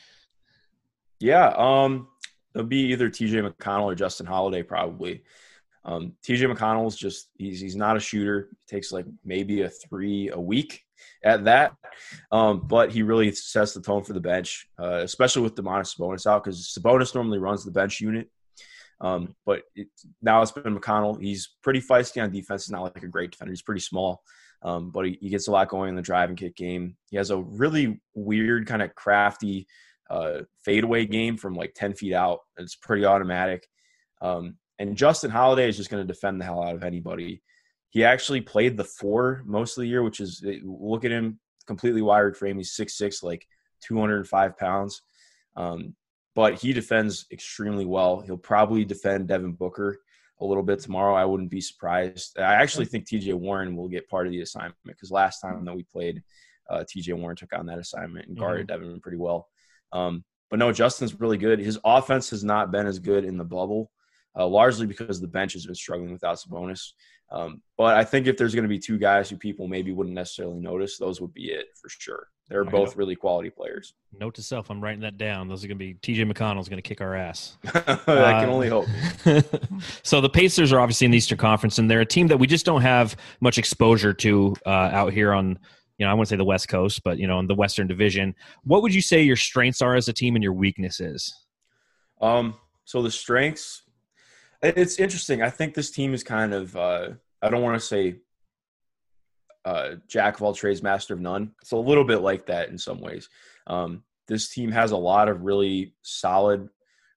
Yeah, 1.21 1.53
um, 1.57 2.09
it'll 2.55 2.67
be 2.67 2.93
either 2.93 3.09
T.J. 3.09 3.39
McConnell 3.39 3.85
or 3.85 3.95
Justin 3.95 4.27
Holiday 4.27 4.63
probably. 4.63 5.23
Um, 5.85 6.13
T.J. 6.23 6.47
McConnell's 6.47 6.97
just 6.97 7.29
he's 7.37 7.61
he's 7.61 7.77
not 7.77 7.97
a 7.97 8.01
shooter. 8.01 8.49
He 8.51 8.75
takes 8.75 8.93
like 8.93 9.07
maybe 9.25 9.63
a 9.63 9.69
three 9.69 10.31
a 10.31 10.41
week 10.41 10.85
at 11.25 11.45
that, 11.45 11.75
um, 12.33 12.67
but 12.67 12.91
he 12.91 13.03
really 13.03 13.33
sets 13.33 13.75
the 13.75 13.83
tone 13.83 14.03
for 14.03 14.13
the 14.13 14.21
bench, 14.21 14.69
uh, 14.79 15.01
especially 15.03 15.43
with 15.43 15.57
Domantas 15.57 15.97
Sabonis 15.97 16.27
out 16.27 16.45
because 16.45 16.75
Sabonis 16.79 17.15
normally 17.15 17.39
runs 17.39 17.65
the 17.65 17.71
bench 17.71 18.01
unit. 18.01 18.31
Um, 19.05 19.37
but 19.45 19.65
it, 19.77 19.89
now 20.23 20.41
it's 20.41 20.51
been 20.51 20.79
McConnell. 20.79 21.21
He's 21.21 21.51
pretty 21.63 21.83
feisty 21.83 22.23
on 22.23 22.33
defense. 22.33 22.65
He's 22.65 22.73
not 22.73 22.83
like 22.83 23.03
a 23.03 23.07
great 23.07 23.33
defender. 23.33 23.53
He's 23.53 23.61
pretty 23.61 23.83
small, 23.83 24.23
um, 24.63 24.91
but 24.91 25.05
he, 25.05 25.19
he, 25.21 25.29
gets 25.29 25.47
a 25.47 25.51
lot 25.51 25.69
going 25.69 25.91
in 25.91 25.95
the 25.95 26.01
drive 26.01 26.31
and 26.31 26.39
kick 26.39 26.57
game. 26.57 26.97
He 27.11 27.19
has 27.19 27.31
a 27.31 27.37
really 27.37 28.01
weird, 28.15 28.67
kind 28.67 28.81
of 28.81 28.95
crafty 28.95 29.67
uh, 30.09 30.41
fadeaway 30.65 31.05
game 31.05 31.37
from 31.37 31.55
like 31.55 31.75
10 31.75 31.93
feet 31.93 32.15
out. 32.15 32.41
It's 32.57 32.77
pretty 32.77 33.05
automatic. 33.05 33.69
Um, 34.23 34.57
and 34.79 34.97
Justin 34.97 35.31
Holiday 35.31 35.69
is 35.69 35.77
just 35.77 35.91
going 35.91 36.03
to 36.03 36.11
defend 36.11 36.41
the 36.41 36.47
hell 36.47 36.63
out 36.63 36.75
of 36.75 36.83
anybody. 36.83 37.43
He 37.91 38.05
actually 38.05 38.41
played 38.41 38.79
the 38.79 38.85
four 38.85 39.43
most 39.45 39.77
of 39.77 39.83
the 39.83 39.89
year, 39.89 40.03
which 40.03 40.21
is 40.21 40.43
look 40.65 41.05
at 41.05 41.11
him 41.11 41.39
completely 41.67 42.01
wired 42.01 42.39
frame. 42.39 42.57
He's 42.57 42.73
six 42.73 42.97
six, 42.97 43.23
like 43.23 43.47
205 43.83 44.57
pounds. 44.57 45.03
Um, 45.57 45.95
but 46.35 46.55
he 46.55 46.73
defends 46.73 47.27
extremely 47.31 47.85
well. 47.85 48.21
He'll 48.21 48.37
probably 48.37 48.85
defend 48.85 49.29
Devin 49.29 49.53
Booker 49.53 50.01
a 50.41 50.45
little 50.45 50.63
bit 50.63 50.81
tomorrow. 50.81 51.15
I 51.15 51.25
wouldn't 51.25 51.51
be 51.51 51.61
surprised. 51.61 52.39
I 52.39 52.55
actually 52.55 52.87
think 52.87 53.07
TJ 53.07 53.35
Warren 53.35 53.77
will 53.77 53.89
get 53.89 54.09
part 54.09 54.27
of 54.27 54.33
the 54.33 54.41
assignment 54.41 54.77
because 54.85 55.11
last 55.11 55.41
time 55.41 55.65
that 55.65 55.77
we 55.77 55.85
played, 55.85 56.23
uh, 56.69 56.85
TJ 56.85 57.15
Warren 57.15 57.37
took 57.37 57.57
on 57.57 57.67
that 57.67 57.79
assignment 57.79 58.29
and 58.29 58.37
guarded 58.37 58.67
mm-hmm. 58.67 58.83
Devin 58.83 59.01
pretty 59.01 59.19
well. 59.19 59.49
Um, 59.93 60.25
but 60.51 60.59
no, 60.59 60.73
Justin's 60.73 61.19
really 61.21 61.39
good. 61.39 61.59
His 61.59 61.79
offense 61.85 62.31
has 62.31 62.45
not 62.45 62.71
been 62.71 62.87
as 62.87 62.99
good 62.99 63.25
in 63.25 63.39
the 63.39 63.45
bubble, 63.45 63.91
uh, 64.37 64.47
largely 64.47 64.87
because 64.87 65.21
the 65.21 65.29
bench 65.29 65.53
has 65.53 65.67
been 65.67 65.75
struggling 65.75 66.13
without 66.13 66.37
Sabonis. 66.37 66.93
Um, 67.31 67.63
but 67.77 67.97
I 67.97 68.05
think 68.05 68.27
if 68.27 68.37
there's 68.37 68.55
going 68.55 68.65
to 68.65 68.69
be 68.69 68.79
two 68.79 68.99
guys 68.99 69.29
who 69.29 69.37
people 69.37 69.67
maybe 69.67 69.93
wouldn't 69.93 70.15
necessarily 70.15 70.61
notice, 70.61 70.99
those 70.99 71.21
would 71.21 71.35
be 71.35 71.51
it 71.51 71.67
for 71.81 71.89
sure. 71.89 72.29
They're 72.49 72.65
both 72.65 72.97
really 72.97 73.17
quality 73.17 73.49
players. 73.49 73.95
Note 74.21 74.35
to 74.35 74.43
self: 74.43 74.71
I'm 74.71 74.81
writing 74.81 75.01
that 75.01 75.17
down. 75.17 75.49
Those 75.49 75.65
are 75.65 75.67
going 75.67 75.79
to 75.79 75.85
be 75.85 75.95
T.J. 75.95 76.25
McConnell's 76.25 76.69
going 76.69 76.81
to 76.81 76.87
kick 76.87 77.01
our 77.01 77.17
ass. 77.17 77.57
I 77.75 77.79
uh, 77.79 78.41
can 78.41 78.51
only 78.51 78.69
hope. 78.69 78.87
so 80.03 80.21
the 80.21 80.29
Pacers 80.29 80.71
are 80.71 80.79
obviously 80.79 81.07
in 81.07 81.11
the 81.11 81.17
Eastern 81.17 81.39
Conference, 81.39 81.79
and 81.79 81.91
they're 81.91 82.03
a 82.03 82.07
team 82.07 82.27
that 82.29 82.37
we 82.37 82.47
just 82.47 82.67
don't 82.67 82.83
have 82.83 83.17
much 83.41 83.57
exposure 83.57 84.13
to 84.13 84.55
uh, 84.67 84.69
out 84.69 85.13
here 85.13 85.33
on. 85.33 85.59
You 85.97 86.05
know, 86.05 86.11
I 86.11 86.15
wouldn't 86.15 86.29
say 86.29 86.37
the 86.37 86.45
West 86.45 86.69
Coast, 86.69 87.03
but 87.03 87.19
you 87.19 87.27
know, 87.27 87.39
in 87.39 87.47
the 87.47 87.55
Western 87.55 87.87
Division. 87.87 88.35
What 88.65 88.83
would 88.83 88.95
you 88.95 89.01
say 89.01 89.23
your 89.23 89.37
strengths 89.37 89.81
are 89.81 89.95
as 89.95 90.09
a 90.09 90.13
team 90.13 90.37
and 90.37 90.43
your 90.43 90.53
weaknesses? 90.53 91.35
Um. 92.21 92.57
So 92.85 93.01
the 93.01 93.11
strengths, 93.11 93.84
it's 94.65 94.99
interesting. 94.99 95.43
I 95.43 95.51
think 95.51 95.75
this 95.75 95.91
team 95.91 96.15
is 96.15 96.23
kind 96.23 96.53
of. 96.53 96.77
Uh, 96.77 97.11
I 97.43 97.51
don't 97.51 97.63
want 97.63 97.79
to 97.79 97.87
say 97.87 98.17
uh, 99.65 99.97
jack 100.09 100.37
of 100.37 100.43
all 100.43 100.55
trades, 100.55 100.83
master 100.83 101.15
of 101.15 101.21
none. 101.21 101.53
It's 101.61 101.73
a 101.73 101.77
little 101.77 102.05
bit 102.05 102.19
like 102.19 102.47
that 102.47 102.69
in 102.69 102.79
some 102.79 103.01
ways. 103.01 103.29
Um, 103.67 104.03
this 104.29 104.49
team 104.49 104.71
has 104.73 104.91
a 104.91 104.97
lot 104.97 105.29
of 105.29 105.43
really 105.43 105.95
solid, 106.03 106.69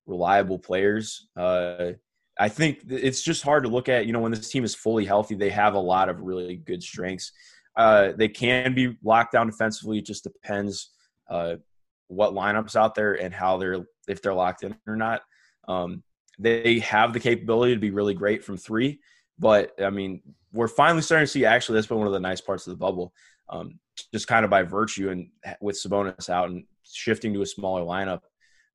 reliable 0.06 0.60
players. 0.60 1.28
Uh, 1.36 1.92
I 2.40 2.50
think 2.50 2.82
it's 2.88 3.22
just 3.22 3.44
hard 3.44 3.64
to 3.64 3.70
look 3.70 3.90
at. 3.90 4.06
You 4.06 4.14
know, 4.14 4.20
when 4.20 4.32
this 4.32 4.50
team 4.50 4.64
is 4.64 4.76
fully 4.76 5.06
healthy, 5.06 5.36
they 5.36 5.50
have 5.50 5.74
a 5.74 5.80
lot 5.80 6.10
of 6.10 6.22
really 6.22 6.58
good 6.58 6.84
strengths. 6.84 7.32
Uh, 7.76 8.12
they 8.16 8.28
can 8.28 8.74
be 8.74 8.98
locked 9.04 9.34
down 9.34 9.48
defensively. 9.48 10.00
It 10.00 10.06
just 10.06 10.24
depends 10.24 10.92
uh, 11.30 11.56
what 12.08 12.34
lineups 12.34 12.76
out 12.76 12.96
there 12.96 13.14
and 13.14 13.34
how 13.34 13.58
they're 13.58 13.86
if 14.08 14.22
they're 14.22 14.34
locked 14.34 14.64
in 14.64 14.76
or 14.88 14.96
not. 14.96 15.22
Um, 15.68 16.04
they 16.40 16.80
have 16.80 17.14
the 17.14 17.20
capability 17.20 17.74
to 17.74 17.80
be 17.80 17.92
really 17.92 18.14
great 18.14 18.44
from 18.44 18.58
three, 18.58 19.00
but 19.40 19.74
I 19.82 19.90
mean, 19.90 20.22
we're 20.54 20.68
finally 20.68 21.02
starting 21.02 21.26
to 21.26 21.32
see. 21.32 21.46
Actually, 21.46 21.76
that's 21.76 21.88
been 21.88 21.98
one 21.98 22.08
of 22.08 22.14
the 22.14 22.20
nice 22.20 22.42
parts 22.42 22.68
of 22.68 22.72
the 22.72 22.78
bubble, 22.78 23.14
um, 23.50 23.80
just 24.14 24.28
kind 24.28 24.46
of 24.46 24.52
by 24.52 24.64
virtue 24.64 25.10
and 25.10 25.30
with 25.62 25.76
Sabonis 25.76 26.30
out 26.30 26.50
and 26.50 26.66
shifting 26.84 27.34
to 27.34 27.42
a 27.42 27.46
smaller 27.46 27.82
lineup. 27.82 28.22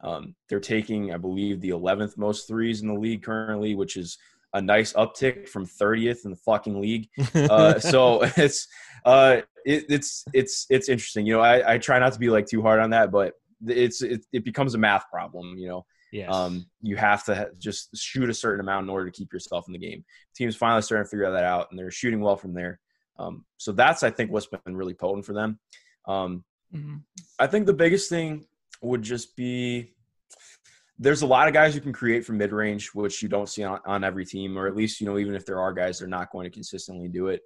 Um, 0.00 0.34
they're 0.48 0.60
taking, 0.60 1.12
I 1.12 1.16
believe, 1.16 1.60
the 1.60 1.70
11th 1.70 2.18
most 2.18 2.48
threes 2.48 2.82
in 2.82 2.88
the 2.88 2.94
league 2.94 3.22
currently, 3.22 3.74
which 3.74 3.96
is 3.96 4.18
a 4.52 4.60
nice 4.60 4.92
uptick 4.94 5.48
from 5.48 5.64
30th 5.64 6.24
in 6.24 6.30
the 6.32 6.36
fucking 6.36 6.80
league. 6.80 7.08
Uh, 7.34 7.78
so 7.78 8.22
it's 8.36 8.68
uh, 9.04 9.40
it, 9.64 9.86
it's 9.88 10.24
it's 10.32 10.66
it's 10.70 10.88
interesting. 10.88 11.26
You 11.26 11.34
know, 11.34 11.40
I, 11.40 11.74
I 11.74 11.78
try 11.78 11.98
not 11.98 12.12
to 12.12 12.18
be 12.18 12.30
like 12.30 12.46
too 12.46 12.62
hard 12.62 12.80
on 12.80 12.90
that, 12.90 13.10
but 13.10 13.34
it's 13.66 14.02
it, 14.02 14.24
it 14.32 14.44
becomes 14.44 14.74
a 14.74 14.78
math 14.78 15.08
problem. 15.10 15.56
You 15.56 15.68
know, 15.68 15.86
Yes. 16.12 16.32
um, 16.32 16.66
you 16.82 16.94
have 16.96 17.24
to 17.24 17.34
ha- 17.34 17.44
just 17.58 17.96
shoot 17.96 18.28
a 18.28 18.34
certain 18.34 18.60
amount 18.60 18.84
in 18.84 18.90
order 18.90 19.06
to 19.06 19.10
keep 19.10 19.32
yourself 19.32 19.66
in 19.66 19.72
the 19.72 19.78
game. 19.78 20.04
Teams 20.36 20.54
finally 20.54 20.82
starting 20.82 21.06
to 21.06 21.10
figure 21.10 21.30
that 21.30 21.44
out, 21.44 21.68
and 21.70 21.78
they're 21.78 21.90
shooting 21.90 22.20
well 22.20 22.36
from 22.36 22.52
there. 22.54 22.78
Um, 23.18 23.44
so 23.56 23.72
that's 23.72 24.02
I 24.02 24.10
think 24.10 24.30
what's 24.30 24.46
been 24.46 24.76
really 24.76 24.94
potent 24.94 25.24
for 25.26 25.32
them. 25.32 25.58
Um, 26.06 26.44
Mhm. 26.74 27.02
I 27.38 27.46
think 27.46 27.66
the 27.66 27.74
biggest 27.74 28.08
thing 28.08 28.46
would 28.82 29.02
just 29.02 29.36
be 29.36 29.94
there's 30.98 31.22
a 31.22 31.26
lot 31.26 31.48
of 31.48 31.54
guys 31.54 31.74
who 31.74 31.80
can 31.80 31.92
create 31.92 32.24
from 32.24 32.38
mid 32.38 32.52
range, 32.52 32.88
which 32.94 33.22
you 33.22 33.28
don't 33.28 33.48
see 33.48 33.64
on, 33.64 33.80
on 33.86 34.04
every 34.04 34.24
team, 34.24 34.56
or 34.58 34.66
at 34.66 34.76
least 34.76 35.00
you 35.00 35.06
know 35.06 35.18
even 35.18 35.34
if 35.34 35.44
there 35.46 35.60
are 35.60 35.72
guys, 35.72 35.98
they're 35.98 36.08
not 36.08 36.30
going 36.30 36.44
to 36.44 36.50
consistently 36.50 37.08
do 37.08 37.28
it. 37.28 37.40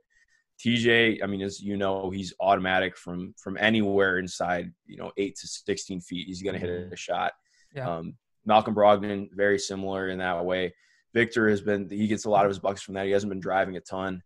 TJ, 0.65 1.23
I 1.23 1.27
mean, 1.27 1.43
as 1.43 1.61
you 1.61 1.77
know, 1.77 2.11
he's 2.11 2.33
automatic 2.41 2.97
from 2.97 3.35
from 3.39 3.57
anywhere 3.59 4.19
inside, 4.19 4.73
you 4.87 4.97
know, 4.97 5.13
eight 5.17 5.37
to 5.37 5.47
sixteen 5.47 6.01
feet. 6.01 6.27
He's 6.27 6.43
going 6.43 6.55
to 6.55 6.61
hit 6.61 6.93
a 6.93 6.97
shot. 6.97 7.33
Yeah. 7.75 7.89
Um, 7.91 8.17
Malcolm 8.47 8.75
Brogdon, 8.75 9.29
very 9.33 9.59
similar 9.59 10.09
in 10.09 10.19
that 10.19 10.45
way. 10.45 10.75
Victor 11.13 11.49
has 11.49 11.61
been 11.61 11.89
he 11.91 12.07
gets 12.07 12.25
a 12.25 12.31
lot 12.31 12.45
of 12.45 12.51
his 12.51 12.59
bucks 12.59 12.83
from 12.83 12.95
that. 12.95 13.07
He 13.07 13.13
hasn't 13.13 13.31
been 13.31 13.41
driving 13.41 13.77
a 13.77 13.81
ton. 13.81 14.23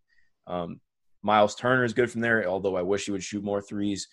Um, 0.47 0.79
Miles 1.23 1.55
Turner 1.55 1.83
is 1.83 1.93
good 1.93 2.11
from 2.11 2.21
there, 2.21 2.47
although 2.47 2.75
I 2.75 2.81
wish 2.81 3.05
he 3.05 3.11
would 3.11 3.23
shoot 3.23 3.43
more 3.43 3.61
threes. 3.61 4.07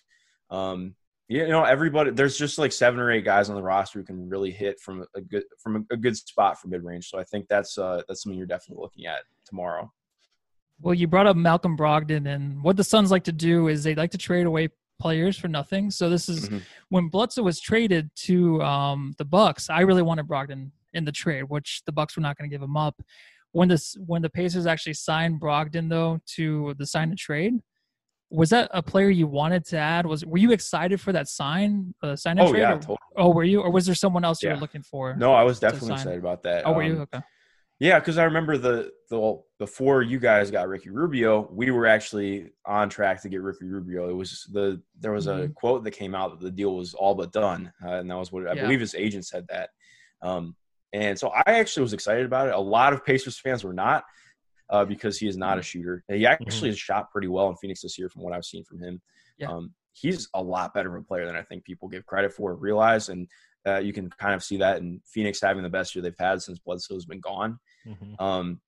Um, 0.49 0.95
you 1.27 1.47
know, 1.47 1.63
everybody. 1.63 2.11
There's 2.11 2.37
just 2.37 2.57
like 2.57 2.71
seven 2.71 2.99
or 2.99 3.11
eight 3.11 3.23
guys 3.25 3.49
on 3.49 3.55
the 3.55 3.61
roster 3.61 3.99
who 3.99 4.05
can 4.05 4.29
really 4.29 4.51
hit 4.51 4.79
from 4.79 5.05
a 5.15 5.21
good 5.21 5.43
from 5.61 5.85
a, 5.91 5.97
good 5.97 6.17
spot 6.17 6.59
for 6.59 6.69
mid 6.69 6.83
range. 6.83 7.07
So 7.07 7.19
I 7.19 7.23
think 7.23 7.47
that's 7.47 7.77
uh, 7.77 8.01
that's 8.07 8.23
something 8.23 8.37
you're 8.37 8.47
definitely 8.47 8.81
looking 8.81 9.05
at 9.05 9.19
tomorrow. 9.45 9.91
Well, 10.81 10.95
you 10.95 11.07
brought 11.07 11.27
up 11.27 11.35
Malcolm 11.35 11.77
Brogdon, 11.77 12.33
and 12.33 12.63
what 12.63 12.77
the 12.77 12.83
Suns 12.83 13.11
like 13.11 13.25
to 13.25 13.31
do 13.31 13.67
is 13.67 13.83
they 13.83 13.93
like 13.93 14.11
to 14.11 14.17
trade 14.17 14.45
away 14.45 14.69
players 14.99 15.37
for 15.37 15.47
nothing. 15.47 15.89
So 15.91 16.09
this 16.09 16.29
is 16.29 16.49
Mhm. 16.49 16.61
when 16.89 17.07
Bledsoe 17.09 17.41
was 17.43 17.59
traded 17.59 18.11
to 18.27 18.61
um, 18.61 19.13
the 19.17 19.25
Bucks. 19.25 19.69
I 19.69 19.81
really 19.81 20.01
wanted 20.03 20.27
Brogdon 20.27 20.71
in 20.93 21.05
the 21.05 21.11
trade, 21.11 21.43
which 21.43 21.81
the 21.85 21.91
Bucks 21.91 22.15
were 22.15 22.21
not 22.21 22.37
going 22.37 22.49
to 22.49 22.53
give 22.53 22.61
him 22.61 22.77
up. 22.77 23.01
When 23.51 23.67
this 23.69 23.97
when 24.05 24.21
the 24.21 24.29
Pacers 24.29 24.67
actually 24.67 24.93
signed 24.93 25.39
Brogdon 25.41 25.89
though 25.89 26.19
to 26.35 26.75
the 26.77 26.85
sign 26.85 27.09
and 27.09 27.17
trade, 27.17 27.53
was 28.29 28.49
that 28.51 28.69
a 28.73 28.83
player 28.83 29.09
you 29.09 29.25
wanted 29.25 29.65
to 29.65 29.77
add? 29.77 30.05
Was 30.05 30.23
were 30.25 30.37
you 30.37 30.51
excited 30.51 31.01
for 31.01 31.11
that 31.13 31.27
sign 31.27 31.95
uh, 32.03 32.15
sign 32.15 32.37
and 32.37 32.47
Oh 32.47 32.51
trade? 32.51 32.59
yeah, 32.61 32.73
or, 32.73 32.79
totally. 32.79 32.97
oh, 33.17 33.29
were 33.33 33.43
you, 33.43 33.61
or 33.61 33.71
was 33.71 33.85
there 33.87 33.95
someone 33.95 34.23
else 34.23 34.43
you 34.43 34.49
Yeah. 34.49 34.55
were 34.55 34.61
looking 34.61 34.83
for? 34.83 35.15
No, 35.15 35.33
I 35.33 35.43
was 35.43 35.59
definitely 35.59 35.93
excited 35.93 36.19
about 36.19 36.43
that. 36.43 36.67
Oh, 36.67 36.73
were 36.73 36.83
you 36.83 36.93
Um, 36.97 37.07
okay? 37.13 37.21
Yeah, 37.79 37.99
because 37.99 38.17
I 38.17 38.25
remember 38.25 38.57
the 38.57 38.91
the 39.09 39.41
before 39.57 40.01
you 40.01 40.19
guys 40.19 40.51
got 40.51 40.67
Ricky 40.67 40.89
Rubio, 40.89 41.47
we 41.51 41.71
were 41.71 41.87
actually 41.87 42.51
on 42.65 42.89
track 42.89 43.21
to 43.21 43.29
get 43.29 43.41
Ricky 43.41 43.65
Rubio. 43.65 44.09
It 44.09 44.13
was 44.13 44.47
the 44.51 44.81
there 44.99 45.13
was 45.13 45.27
a 45.27 45.47
Mhm. 45.47 45.53
quote 45.55 45.83
that 45.85 45.91
came 45.91 46.13
out 46.13 46.31
that 46.31 46.43
the 46.43 46.51
deal 46.51 46.75
was 46.75 46.93
all 46.93 47.15
but 47.15 47.31
done, 47.31 47.71
uh, 47.83 47.93
and 47.93 48.11
that 48.11 48.15
was 48.17 48.31
what 48.31 48.47
I 48.47 48.53
Yeah. 48.53 48.63
believe 48.63 48.81
his 48.81 48.95
agent 48.95 49.25
said 49.25 49.47
that. 49.47 49.69
Um, 50.21 50.55
and 50.91 51.17
so 51.17 51.29
I 51.29 51.43
actually 51.45 51.83
was 51.83 51.93
excited 51.93 52.25
about 52.25 52.49
it. 52.49 52.53
A 52.53 52.59
lot 52.59 52.91
of 52.93 53.05
Pacers 53.05 53.39
fans 53.39 53.63
were 53.63 53.73
not 53.73 54.03
uh, 54.71 54.85
because 54.85 55.17
he 55.17 55.27
is 55.27 55.35
not 55.37 55.53
Mm-hmm. 55.53 55.59
a 55.59 55.63
shooter. 55.63 56.03
He 56.09 56.25
actually 56.27 56.69
has 56.69 56.77
shot 56.77 57.11
pretty 57.11 57.27
well 57.27 57.49
in 57.49 57.55
Phoenix 57.55 57.81
this 57.81 57.97
year, 57.97 58.07
from 58.07 58.21
what 58.21 58.33
I've 58.33 58.45
seen 58.45 58.63
from 58.65 58.79
him. 58.79 59.01
Yeah. 59.39 59.47
Um, 59.51 59.73
he's 59.93 60.29
a 60.35 60.43
lot 60.43 60.75
better 60.75 60.95
of 60.95 61.01
a 61.01 61.05
player 61.07 61.25
than 61.25 61.35
I 61.35 61.41
think 61.41 61.63
people 61.63 61.87
give 61.87 62.05
credit 62.05 62.31
for, 62.33 62.51
or 62.51 62.55
realize, 62.55 63.09
and 63.09 63.27
uh, 63.65 63.77
you 63.79 63.93
can 63.93 64.09
kind 64.11 64.35
of 64.35 64.43
see 64.43 64.57
that 64.57 64.77
in 64.77 65.01
Phoenix 65.05 65.41
having 65.41 65.63
the 65.63 65.69
best 65.69 65.95
year 65.95 66.03
they've 66.03 66.13
had 66.19 66.41
since 66.43 66.59
Bledsoe's 66.59 67.05
been 67.05 67.19
gone. 67.19 67.59
Mhm. 67.85 68.19
Um, 68.21 68.61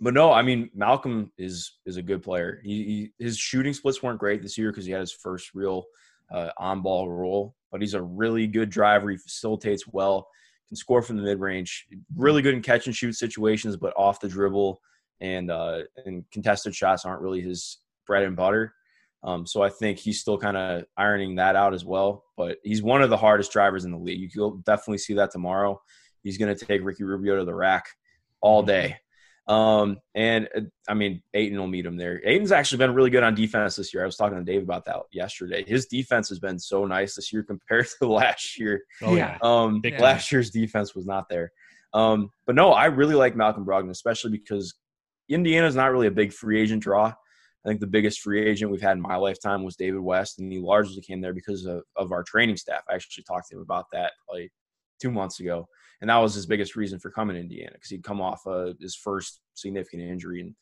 but 0.00 0.14
no, 0.14 0.32
I 0.32 0.42
mean 0.42 0.70
Malcolm 0.74 1.32
is 1.38 1.78
is 1.86 1.96
a 1.96 2.02
good 2.02 2.22
player. 2.22 2.60
He, 2.64 3.10
he 3.18 3.24
his 3.24 3.38
shooting 3.38 3.72
splits 3.72 4.02
weren't 4.02 4.18
great 4.18 4.42
this 4.42 4.58
year 4.58 4.70
because 4.70 4.84
he 4.84 4.92
had 4.92 5.00
his 5.00 5.12
first 5.12 5.54
real 5.54 5.84
uh, 6.30 6.50
on 6.58 6.82
ball 6.82 7.08
role, 7.10 7.54
but 7.70 7.80
he's 7.80 7.94
a 7.94 8.02
really 8.02 8.46
good 8.46 8.70
driver. 8.70 9.10
He 9.10 9.16
facilitates 9.16 9.86
well, 9.86 10.26
can 10.68 10.76
score 10.76 11.02
from 11.02 11.18
the 11.18 11.22
mid 11.22 11.40
range. 11.40 11.86
Really 12.16 12.42
good 12.42 12.54
in 12.54 12.62
catch 12.62 12.86
and 12.86 12.96
shoot 12.96 13.12
situations, 13.12 13.76
but 13.76 13.92
off 13.96 14.20
the 14.20 14.28
dribble 14.28 14.80
and 15.20 15.50
uh, 15.50 15.82
and 16.04 16.24
contested 16.32 16.74
shots 16.74 17.04
aren't 17.04 17.22
really 17.22 17.40
his 17.40 17.78
bread 18.06 18.24
and 18.24 18.36
butter. 18.36 18.74
Um, 19.24 19.46
so 19.46 19.62
I 19.62 19.68
think 19.68 19.98
he's 19.98 20.20
still 20.20 20.36
kind 20.36 20.56
of 20.56 20.84
ironing 20.96 21.36
that 21.36 21.54
out 21.54 21.74
as 21.74 21.84
well. 21.84 22.24
But 22.36 22.58
he's 22.64 22.82
one 22.82 23.02
of 23.02 23.10
the 23.10 23.16
hardest 23.16 23.52
drivers 23.52 23.84
in 23.84 23.92
the 23.92 23.98
league. 23.98 24.34
You 24.34 24.40
will 24.40 24.56
definitely 24.66 24.98
see 24.98 25.14
that 25.14 25.30
tomorrow. 25.30 25.80
He's 26.24 26.38
going 26.38 26.54
to 26.56 26.64
take 26.64 26.82
Ricky 26.82 27.04
Rubio 27.04 27.38
to 27.38 27.44
the 27.44 27.54
rack 27.54 27.86
all 28.42 28.62
day. 28.62 28.96
Um, 29.48 29.98
and 30.14 30.48
uh, 30.56 30.60
I 30.88 30.94
mean, 30.94 31.22
Ayton 31.34 31.58
will 31.58 31.66
meet 31.66 31.84
him 31.86 31.96
there. 31.96 32.20
Ayton's 32.24 32.52
actually 32.52 32.78
been 32.78 32.94
really 32.94 33.10
good 33.10 33.24
on 33.24 33.34
defense 33.34 33.74
this 33.74 33.92
year. 33.92 34.02
I 34.02 34.06
was 34.06 34.16
talking 34.16 34.38
to 34.38 34.44
Dave 34.44 34.62
about 34.62 34.84
that 34.84 34.96
yesterday. 35.12 35.64
His 35.66 35.86
defense 35.86 36.28
has 36.28 36.38
been 36.38 36.58
so 36.58 36.84
nice 36.86 37.16
this 37.16 37.32
year 37.32 37.42
compared 37.48 37.86
to 37.98 38.08
last 38.08 38.58
year. 38.58 38.82
Oh 39.02 39.14
Yeah. 39.16 39.32
yeah. 39.32 39.38
Um, 39.42 39.80
Big 39.80 39.98
last 39.98 40.30
year's 40.30 40.50
defense 40.50 40.94
was 40.94 41.06
not 41.06 41.28
there. 41.28 41.52
Um, 41.94 42.30
but 42.46 42.54
no, 42.54 42.72
I 42.72 42.86
really 42.86 43.14
like 43.14 43.36
Malcolm 43.36 43.66
Brogdon, 43.66 43.90
especially 43.90 44.30
because 44.30 44.74
Indiana's 45.28 45.76
not 45.76 45.92
really 45.92 46.06
a 46.06 46.12
big 46.12 46.32
free 46.32 46.60
agent 46.60 46.82
draw. 46.82 47.12
I 47.64 47.68
think 47.68 47.80
the 47.80 47.86
biggest 47.86 48.20
free 48.20 48.44
agent 48.44 48.70
we've 48.70 48.80
had 48.80 48.96
in 48.96 49.02
my 49.02 49.16
lifetime 49.16 49.62
was 49.62 49.76
David 49.76 50.00
West, 50.00 50.38
and 50.38 50.50
he 50.50 50.58
largely 50.58 51.00
came 51.00 51.20
there 51.20 51.34
because 51.34 51.64
of, 51.64 51.82
of 51.96 52.10
our 52.10 52.24
training 52.24 52.56
staff. 52.56 52.82
I 52.90 52.94
actually 52.94 53.24
talked 53.24 53.48
to 53.50 53.56
him 53.56 53.62
about 53.62 53.86
that 53.92 54.12
like 54.32 54.50
two 55.00 55.10
months 55.12 55.38
ago, 55.38 55.68
and 56.02 56.10
that 56.10 56.18
was 56.18 56.34
his 56.34 56.44
biggest 56.46 56.76
reason 56.76 56.98
for 56.98 57.10
coming 57.10 57.34
to 57.34 57.40
Indiana 57.40 57.70
because 57.72 57.88
he'd 57.88 58.02
come 58.02 58.20
off 58.20 58.46
uh, 58.46 58.72
his 58.80 58.94
first 58.94 59.40
significant 59.54 60.02
injury, 60.02 60.40
and 60.42 60.54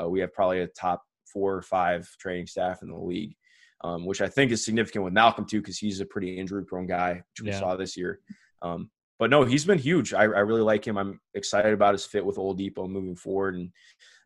uh, 0.00 0.08
we 0.08 0.18
have 0.20 0.32
probably 0.32 0.62
a 0.62 0.66
top 0.66 1.04
four 1.32 1.54
or 1.54 1.62
five 1.62 2.08
training 2.18 2.46
staff 2.46 2.82
in 2.82 2.88
the 2.88 2.96
league, 2.98 3.36
um, 3.84 4.06
which 4.06 4.20
I 4.20 4.28
think 4.28 4.50
is 4.50 4.64
significant 4.64 5.04
with 5.04 5.12
Malcolm 5.12 5.44
too 5.46 5.60
because 5.60 5.78
he's 5.78 6.00
a 6.00 6.06
pretty 6.06 6.38
injury-prone 6.38 6.86
guy, 6.86 7.12
which 7.30 7.42
we 7.42 7.48
Yeah. 7.50 7.60
saw 7.60 7.76
this 7.76 7.96
year. 7.96 8.20
Um, 8.62 8.90
but 9.18 9.30
no, 9.30 9.44
he's 9.44 9.64
been 9.64 9.78
huge. 9.78 10.14
I, 10.14 10.22
I 10.22 10.40
really 10.40 10.62
like 10.62 10.86
him. 10.86 10.96
I'm 10.98 11.20
excited 11.34 11.72
about 11.72 11.94
his 11.94 12.04
fit 12.06 12.24
with 12.24 12.36
Oladipo 12.36 12.88
moving 12.88 13.16
forward 13.16 13.54
and 13.54 13.70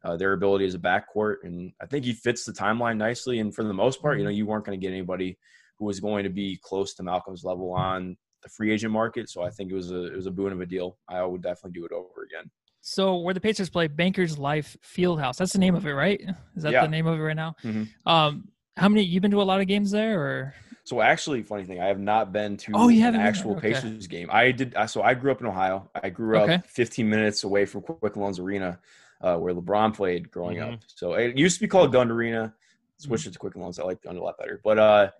uh, 0.04 0.16
their 0.16 0.32
ability 0.32 0.66
as 0.66 0.74
a 0.74 0.78
backcourt. 0.78 1.36
And 1.42 1.72
I 1.80 1.86
think 1.86 2.04
he 2.04 2.12
fits 2.12 2.44
the 2.44 2.52
timeline 2.52 2.96
nicely. 2.96 3.38
And 3.40 3.54
for 3.54 3.64
the 3.64 3.74
most 3.74 4.00
part, 4.00 4.18
you 4.18 4.24
know, 4.24 4.30
you 4.30 4.46
weren't 4.46 4.64
going 4.64 4.78
to 4.78 4.84
get 4.84 4.92
anybody 4.92 5.38
who 5.78 5.84
was 5.84 6.00
going 6.00 6.24
to 6.24 6.30
be 6.30 6.58
close 6.62 6.94
to 6.94 7.02
Malcolm's 7.02 7.44
level 7.44 7.72
on 7.72 8.16
the 8.42 8.48
free 8.48 8.72
agent 8.72 8.92
market. 8.92 9.28
So 9.28 9.42
I 9.42 9.50
think 9.50 9.70
it 9.70 9.74
was 9.74 9.90
a 9.90 10.06
it 10.06 10.16
was 10.16 10.26
a 10.26 10.30
boon 10.30 10.52
of 10.52 10.60
a 10.60 10.66
deal. 10.66 10.96
I 11.08 11.22
would 11.24 11.42
definitely 11.42 11.78
do 11.78 11.84
it 11.86 11.92
over 11.92 12.22
again. 12.24 12.50
So 12.80 13.18
where 13.18 13.34
the 13.34 13.40
Pacers 13.40 13.68
play, 13.68 13.88
Bankers 13.88 14.38
Life 14.38 14.76
Fieldhouse. 14.82 15.36
That's 15.36 15.52
the 15.52 15.58
name 15.58 15.74
of 15.74 15.86
it, 15.86 15.92
right? 15.92 16.20
Is 16.56 16.62
that 16.62 16.72
Yeah. 16.72 16.82
the 16.82 16.88
name 16.88 17.06
of 17.06 17.18
it 17.18 17.22
right 17.22 17.36
now? 17.36 17.54
Mhm. 17.62 17.88
Um, 18.06 18.48
how 18.76 18.88
many? 18.88 19.02
You've 19.04 19.20
been 19.22 19.30
to 19.32 19.42
a 19.42 19.44
lot 19.44 19.60
of 19.60 19.66
games 19.66 19.90
there, 19.90 20.18
or 20.20 20.54
So 20.84 21.00
actually, 21.02 21.42
funny 21.42 21.64
thing, 21.64 21.78
I 21.80 21.86
have 21.86 22.00
not 22.00 22.32
been 22.32 22.56
to 22.56 22.72
Oh, 22.74 22.88
you 22.88 23.06
an 23.06 23.14
actual? 23.14 23.52
Okay. 23.56 23.74
Pacers 23.74 24.06
game. 24.06 24.28
I 24.32 24.50
did. 24.50 24.74
I- 24.74 24.86
So 24.86 25.02
I 25.02 25.12
grew 25.14 25.30
up 25.30 25.40
in 25.40 25.46
Ohio. 25.46 25.90
I 25.94 26.08
grew 26.08 26.38
up 26.38 26.44
Okay. 26.44 26.62
15 26.66 27.08
minutes 27.08 27.44
away 27.44 27.66
from 27.66 27.82
Quicken 27.82 28.22
Loans 28.22 28.38
Arena, 28.40 28.80
uh, 29.20 29.36
where 29.36 29.52
LeBron 29.54 29.94
played 29.94 30.30
growing 30.30 30.56
Mhm. 30.56 30.72
up. 30.74 30.80
So 30.86 31.12
it 31.14 31.36
used 31.36 31.56
to 31.58 31.60
be 31.60 31.68
called 31.68 31.92
Gund 31.92 32.10
Arena. 32.10 32.54
Switched 32.96 33.26
it 33.26 33.32
to 33.34 33.38
Quick 33.38 33.54
Loans. 33.56 33.78
I 33.78 33.84
like 33.84 34.00
Gund 34.02 34.18
a 34.18 34.22
lot 34.22 34.36
better. 34.38 34.60
But 34.64 34.78
uh, 34.78 35.10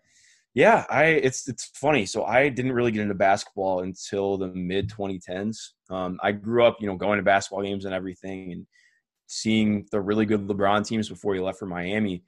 yeah, 0.55 0.85
I 0.91 1.05
it's 1.05 1.49
it's 1.49 1.67
funny. 1.75 2.07
So 2.07 2.25
I 2.25 2.49
didn't 2.49 2.73
really 2.73 2.91
get 2.91 3.03
into 3.03 3.15
basketball 3.15 3.81
until 3.81 4.37
the 4.37 4.49
mid 4.49 4.91
2010s. 4.91 5.57
Um, 5.89 6.19
I 6.23 6.33
grew 6.33 6.65
up, 6.65 6.79
you 6.81 6.87
know, 6.87 6.97
going 6.97 7.19
to 7.19 7.23
basketball 7.23 7.63
games 7.63 7.85
and 7.85 7.95
everything, 7.95 8.53
and 8.53 8.67
seeing 9.27 9.87
the 9.93 10.01
really 10.01 10.27
good 10.27 10.47
LeBron 10.49 10.87
teams 10.87 11.09
before 11.09 11.35
he 11.35 11.41
left 11.41 11.59
for 11.59 11.67
Miami. 11.67 12.25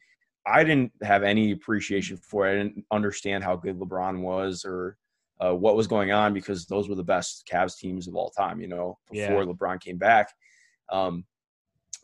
I 0.46 0.62
didn't 0.64 0.92
have 1.02 1.22
any 1.22 1.52
appreciation 1.52 2.16
for 2.16 2.46
it. 2.46 2.52
I 2.52 2.62
didn't 2.62 2.84
understand 2.90 3.44
how 3.44 3.56
good 3.56 3.78
LeBron 3.78 4.20
was 4.20 4.64
or 4.64 4.96
uh, 5.40 5.54
what 5.54 5.76
was 5.76 5.88
going 5.88 6.12
on 6.12 6.32
because 6.32 6.66
those 6.66 6.88
were 6.88 6.94
the 6.94 7.02
best 7.02 7.48
Cavs 7.50 7.76
teams 7.76 8.06
of 8.06 8.14
all 8.14 8.30
time. 8.30 8.60
You 8.60 8.68
know, 8.68 8.98
before 9.10 9.44
LeBron 9.44 9.80
came 9.80 9.98
back. 9.98 10.32
Um, 10.90 11.24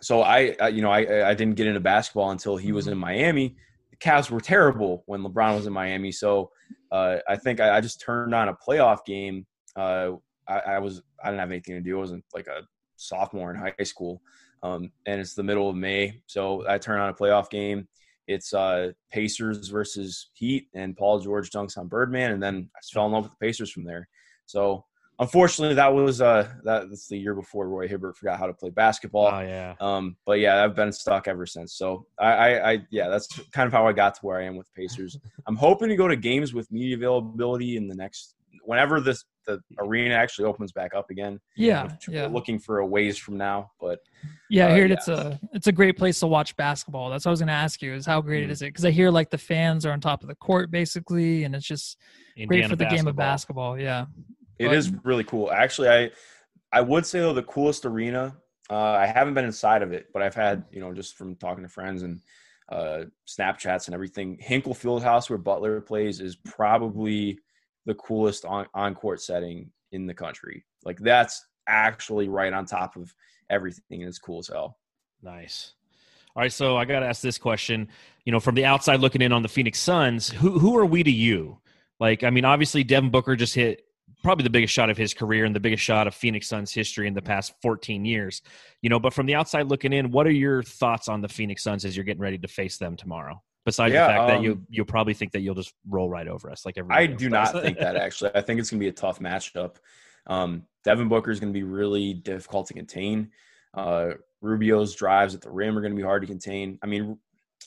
so 0.01 0.23
I, 0.23 0.57
I, 0.61 0.69
you 0.69 0.83
know, 0.83 0.91
I, 0.91 1.31
I 1.31 1.35
didn't 1.35 1.55
get 1.55 1.67
into 1.67 1.81
basketball 1.81 2.31
until 2.31 2.57
he 2.57 2.73
was 2.73 2.89
in 2.89 2.99
Miami. 2.99 3.57
Cavs 4.01 4.31
were 4.31 4.41
terrible 4.41 5.03
when 5.07 5.23
LeBron 5.23 5.57
was 5.57 5.67
in 5.67 5.73
Miami. 5.73 6.13
So 6.13 6.51
uh, 6.93 7.17
I 7.29 7.37
think 7.37 7.61
I, 7.61 7.77
I 7.77 7.81
just 7.81 8.01
turned 8.01 8.35
on 8.35 8.49
a 8.49 8.55
playoff 8.55 9.05
game. 9.05 9.47
Uh, 9.77 10.13
I, 10.49 10.59
I 10.59 10.79
was 10.79 11.03
I 11.23 11.29
didn't 11.29 11.41
have 11.41 11.51
anything 11.51 11.75
to 11.75 11.81
do. 11.81 11.97
I 11.97 12.01
wasn't 12.01 12.25
like 12.35 12.47
a 12.47 12.63
sophomore 12.97 13.51
in 13.51 13.57
high 13.57 13.85
school, 13.85 14.23
um, 14.63 14.91
and 15.07 15.21
it's 15.21 15.35
the 15.35 15.43
middle 15.43 15.69
of 15.69 15.77
May. 15.77 16.21
So 16.27 16.65
I 16.69 16.79
turn 16.79 17.01
on 17.01 17.11
a 17.11 17.15
playoff 17.15 17.51
game. 17.51 17.89
It's 18.27 18.53
uh, 18.53 18.93
Pacers 19.11 19.69
versus 19.69 20.31
Heat, 20.35 20.69
and 20.75 20.97
Paul 20.97 21.19
George 21.21 21.51
dunks 21.51 21.79
on 21.79 21.89
Birdman, 21.89 22.33
and 22.33 22.43
then 22.43 22.71
I 22.77 22.81
fell 22.93 23.07
in 23.07 23.13
love 23.13 23.25
with 23.25 23.33
the 23.33 23.47
Pacers 23.47 23.71
from 23.71 23.85
there. 23.85 24.09
So 24.47 24.85
unfortunately, 25.19 25.75
that 25.75 25.93
was 25.93 26.21
uh, 26.21 26.49
that, 26.65 26.89
that's 26.89 27.09
the 27.09 27.19
year 27.19 27.35
before 27.35 27.69
Roy 27.69 27.89
Hibbert 27.89 28.17
forgot 28.17 28.39
how 28.39 28.47
to 28.47 28.55
play 28.55 28.71
basketball. 28.71 29.31
Oh 29.33 29.41
yeah. 29.41 29.75
Um, 29.81 30.17
but 30.27 30.41
yeah, 30.41 30.63
I've 30.63 30.75
been 30.75 30.93
stuck 30.93 31.29
ever 31.29 31.47
since. 31.47 31.75
So 31.75 32.07
I, 32.19 32.27
I, 32.27 32.73
I, 32.73 32.79
yeah, 32.91 33.09
that's 33.09 33.41
kind 33.53 33.67
of 33.67 33.73
how 33.73 33.87
I 33.87 33.93
got 33.93 34.15
to 34.15 34.21
where 34.23 34.39
I 34.39 34.45
am 34.45 34.57
with 34.57 34.73
Pacers. 34.75 35.19
I'm 35.47 35.57
hoping 35.57 35.89
to 35.89 35.97
go 35.97 36.09
to 36.09 36.17
games 36.17 36.55
with 36.55 36.71
media 36.71 36.97
availability 36.97 37.77
in 37.77 37.89
the 37.89 37.95
next 37.95 38.35
whenever 38.65 39.01
this 39.01 39.25
the 39.47 39.59
arena 39.79 40.15
actually 40.15 40.45
opens 40.45 40.73
back 40.73 40.95
up 40.95 41.09
again. 41.11 41.41
Yeah, 41.57 41.85
which 41.85 42.09
yeah, 42.09 42.27
looking 42.27 42.59
for 42.59 42.81
a 42.81 42.87
ways 42.87 43.17
from 43.17 43.39
now, 43.39 43.71
but 43.81 43.99
yeah. 44.51 44.67
I 44.67 44.71
uh, 44.73 44.77
heard 44.77 44.91
yeah. 44.91 44.97
it's 44.97 45.09
a 45.09 45.41
it's 45.55 45.67
a 45.67 45.73
great 45.73 45.97
place 45.97 46.21
to 46.21 46.27
watch 46.27 46.55
basketball. 46.57 47.09
That's 47.09 47.25
what 47.25 47.31
I 47.31 47.33
was 47.33 47.41
going 47.41 47.49
to 47.49 47.55
ask 47.55 47.81
you 47.81 47.95
is 47.95 48.05
how 48.05 48.21
great 48.21 48.47
Mhm. 48.47 48.51
is 48.51 48.63
it? 48.63 48.67
Because 48.67 48.85
I 48.85 48.91
hear 48.91 49.11
like 49.11 49.31
the 49.31 49.39
fans 49.39 49.87
are 49.87 49.93
on 49.93 50.01
top 50.01 50.23
of 50.23 50.29
the 50.29 50.35
court 50.35 50.71
basically, 50.71 51.45
and 51.45 51.55
it's 51.55 51.67
just 51.67 51.97
great 52.47 52.69
for 52.69 52.77
the 52.77 52.85
game 52.85 53.09
of 53.09 53.17
basketball. 53.17 53.75
basketball. 53.75 53.81
Yeah, 53.81 54.05
it 54.59 54.67
But- 54.67 54.77
is 54.77 54.93
really 55.05 55.25
cool. 55.25 55.51
Actually, 55.51 55.89
I 55.89 56.11
I 56.73 56.81
would 56.81 57.07
say 57.07 57.21
though 57.21 57.33
the 57.33 57.43
coolest 57.43 57.85
arena. 57.87 58.37
Uh, 58.71 58.77
I 58.77 59.07
haven't 59.07 59.33
been 59.33 59.47
inside 59.47 59.81
of 59.81 59.93
it, 59.93 60.09
but 60.13 60.21
I've 60.23 60.35
had 60.35 60.65
you 60.71 60.81
know 60.81 60.93
just 60.93 61.17
from 61.17 61.37
talking 61.37 61.63
to 61.65 61.69
friends 61.71 62.03
and 62.03 62.21
uh, 62.71 63.05
Snapchats 63.27 63.87
and 63.87 63.95
everything. 63.95 64.37
Hinkle 64.39 64.75
Fieldhouse, 64.75 65.31
where 65.31 65.39
Butler 65.39 65.81
plays, 65.81 66.21
is 66.21 66.37
probably 66.37 67.39
the 67.87 67.95
coolest 67.95 68.45
on 68.45 68.67
on 68.75 68.95
court 68.95 69.23
setting 69.23 69.71
in 69.93 70.07
the 70.07 70.13
country. 70.15 70.65
Like 70.85 70.99
that's 70.99 71.47
actually 71.67 72.29
right 72.29 72.53
on 72.53 72.67
top 72.67 72.97
of 72.97 73.15
everything, 73.49 74.03
and 74.03 74.09
it's 74.09 74.19
cool 74.19 74.41
as 74.41 74.49
hell. 74.49 74.77
Nice. 75.23 75.73
All 76.37 76.43
right, 76.43 76.53
so 76.53 76.77
I 76.77 76.85
got 76.85 77.01
to 77.01 77.07
ask 77.07 77.23
this 77.23 77.39
question. 77.39 77.89
You 78.25 78.33
know, 78.33 78.39
from 78.41 78.55
the 78.55 78.67
outside 78.67 79.01
looking 79.01 79.23
in 79.23 79.33
on 79.33 79.43
the 79.43 79.49
Phoenix 79.49 79.81
Suns, 79.81 80.29
who 80.29 80.59
who 80.59 80.77
are 80.77 80.85
we 80.87 81.03
to 81.03 81.11
you? 81.11 81.59
Like, 81.99 82.23
I 82.23 82.29
mean, 82.31 82.45
obviously 82.45 82.85
Devin 82.85 83.11
Booker 83.11 83.35
just 83.35 83.55
hit 83.55 83.88
probably 84.23 84.43
the 84.43 84.51
biggest 84.51 84.73
shot 84.73 84.91
of 84.91 84.97
his 84.97 85.15
career 85.15 85.45
and 85.45 85.55
the 85.55 85.61
biggest 85.61 85.83
shot 85.83 86.07
of 86.07 86.15
Phoenix 86.15 86.49
Suns 86.49 86.73
history 86.73 87.07
in 87.07 87.15
the 87.15 87.23
past 87.23 87.53
14 87.63 88.05
years. 88.05 88.43
You 88.83 88.91
know, 88.91 88.99
but 88.99 89.15
from 89.15 89.27
the 89.27 89.35
outside 89.35 89.69
looking 89.69 89.93
in, 89.93 90.11
what 90.11 90.27
are 90.27 90.33
your 90.33 90.63
thoughts 90.63 91.09
on 91.09 91.21
the 91.21 91.29
Phoenix 91.29 91.63
Suns 91.63 91.85
as 91.85 91.97
you're 91.97 92.05
getting 92.05 92.23
ready 92.23 92.39
to 92.39 92.49
face 92.49 92.79
them 92.79 92.97
tomorrow? 92.97 93.43
Besides 93.65 93.93
Yeah, 93.93 94.07
the 94.07 94.13
fact 94.13 94.29
that 94.29 94.39
um, 94.39 94.45
you 94.45 94.63
you'll 94.71 94.87
probably 94.87 95.15
think 95.15 95.33
that 95.33 95.41
you'll 95.41 95.55
just 95.55 95.75
roll 95.89 96.09
right 96.09 96.27
over 96.27 96.51
us 96.51 96.65
like 96.65 96.79
everybody 96.79 97.05
I 97.05 97.07
do 97.07 97.29
does. 97.29 97.53
not 97.55 97.63
think 97.63 97.79
that 97.79 97.97
actually. 97.97 98.31
I 98.35 98.41
think 98.41 98.61
it's 98.61 98.71
going 98.71 98.81
to 98.81 98.85
be 98.85 98.89
a 98.89 98.93
tough 98.93 99.19
matchup. 99.21 99.77
Um, 100.27 100.65
Devin 100.85 101.09
Booker 101.09 101.31
is 101.31 101.41
going 101.41 101.53
to 101.53 101.59
be 101.59 101.65
really 101.65 102.15
difficult 102.15 102.67
to 102.69 102.75
contain. 102.75 103.31
Uh, 103.75 104.13
Rubio's 104.41 104.95
drives 104.95 105.35
at 105.35 105.41
the 105.41 105.51
rim 105.51 105.77
are 105.77 105.81
going 105.81 105.93
to 105.93 105.97
be 105.97 106.03
hard 106.03 106.23
to 106.23 106.27
contain. 106.27 106.79
I 106.83 106.87
mean, 106.87 107.19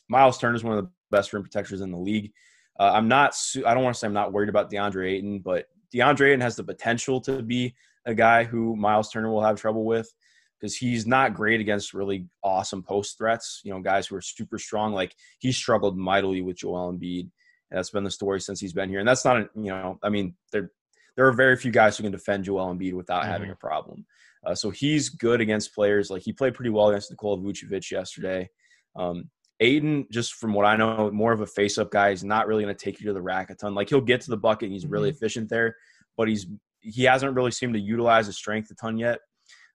Miles 0.09 0.37
Turner 0.37 0.55
is 0.55 0.63
one 0.63 0.77
of 0.77 0.83
the 0.83 0.91
best 1.11 1.33
rim 1.33 1.43
protectors 1.43 1.81
in 1.81 1.91
the 1.91 1.97
league. 1.97 2.31
Uh, 2.79 2.91
I'm 2.93 3.07
not. 3.07 3.35
Su- 3.35 3.65
I 3.65 3.73
don't 3.73 3.83
want 3.83 3.95
to 3.95 3.99
say 3.99 4.07
I'm 4.07 4.13
not 4.13 4.33
worried 4.33 4.49
about 4.49 4.71
DeAndre 4.71 5.11
Ayton, 5.11 5.39
but 5.39 5.67
DeAndre 5.93 6.29
Ayton 6.29 6.41
has 6.41 6.55
the 6.55 6.63
potential 6.63 7.21
to 7.21 7.41
be 7.41 7.75
a 8.05 8.13
guy 8.13 8.43
who 8.43 8.75
Miles 8.75 9.11
Turner 9.11 9.29
will 9.29 9.43
have 9.43 9.59
trouble 9.59 9.85
with 9.85 10.11
because 10.59 10.75
he's 10.75 11.07
not 11.07 11.33
great 11.33 11.59
against 11.59 11.93
really 11.93 12.27
awesome 12.43 12.83
post 12.83 13.17
threats. 13.17 13.61
You 13.63 13.73
know, 13.73 13.81
guys 13.81 14.07
who 14.07 14.15
are 14.15 14.21
super 14.21 14.59
strong. 14.59 14.93
Like 14.93 15.15
he 15.39 15.51
struggled 15.51 15.97
mightily 15.97 16.41
with 16.41 16.57
Joel 16.57 16.93
Embiid. 16.93 17.29
And 17.69 17.77
that's 17.77 17.89
been 17.89 18.03
the 18.03 18.11
story 18.11 18.41
since 18.41 18.59
he's 18.59 18.73
been 18.73 18.89
here. 18.89 18.99
And 18.99 19.07
that's 19.07 19.25
not, 19.25 19.37
a, 19.37 19.49
you 19.55 19.69
know, 19.69 19.97
I 20.03 20.09
mean, 20.09 20.35
there 20.51 20.71
there 21.15 21.27
are 21.27 21.33
very 21.33 21.57
few 21.57 21.71
guys 21.71 21.97
who 21.97 22.03
can 22.03 22.11
defend 22.11 22.45
Joel 22.45 22.73
Embiid 22.73 22.93
without 22.93 23.25
having 23.25 23.49
a 23.49 23.55
problem. 23.55 24.05
Uh, 24.45 24.55
so 24.55 24.69
he's 24.69 25.09
good 25.09 25.41
against 25.41 25.75
players. 25.75 26.09
Like 26.09 26.21
he 26.23 26.33
played 26.33 26.53
pretty 26.53 26.69
well 26.69 26.89
against 26.89 27.11
Nikola 27.11 27.37
Vucevic 27.37 27.91
yesterday. 27.91 28.49
Um, 28.95 29.29
Ayton, 29.61 30.07
just 30.11 30.33
from 30.33 30.53
what 30.53 30.65
I 30.65 30.75
know, 30.75 31.11
more 31.11 31.31
of 31.31 31.41
a 31.41 31.45
face-up 31.45 31.91
guy. 31.91 32.09
He's 32.09 32.23
not 32.23 32.47
really 32.47 32.63
going 32.63 32.75
to 32.75 32.83
take 32.83 32.99
you 32.99 33.05
to 33.07 33.13
the 33.13 33.21
rack 33.21 33.51
a 33.51 33.55
ton. 33.55 33.75
Like 33.75 33.89
he'll 33.89 34.01
get 34.01 34.19
to 34.21 34.31
the 34.31 34.37
bucket 34.37 34.65
and 34.65 34.73
he's 34.73 34.87
really 34.87 35.09
efficient 35.09 35.49
there, 35.49 35.75
but 36.17 36.27
he's 36.27 36.47
he 36.79 37.03
hasn't 37.03 37.35
really 37.35 37.51
seemed 37.51 37.75
to 37.75 37.79
utilize 37.79 38.25
his 38.25 38.37
strength 38.37 38.71
a 38.71 38.75
ton 38.75 38.97
yet. 38.97 39.19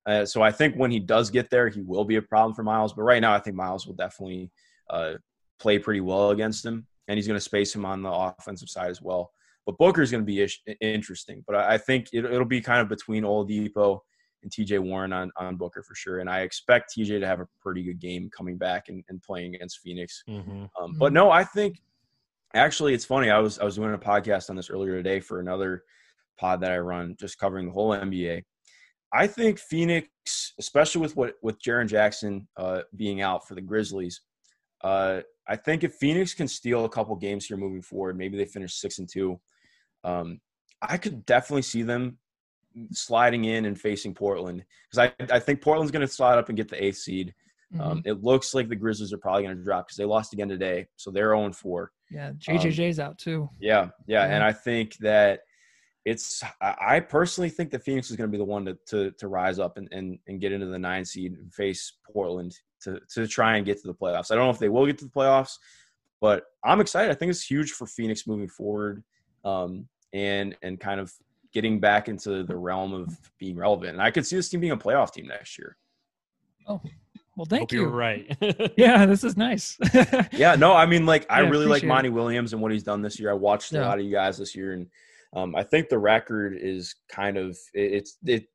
Uh, 0.07 0.27
so 0.27 0.43
I 0.43 0.51
think 0.51 0.75
when 0.75 0.91
he 0.91 0.99
does 0.99 1.31
get 1.31 1.51
there, 1.51 1.69
he 1.69 1.83
will 1.83 2.05
be 2.05 2.17
a 2.17 2.23
problem 2.23 2.53
for 2.53 2.65
Miles. 2.65 2.93
But 2.93 3.03
right 3.03 3.21
now, 3.21 3.33
I 3.33 3.39
think 3.39 3.57
Miles 3.57 3.87
will 3.87 3.95
definitely 3.95 4.51
uh, 4.91 5.15
play 5.61 5.79
pretty 5.79 6.01
well 6.01 6.31
against 6.31 6.67
him, 6.67 6.87
and 7.07 7.17
he's 7.17 7.29
going 7.29 7.39
to 7.39 7.41
space 7.41 7.75
him 7.75 7.85
on 7.85 8.03
the 8.03 8.11
offensive 8.11 8.69
side 8.69 8.91
as 8.91 9.01
well. 9.01 9.31
But 9.67 9.79
Booker 9.79 10.03
is 10.03 10.11
going 10.11 10.23
to 10.23 10.27
be 10.27 10.43
ish- 10.43 10.63
interesting. 10.81 11.45
But 11.47 11.57
I 11.57 11.75
I 11.75 11.79
think 11.79 12.09
it, 12.13 12.25
it'll 12.25 12.45
be 12.45 12.61
kind 12.61 12.81
of 12.81 12.89
between 12.89 13.23
Oladipo 13.23 14.01
and 14.43 14.51
TJ 14.51 14.79
Warren 14.81 15.13
on, 15.13 15.31
on 15.37 15.57
Booker 15.57 15.83
for 15.83 15.95
sure. 15.95 16.21
And 16.21 16.31
I 16.31 16.41
expect 16.41 16.95
TJ 16.97 17.21
to 17.21 17.27
have 17.27 17.41
a 17.41 17.49
pretty 17.61 17.83
good 17.83 17.99
game 17.99 18.31
coming 18.31 18.57
back 18.57 18.89
and, 18.89 19.03
and 19.09 19.23
playing 19.23 19.55
against 19.55 19.81
Phoenix. 19.81 20.23
Mhm. 20.29 20.69
Um, 20.81 20.97
but 20.99 21.13
no, 21.13 21.31
I 21.31 21.45
think 21.45 21.81
actually 22.55 22.95
it's 22.95 23.05
funny. 23.05 23.31
I 23.31 23.39
was 23.39 23.59
I 23.59 23.65
was 23.65 23.77
doing 23.77 23.95
a 23.95 23.99
podcast 23.99 24.51
on 24.51 24.57
this 24.57 24.71
earlier 24.71 24.97
today 24.97 25.21
for 25.21 25.41
another 25.41 25.85
pod 26.39 26.61
that 26.61 26.73
I 26.73 26.79
run, 26.79 27.17
just 27.19 27.39
covering 27.39 27.67
the 27.67 27.73
whole 27.73 27.91
NBA. 27.91 28.43
I 29.13 29.27
think 29.27 29.59
Phoenix, 29.59 30.09
especially 30.59 31.01
with 31.01 31.17
what 31.17 31.35
with 31.43 31.61
Jaren 31.61 31.89
Jackson 31.89 32.47
uh, 32.57 32.83
being 32.95 33.21
out 33.21 33.47
for 33.47 33.55
the 33.55 33.61
Grizzlies, 33.61 34.21
uh, 34.83 35.21
I 35.49 35.57
think 35.57 35.85
if 35.85 35.95
Phoenix 35.95 36.35
can 36.35 36.49
steal 36.49 36.85
a 36.85 36.89
couple 36.89 37.15
games 37.17 37.47
here 37.47 37.57
moving 37.57 37.83
forward, 37.83 38.19
maybe 38.19 38.37
they 38.37 38.45
finish 38.45 38.75
six 38.75 38.99
and 38.99 39.09
two. 39.09 39.41
Um, 40.05 40.41
I 40.83 40.99
could 40.99 41.25
definitely 41.25 41.63
see 41.63 41.83
them 41.83 42.19
sliding 42.93 43.45
in 43.45 43.65
and 43.65 43.81
facing 43.81 44.15
Portland 44.15 44.65
because 44.91 45.11
I, 45.21 45.35
I 45.35 45.39
think 45.39 45.61
Portland's 45.63 45.91
going 45.93 46.07
to 46.07 46.13
slide 46.13 46.39
up 46.39 46.49
and 46.49 46.57
get 46.57 46.69
the 46.69 46.83
eighth 46.83 46.99
seed. 46.99 47.35
Mhm. 47.75 47.81
Um, 47.81 48.03
it 48.05 48.23
looks 48.23 48.55
like 48.55 48.69
the 48.69 48.77
Grizzlies 48.77 49.13
are 49.13 49.19
probably 49.19 49.43
going 49.43 49.57
to 49.57 49.63
drop 49.65 49.87
because 49.87 49.97
they 49.97 50.05
lost 50.05 50.33
again 50.33 50.49
today, 50.49 50.87
so 50.97 51.11
they're 51.11 51.37
0 51.37 51.53
4. 51.53 51.91
yeah. 52.11 52.31
JJJ's 52.33 53.01
out 53.01 53.19
too. 53.19 53.49
Yeah, 53.59 53.89
yeah, 54.07 54.27
Yeah. 54.27 54.35
and 54.35 54.45
I 54.45 54.53
think 54.53 54.97
that 54.99 55.41
it's. 56.05 56.43
I 56.61 56.75
I 56.81 57.01
personally 57.01 57.51
think 57.51 57.73
that 57.73 57.83
Phoenix 57.83 58.09
is 58.11 58.17
going 58.17 58.31
to 58.31 58.33
be 58.33 58.39
the 58.39 58.45
one 58.45 58.65
to 58.67 58.79
to, 58.91 59.11
to 59.13 59.27
rise 59.27 59.59
up 59.59 59.77
and, 59.79 59.89
and 59.91 60.19
and 60.29 60.41
get 60.41 60.53
into 60.53 60.67
the 60.67 60.79
nine 60.79 61.05
seed 61.05 61.33
and 61.33 61.53
face 61.53 61.95
Portland 62.13 62.57
to 62.83 63.01
to 63.15 63.27
try 63.27 63.57
and 63.57 63.67
get 63.67 63.81
to 63.83 63.89
the 63.89 63.95
playoffs. 63.95 64.31
I 64.31 64.37
don't 64.37 64.45
know 64.45 64.51
if 64.51 64.61
they 64.61 64.69
will 64.69 64.87
get 64.87 64.99
to 64.99 65.05
the 65.07 65.11
playoffs, 65.11 65.55
but 66.21 66.45
I'm 66.65 66.81
excited. 66.81 67.11
I 67.11 67.15
think 67.15 67.31
it's 67.31 67.43
huge 67.45 67.73
for 67.73 67.87
Phoenix 67.89 68.29
moving 68.29 68.47
forward, 68.49 69.03
um, 69.45 69.89
and 70.13 70.57
and 70.63 70.79
kind 70.79 71.01
of 71.01 71.13
getting 71.57 71.81
back 71.81 72.11
into 72.11 72.43
the 72.43 72.55
realm 72.55 72.93
of 72.93 73.19
being 73.39 73.57
relevant. 73.57 73.95
And 73.95 74.03
I 74.03 74.11
could 74.11 74.27
see 74.27 74.37
this 74.37 74.51
team 74.51 74.61
being 74.61 74.75
a 74.75 74.77
playoff 74.77 75.11
team 75.15 75.27
next 75.27 75.57
year. 75.57 75.79
Oh, 76.69 76.83
well, 77.35 77.47
thank 77.47 77.63
Hope 77.63 77.73
you. 77.73 77.81
you're 77.81 77.89
right. 77.89 78.37
Yeah, 78.77 79.07
this 79.07 79.25
is 79.25 79.39
nice. 79.39 79.79
Yeah, 80.33 80.55
no, 80.57 80.75
I 80.75 80.85
mean, 80.85 81.07
like, 81.07 81.25
I 81.31 81.41
Yeah, 81.41 81.49
really 81.49 81.65
like 81.65 81.79
appreciate 81.79 81.89
Monty 81.89 82.09
Williams 82.11 82.53
and 82.53 82.61
what 82.61 82.73
he's 82.73 82.83
done 82.83 83.01
this 83.01 83.19
year. 83.19 83.31
I 83.31 83.35
watched 83.35 83.73
a 83.73 83.81
lot 83.81 83.99
of 83.99 84.05
you 84.05 84.13
guys 84.13 84.37
this 84.37 84.55
year, 84.55 84.75
and 84.75 84.87
um, 85.35 85.57
I 85.57 85.63
think 85.63 85.89
the 85.89 85.99
record 85.99 86.59
is 86.61 86.95
kind 87.09 87.39
of 87.39 87.57
it, 87.73 87.93
it's 87.95 88.19
it. 88.27 88.49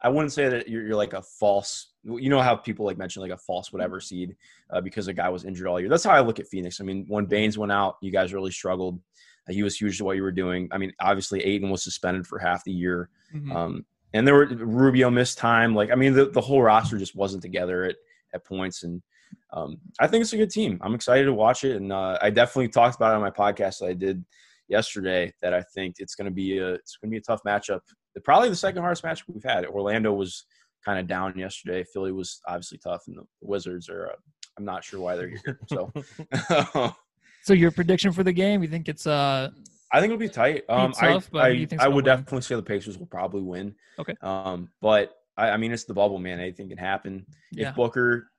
I 0.00 0.08
wouldn't 0.08 0.32
say 0.32 0.48
that 0.48 0.68
you're, 0.68 0.86
you're 0.86 0.96
like 0.96 1.14
a 1.14 1.22
false. 1.22 1.88
You 2.04 2.30
know 2.30 2.40
how 2.40 2.54
people 2.54 2.86
like 2.86 2.98
mention 2.98 3.20
like 3.20 3.32
a 3.32 3.36
false 3.36 3.72
whatever 3.72 3.98
seed 3.98 4.36
uh, 4.70 4.80
because 4.80 5.08
a 5.08 5.12
guy 5.12 5.28
was 5.28 5.44
injured 5.44 5.66
all 5.66 5.80
year. 5.80 5.88
That's 5.88 6.04
how 6.04 6.12
I 6.12 6.20
look 6.20 6.38
at 6.38 6.46
Phoenix. 6.46 6.80
I 6.80 6.84
mean, 6.84 7.04
when 7.08 7.26
Baynes 7.26 7.58
went 7.58 7.72
out, 7.72 7.96
you 8.00 8.12
guys 8.12 8.32
really 8.32 8.52
struggled. 8.52 9.00
He 9.48 9.62
was 9.62 9.76
huge 9.76 9.98
to 9.98 10.04
what 10.04 10.16
you 10.16 10.22
were 10.22 10.32
doing. 10.32 10.68
I 10.70 10.78
mean, 10.78 10.92
obviously, 11.00 11.42
Ayton 11.42 11.70
was 11.70 11.82
suspended 11.82 12.26
for 12.26 12.38
half 12.38 12.64
the 12.64 12.72
year. 12.72 13.10
Mhm. 13.34 13.54
Um, 13.54 13.86
and 14.14 14.26
there 14.26 14.34
were 14.34 14.46
Rubio 14.46 15.10
missed 15.10 15.38
time. 15.38 15.74
Like, 15.74 15.90
I 15.90 15.94
mean, 15.94 16.12
the, 16.12 16.26
the 16.26 16.40
whole 16.40 16.62
roster 16.62 16.98
just 16.98 17.16
wasn't 17.16 17.42
together 17.42 17.84
at, 17.84 17.96
at 18.34 18.44
points. 18.44 18.82
And 18.82 19.02
um, 19.52 19.78
I 20.00 20.06
think 20.06 20.22
it's 20.22 20.32
a 20.32 20.36
good 20.36 20.50
team. 20.50 20.78
I'm 20.82 20.94
excited 20.94 21.24
to 21.24 21.32
watch 21.32 21.64
it. 21.64 21.76
And 21.76 21.92
uh, 21.92 22.18
I 22.20 22.30
definitely 22.30 22.68
talked 22.68 22.96
about 22.96 23.12
it 23.12 23.16
on 23.16 23.22
my 23.22 23.30
podcast 23.30 23.78
that 23.78 23.86
I 23.86 23.94
did 23.94 24.24
yesterday 24.68 25.32
that 25.42 25.54
I 25.54 25.62
think 25.74 25.96
it's 25.98 26.14
going 26.14 26.26
to 26.26 26.30
be 26.30 26.58
a, 26.58 26.74
it's 26.74 26.96
going 26.96 27.10
to 27.10 27.14
be 27.14 27.18
a 27.18 27.22
tough 27.22 27.42
matchup. 27.46 27.80
Probably 28.24 28.50
the 28.50 28.56
second 28.56 28.82
hardest 28.82 29.02
matchup 29.02 29.22
we've 29.28 29.42
had. 29.42 29.64
Orlando 29.66 30.12
was 30.12 30.44
kind 30.84 30.98
of 30.98 31.06
down 31.06 31.38
yesterday. 31.38 31.84
Philly 31.84 32.12
was 32.12 32.40
obviously 32.46 32.78
tough 32.78 33.04
and 33.06 33.16
the 33.16 33.22
Wizards 33.40 33.88
are, 33.88 34.10
uh, 34.10 34.16
I'm 34.58 34.64
not 34.66 34.84
sure 34.84 35.00
why 35.00 35.16
they're 35.16 35.28
here. 35.28 35.58
So 35.68 35.90
so 37.42 37.52
your 37.52 37.70
prediction 37.70 38.12
for 38.12 38.22
the 38.22 38.32
game? 38.32 38.62
You 38.62 38.68
think 38.68 38.88
it's 38.88 39.06
uh 39.06 39.50
I 39.92 40.00
think 40.00 40.10
it'll 40.10 40.20
be 40.20 40.28
tight. 40.28 40.64
Um, 40.70 40.92
tough, 40.92 41.26
I, 41.26 41.28
but 41.30 41.48
who 41.48 41.66
do 41.66 41.74
you 41.74 41.80
I, 41.80 41.84
I 41.84 41.88
would 41.88 41.96
win? 41.96 42.16
definitely 42.16 42.40
say 42.40 42.54
the 42.54 42.62
Pacers 42.62 42.98
will 42.98 43.06
probably 43.06 43.42
win. 43.42 43.74
Okay. 43.98 44.14
Um, 44.22 44.70
but 44.80 45.14
I, 45.36 45.50
I 45.50 45.56
mean, 45.58 45.70
it's 45.70 45.84
the 45.84 45.92
bubble, 45.92 46.18
man. 46.18 46.40
Anything 46.40 46.68
can 46.68 46.78
happen. 46.78 47.26
yeah. 47.50 47.68
If 47.68 47.76
Booker 47.76 48.30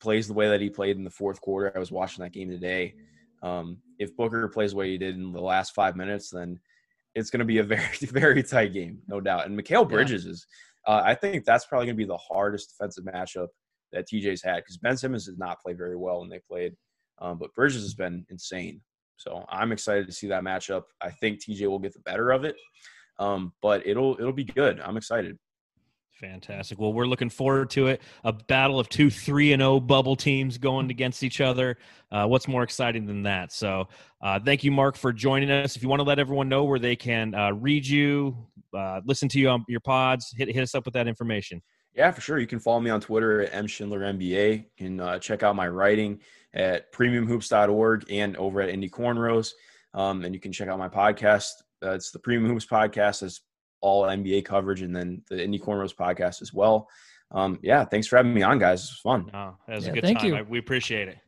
plays 0.00 0.28
the 0.28 0.34
way 0.34 0.48
that 0.48 0.60
he 0.60 0.70
played 0.70 0.96
in 0.96 1.02
the 1.02 1.10
fourth 1.10 1.40
quarter, 1.40 1.72
I 1.74 1.80
was 1.80 1.90
watching 1.90 2.22
that 2.22 2.32
game 2.32 2.48
today. 2.48 2.94
Um, 3.42 3.78
if 3.98 4.16
Booker 4.16 4.48
plays 4.48 4.70
the 4.70 4.76
way 4.76 4.90
he 4.90 4.98
did 4.98 5.16
in 5.16 5.32
the 5.32 5.40
last 5.40 5.74
five 5.74 5.96
minutes, 5.96 6.30
then 6.30 6.60
it's 7.14 7.30
going 7.30 7.40
to 7.40 7.44
be 7.44 7.58
a 7.58 7.62
very, 7.64 7.96
very 8.02 8.42
tight 8.42 8.72
game, 8.72 9.00
no 9.08 9.20
doubt. 9.20 9.46
And 9.46 9.58
Mikal 9.58 9.88
Bridges 9.88 10.26
is, 10.26 10.46
uh, 10.86 11.02
I 11.04 11.14
think 11.14 11.44
that's 11.44 11.66
probably 11.66 11.86
going 11.86 11.96
to 11.96 12.02
be 12.02 12.08
the 12.08 12.16
hardest 12.18 12.70
defensive 12.70 13.04
matchup 13.04 13.48
that 13.92 14.08
TJ's 14.08 14.42
had 14.42 14.56
because 14.56 14.76
Ben 14.78 14.96
Simmons 14.96 15.26
did 15.26 15.38
not 15.38 15.60
play 15.60 15.72
very 15.72 15.96
well 15.96 16.20
when 16.20 16.28
they 16.28 16.40
played, 16.48 16.74
um, 17.18 17.38
but 17.38 17.54
Bridges 17.54 17.82
has 17.82 17.94
been 17.94 18.24
insane. 18.30 18.80
So 19.16 19.44
I'm 19.48 19.72
excited 19.72 20.06
to 20.06 20.12
see 20.12 20.26
that 20.28 20.42
matchup. 20.42 20.82
I 21.00 21.10
think 21.10 21.40
TJ 21.40 21.68
will 21.68 21.78
get 21.78 21.92
the 21.92 22.00
better 22.00 22.30
of 22.30 22.44
it, 22.44 22.56
um, 23.18 23.52
but 23.62 23.86
it'll 23.86 24.16
it'll 24.18 24.32
be 24.32 24.44
good. 24.44 24.80
I'm 24.80 24.96
excited. 24.96 25.38
Fantastic. 26.20 26.78
Well, 26.78 26.92
we're 26.92 27.06
looking 27.06 27.28
forward 27.28 27.70
to 27.70 27.88
it. 27.88 28.00
A 28.22 28.32
battle 28.32 28.78
of 28.78 28.88
two 28.88 29.10
three 29.10 29.52
and 29.52 29.60
zero 29.60 29.80
bubble 29.80 30.14
teams 30.14 30.58
going 30.58 30.90
against 30.90 31.22
each 31.22 31.40
other. 31.40 31.76
Uh, 32.10 32.26
what's 32.26 32.46
more 32.46 32.62
exciting 32.62 33.04
than 33.06 33.24
that? 33.24 33.52
So, 33.52 33.88
uh, 34.20 34.38
thank 34.38 34.62
you, 34.62 34.70
Mark, 34.70 34.96
for 34.96 35.12
joining 35.12 35.50
us. 35.50 35.74
If 35.76 35.82
you 35.82 35.88
want 35.88 36.00
to 36.00 36.04
let 36.04 36.18
everyone 36.18 36.48
know 36.48 36.64
where 36.64 36.78
they 36.78 36.96
can 36.96 37.34
uh, 37.34 37.52
read 37.52 37.86
you, 37.86 38.36
uh, 38.76 39.00
listen 39.04 39.28
to 39.30 39.40
you 39.40 39.48
on 39.48 39.64
your 39.68 39.80
pods, 39.80 40.32
hit 40.36 40.48
hit 40.48 40.62
us 40.62 40.74
up 40.74 40.84
with 40.84 40.94
that 40.94 41.08
information. 41.08 41.60
Yeah, 41.94 42.10
for 42.10 42.20
sure. 42.20 42.38
You 42.38 42.46
can 42.46 42.58
follow 42.58 42.80
me 42.80 42.90
on 42.90 43.00
Twitter 43.00 43.42
at 43.42 43.52
mschindlermba. 43.52 44.58
You 44.58 44.64
can 44.76 45.00
uh, 45.00 45.18
check 45.18 45.42
out 45.42 45.54
my 45.56 45.68
writing 45.68 46.20
at 46.54 46.92
premiumhoops.org 46.92 48.04
and 48.10 48.36
over 48.36 48.60
at 48.62 48.70
Indy 48.70 48.88
Cornrows. 48.88 49.52
Um, 49.92 50.24
and 50.24 50.34
you 50.34 50.40
can 50.40 50.52
check 50.52 50.68
out 50.68 50.78
my 50.78 50.88
podcast. 50.88 51.50
Uh, 51.84 51.90
it's 51.92 52.10
the 52.10 52.18
Premium 52.18 52.50
Hoops 52.50 52.66
podcast. 52.66 53.22
It's 53.22 53.42
all 53.80 54.04
NBA 54.04 54.44
coverage, 54.46 54.80
and 54.82 54.94
then 54.96 55.22
the 55.28 55.42
Indy 55.42 55.58
Cornrows 55.58 55.94
podcast 55.94 56.40
as 56.42 56.52
well. 56.54 56.88
Um, 57.30 57.58
yeah, 57.62 57.84
thanks 57.84 58.06
for 58.06 58.16
having 58.16 58.32
me 58.32 58.42
on, 58.42 58.58
guys. 58.58 58.80
It 58.84 58.90
was 58.92 59.00
fun. 59.02 59.30
Oh, 59.34 59.56
that 59.68 59.76
was 59.76 59.84
Yeah, 59.86 59.90
a 59.90 59.94
good 59.94 60.04
thank 60.04 60.18
time. 60.20 60.28
you. 60.28 60.36
I, 60.36 60.42
we 60.42 60.58
appreciate 60.58 61.08
it. 61.08 61.18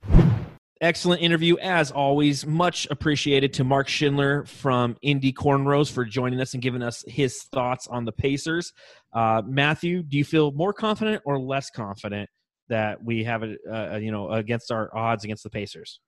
Excellent 0.82 1.23
interview, 1.23 1.57
as 1.59 1.90
always. 1.90 2.47
Much 2.47 2.86
appreciated 2.90 3.55
to 3.55 3.65
Mark 3.65 3.89
Schindler 3.89 4.44
from 4.44 4.97
Indy 5.01 5.32
Cornrows 5.32 5.90
for 5.90 6.05
joining 6.05 6.39
us 6.40 6.53
and 6.53 6.62
giving 6.62 6.82
us 6.82 7.03
his 7.09 7.44
thoughts 7.44 7.86
on 7.86 8.05
the 8.05 8.12
Pacers. 8.12 8.73
Uh, 9.12 9.40
Matthew, 9.47 10.03
do 10.03 10.19
you 10.19 10.24
feel 10.24 10.53
more 10.53 10.74
confident 10.74 11.23
or 11.24 11.39
less 11.39 11.70
confident 11.70 12.28
that 12.69 13.03
we 13.03 13.25
have 13.25 13.43
it, 13.43 13.59
uh, 13.71 13.97
you 13.97 14.11
know, 14.11 14.31
against 14.31 14.71
our 14.71 14.95
odds 14.97 15.25
against 15.25 15.43
the 15.43 15.51
Pacers? 15.51 16.01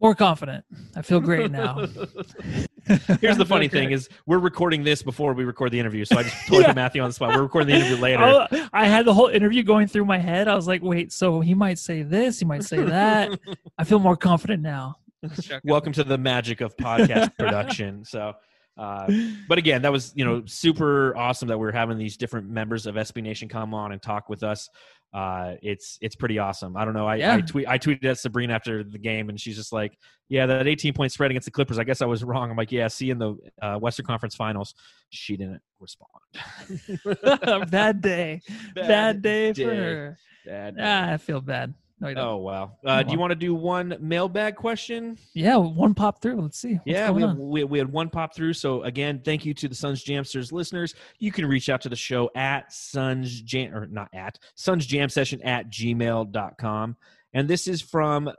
More 0.00 0.14
confident. 0.14 0.64
I 0.96 1.02
feel 1.02 1.20
great 1.20 1.50
now. 1.50 1.76
Here's 3.20 3.38
the 3.38 3.46
funny 3.48 3.68
thing: 3.68 3.92
is 3.92 4.08
we're 4.26 4.38
recording 4.38 4.84
this 4.84 5.02
before 5.02 5.32
we 5.32 5.44
record 5.44 5.70
the 5.70 5.80
interview, 5.80 6.04
so 6.04 6.18
I 6.18 6.24
just 6.24 6.36
put 6.46 6.60
Yeah. 6.66 6.72
Matthew 6.74 7.00
on 7.00 7.08
the 7.08 7.14
spot. 7.14 7.34
We're 7.34 7.42
recording 7.42 7.68
the 7.68 7.76
interview 7.76 7.96
later. 7.96 8.22
Oh, 8.22 8.68
I 8.72 8.86
had 8.86 9.06
the 9.06 9.14
whole 9.14 9.28
interview 9.28 9.62
going 9.62 9.86
through 9.86 10.04
my 10.04 10.18
head. 10.18 10.48
I 10.48 10.54
was 10.54 10.68
like, 10.68 10.82
wait, 10.82 11.12
so 11.12 11.40
he 11.40 11.54
might 11.54 11.78
say 11.78 12.02
this, 12.02 12.38
he 12.38 12.44
might 12.44 12.64
say 12.64 12.82
that. 12.82 13.38
I 13.78 13.84
feel 13.84 13.98
more 13.98 14.16
confident 14.16 14.62
now. 14.62 14.96
welcome 15.64 15.92
to 15.94 16.04
the 16.04 16.18
magic 16.18 16.60
of 16.60 16.76
podcast 16.76 17.34
production 17.38 18.04
so 18.04 18.34
uh, 18.76 19.10
but 19.48 19.58
again 19.58 19.82
that 19.82 19.92
was 19.92 20.12
you 20.16 20.24
know 20.24 20.42
super 20.46 21.16
awesome 21.16 21.48
that 21.48 21.58
we're 21.58 21.72
having 21.72 21.98
these 21.98 22.16
different 22.16 22.48
members 22.48 22.86
of 22.86 22.96
SB 22.96 23.22
Nation 23.22 23.48
come 23.48 23.74
on 23.74 23.92
and 23.92 24.02
talk 24.02 24.28
with 24.28 24.42
us. 24.42 24.68
Uh, 25.12 25.54
it's 25.62 25.96
it's 26.00 26.16
pretty 26.16 26.40
awesome. 26.40 26.76
I 26.76 26.84
don't 26.84 26.94
know. 26.94 27.06
I, 27.06 27.36
I 27.36 27.40
tweet 27.40 27.68
i 27.68 27.78
tweeted 27.78 28.04
at 28.04 28.16
Sabreena 28.16 28.50
after 28.50 28.82
the 28.82 28.98
game 28.98 29.28
and 29.28 29.40
she's 29.40 29.54
just 29.54 29.72
like 29.72 29.96
yeah 30.28 30.44
that 30.46 30.66
18 30.66 30.92
point 30.92 31.12
spread 31.12 31.30
against 31.30 31.44
the 31.44 31.52
clippers. 31.52 31.78
I 31.78 31.84
guess 31.84 32.02
i 32.02 32.06
was 32.06 32.24
wrong. 32.24 32.50
I'm 32.50 32.56
like 32.56 32.72
yeah 32.72 32.88
see 32.88 33.06
you 33.06 33.12
in 33.12 33.18
the 33.18 33.36
uh, 33.62 33.78
western 33.78 34.06
conference 34.06 34.34
finals. 34.34 34.74
She 35.10 35.36
didn't 35.36 35.60
respond. 35.78 36.10
Bad 37.70 38.00
day. 38.00 38.40
Bad, 38.74 39.22
day, 39.22 39.52
for 39.52 39.74
her. 39.74 40.18
Bad 40.44 40.76
day. 40.76 40.82
Ah, 40.84 41.12
I 41.12 41.16
feel 41.18 41.40
bad. 41.40 41.74
No, 42.00 42.08
you 42.08 42.14
don't. 42.16 42.26
oh 42.26 42.36
wow 42.38 42.76
uh, 42.84 43.02
do 43.04 43.12
you 43.12 43.18
want 43.18 43.30
to 43.30 43.36
do 43.36 43.54
one 43.54 43.96
mailbag 44.00 44.56
question 44.56 45.16
Yeah, 45.32 45.56
one 45.56 45.94
pop 45.94 46.20
through. 46.20 46.40
Let's 46.40 46.58
see. 46.58 46.80
Yeah, 46.84 47.10
we, 47.10 47.22
on? 47.22 47.38
we, 47.38 47.64
we 47.64 47.78
had 47.78 47.90
one 47.90 48.10
pop 48.10 48.34
through. 48.34 48.54
So 48.54 48.82
again, 48.82 49.22
thank 49.24 49.44
you 49.46 49.54
to 49.54 49.68
the 49.68 49.74
Suns 49.74 50.04
Jamsters 50.04 50.50
listeners. 50.52 50.94
You 51.18 51.30
can 51.30 51.46
reach 51.46 51.68
out 51.68 51.80
to 51.82 51.88
the 51.88 51.96
show 51.96 52.30
at 52.34 52.72
Suns 52.72 53.40
Jam 53.42 53.74
or 53.74 53.86
not 53.86 54.08
at 54.12 54.38
Suns 54.56 54.86
Jam 54.86 55.08
Session 55.08 55.40
at 55.42 55.70
gmail.com. 55.70 56.96
And 57.32 57.48
this 57.48 57.68
is 57.68 57.80
from 57.80 58.30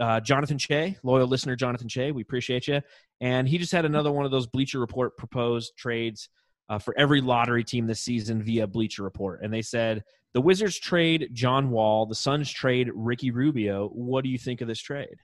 uh, 0.00 0.20
Jonathan 0.20 0.58
Che, 0.58 0.96
loyal 1.02 1.28
listener 1.28 1.56
Jonathan 1.56 1.88
Che. 1.88 2.10
We 2.10 2.22
appreciate 2.22 2.66
you. 2.68 2.80
And 3.20 3.48
he 3.48 3.58
just 3.58 3.72
had 3.72 3.84
another 3.84 4.10
one 4.10 4.24
of 4.24 4.30
those 4.30 4.46
Bleacher 4.46 4.80
Report 4.80 5.16
proposed 5.16 5.76
trades 5.76 6.28
uh, 6.68 6.78
for 6.78 6.94
every 6.98 7.20
lottery 7.20 7.64
team 7.64 7.86
this 7.86 8.00
season 8.00 8.42
via 8.42 8.66
Bleacher 8.66 9.02
Report. 9.02 9.40
And 9.42 9.52
they 9.52 9.62
said 9.62 10.02
the 10.34 10.40
Wizards 10.40 10.78
trade 10.78 11.30
John 11.32 11.70
Wall, 11.70 12.06
the 12.06 12.14
Suns 12.14 12.50
trade 12.50 12.90
Ricky 12.94 13.30
Rubio. 13.30 13.88
What 13.88 14.24
do 14.24 14.30
you 14.30 14.38
think 14.38 14.60
of 14.60 14.68
this 14.68 14.80
trade? 14.80 15.16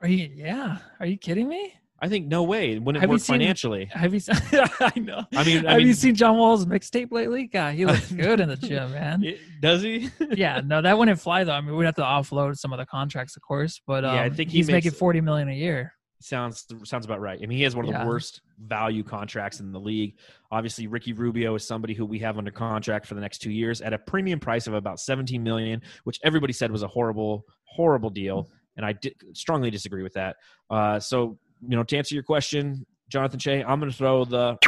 Are 0.00 0.08
you? 0.08 0.30
Yeah. 0.32 0.78
Are 1.00 1.06
you 1.06 1.16
kidding 1.18 1.48
me? 1.48 1.74
I 2.00 2.08
think 2.08 2.28
no 2.28 2.44
way. 2.44 2.74
It 2.74 2.82
wouldn't 2.82 3.00
Have 3.00 3.10
work 3.10 3.18
seen- 3.18 3.34
financially. 3.40 3.86
Have 3.86 4.14
you? 4.14 4.20
Seen, 4.20 4.36
I 4.80 4.92
know. 5.00 5.24
I 5.34 5.42
mean, 5.42 5.66
I 5.66 5.70
Have 5.72 5.78
mean, 5.78 5.88
you 5.88 5.92
seen 5.94 6.14
John 6.14 6.36
Wall's 6.36 6.64
mixtape 6.64 7.10
lately? 7.10 7.48
God, 7.48 7.74
he 7.74 7.84
looks 7.86 8.12
good 8.12 8.38
in 8.38 8.48
the 8.48 8.54
gym, 8.56 8.92
man. 8.92 9.24
it- 9.24 9.40
does 9.60 9.82
he? 9.82 10.08
yeah, 10.30 10.60
no, 10.64 10.80
that 10.80 10.96
wouldn't 10.96 11.18
fly 11.18 11.42
though. 11.42 11.52
I 11.54 11.60
mean, 11.60 11.74
we'd 11.74 11.86
have 11.86 11.96
to 11.96 12.02
offload 12.02 12.56
some 12.56 12.72
of 12.72 12.78
the 12.78 12.86
contracts, 12.86 13.34
of 13.34 13.42
course, 13.42 13.80
but 13.84 14.04
um, 14.04 14.14
Yeah, 14.14 14.22
I 14.22 14.30
think 14.30 14.50
he 14.50 14.58
he's 14.58 14.68
makes- 14.68 14.84
making 14.84 14.92
forty 14.98 15.20
million 15.20 15.48
a 15.48 15.54
year. 15.54 15.92
Sounds 16.20 16.66
sounds 16.84 17.04
about 17.04 17.20
right. 17.20 17.38
I 17.42 17.46
mean, 17.46 17.58
he 17.58 17.64
has 17.64 17.76
one 17.76 17.84
of 17.84 17.92
the 17.92 18.06
worst 18.06 18.40
value 18.60 19.02
contracts 19.02 19.60
in 19.60 19.72
the 19.72 19.80
league. 19.80 20.16
Obviously, 20.50 20.86
Ricky 20.86 21.12
Rubio 21.12 21.54
is 21.54 21.66
somebody 21.66 21.94
who 21.94 22.04
we 22.04 22.18
have 22.20 22.38
under 22.38 22.50
contract 22.50 23.06
for 23.06 23.14
the 23.14 23.20
next 23.20 23.38
two 23.38 23.50
years 23.50 23.80
at 23.80 23.92
a 23.92 23.98
premium 23.98 24.40
price 24.40 24.66
of 24.66 24.74
about 24.74 25.00
17 25.00 25.42
million, 25.42 25.80
which 26.04 26.18
everybody 26.24 26.52
said 26.52 26.70
was 26.70 26.82
a 26.82 26.88
horrible, 26.88 27.44
horrible 27.64 28.10
deal, 28.10 28.50
and 28.76 28.84
I 28.84 28.92
di- 28.92 29.14
strongly 29.32 29.70
disagree 29.70 30.02
with 30.02 30.14
that. 30.14 30.36
Uh, 30.70 30.98
so, 30.98 31.38
you 31.62 31.76
know, 31.76 31.82
to 31.84 31.96
answer 31.96 32.14
your 32.14 32.24
question, 32.24 32.84
Jonathan 33.08 33.38
Shea, 33.38 33.62
I'm 33.62 33.78
going 33.80 33.90
to 33.90 33.96
throw 33.96 34.24
the 34.24 34.58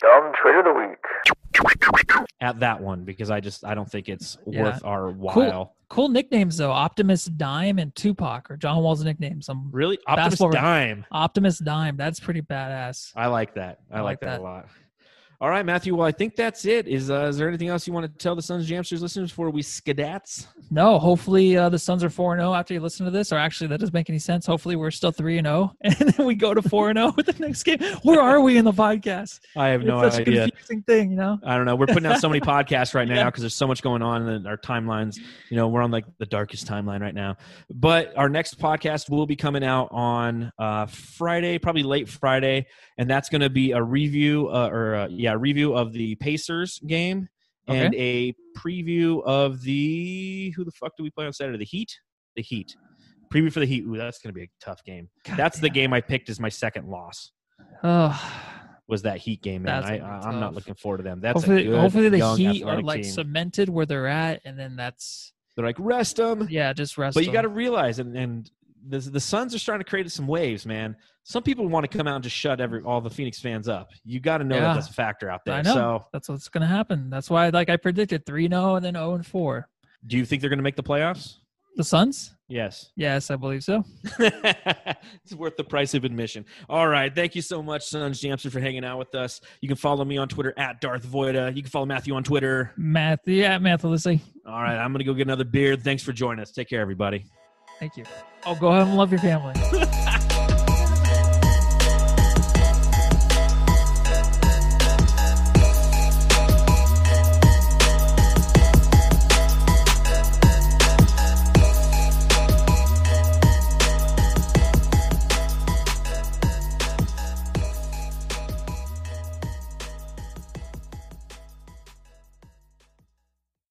Dumb 0.00 0.32
trade 0.40 0.56
of 0.56 0.64
the 0.64 0.72
week. 0.72 1.01
At 2.40 2.60
that 2.60 2.80
one 2.80 3.04
because 3.04 3.30
I 3.30 3.40
just 3.40 3.64
I 3.64 3.74
don't 3.74 3.90
think 3.90 4.08
it's 4.08 4.38
Yeah. 4.46 4.62
worth 4.62 4.84
our 4.84 5.10
while. 5.10 5.74
Cool 5.88 6.08
nicknames 6.08 6.56
though. 6.56 6.70
Optimus 6.72 7.26
Dime 7.26 7.78
and 7.78 7.94
Tupac 7.94 8.50
or 8.50 8.56
John 8.56 8.82
Wall's 8.82 9.04
nicknames. 9.04 9.48
I'm 9.50 9.70
Really, 9.70 9.98
Optimus 10.06 10.38
Dime. 10.52 11.04
Optimus 11.12 11.58
Dime. 11.58 11.96
That's 11.98 12.18
pretty 12.18 12.40
badass. 12.40 13.12
I 13.14 13.26
like 13.26 13.54
that. 13.56 13.80
I, 13.90 13.98
I 13.98 14.00
like, 14.00 14.04
like 14.04 14.20
that, 14.20 14.26
that. 14.30 14.40
a 14.40 14.42
lot. 14.42 14.68
All 15.42 15.50
right, 15.50 15.66
Matthew. 15.66 15.96
Well, 15.96 16.06
I 16.06 16.12
think 16.12 16.36
that's 16.36 16.64
it. 16.66 16.86
Is 16.86 17.10
uh, 17.10 17.24
is 17.24 17.36
there 17.36 17.48
anything 17.48 17.66
else 17.66 17.84
you 17.84 17.92
want 17.92 18.06
to 18.06 18.12
tell 18.16 18.36
the 18.36 18.42
Suns 18.42 18.70
Jamsters 18.70 19.00
listeners 19.00 19.30
before 19.30 19.50
we 19.50 19.60
skadats? 19.60 20.46
No, 20.70 21.00
hopefully 21.00 21.56
uh, 21.56 21.68
the 21.68 21.80
Suns 21.80 22.04
are 22.04 22.10
four 22.10 22.32
and 22.32 22.40
zero 22.40 22.54
after 22.54 22.74
you 22.74 22.78
listen 22.78 23.04
to 23.06 23.10
this. 23.10 23.32
Or 23.32 23.38
actually, 23.38 23.66
that 23.66 23.80
doesn't 23.80 23.92
make 23.92 24.08
any 24.08 24.20
sense. 24.20 24.46
Hopefully, 24.46 24.76
we're 24.76 24.92
still 24.92 25.10
three 25.10 25.38
and 25.38 25.46
zero, 25.48 25.72
and 25.80 25.96
then 25.96 26.26
we 26.26 26.36
go 26.36 26.54
to 26.54 26.62
four 26.62 26.90
and 26.90 26.96
zero 26.96 27.12
with 27.16 27.26
the 27.26 27.34
next 27.44 27.64
game. 27.64 27.80
Where 28.04 28.20
are 28.20 28.40
we 28.40 28.56
in 28.56 28.64
the 28.64 28.72
podcast? 28.72 29.40
I 29.56 29.70
have 29.70 29.82
no 29.82 30.02
it's 30.02 30.14
such 30.14 30.28
idea. 30.28 30.44
a 30.44 30.48
confusing 30.48 30.82
thing, 30.82 31.10
you 31.10 31.16
know. 31.16 31.40
I 31.44 31.56
don't 31.56 31.66
know. 31.66 31.74
We're 31.74 31.86
putting 31.86 32.06
out 32.06 32.20
so 32.20 32.28
many 32.28 32.40
podcasts 32.52 32.94
right 32.94 33.08
now 33.08 33.16
Yeah. 33.16 33.24
because 33.24 33.42
there's 33.42 33.56
so 33.56 33.66
much 33.66 33.82
going 33.82 34.00
on 34.00 34.28
in 34.28 34.46
our 34.46 34.56
timelines. 34.56 35.18
You 35.50 35.56
know, 35.56 35.66
we're 35.66 35.82
on 35.82 35.90
like 35.90 36.04
the 36.18 36.26
darkest 36.26 36.68
timeline 36.68 37.00
right 37.00 37.16
now. 37.16 37.36
But 37.68 38.16
our 38.16 38.28
next 38.28 38.60
podcast 38.60 39.10
will 39.10 39.26
be 39.26 39.34
coming 39.34 39.64
out 39.64 39.88
on 39.90 40.52
uh, 40.56 40.86
Friday, 40.86 41.58
probably 41.58 41.82
late 41.82 42.08
Friday, 42.08 42.68
and 42.96 43.10
that's 43.10 43.28
going 43.28 43.40
to 43.40 43.50
be 43.50 43.72
a 43.72 43.82
review, 43.82 44.48
uh, 44.48 44.68
or 44.68 44.94
uh, 44.94 45.08
review 45.38 45.74
of 45.74 45.92
the 45.92 46.14
Pacers 46.16 46.78
game 46.86 47.28
and 47.68 47.94
a 47.94 48.34
preview 48.58 49.22
of 49.24 49.62
the 49.62 50.52
who 50.56 50.64
the 50.64 50.72
fuck 50.72 50.92
do 50.96 51.02
we 51.02 51.10
play 51.10 51.26
on 51.26 51.32
Saturday? 51.32 51.58
The 51.58 51.64
Heat. 51.64 51.96
The 52.36 52.42
Heat. 52.42 52.76
Preview 53.32 53.52
for 53.52 53.60
the 53.60 53.66
Heat. 53.66 53.84
Ooh, 53.84 53.96
that's 53.96 54.18
going 54.18 54.34
to 54.34 54.38
be 54.38 54.44
a 54.44 54.48
tough 54.60 54.82
game. 54.84 55.08
God 55.24 55.36
that's 55.36 55.58
the 55.58 55.70
game 55.70 55.92
I 55.92 56.00
picked 56.00 56.28
as 56.28 56.38
my 56.40 56.48
second 56.48 56.88
loss. 56.88 57.30
Oh, 57.84 58.20
Was 58.88 59.02
that 59.02 59.18
Heat 59.18 59.42
game? 59.42 59.62
Man, 59.62 59.82
I, 59.84 59.98
gonna 59.98 59.98
be 59.98 60.02
I, 60.02 60.28
I'm 60.28 60.40
not 60.40 60.54
looking 60.54 60.74
forward 60.74 60.98
to 60.98 61.02
them. 61.04 61.20
That's 61.20 61.34
hopefully, 61.34 61.64
good, 61.64 61.78
hopefully 61.78 62.08
the 62.08 62.34
Heat 62.36 62.64
are 62.64 62.82
like 62.82 63.02
team. 63.02 63.12
cemented 63.12 63.68
where 63.68 63.86
they're 63.86 64.08
at, 64.08 64.42
and 64.44 64.58
then 64.58 64.76
that's 64.76 65.32
They're 65.56 65.64
like 65.64 65.76
rest 65.78 66.16
them. 66.16 66.48
yeah, 66.50 66.72
just 66.72 66.98
rest. 66.98 67.14
But 67.14 67.24
you 67.24 67.32
got 67.32 67.42
to 67.42 67.48
realize, 67.48 67.98
and, 68.00 68.16
and 68.16 68.50
the 68.88 68.98
the 68.98 69.20
Suns 69.20 69.54
are 69.54 69.58
starting 69.58 69.84
to 69.84 69.88
create 69.88 70.10
some 70.10 70.26
waves, 70.26 70.66
man. 70.66 70.96
Some 71.24 71.42
people 71.42 71.68
want 71.68 71.88
to 71.90 71.96
come 71.96 72.08
out 72.08 72.16
and 72.16 72.24
just 72.24 72.34
shut 72.36 72.60
every 72.60 72.82
all 72.82 73.00
the 73.00 73.10
Phoenix 73.10 73.38
fans 73.40 73.68
up. 73.68 73.90
You 74.04 74.18
got 74.20 74.38
to 74.38 74.44
know 74.44 74.56
Yeah. 74.56 74.60
that 74.62 74.74
that's 74.74 74.90
a 74.90 74.92
factor 74.92 75.30
out 75.30 75.44
there. 75.44 75.54
I 75.54 75.62
know. 75.62 75.74
So, 75.74 76.04
that's 76.12 76.28
what's 76.28 76.48
gonna 76.48 76.66
happen. 76.66 77.08
That's 77.10 77.30
why, 77.30 77.48
like 77.50 77.70
I 77.70 77.76
predicted, 77.76 78.26
three 78.26 78.48
zero 78.48 78.62
oh 78.72 78.74
and 78.76 78.84
then 78.84 78.94
zero 78.94 79.14
and 79.14 79.24
four. 79.26 79.68
do 80.06 80.16
you 80.16 80.24
think 80.24 80.40
they're 80.40 80.50
going 80.50 80.58
to 80.58 80.64
make 80.64 80.74
the 80.76 80.82
playoffs? 80.82 81.36
The 81.76 81.84
Suns? 81.84 82.34
Yes. 82.48 82.90
Yes, 82.96 83.30
I 83.30 83.36
believe 83.36 83.64
so. 83.64 83.82
it's 84.18 85.34
worth 85.34 85.56
the 85.56 85.64
price 85.64 85.94
of 85.94 86.04
admission. 86.04 86.44
All 86.68 86.86
right. 86.88 87.14
Thank 87.14 87.34
you 87.34 87.40
so 87.40 87.62
much, 87.62 87.86
Suns 87.86 88.20
Jamster, 88.20 88.50
for 88.50 88.60
hanging 88.60 88.84
out 88.84 88.98
with 88.98 89.14
us. 89.14 89.40
You 89.62 89.68
can 89.68 89.76
follow 89.78 90.04
me 90.04 90.18
on 90.18 90.28
Twitter 90.28 90.52
at 90.58 90.80
Darth 90.82 91.06
Voida. 91.06 91.54
You 91.56 91.62
can 91.62 91.70
follow 91.70 91.86
Matthew 91.86 92.14
on 92.14 92.24
Twitter. 92.24 92.72
Matthew, 92.76 93.36
yeah, 93.36 93.56
Matthew, 93.58 93.88
Lissy. 93.88 94.20
All 94.46 94.60
right. 94.62 94.76
I'm 94.76 94.92
going 94.92 94.98
to 94.98 95.04
go 95.04 95.14
get 95.14 95.26
another 95.26 95.44
beer. 95.44 95.76
Thanks 95.76 96.02
for 96.02 96.12
joining 96.12 96.42
us. 96.42 96.50
Take 96.50 96.68
care, 96.68 96.80
everybody. 96.82 97.24
Thank 97.78 97.96
you. 97.96 98.04
Oh, 98.46 98.54
go 98.54 98.68
ahead 98.68 98.86
and 98.86 98.96
love 98.96 99.10
your 99.10 99.20
family. 99.20 99.54